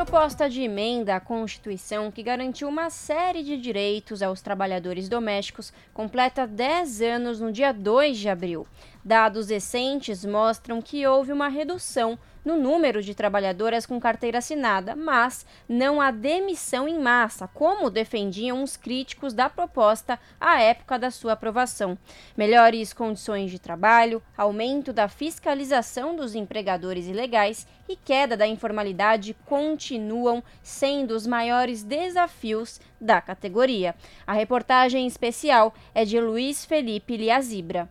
proposta 0.05 0.47
de 0.47 0.61
emenda 0.61 1.15
à 1.15 1.19
Constituição 1.19 2.11
que 2.11 2.21
garantiu 2.21 2.67
uma 2.67 2.91
série 2.91 3.41
de 3.41 3.57
direitos 3.57 4.21
aos 4.21 4.39
trabalhadores 4.39 5.09
domésticos 5.09 5.73
completa 5.95 6.45
10 6.45 7.01
anos 7.01 7.39
no 7.39 7.51
dia 7.51 7.71
2 7.71 8.15
de 8.15 8.29
abril. 8.29 8.67
Dados 9.03 9.49
recentes 9.49 10.23
mostram 10.23 10.79
que 10.79 11.07
houve 11.07 11.33
uma 11.33 11.47
redução 11.47 12.19
no 12.45 12.55
número 12.57 13.01
de 13.01 13.15
trabalhadoras 13.15 13.85
com 13.85 13.99
carteira 13.99 14.37
assinada, 14.37 14.95
mas 14.95 15.45
não 15.67 15.99
há 15.99 16.11
demissão 16.11 16.87
em 16.87 16.99
massa, 16.99 17.47
como 17.47 17.89
defendiam 17.89 18.61
os 18.61 18.77
críticos 18.77 19.33
da 19.33 19.49
proposta 19.49 20.19
à 20.39 20.61
época 20.61 20.99
da 20.99 21.09
sua 21.09 21.33
aprovação. 21.33 21.97
Melhores 22.37 22.93
condições 22.93 23.49
de 23.49 23.57
trabalho, 23.57 24.21
aumento 24.37 24.93
da 24.93 25.07
fiscalização 25.09 26.15
dos 26.15 26.35
empregadores 26.35 27.07
ilegais 27.07 27.67
e 27.89 27.95
queda 27.95 28.37
da 28.37 28.47
informalidade 28.47 29.35
continuam 29.45 30.43
sendo 30.61 31.11
os 31.11 31.25
maiores 31.25 31.83
desafios 31.83 32.79
da 33.01 33.19
categoria. 33.19 33.95
A 34.25 34.33
reportagem 34.33 35.07
especial 35.07 35.73
é 35.93 36.05
de 36.05 36.19
Luiz 36.19 36.63
Felipe 36.63 37.17
Liazibra 37.17 37.89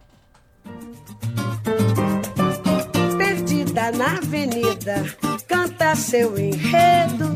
na 3.75 4.19
avenida, 4.19 5.05
canta 5.49 5.97
seu 5.97 6.39
enredo 6.39 7.35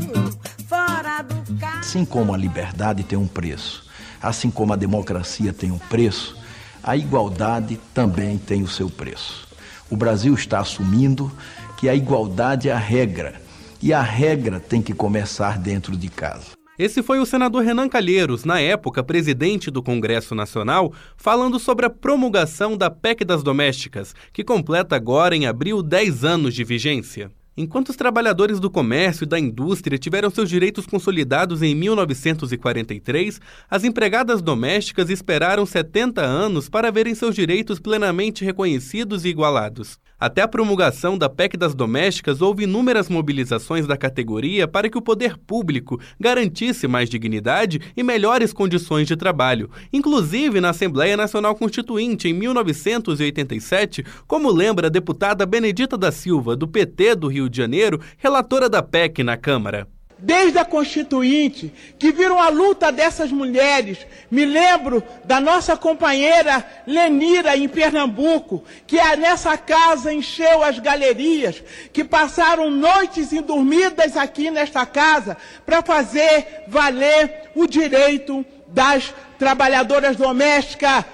fora 0.68 1.22
do 1.22 1.58
carro. 1.58 1.80
Assim 1.80 2.04
como 2.04 2.32
a 2.32 2.36
liberdade 2.36 3.02
tem 3.02 3.18
um 3.18 3.26
preço, 3.26 3.84
assim 4.22 4.50
como 4.50 4.72
a 4.72 4.76
democracia 4.76 5.52
tem 5.52 5.72
um 5.72 5.78
preço, 5.78 6.38
a 6.82 6.96
igualdade 6.96 7.80
também 7.92 8.38
tem 8.38 8.62
o 8.62 8.68
seu 8.68 8.88
preço. 8.88 9.48
O 9.90 9.96
Brasil 9.96 10.32
está 10.32 10.60
assumindo 10.60 11.32
que 11.76 11.88
a 11.88 11.94
igualdade 11.94 12.68
é 12.68 12.72
a 12.72 12.78
regra 12.78 13.40
e 13.82 13.92
a 13.92 14.02
regra 14.02 14.60
tem 14.60 14.80
que 14.80 14.92
começar 14.92 15.58
dentro 15.58 15.96
de 15.96 16.08
casa. 16.08 16.57
Esse 16.78 17.02
foi 17.02 17.18
o 17.18 17.26
senador 17.26 17.64
Renan 17.64 17.88
Calheiros, 17.88 18.44
na 18.44 18.60
época 18.60 19.02
presidente 19.02 19.68
do 19.68 19.82
Congresso 19.82 20.32
Nacional, 20.32 20.92
falando 21.16 21.58
sobre 21.58 21.84
a 21.84 21.90
promulgação 21.90 22.76
da 22.76 22.88
PEC 22.88 23.24
das 23.24 23.42
Domésticas, 23.42 24.14
que 24.32 24.44
completa 24.44 24.94
agora 24.94 25.34
em 25.34 25.44
abril 25.44 25.82
10 25.82 26.24
anos 26.24 26.54
de 26.54 26.62
vigência. 26.62 27.32
Enquanto 27.56 27.88
os 27.88 27.96
trabalhadores 27.96 28.60
do 28.60 28.70
comércio 28.70 29.24
e 29.24 29.26
da 29.26 29.40
indústria 29.40 29.98
tiveram 29.98 30.30
seus 30.30 30.48
direitos 30.48 30.86
consolidados 30.86 31.62
em 31.62 31.74
1943, 31.74 33.40
as 33.68 33.82
empregadas 33.82 34.40
domésticas 34.40 35.10
esperaram 35.10 35.66
70 35.66 36.24
anos 36.24 36.68
para 36.68 36.92
verem 36.92 37.16
seus 37.16 37.34
direitos 37.34 37.80
plenamente 37.80 38.44
reconhecidos 38.44 39.24
e 39.24 39.28
igualados. 39.30 39.98
Até 40.20 40.42
a 40.42 40.48
promulgação 40.48 41.16
da 41.16 41.28
PEC 41.28 41.56
das 41.56 41.76
domésticas, 41.76 42.42
houve 42.42 42.64
inúmeras 42.64 43.08
mobilizações 43.08 43.86
da 43.86 43.96
categoria 43.96 44.66
para 44.66 44.90
que 44.90 44.98
o 44.98 45.02
poder 45.02 45.38
público 45.38 46.00
garantisse 46.18 46.88
mais 46.88 47.08
dignidade 47.08 47.80
e 47.96 48.02
melhores 48.02 48.52
condições 48.52 49.06
de 49.06 49.16
trabalho, 49.16 49.70
inclusive 49.92 50.60
na 50.60 50.70
Assembleia 50.70 51.16
Nacional 51.16 51.54
Constituinte 51.54 52.26
em 52.26 52.32
1987, 52.32 54.04
como 54.26 54.50
lembra 54.50 54.88
a 54.88 54.90
deputada 54.90 55.46
Benedita 55.46 55.96
da 55.96 56.10
Silva, 56.10 56.56
do 56.56 56.66
PT 56.66 57.14
do 57.14 57.28
Rio 57.28 57.48
de 57.48 57.56
Janeiro, 57.56 58.00
relatora 58.16 58.68
da 58.68 58.82
PEC 58.82 59.22
na 59.22 59.36
Câmara 59.36 59.86
desde 60.18 60.58
a 60.58 60.64
Constituinte, 60.64 61.72
que 61.98 62.10
viram 62.10 62.40
a 62.40 62.48
luta 62.48 62.90
dessas 62.90 63.30
mulheres. 63.30 63.98
Me 64.30 64.44
lembro 64.44 65.02
da 65.24 65.40
nossa 65.40 65.76
companheira 65.76 66.66
Lenira, 66.86 67.56
em 67.56 67.68
Pernambuco, 67.68 68.64
que 68.86 68.96
nessa 69.16 69.56
casa 69.56 70.12
encheu 70.12 70.62
as 70.64 70.78
galerias, 70.78 71.62
que 71.92 72.04
passaram 72.04 72.70
noites 72.70 73.32
indormidas 73.32 74.16
aqui 74.16 74.50
nesta 74.50 74.84
casa 74.84 75.36
para 75.64 75.82
fazer 75.82 76.64
valer 76.66 77.50
o 77.54 77.66
direito 77.66 78.44
das 78.66 79.14
trabalhadoras 79.38 80.16
domésticas 80.16 81.04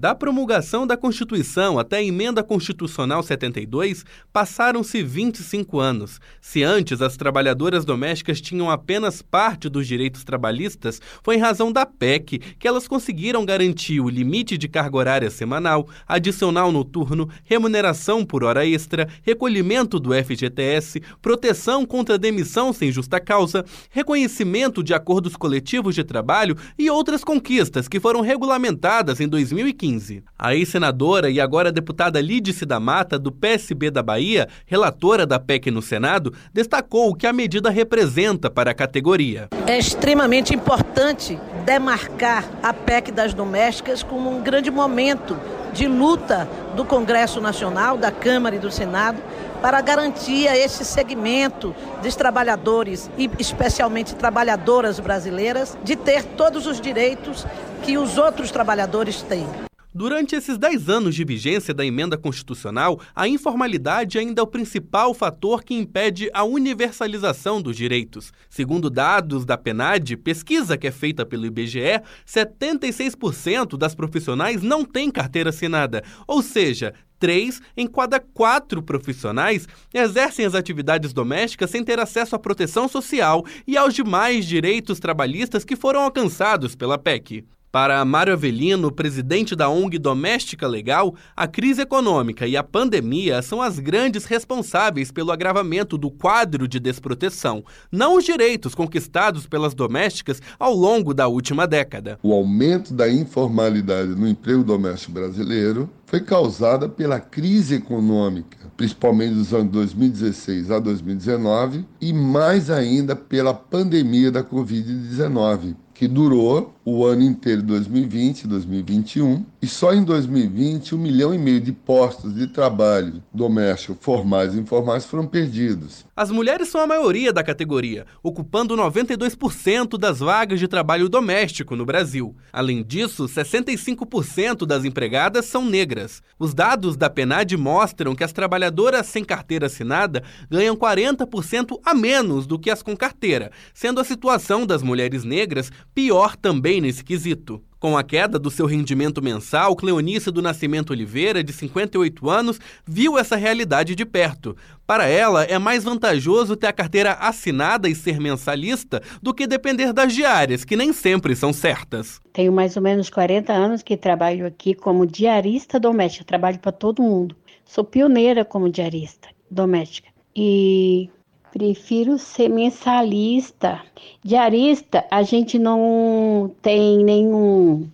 da 0.00 0.14
promulgação 0.14 0.86
da 0.86 0.96
Constituição 0.96 1.78
até 1.78 1.98
a 1.98 2.02
Emenda 2.02 2.42
Constitucional 2.42 3.22
72, 3.22 4.02
passaram-se 4.32 5.02
25 5.02 5.78
anos. 5.78 6.18
Se 6.40 6.62
antes 6.62 7.02
as 7.02 7.18
trabalhadoras 7.18 7.84
domésticas 7.84 8.40
tinham 8.40 8.70
apenas 8.70 9.20
parte 9.20 9.68
dos 9.68 9.86
direitos 9.86 10.24
trabalhistas, 10.24 11.02
foi 11.22 11.36
em 11.36 11.38
razão 11.38 11.70
da 11.70 11.84
PEC 11.84 12.38
que 12.58 12.66
elas 12.66 12.88
conseguiram 12.88 13.44
garantir 13.44 14.00
o 14.00 14.08
limite 14.08 14.56
de 14.56 14.68
carga 14.68 14.96
horária 14.96 15.30
semanal, 15.30 15.86
adicional 16.08 16.72
noturno, 16.72 17.28
remuneração 17.44 18.24
por 18.24 18.42
hora 18.42 18.66
extra, 18.66 19.06
recolhimento 19.22 20.00
do 20.00 20.14
FGTS, 20.14 21.02
proteção 21.20 21.84
contra 21.84 22.16
demissão 22.16 22.72
sem 22.72 22.90
justa 22.90 23.20
causa, 23.20 23.66
reconhecimento 23.90 24.82
de 24.82 24.94
acordos 24.94 25.36
coletivos 25.36 25.94
de 25.94 26.04
trabalho 26.04 26.56
e 26.78 26.88
outras 26.88 27.22
conquistas 27.22 27.86
que 27.86 28.00
foram 28.00 28.22
regulamentadas 28.22 29.20
em 29.20 29.28
2015. 29.28 29.89
2015. 29.90 30.24
A 30.38 30.54
ex-senadora 30.54 31.30
e 31.30 31.40
agora 31.40 31.72
deputada 31.72 32.20
Lídice 32.20 32.64
da 32.64 32.78
Mata, 32.78 33.18
do 33.18 33.32
PSB 33.32 33.90
da 33.90 34.02
Bahia, 34.02 34.48
relatora 34.66 35.26
da 35.26 35.38
PEC 35.38 35.70
no 35.70 35.82
Senado, 35.82 36.32
destacou 36.52 37.10
o 37.10 37.14
que 37.14 37.26
a 37.26 37.32
medida 37.32 37.70
representa 37.70 38.50
para 38.50 38.70
a 38.70 38.74
categoria. 38.74 39.48
É 39.66 39.78
extremamente 39.78 40.54
importante 40.54 41.38
demarcar 41.64 42.44
a 42.62 42.72
PEC 42.72 43.10
das 43.10 43.34
domésticas 43.34 44.02
como 44.02 44.30
um 44.30 44.42
grande 44.42 44.70
momento 44.70 45.36
de 45.72 45.86
luta 45.86 46.48
do 46.74 46.84
Congresso 46.84 47.40
Nacional, 47.40 47.96
da 47.96 48.10
Câmara 48.10 48.56
e 48.56 48.58
do 48.58 48.70
Senado 48.70 49.22
para 49.60 49.80
garantir 49.80 50.48
a 50.48 50.56
esse 50.56 50.84
segmento 50.84 51.74
dos 52.02 52.16
trabalhadores 52.16 53.10
e 53.18 53.30
especialmente 53.38 54.14
trabalhadoras 54.14 54.98
brasileiras 54.98 55.76
de 55.84 55.96
ter 55.96 56.24
todos 56.24 56.66
os 56.66 56.80
direitos 56.80 57.46
que 57.82 57.98
os 57.98 58.18
outros 58.18 58.50
trabalhadores 58.50 59.22
têm. 59.22 59.46
Durante 59.92 60.36
esses 60.36 60.56
10 60.56 60.88
anos 60.88 61.16
de 61.16 61.24
vigência 61.24 61.74
da 61.74 61.84
emenda 61.84 62.16
constitucional, 62.16 63.00
a 63.12 63.26
informalidade 63.26 64.20
ainda 64.20 64.40
é 64.40 64.44
o 64.44 64.46
principal 64.46 65.12
fator 65.12 65.64
que 65.64 65.74
impede 65.74 66.30
a 66.32 66.44
universalização 66.44 67.60
dos 67.60 67.76
direitos. 67.76 68.32
Segundo 68.48 68.88
dados 68.88 69.44
da 69.44 69.58
PNAD, 69.58 70.16
pesquisa 70.18 70.78
que 70.78 70.86
é 70.86 70.92
feita 70.92 71.26
pelo 71.26 71.44
IBGE, 71.44 72.00
76% 72.24 73.76
das 73.76 73.92
profissionais 73.92 74.62
não 74.62 74.84
têm 74.84 75.10
carteira 75.10 75.50
assinada, 75.50 76.04
ou 76.24 76.40
seja, 76.40 76.94
três 77.18 77.60
em 77.76 77.88
cada 77.88 78.20
quatro 78.20 78.80
profissionais 78.80 79.66
exercem 79.92 80.46
as 80.46 80.54
atividades 80.54 81.12
domésticas 81.12 81.68
sem 81.68 81.82
ter 81.82 81.98
acesso 81.98 82.36
à 82.36 82.38
proteção 82.38 82.86
social 82.86 83.44
e 83.66 83.76
aos 83.76 83.92
demais 83.92 84.46
direitos 84.46 85.00
trabalhistas 85.00 85.64
que 85.64 85.74
foram 85.74 86.02
alcançados 86.02 86.76
pela 86.76 86.96
PEC. 86.96 87.44
Para 87.72 88.04
Mário 88.04 88.32
Avelino, 88.32 88.90
presidente 88.90 89.54
da 89.54 89.68
ONG 89.68 89.96
Doméstica 89.96 90.66
Legal, 90.66 91.14
a 91.36 91.46
crise 91.46 91.82
econômica 91.82 92.44
e 92.44 92.56
a 92.56 92.64
pandemia 92.64 93.40
são 93.42 93.62
as 93.62 93.78
grandes 93.78 94.24
responsáveis 94.24 95.12
pelo 95.12 95.30
agravamento 95.30 95.96
do 95.96 96.10
quadro 96.10 96.66
de 96.66 96.80
desproteção, 96.80 97.62
não 97.92 98.16
os 98.16 98.24
direitos 98.24 98.74
conquistados 98.74 99.46
pelas 99.46 99.72
domésticas 99.72 100.42
ao 100.58 100.74
longo 100.74 101.14
da 101.14 101.28
última 101.28 101.64
década. 101.64 102.18
O 102.24 102.32
aumento 102.32 102.92
da 102.92 103.08
informalidade 103.08 104.16
no 104.16 104.26
emprego 104.26 104.64
doméstico 104.64 105.12
brasileiro 105.12 105.88
foi 106.06 106.18
causada 106.22 106.88
pela 106.88 107.20
crise 107.20 107.76
econômica, 107.76 108.58
principalmente 108.76 109.34
dos 109.34 109.54
anos 109.54 109.70
2016 109.70 110.72
a 110.72 110.80
2019, 110.80 111.84
e 112.00 112.12
mais 112.12 112.68
ainda 112.68 113.14
pela 113.14 113.54
pandemia 113.54 114.32
da 114.32 114.42
Covid-19 114.42 115.76
que 116.00 116.08
durou 116.08 116.74
o 116.90 117.06
ano 117.06 117.22
inteiro 117.22 117.62
de 117.62 117.68
2020 117.68 118.42
e 118.42 118.48
2021, 118.48 119.44
e 119.62 119.66
só 119.66 119.94
em 119.94 120.02
2020 120.02 120.94
um 120.94 120.98
milhão 120.98 121.32
e 121.32 121.38
meio 121.38 121.60
de 121.60 121.72
postos 121.72 122.34
de 122.34 122.48
trabalho 122.48 123.22
doméstico 123.32 123.96
formais 124.00 124.54
e 124.54 124.58
informais 124.58 125.04
foram 125.04 125.26
perdidos. 125.26 126.04
As 126.16 126.30
mulheres 126.30 126.68
são 126.68 126.80
a 126.80 126.86
maioria 126.86 127.32
da 127.32 127.44
categoria, 127.44 128.06
ocupando 128.22 128.76
92% 128.76 129.96
das 129.96 130.18
vagas 130.18 130.58
de 130.58 130.66
trabalho 130.66 131.08
doméstico 131.08 131.76
no 131.76 131.86
Brasil. 131.86 132.34
Além 132.52 132.82
disso, 132.82 133.26
65% 133.26 134.66
das 134.66 134.84
empregadas 134.84 135.46
são 135.46 135.64
negras. 135.64 136.22
Os 136.38 136.52
dados 136.52 136.96
da 136.96 137.08
PNAD 137.08 137.56
mostram 137.56 138.14
que 138.14 138.24
as 138.24 138.32
trabalhadoras 138.32 139.06
sem 139.06 139.24
carteira 139.24 139.66
assinada 139.66 140.22
ganham 140.50 140.76
40% 140.76 141.78
a 141.84 141.94
menos 141.94 142.46
do 142.46 142.58
que 142.58 142.70
as 142.70 142.82
com 142.82 142.96
carteira, 142.96 143.52
sendo 143.72 144.00
a 144.00 144.04
situação 144.04 144.66
das 144.66 144.82
mulheres 144.82 145.22
negras 145.24 145.70
pior 145.94 146.36
também 146.36 146.79
nesse 146.80 147.04
quesito. 147.04 147.62
Com 147.78 147.96
a 147.96 148.04
queda 148.04 148.38
do 148.38 148.50
seu 148.50 148.66
rendimento 148.66 149.22
mensal, 149.22 149.74
Cleonice 149.74 150.30
do 150.30 150.42
Nascimento 150.42 150.90
Oliveira, 150.90 151.42
de 151.42 151.50
58 151.50 152.28
anos, 152.28 152.60
viu 152.86 153.18
essa 153.18 153.36
realidade 153.36 153.94
de 153.94 154.04
perto. 154.04 154.54
Para 154.86 155.06
ela, 155.06 155.44
é 155.44 155.58
mais 155.58 155.84
vantajoso 155.84 156.56
ter 156.56 156.66
a 156.66 156.72
carteira 156.74 157.12
assinada 157.12 157.88
e 157.88 157.94
ser 157.94 158.20
mensalista 158.20 159.02
do 159.22 159.32
que 159.32 159.46
depender 159.46 159.94
das 159.94 160.12
diárias, 160.12 160.62
que 160.62 160.76
nem 160.76 160.92
sempre 160.92 161.34
são 161.34 161.54
certas. 161.54 162.20
Tenho 162.32 162.52
mais 162.52 162.76
ou 162.76 162.82
menos 162.82 163.08
40 163.08 163.50
anos 163.50 163.82
que 163.82 163.96
trabalho 163.96 164.46
aqui 164.46 164.74
como 164.74 165.06
diarista 165.06 165.80
doméstica, 165.80 166.24
trabalho 166.24 166.58
para 166.58 166.72
todo 166.72 167.02
mundo. 167.02 167.34
Sou 167.64 167.82
pioneira 167.82 168.44
como 168.44 168.68
diarista 168.68 169.28
doméstica. 169.50 170.08
E 170.36 171.08
Prefiro 171.52 172.18
ser 172.18 172.48
mensalista. 172.48 173.82
Diarista, 174.24 175.04
a 175.10 175.22
gente 175.22 175.58
não 175.58 176.50
tem 176.62 177.04
nenhum 177.04 177.88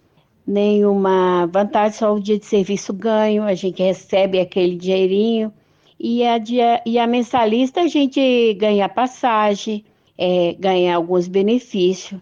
nenhuma 0.46 1.46
vantagem, 1.46 1.98
só 1.98 2.14
o 2.14 2.20
dia 2.20 2.38
de 2.38 2.46
serviço 2.46 2.92
ganho, 2.92 3.42
a 3.42 3.54
gente 3.54 3.82
recebe 3.82 4.38
aquele 4.38 4.76
dinheirinho. 4.76 5.52
E 5.98 6.24
a, 6.24 6.38
dia, 6.38 6.82
e 6.86 6.98
a 6.98 7.06
mensalista 7.06 7.80
a 7.80 7.88
gente 7.88 8.54
ganha 8.54 8.88
passagem, 8.88 9.84
é, 10.16 10.54
ganha 10.58 10.94
alguns 10.94 11.26
benefícios. 11.26 12.20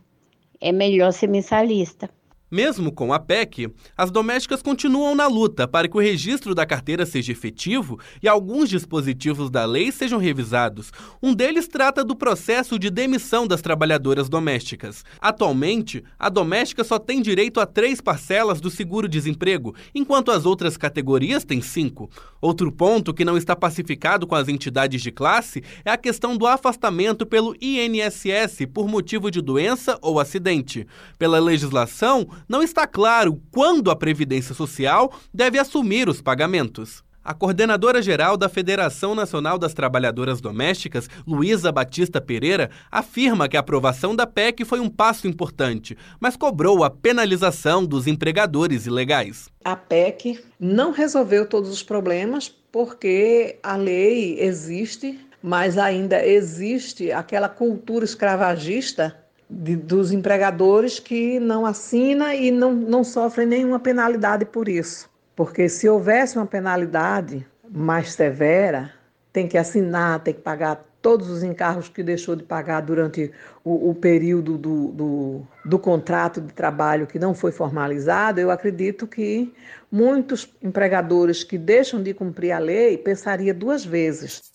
É 0.60 0.72
melhor 0.72 1.12
ser 1.12 1.26
mensalista. 1.26 2.08
Mesmo 2.54 2.92
com 2.92 3.12
a 3.12 3.18
PEC, 3.18 3.68
as 3.96 4.12
domésticas 4.12 4.62
continuam 4.62 5.16
na 5.16 5.26
luta 5.26 5.66
para 5.66 5.88
que 5.88 5.96
o 5.96 6.00
registro 6.00 6.54
da 6.54 6.64
carteira 6.64 7.04
seja 7.04 7.32
efetivo 7.32 7.98
e 8.22 8.28
alguns 8.28 8.68
dispositivos 8.68 9.50
da 9.50 9.64
lei 9.64 9.90
sejam 9.90 10.20
revisados. 10.20 10.92
Um 11.20 11.34
deles 11.34 11.66
trata 11.66 12.04
do 12.04 12.14
processo 12.14 12.78
de 12.78 12.90
demissão 12.90 13.44
das 13.44 13.60
trabalhadoras 13.60 14.28
domésticas. 14.28 15.04
Atualmente, 15.20 16.04
a 16.16 16.28
doméstica 16.28 16.84
só 16.84 16.96
tem 16.96 17.20
direito 17.20 17.58
a 17.58 17.66
três 17.66 18.00
parcelas 18.00 18.60
do 18.60 18.70
seguro-desemprego, 18.70 19.74
enquanto 19.92 20.30
as 20.30 20.46
outras 20.46 20.76
categorias 20.76 21.44
têm 21.44 21.60
cinco. 21.60 22.08
Outro 22.40 22.70
ponto 22.70 23.12
que 23.12 23.24
não 23.24 23.36
está 23.36 23.56
pacificado 23.56 24.28
com 24.28 24.36
as 24.36 24.46
entidades 24.46 25.02
de 25.02 25.10
classe 25.10 25.60
é 25.84 25.90
a 25.90 25.96
questão 25.96 26.36
do 26.36 26.46
afastamento 26.46 27.26
pelo 27.26 27.56
INSS 27.60 28.66
por 28.72 28.86
motivo 28.86 29.28
de 29.28 29.40
doença 29.40 29.98
ou 30.00 30.20
acidente. 30.20 30.86
Pela 31.18 31.40
legislação, 31.40 32.28
não 32.48 32.62
está 32.62 32.86
claro 32.86 33.40
quando 33.50 33.90
a 33.90 33.96
Previdência 33.96 34.54
Social 34.54 35.12
deve 35.32 35.58
assumir 35.58 36.08
os 36.08 36.20
pagamentos. 36.20 37.02
A 37.24 37.32
coordenadora 37.32 38.02
geral 38.02 38.36
da 38.36 38.50
Federação 38.50 39.14
Nacional 39.14 39.58
das 39.58 39.72
Trabalhadoras 39.72 40.42
Domésticas, 40.42 41.08
Luísa 41.26 41.72
Batista 41.72 42.20
Pereira, 42.20 42.68
afirma 42.92 43.48
que 43.48 43.56
a 43.56 43.60
aprovação 43.60 44.14
da 44.14 44.26
PEC 44.26 44.62
foi 44.62 44.78
um 44.78 44.90
passo 44.90 45.26
importante, 45.26 45.96
mas 46.20 46.36
cobrou 46.36 46.84
a 46.84 46.90
penalização 46.90 47.82
dos 47.82 48.06
empregadores 48.06 48.84
ilegais. 48.84 49.48
A 49.64 49.74
PEC 49.74 50.38
não 50.60 50.92
resolveu 50.92 51.48
todos 51.48 51.70
os 51.70 51.82
problemas 51.82 52.54
porque 52.70 53.58
a 53.62 53.74
lei 53.74 54.38
existe, 54.38 55.18
mas 55.42 55.78
ainda 55.78 56.22
existe 56.26 57.10
aquela 57.10 57.48
cultura 57.48 58.04
escravagista 58.04 59.23
de, 59.54 59.76
dos 59.76 60.12
empregadores 60.12 60.98
que 60.98 61.38
não 61.38 61.64
assina 61.64 62.34
e 62.34 62.50
não, 62.50 62.74
não 62.74 63.04
sofrem 63.04 63.46
nenhuma 63.46 63.78
penalidade 63.78 64.44
por 64.44 64.68
isso. 64.68 65.08
Porque 65.36 65.68
se 65.68 65.88
houvesse 65.88 66.36
uma 66.36 66.46
penalidade 66.46 67.46
mais 67.70 68.12
severa, 68.12 68.92
tem 69.32 69.48
que 69.48 69.58
assinar, 69.58 70.20
tem 70.20 70.34
que 70.34 70.40
pagar 70.40 70.84
todos 71.02 71.28
os 71.28 71.42
encargos 71.42 71.88
que 71.88 72.02
deixou 72.02 72.34
de 72.34 72.42
pagar 72.42 72.80
durante 72.80 73.30
o, 73.62 73.90
o 73.90 73.94
período 73.94 74.56
do, 74.56 74.88
do, 74.88 75.42
do, 75.62 75.78
contrato 75.78 76.40
de 76.40 76.50
trabalho 76.52 77.06
que 77.06 77.18
não 77.18 77.34
foi 77.34 77.52
formalizado, 77.52 78.40
eu 78.40 78.50
acredito 78.50 79.06
que 79.06 79.52
muitos 79.92 80.48
empregadores 80.62 81.44
que 81.44 81.58
deixam 81.58 82.02
de 82.02 82.14
cumprir 82.14 82.52
a 82.52 82.58
lei 82.58 82.96
pensaria 82.96 83.52
duas 83.52 83.84
vezes. 83.84 84.53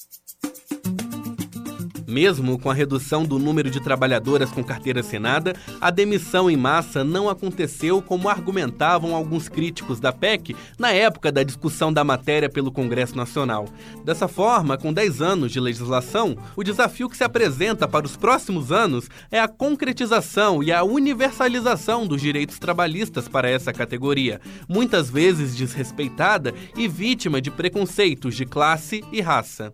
Mesmo 2.10 2.58
com 2.58 2.72
a 2.72 2.74
redução 2.74 3.24
do 3.24 3.38
número 3.38 3.70
de 3.70 3.80
trabalhadoras 3.80 4.50
com 4.50 4.64
carteira 4.64 5.02
assinada, 5.02 5.56
a 5.80 5.92
demissão 5.92 6.50
em 6.50 6.58
massa 6.58 7.04
não 7.04 7.30
aconteceu 7.30 8.02
como 8.02 8.28
argumentavam 8.28 9.14
alguns 9.16 9.48
críticos 9.48 10.00
da 10.00 10.12
PEC 10.12 10.56
na 10.80 10.92
época 10.92 11.32
da 11.32 11.44
discussão 11.44 11.94
da 11.94 12.04
matéria 12.04 12.50
pelo 12.50 12.72
Congresso 12.72 13.16
Nacional. 13.16 13.66
Dessa 14.04 14.28
forma, 14.28 14.76
com 14.76 14.92
10 14.92 15.22
anos 15.22 15.52
de 15.52 15.60
legislação, 15.60 16.36
o 16.56 16.64
desafio 16.64 17.08
que 17.08 17.16
se 17.16 17.24
apresenta 17.24 17.88
para 17.88 18.08
os 18.08 18.18
próximos 18.18 18.72
anos 18.72 19.08
é 19.30 19.40
a 19.40 19.48
concretização 19.48 20.64
e 20.64 20.72
a 20.72 20.84
universalização 20.84 22.08
dos 22.08 22.20
direitos 22.20 22.58
trabalhistas 22.58 23.28
para 23.28 23.48
essa 23.48 23.72
categoria, 23.72 24.42
muitas 24.68 25.12
vezes 25.12 25.56
desrespeitada 25.56 26.56
e 26.76 26.88
vítima 26.88 27.40
de 27.40 27.52
preconceitos 27.52 28.36
de 28.36 28.48
classe 28.48 29.04
e 29.12 29.22
raça 29.22 29.72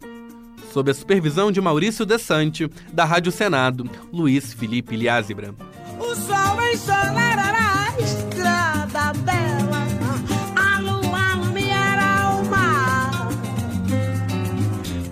sob 0.76 0.92
a 0.92 0.94
supervisão 0.94 1.54
de 1.54 1.62
Maurício 1.62 2.06
Desante, 2.06 2.70
da 2.92 3.06
Rádio 3.06 3.32
Senado, 3.32 3.90
Luiz 4.12 4.54
Felipe 4.54 4.98
Liázebra. 4.98 5.56
O 5.98 6.14
sol 6.14 6.62
ensolarará 6.70 7.94
a 7.94 8.00
estrada 8.02 9.14
dela, 9.20 9.88
a 10.54 10.80
lua 10.82 11.32
iluminará 11.32 12.30
o 12.36 12.46
mar. 12.50 13.30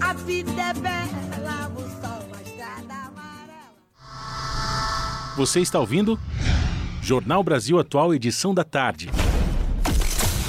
A 0.02 0.14
vida 0.16 0.52
é 0.52 0.74
bela, 0.74 1.72
o 1.74 1.80
sol, 1.80 2.28
a 2.38 2.42
estrada 2.42 2.94
amarela. 2.94 3.74
Você 5.38 5.62
está 5.62 5.80
ouvindo? 5.80 6.20
Jornal 7.02 7.42
Brasil 7.42 7.80
Atual, 7.80 8.14
edição 8.14 8.54
da 8.54 8.66
tarde. 8.66 9.10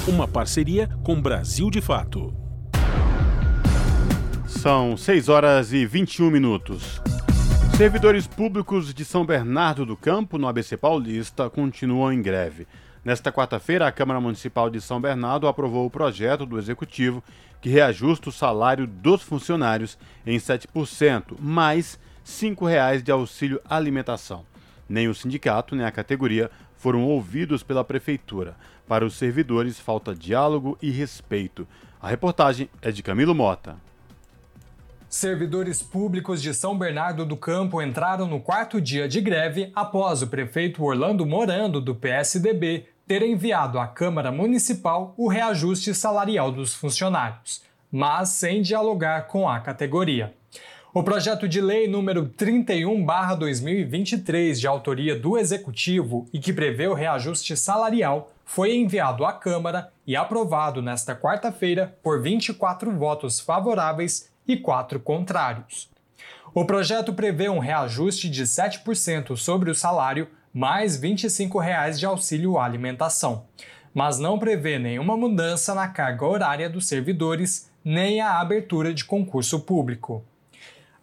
Uma 0.05 0.27
parceria 0.27 0.89
com 1.05 1.21
Brasil 1.21 1.71
de 1.71 1.79
Fato. 1.79 2.44
São 4.65 4.97
6 4.97 5.29
horas 5.29 5.73
e 5.73 5.85
21 5.85 6.31
minutos. 6.31 6.99
Servidores 7.77 8.25
públicos 8.25 8.95
de 8.95 9.05
São 9.05 9.23
Bernardo 9.23 9.85
do 9.85 9.95
Campo, 9.95 10.39
no 10.39 10.47
ABC 10.47 10.75
Paulista, 10.75 11.51
continuam 11.51 12.11
em 12.11 12.19
greve. 12.19 12.65
Nesta 13.03 13.31
quarta-feira, 13.31 13.85
a 13.85 13.91
Câmara 13.91 14.19
Municipal 14.19 14.67
de 14.71 14.81
São 14.81 14.99
Bernardo 14.99 15.47
aprovou 15.47 15.85
o 15.85 15.89
projeto 15.91 16.47
do 16.47 16.57
Executivo 16.57 17.23
que 17.61 17.69
reajusta 17.69 18.29
o 18.29 18.31
salário 18.31 18.87
dos 18.87 19.21
funcionários 19.21 19.99
em 20.25 20.39
7%, 20.39 21.35
mais 21.39 21.99
R$ 22.23 22.31
5,00 22.55 23.03
de 23.03 23.11
auxílio 23.11 23.61
alimentação. 23.69 24.47
Nem 24.89 25.07
o 25.07 25.13
sindicato 25.13 25.75
nem 25.75 25.85
a 25.85 25.91
categoria 25.91 26.49
foram 26.75 27.03
ouvidos 27.03 27.61
pela 27.61 27.83
Prefeitura. 27.83 28.57
Para 28.87 29.05
os 29.05 29.13
servidores, 29.13 29.79
falta 29.79 30.15
diálogo 30.15 30.75
e 30.81 30.89
respeito. 30.89 31.67
A 32.01 32.09
reportagem 32.09 32.67
é 32.81 32.89
de 32.89 33.03
Camilo 33.03 33.35
Mota. 33.35 33.75
Servidores 35.09 35.81
públicos 35.81 36.39
de 36.41 36.53
São 36.53 36.77
Bernardo 36.77 37.25
do 37.25 37.37
Campo 37.37 37.81
entraram 37.81 38.27
no 38.27 38.41
quarto 38.41 38.81
dia 38.81 39.07
de 39.07 39.21
greve 39.21 39.71
após 39.75 40.21
o 40.21 40.27
prefeito 40.27 40.83
Orlando 40.83 41.25
Morando, 41.25 41.79
do 41.79 41.95
PSDB, 41.95 42.87
ter 43.07 43.21
enviado 43.21 43.79
à 43.79 43.87
Câmara 43.87 44.29
Municipal 44.31 45.13
o 45.15 45.27
reajuste 45.27 45.93
salarial 45.93 46.51
dos 46.51 46.73
funcionários, 46.73 47.61
mas 47.91 48.29
sem 48.29 48.63
dialogar 48.63 49.27
com 49.27 49.47
a 49.47 49.59
categoria. 49.59 50.33
O 50.91 51.03
projeto 51.03 51.47
de 51.47 51.61
lei 51.61 51.87
número 51.87 52.27
31/2023, 52.29 54.59
de 54.59 54.65
autoria 54.65 55.15
do 55.17 55.37
Executivo 55.37 56.27
e 56.33 56.39
que 56.39 56.51
prevê 56.51 56.87
o 56.87 56.93
reajuste 56.93 57.55
salarial, 57.55 58.31
foi 58.43 58.75
enviado 58.75 59.23
à 59.25 59.33
Câmara 59.33 59.91
e 60.07 60.15
aprovado 60.15 60.81
nesta 60.81 61.13
quarta-feira 61.13 61.95
por 62.01 62.19
24 62.21 62.91
votos 62.91 63.39
favoráveis 63.39 64.33
e 64.47 64.57
quatro 64.57 64.99
contrários. 64.99 65.89
O 66.53 66.63
projeto 66.63 67.13
prevê 67.13 67.49
um 67.49 67.59
reajuste 67.59 68.29
de 68.29 68.43
7% 68.43 69.35
sobre 69.35 69.69
o 69.69 69.75
salário, 69.75 70.27
mais 70.53 70.95
25 70.95 71.59
reais 71.59 71.99
de 71.99 72.05
auxílio 72.05 72.57
alimentação, 72.57 73.45
mas 73.93 74.19
não 74.19 74.39
prevê 74.39 74.79
nenhuma 74.79 75.17
mudança 75.17 75.75
na 75.75 75.87
carga 75.87 76.25
horária 76.25 76.69
dos 76.69 76.87
servidores 76.87 77.69
nem 77.83 78.21
a 78.21 78.39
abertura 78.39 78.93
de 78.93 79.05
concurso 79.05 79.59
público. 79.59 80.23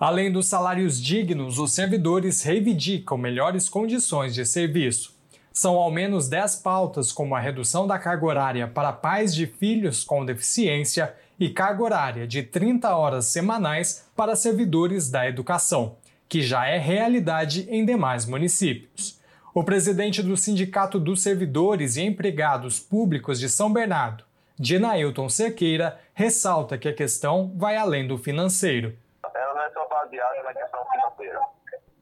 Além 0.00 0.32
dos 0.32 0.46
salários 0.46 1.00
dignos, 1.00 1.58
os 1.60 1.72
servidores 1.72 2.42
reivindicam 2.42 3.16
melhores 3.16 3.68
condições 3.68 4.34
de 4.34 4.44
serviço. 4.44 5.14
São 5.52 5.76
ao 5.76 5.90
menos 5.92 6.28
10 6.28 6.56
pautas, 6.56 7.12
como 7.12 7.36
a 7.36 7.40
redução 7.40 7.86
da 7.86 7.98
carga 7.98 8.26
horária 8.26 8.66
para 8.66 8.92
pais 8.92 9.34
de 9.34 9.46
filhos 9.46 10.02
com 10.02 10.24
deficiência 10.24 11.14
e 11.42 11.50
carga 11.50 11.82
horária 11.82 12.24
de 12.24 12.40
30 12.44 12.94
horas 12.94 13.26
semanais 13.26 14.08
para 14.14 14.36
servidores 14.36 15.10
da 15.10 15.26
educação, 15.26 15.96
que 16.28 16.40
já 16.40 16.66
é 16.68 16.78
realidade 16.78 17.66
em 17.68 17.84
demais 17.84 18.26
municípios. 18.26 19.20
O 19.52 19.64
presidente 19.64 20.22
do 20.22 20.36
Sindicato 20.36 21.00
dos 21.00 21.20
Servidores 21.20 21.96
e 21.96 22.02
Empregados 22.02 22.78
Públicos 22.78 23.40
de 23.40 23.48
São 23.48 23.72
Bernardo, 23.72 24.24
Dinailton 24.56 25.28
Cerqueira, 25.28 25.98
ressalta 26.14 26.78
que 26.78 26.88
a 26.88 26.94
questão 26.94 27.52
vai 27.56 27.76
além 27.76 28.06
do 28.06 28.16
financeiro. 28.16 28.96
Ela 29.34 29.54
não 29.54 29.62
é 29.62 29.70
só 29.70 29.88
baseada 29.88 30.42
na 30.44 30.54
questão 30.54 30.80
financeira. 30.92 31.40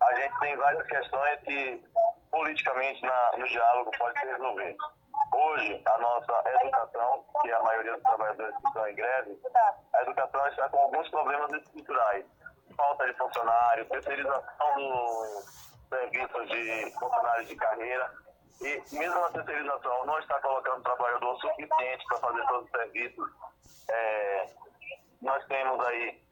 A 0.03 0.15
gente 0.17 0.39
tem 0.39 0.57
várias 0.59 0.87
questões 0.87 1.41
que 1.47 1.83
politicamente 2.31 3.03
na, 3.03 3.39
no 3.39 3.49
diálogo 3.49 3.91
pode 3.99 4.21
se 4.21 4.27
resolver. 4.27 4.77
Hoje, 5.32 5.82
a 5.86 5.98
nossa 5.98 6.43
educação, 6.62 7.24
que 7.40 7.52
a 7.52 7.62
maioria 7.62 7.93
dos 7.93 8.02
trabalhadores 8.02 8.55
estão 8.65 8.89
em 8.89 8.94
greve, 8.94 9.40
a 9.94 10.02
educação 10.02 10.47
está 10.48 10.69
com 10.69 10.78
alguns 10.78 11.09
problemas 11.11 11.52
estruturais. 11.52 12.27
Falta 12.77 13.07
de 13.07 13.15
funcionários, 13.15 13.89
terceirização 13.89 14.74
dos 14.77 15.89
serviços 15.89 16.48
de 16.48 16.93
funcionários 16.98 17.48
de 17.48 17.57
carreira. 17.57 18.12
E 18.61 18.82
mesmo 18.93 19.24
a 19.24 19.31
terceirização 19.31 20.07
não 20.07 20.19
está 20.19 20.40
colocando 20.40 20.82
trabalhador 20.82 21.39
suficiente 21.40 22.05
para 22.09 22.19
fazer 22.19 22.47
todos 22.47 22.65
os 22.65 22.70
serviços. 22.70 23.31
É, 23.89 24.47
nós 25.23 25.44
temos 25.47 25.85
aí 25.86 26.23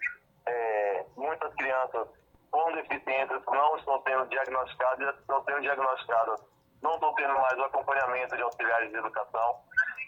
é, 0.46 1.06
muitas 1.16 1.54
crianças 1.54 2.08
com 2.50 2.72
deficiências 2.72 3.44
que 3.44 3.50
não 3.50 3.76
estão 3.76 4.02
sendo 4.02 4.26
diagnosticadas 4.26 5.14
e 5.14 5.20
estão 5.20 5.44
sendo 5.44 5.60
diagnosticadas 5.60 6.40
não 6.82 6.94
estão 6.94 7.14
tendo 7.14 7.34
mais 7.34 7.58
o 7.58 7.62
acompanhamento 7.62 8.36
de 8.36 8.42
auxiliares 8.42 8.90
de 8.90 8.96
educação. 8.96 9.56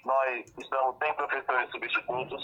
Nós 0.04 0.44
estamos 0.58 0.96
sem 0.98 1.14
professores 1.14 1.70
substitutos. 1.70 2.42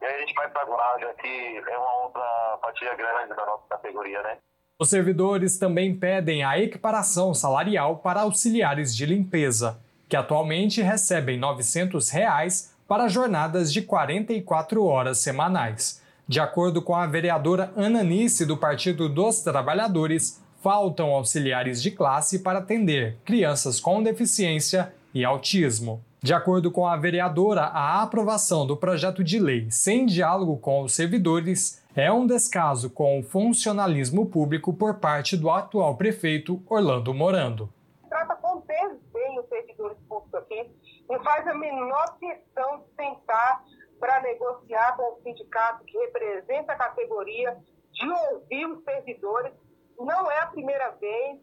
E 0.00 0.04
aí 0.04 0.14
a 0.14 0.18
gente 0.20 0.34
vai 0.34 0.48
para 0.50 0.62
a 0.62 0.64
guarda, 0.64 1.14
que 1.14 1.62
é 1.68 1.78
uma 1.78 2.04
outra 2.04 2.58
fatia 2.60 2.94
grande 2.94 3.34
da 3.34 3.46
nossa 3.46 3.64
categoria, 3.68 4.22
né? 4.22 4.38
Os 4.78 4.90
servidores 4.90 5.58
também 5.58 5.96
pedem 5.96 6.44
a 6.44 6.58
equiparação 6.58 7.32
salarial 7.32 7.96
para 7.96 8.20
auxiliares 8.20 8.94
de 8.94 9.06
limpeza, 9.06 9.80
que 10.06 10.16
atualmente 10.16 10.82
recebem 10.82 11.38
900 11.38 12.10
reais 12.10 12.76
para 12.86 13.08
jornadas 13.08 13.72
de 13.72 13.80
44 13.80 14.84
horas 14.84 15.18
semanais. 15.18 16.02
De 16.28 16.40
acordo 16.40 16.82
com 16.82 16.94
a 16.94 17.06
vereadora 17.06 17.72
Ananice 17.76 18.44
do 18.44 18.56
Partido 18.56 19.08
dos 19.08 19.40
Trabalhadores, 19.40 20.42
faltam 20.66 21.14
auxiliares 21.14 21.80
de 21.80 21.92
classe 21.92 22.42
para 22.42 22.58
atender 22.58 23.16
crianças 23.24 23.78
com 23.78 24.02
deficiência 24.02 24.92
e 25.14 25.24
autismo. 25.24 26.04
De 26.20 26.34
acordo 26.34 26.72
com 26.72 26.84
a 26.88 26.96
vereadora, 26.96 27.60
a 27.60 28.02
aprovação 28.02 28.66
do 28.66 28.76
projeto 28.76 29.22
de 29.22 29.38
lei 29.38 29.70
sem 29.70 30.06
diálogo 30.06 30.58
com 30.58 30.82
os 30.82 30.92
servidores 30.92 31.86
é 31.94 32.10
um 32.10 32.26
descaso 32.26 32.90
com 32.90 33.20
o 33.20 33.22
funcionalismo 33.22 34.26
público 34.26 34.72
por 34.72 34.94
parte 34.94 35.36
do 35.36 35.50
atual 35.50 35.96
prefeito 35.96 36.60
Orlando 36.68 37.14
Morando. 37.14 37.72
Trata 38.08 38.34
com 38.34 38.60
bem 38.62 39.38
os 39.38 39.48
servidores 39.48 39.98
públicos 40.08 40.34
aqui, 40.34 40.68
não 41.08 41.22
faz 41.22 41.46
a 41.46 41.54
menor 41.54 42.18
questão 42.18 42.78
de 42.78 42.86
sentar 42.96 43.62
para 44.00 44.20
negociar 44.20 44.96
com 44.96 45.12
o 45.12 45.22
sindicato 45.22 45.84
que 45.84 45.96
representa 45.96 46.72
a 46.72 46.76
categoria, 46.76 47.56
de 47.92 48.10
ouvir 48.10 48.66
os 48.66 48.82
servidores. 48.82 49.52
Não 49.98 50.30
é 50.30 50.38
a 50.40 50.46
primeira 50.46 50.90
vez 50.92 51.40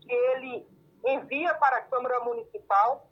que 0.00 0.12
ele 0.12 0.66
envia 1.04 1.54
para 1.54 1.78
a 1.78 1.82
Câmara 1.82 2.20
Municipal 2.20 3.08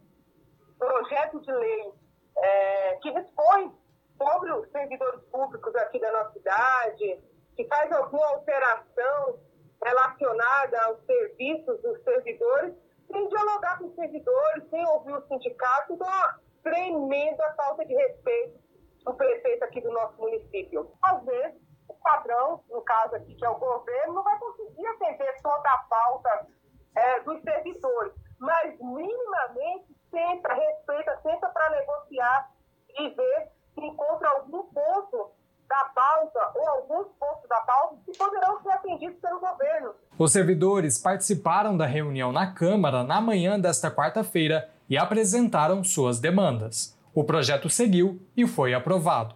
projeto 0.78 1.40
de 1.40 1.52
lei 1.52 1.92
é, 2.36 2.96
que 2.96 3.12
dispõe 3.12 3.72
sobre 4.18 4.52
os 4.52 4.70
servidores 4.70 5.20
públicos 5.30 5.74
aqui 5.76 5.98
da 6.00 6.12
nossa 6.12 6.32
cidade, 6.32 7.20
que 7.56 7.64
faz 7.66 7.90
alguma 7.92 8.26
alteração 8.28 9.38
relacionada 9.82 10.82
aos 10.84 11.04
serviços 11.04 11.80
dos 11.82 12.02
servidores, 12.02 12.74
sem 13.10 13.28
dialogar 13.28 13.78
com 13.78 13.86
os 13.86 13.94
servidores, 13.94 14.68
sem 14.70 14.86
ouvir 14.88 15.14
o 15.14 15.26
sindicato, 15.28 15.94
uma 15.94 16.40
tremenda 16.62 17.54
falta 17.56 17.84
de 17.84 17.94
respeito 17.94 18.58
do 19.04 19.14
prefeito 19.14 19.62
aqui 19.64 19.80
do 19.80 19.92
nosso 19.92 20.16
município. 20.18 20.90
Às 21.02 21.22
vezes, 21.24 21.60
padrão, 22.04 22.60
no 22.70 22.82
caso 22.82 23.16
aqui, 23.16 23.34
que 23.34 23.44
é 23.44 23.48
o 23.48 23.58
governo, 23.58 24.14
não 24.14 24.22
vai 24.22 24.38
conseguir 24.38 24.86
atender 24.86 25.34
toda 25.42 25.68
a 25.68 25.78
pauta 25.78 26.46
é, 26.94 27.20
dos 27.20 27.42
servidores, 27.42 28.12
mas 28.38 28.78
minimamente 28.78 29.96
senta, 30.10 30.52
respeita, 30.52 31.18
senta 31.22 31.48
para 31.48 31.70
negociar 31.70 32.50
e 32.96 33.08
ver 33.08 33.48
se 33.74 33.80
encontra 33.80 34.28
algum 34.28 34.62
ponto 34.64 35.32
da 35.68 35.84
pauta 35.94 36.52
ou 36.54 36.68
alguns 36.68 37.08
pontos 37.18 37.48
da 37.48 37.60
pauta 37.62 37.96
que 38.04 38.16
poderão 38.16 38.62
ser 38.62 38.70
atendidos 38.70 39.18
pelo 39.18 39.40
governo. 39.40 39.94
Os 40.16 40.30
servidores 40.30 40.98
participaram 40.98 41.76
da 41.76 41.86
reunião 41.86 42.30
na 42.30 42.52
Câmara 42.52 43.02
na 43.02 43.20
manhã 43.20 43.58
desta 43.58 43.90
quarta-feira 43.90 44.70
e 44.88 44.96
apresentaram 44.96 45.82
suas 45.82 46.20
demandas. 46.20 46.96
O 47.14 47.24
projeto 47.24 47.68
seguiu 47.70 48.20
e 48.36 48.46
foi 48.46 48.74
aprovado. 48.74 49.34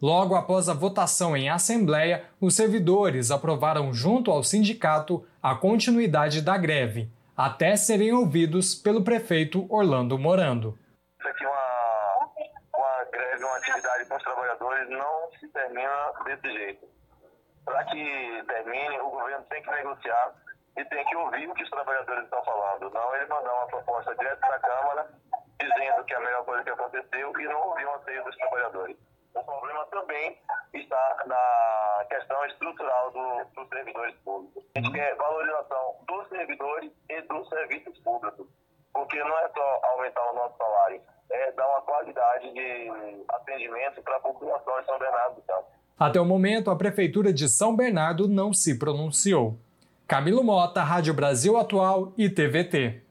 Logo 0.00 0.34
após 0.34 0.68
a 0.68 0.74
votação 0.74 1.34
em 1.34 1.48
assembleia, 1.48 2.28
os 2.38 2.54
servidores 2.54 3.30
aprovaram 3.30 3.94
junto 3.94 4.30
ao 4.30 4.42
sindicato 4.42 5.26
a 5.42 5.54
continuidade 5.54 6.42
da 6.42 6.58
greve, 6.58 7.10
até 7.34 7.76
serem 7.76 8.12
ouvidos 8.12 8.74
pelo 8.74 9.02
prefeito 9.02 9.66
Orlando 9.70 10.18
Morando. 10.18 10.78
Aqui 11.24 11.44
é 11.44 11.48
uma, 11.48 12.28
uma 12.76 13.04
greve, 13.10 13.42
uma 13.42 13.56
atividade 13.56 14.04
com 14.06 14.16
os 14.16 14.22
trabalhadores 14.22 14.90
não 14.90 15.30
se 15.40 15.48
termina 15.48 16.12
desse 16.26 16.52
jeito. 16.52 16.86
Para 17.64 17.84
que 17.84 18.44
termine, 18.46 19.00
o 19.00 19.10
governo 19.10 19.44
tem 19.48 19.62
que 19.62 19.70
negociar 19.70 20.34
e 20.76 20.84
tem 20.84 21.04
que 21.06 21.16
ouvir 21.16 21.48
o 21.48 21.54
que 21.54 21.62
os 21.62 21.70
trabalhadores 21.70 22.24
estão 22.24 22.44
falando. 22.44 22.90
Não 22.90 23.16
ele 23.16 23.26
mandar 23.26 23.52
uma 23.54 23.66
proposta 23.68 24.14
direto 24.14 24.40
para 24.40 24.56
a 24.56 24.60
Câmara 24.60 25.10
dizendo 25.58 26.04
que 26.04 26.12
é 26.12 26.16
a 26.16 26.20
melhor 26.20 26.44
coisa 26.44 26.62
que 26.62 26.70
aconteceu 26.70 27.32
e 27.40 27.44
não 27.44 27.68
ouvir 27.68 27.86
o 27.86 27.94
anseio 27.94 28.24
dos 28.24 28.36
trabalhadores. 28.36 28.96
O 29.36 29.44
problema 29.44 29.84
também 29.90 30.38
está 30.72 31.16
na 31.26 32.04
questão 32.06 32.42
estrutural 32.46 33.10
do, 33.10 33.44
dos 33.54 33.68
servidores 33.68 34.14
públicos. 34.24 34.64
A 34.74 34.80
gente 34.80 34.92
quer 34.92 35.14
valorização 35.16 35.96
dos 36.08 36.26
servidores 36.30 36.90
e 37.10 37.20
dos 37.22 37.46
serviços 37.50 37.98
públicos, 37.98 38.46
porque 38.94 39.18
não 39.18 39.38
é 39.38 39.48
só 39.54 39.80
aumentar 39.92 40.32
o 40.32 40.34
nosso 40.36 40.56
salário, 40.56 41.02
é 41.30 41.52
dar 41.52 41.68
uma 41.68 41.82
qualidade 41.82 42.50
de 42.54 42.90
atendimento 43.28 44.02
para 44.02 44.16
a 44.16 44.20
população 44.20 44.80
de 44.80 44.86
São 44.86 44.98
Bernardo 44.98 45.34
do 45.34 45.42
Campo. 45.42 45.66
Até 45.98 46.18
o 46.18 46.24
momento, 46.24 46.70
a 46.70 46.76
Prefeitura 46.76 47.30
de 47.30 47.46
São 47.46 47.76
Bernardo 47.76 48.26
não 48.26 48.54
se 48.54 48.78
pronunciou. 48.78 49.58
Camilo 50.08 50.42
Mota, 50.42 50.82
Rádio 50.82 51.12
Brasil 51.12 51.58
Atual 51.58 52.14
e 52.16 52.30
TVT. 52.30 53.02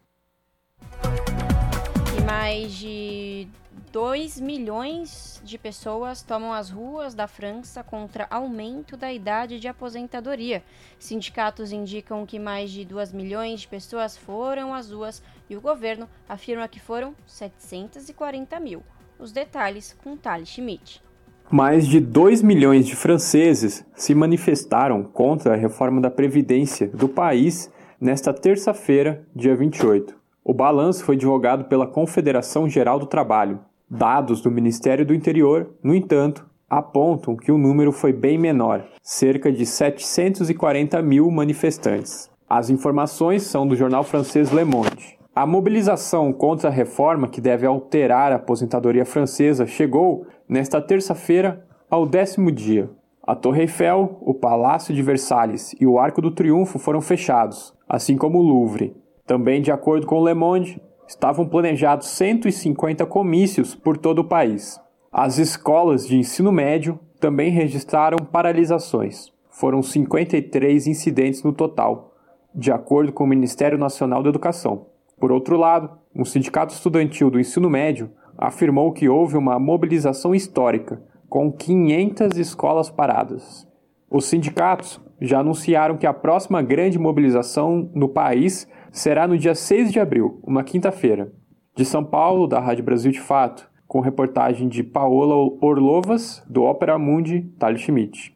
E 2.17 2.21
mais 2.21 2.71
de 2.71 3.47
2 3.95 4.41
milhões 4.41 5.41
de 5.41 5.57
pessoas 5.57 6.21
tomam 6.21 6.51
as 6.51 6.69
ruas 6.69 7.15
da 7.15 7.29
França 7.29 7.81
contra 7.81 8.27
aumento 8.29 8.97
da 8.97 9.13
idade 9.13 9.57
de 9.57 9.69
aposentadoria. 9.69 10.61
Sindicatos 10.99 11.71
indicam 11.71 12.25
que 12.25 12.37
mais 12.37 12.71
de 12.71 12.83
2 12.83 13.13
milhões 13.13 13.61
de 13.61 13.69
pessoas 13.69 14.17
foram 14.17 14.73
às 14.73 14.91
ruas 14.91 15.23
e 15.49 15.55
o 15.55 15.61
governo 15.61 16.09
afirma 16.27 16.67
que 16.67 16.77
foram 16.77 17.15
740 17.25 18.59
mil. 18.59 18.83
Os 19.17 19.31
detalhes 19.31 19.97
com 20.03 20.17
Thales 20.17 20.49
Schmidt. 20.49 21.01
Mais 21.49 21.87
de 21.87 22.01
2 22.01 22.41
milhões 22.41 22.85
de 22.85 22.97
franceses 22.97 23.85
se 23.95 24.13
manifestaram 24.13 25.05
contra 25.05 25.53
a 25.53 25.57
reforma 25.57 26.01
da 26.01 26.11
Previdência 26.11 26.89
do 26.89 27.07
país 27.07 27.71
nesta 27.97 28.33
terça-feira, 28.33 29.25
dia 29.33 29.55
28. 29.55 30.13
O 30.43 30.53
balanço 30.53 31.05
foi 31.05 31.15
divulgado 31.15 31.63
pela 31.63 31.87
Confederação 31.87 32.67
Geral 32.67 32.99
do 32.99 33.05
Trabalho, 33.05 33.61
Dados 33.95 34.41
do 34.41 34.51
Ministério 34.51 35.05
do 35.05 35.13
Interior, 35.13 35.69
no 35.81 35.95
entanto, 35.95 36.45
apontam 36.69 37.33
que 37.33 37.49
o 37.49 37.57
número 37.57 37.93
foi 37.93 38.11
bem 38.11 38.37
menor, 38.37 38.83
cerca 39.01 39.49
de 39.49 39.65
740 39.65 41.01
mil 41.01 41.31
manifestantes. 41.31 42.29
As 42.49 42.69
informações 42.69 43.43
são 43.43 43.65
do 43.65 43.73
jornal 43.73 44.03
francês 44.03 44.51
Le 44.51 44.65
Monde. 44.65 45.17
A 45.33 45.45
mobilização 45.45 46.33
contra 46.33 46.67
a 46.67 46.71
reforma 46.71 47.29
que 47.29 47.39
deve 47.39 47.65
alterar 47.65 48.33
a 48.33 48.35
aposentadoria 48.35 49.05
francesa 49.05 49.65
chegou, 49.65 50.27
nesta 50.47 50.81
terça-feira, 50.81 51.65
ao 51.89 52.05
décimo 52.05 52.51
dia. 52.51 52.89
A 53.23 53.33
Torre 53.33 53.61
Eiffel, 53.61 54.17
o 54.21 54.33
Palácio 54.33 54.93
de 54.93 55.01
Versalhes 55.01 55.73
e 55.79 55.87
o 55.87 55.97
Arco 55.97 56.21
do 56.21 56.31
Triunfo 56.31 56.77
foram 56.77 56.99
fechados, 56.99 57.73
assim 57.87 58.17
como 58.17 58.39
o 58.39 58.43
Louvre. 58.43 58.93
Também, 59.25 59.61
de 59.61 59.71
acordo 59.71 60.05
com 60.05 60.23
Le 60.23 60.33
Monde, 60.33 60.81
estavam 61.07 61.47
planejados 61.47 62.07
150 62.09 63.05
comícios 63.05 63.75
por 63.75 63.97
todo 63.97 64.19
o 64.19 64.23
país. 64.23 64.79
As 65.11 65.37
escolas 65.37 66.07
de 66.07 66.17
ensino 66.17 66.51
médio 66.51 66.99
também 67.19 67.49
registraram 67.49 68.17
paralisações. 68.17 69.31
Foram 69.49 69.81
53 69.81 70.87
incidentes 70.87 71.43
no 71.43 71.53
total, 71.53 72.13
de 72.53 72.71
acordo 72.71 73.13
com 73.13 73.23
o 73.23 73.27
Ministério 73.27 73.77
Nacional 73.77 74.21
da 74.21 74.29
Educação. 74.29 74.87
Por 75.19 75.31
outro 75.31 75.57
lado, 75.57 75.89
um 76.13 76.25
sindicato 76.25 76.73
estudantil 76.73 77.29
do 77.29 77.39
ensino 77.39 77.69
médio 77.69 78.11
afirmou 78.37 78.91
que 78.91 79.07
houve 79.07 79.37
uma 79.37 79.57
mobilização 79.57 80.35
histórica, 80.35 81.01
com 81.29 81.51
500 81.51 82.37
escolas 82.37 82.89
paradas. 82.89 83.67
Os 84.09 84.25
sindicatos 84.25 85.01
já 85.19 85.39
anunciaram 85.39 85.97
que 85.97 86.05
a 86.05 86.13
próxima 86.13 86.61
grande 86.61 86.99
mobilização 86.99 87.89
no 87.93 88.09
país 88.09 88.67
será 88.95 89.27
no 89.27 89.37
dia 89.37 89.53
6 89.53 89.91
de 89.91 89.99
abril, 89.99 90.39
uma 90.41 90.63
quinta-feira. 90.63 91.31
De 91.75 91.83
São 91.83 92.03
Paulo, 92.03 92.47
da 92.47 92.61
Rádio 92.61 92.85
Brasil 92.85 93.11
de 93.11 93.19
Fato, 93.19 93.69
com 93.85 93.99
reportagem 93.99 94.69
de 94.69 94.81
Paola 94.83 95.35
Orlovas, 95.61 96.41
do 96.49 96.63
Ópera 96.63 96.97
Mundi, 96.97 97.41
Thales 97.59 97.81
Schmidt. 97.81 98.33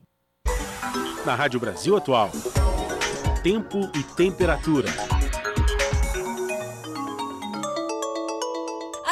Na 1.25 1.33
Rádio 1.33 1.61
Brasil 1.61 1.95
Atual, 1.95 2.29
tempo 3.41 3.79
e 3.95 4.03
temperatura. 4.15 4.89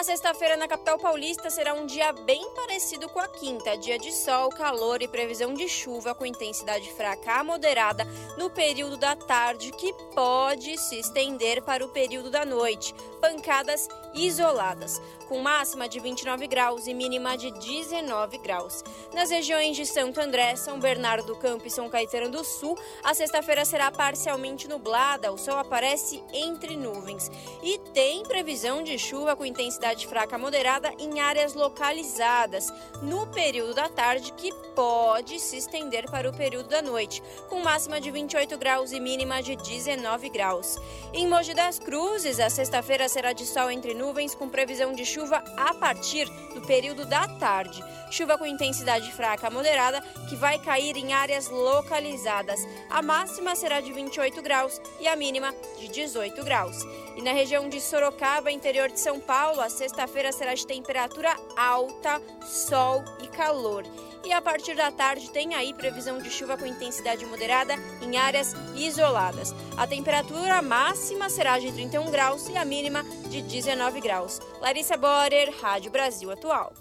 Sexta-feira 0.07 0.55
na 0.55 0.69
capital 0.69 0.97
paulista 0.97 1.49
será 1.49 1.73
um 1.73 1.85
dia 1.85 2.13
bem 2.13 2.49
parecido 2.55 3.09
com 3.09 3.19
a 3.19 3.27
quinta, 3.27 3.77
dia 3.77 3.99
de 3.99 4.13
sol, 4.13 4.47
calor 4.47 5.01
e 5.01 5.07
previsão 5.07 5.53
de 5.53 5.67
chuva 5.67 6.15
com 6.15 6.25
intensidade 6.25 6.89
fraca 6.93 7.33
a 7.33 7.43
moderada 7.43 8.07
no 8.37 8.49
período 8.49 8.95
da 8.95 9.17
tarde, 9.17 9.69
que 9.73 9.91
pode 10.15 10.77
se 10.77 10.97
estender 10.97 11.61
para 11.61 11.83
o 11.83 11.89
período 11.89 12.31
da 12.31 12.45
noite. 12.45 12.95
Pancadas 13.21 13.87
isoladas. 14.13 14.99
com 15.27 15.39
máxima 15.39 15.89
de 15.89 15.99
29 15.99 16.47
graus 16.47 16.87
e 16.87 16.93
mínima 16.93 17.37
de 17.37 17.51
19 17.51 18.37
graus. 18.37 18.83
Nas 19.13 19.29
regiões 19.29 19.75
de 19.75 19.85
Santo 19.85 20.21
André, 20.21 20.55
São 20.55 20.79
Bernardo 20.79 21.27
do 21.27 21.35
Campo 21.35 21.67
e 21.67 21.69
São 21.69 21.89
Caetano 21.89 22.29
do 22.29 22.43
Sul, 22.43 22.77
a 23.03 23.13
sexta-feira 23.13 23.65
será 23.65 23.91
parcialmente 23.91 24.67
nublada, 24.67 25.31
o 25.31 25.37
sol 25.37 25.57
aparece 25.57 26.23
entre 26.33 26.77
nuvens. 26.77 27.29
E 27.61 27.77
tem 27.93 28.23
previsão 28.23 28.81
de 28.81 28.97
chuva 28.97 29.35
com 29.35 29.45
intensidade 29.45 30.07
fraca 30.07 30.37
moderada 30.37 30.93
em 30.97 31.19
áreas 31.19 31.53
localizadas 31.53 32.71
no 33.01 33.27
período 33.27 33.73
da 33.73 33.89
tarde, 33.89 34.31
que 34.31 34.53
pode 34.73 35.39
se 35.39 35.57
estender 35.57 36.09
para 36.09 36.29
o 36.29 36.33
período 36.37 36.69
da 36.69 36.81
noite, 36.81 37.21
com 37.49 37.59
máxima 37.59 37.99
de 37.99 38.09
28 38.09 38.57
graus 38.57 38.91
e 38.91 38.99
mínima 38.99 39.43
de 39.43 39.55
19 39.57 40.29
graus. 40.29 40.77
Em 41.13 41.27
Mogi 41.27 41.53
das 41.53 41.79
Cruzes, 41.79 42.39
a 42.39 42.49
sexta-feira 42.49 43.06
será 43.07 43.33
de 43.33 43.45
sol 43.45 43.69
entre 43.69 43.93
nuvens, 43.93 44.35
com 44.35 44.49
previsão 44.49 44.93
de 44.93 45.05
chuva 45.05 45.43
a 45.55 45.73
partir 45.73 46.29
do 46.53 46.61
período 46.61 47.05
da 47.05 47.27
tarde. 47.27 47.83
Chuva 48.09 48.37
com 48.37 48.45
intensidade 48.45 49.11
fraca 49.11 49.47
a 49.47 49.51
moderada, 49.51 50.01
que 50.29 50.35
vai 50.35 50.57
cair 50.59 50.95
em 50.95 51.13
áreas 51.13 51.49
localizadas. 51.49 52.59
A 52.89 53.01
máxima 53.01 53.55
será 53.55 53.81
de 53.81 53.91
28 53.91 54.41
graus 54.41 54.81
e 54.99 55.07
a 55.07 55.15
mínima 55.15 55.53
de 55.77 55.87
18 55.87 56.43
graus. 56.43 56.77
E 57.15 57.21
na 57.21 57.31
região 57.31 57.67
de 57.67 57.81
Sorocaba, 57.81 58.51
interior 58.51 58.89
de 58.89 58.99
São 58.99 59.19
Paulo, 59.19 59.61
a 59.61 59.69
sexta-feira 59.69 60.31
será 60.31 60.53
de 60.53 60.65
temperatura 60.65 61.35
alta, 61.55 62.21
sol 62.45 63.03
e 63.21 63.27
calor. 63.27 63.83
E 64.25 64.33
a 64.33 64.41
partir 64.41 64.75
da 64.75 64.91
tarde 64.91 65.29
tem 65.31 65.55
aí 65.55 65.73
previsão 65.73 66.19
de 66.19 66.29
chuva 66.29 66.57
com 66.57 66.65
intensidade 66.65 67.25
moderada 67.25 67.75
em 68.01 68.17
áreas 68.17 68.53
isoladas. 68.75 69.53
A 69.77 69.87
temperatura 69.87 70.61
máxima 70.61 71.29
será 71.29 71.59
de 71.59 71.71
31 71.71 72.11
graus 72.11 72.49
e 72.49 72.57
a 72.57 72.65
mínima 72.65 73.03
de 73.29 73.41
19 73.41 74.01
graus. 74.01 74.39
Larissa 74.59 74.97
Borer, 74.97 75.53
Rádio 75.61 75.91
Brasil 75.91 76.31
Atual. 76.31 76.73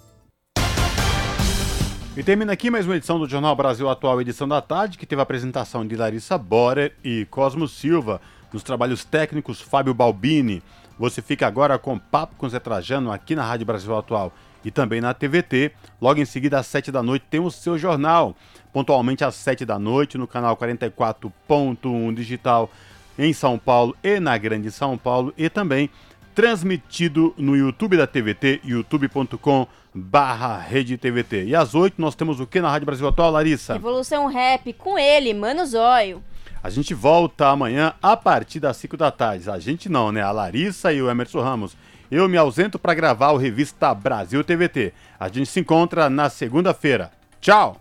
E 2.17 2.23
termina 2.23 2.55
aqui 2.55 2.71
mais 2.71 2.87
uma 2.87 2.97
edição 2.97 3.19
do 3.19 3.29
Jornal 3.29 3.55
Brasil 3.55 3.89
Atual, 3.91 4.21
edição 4.23 4.49
da 4.49 4.63
tarde, 4.63 4.97
que 4.97 5.05
teve 5.05 5.21
a 5.21 5.23
apresentação 5.23 5.87
de 5.87 5.95
Larissa 5.95 6.39
Borer 6.39 6.97
e 7.05 7.27
Cosmo 7.27 7.69
Silva, 7.69 8.23
nos 8.51 8.63
trabalhos 8.63 9.05
técnicos 9.05 9.61
Fábio 9.61 9.93
Balbini. 9.93 10.63
Você 10.99 11.21
fica 11.21 11.47
agora 11.47 11.79
com 11.79 11.99
Papo 11.99 12.35
com 12.37 12.49
Zé 12.49 12.59
Trajano 12.59 13.13
aqui 13.13 13.37
na 13.37 13.45
Rádio 13.45 13.67
Brasil 13.67 13.95
Atual 13.95 14.33
e 14.67 14.71
também 14.73 15.01
na 15.01 15.15
TVT. 15.15 15.71
Logo 16.03 16.21
em 16.21 16.25
seguida, 16.25 16.59
às 16.59 16.67
7 16.67 16.91
da 16.91 17.01
noite, 17.01 17.25
tem 17.31 17.39
o 17.39 17.53
seu 17.53 17.79
jornal. 17.79 18.35
Pontualmente 18.73 19.25
às 19.25 19.37
7 19.37 19.65
da 19.65 19.79
noite, 19.79 20.19
no 20.19 20.27
canal 20.27 20.57
44.1 20.57 22.13
digital 22.13 22.69
em 23.17 23.33
São 23.33 23.57
Paulo 23.59 23.97
e 24.03 24.19
na 24.19 24.37
Grande 24.37 24.73
São 24.73 24.99
Paulo. 24.99 25.33
E 25.39 25.49
também 25.49 25.89
transmitido 26.35 27.33
no 27.39 27.57
YouTube 27.57 27.97
da 27.97 28.09
TVT, 28.09 28.61
youtube.com 28.65 29.69
barra 29.95 30.59
Rede 30.59 30.99
TVT. 30.99 31.45
E 31.45 31.55
às 31.55 31.77
8 31.77 31.95
nós 32.03 32.17
temos 32.17 32.41
o 32.41 32.47
que 32.47 32.61
na 32.61 32.69
Rádio 32.69 32.87
Brasil 32.87 33.07
Atual, 33.07 33.31
Larissa? 33.31 33.77
Evolução 33.77 34.27
Rap 34.27 34.73
com 34.73 34.99
ele, 34.99 35.33
Mano 35.33 35.65
Zóio. 35.65 36.23
A 36.61 36.69
gente 36.69 36.93
volta 36.93 37.47
amanhã 37.47 37.95
a 38.03 38.17
partir 38.17 38.59
das 38.59 38.77
5 38.79 38.97
da 38.97 39.13
tarde. 39.13 39.49
A 39.49 39.61
gente 39.61 39.89
não, 39.89 40.11
né? 40.11 40.23
A 40.23 40.33
Larissa 40.33 40.93
e 40.93 41.01
o 41.01 41.09
Emerson 41.09 41.41
Ramos. 41.41 41.77
Eu 42.11 42.29
me 42.29 42.37
ausento 42.37 42.79
para 42.79 42.95
gravar 42.95 43.33
o 43.33 43.37
revista 43.37 43.93
Brasil 43.95 44.45
TVT. 44.45 44.93
A 45.19 45.29
gente 45.29 45.47
se 45.47 45.61
encontra 45.61 46.09
na 46.09 46.31
segunda-feira. 46.31 47.11
Tchau! 47.41 47.81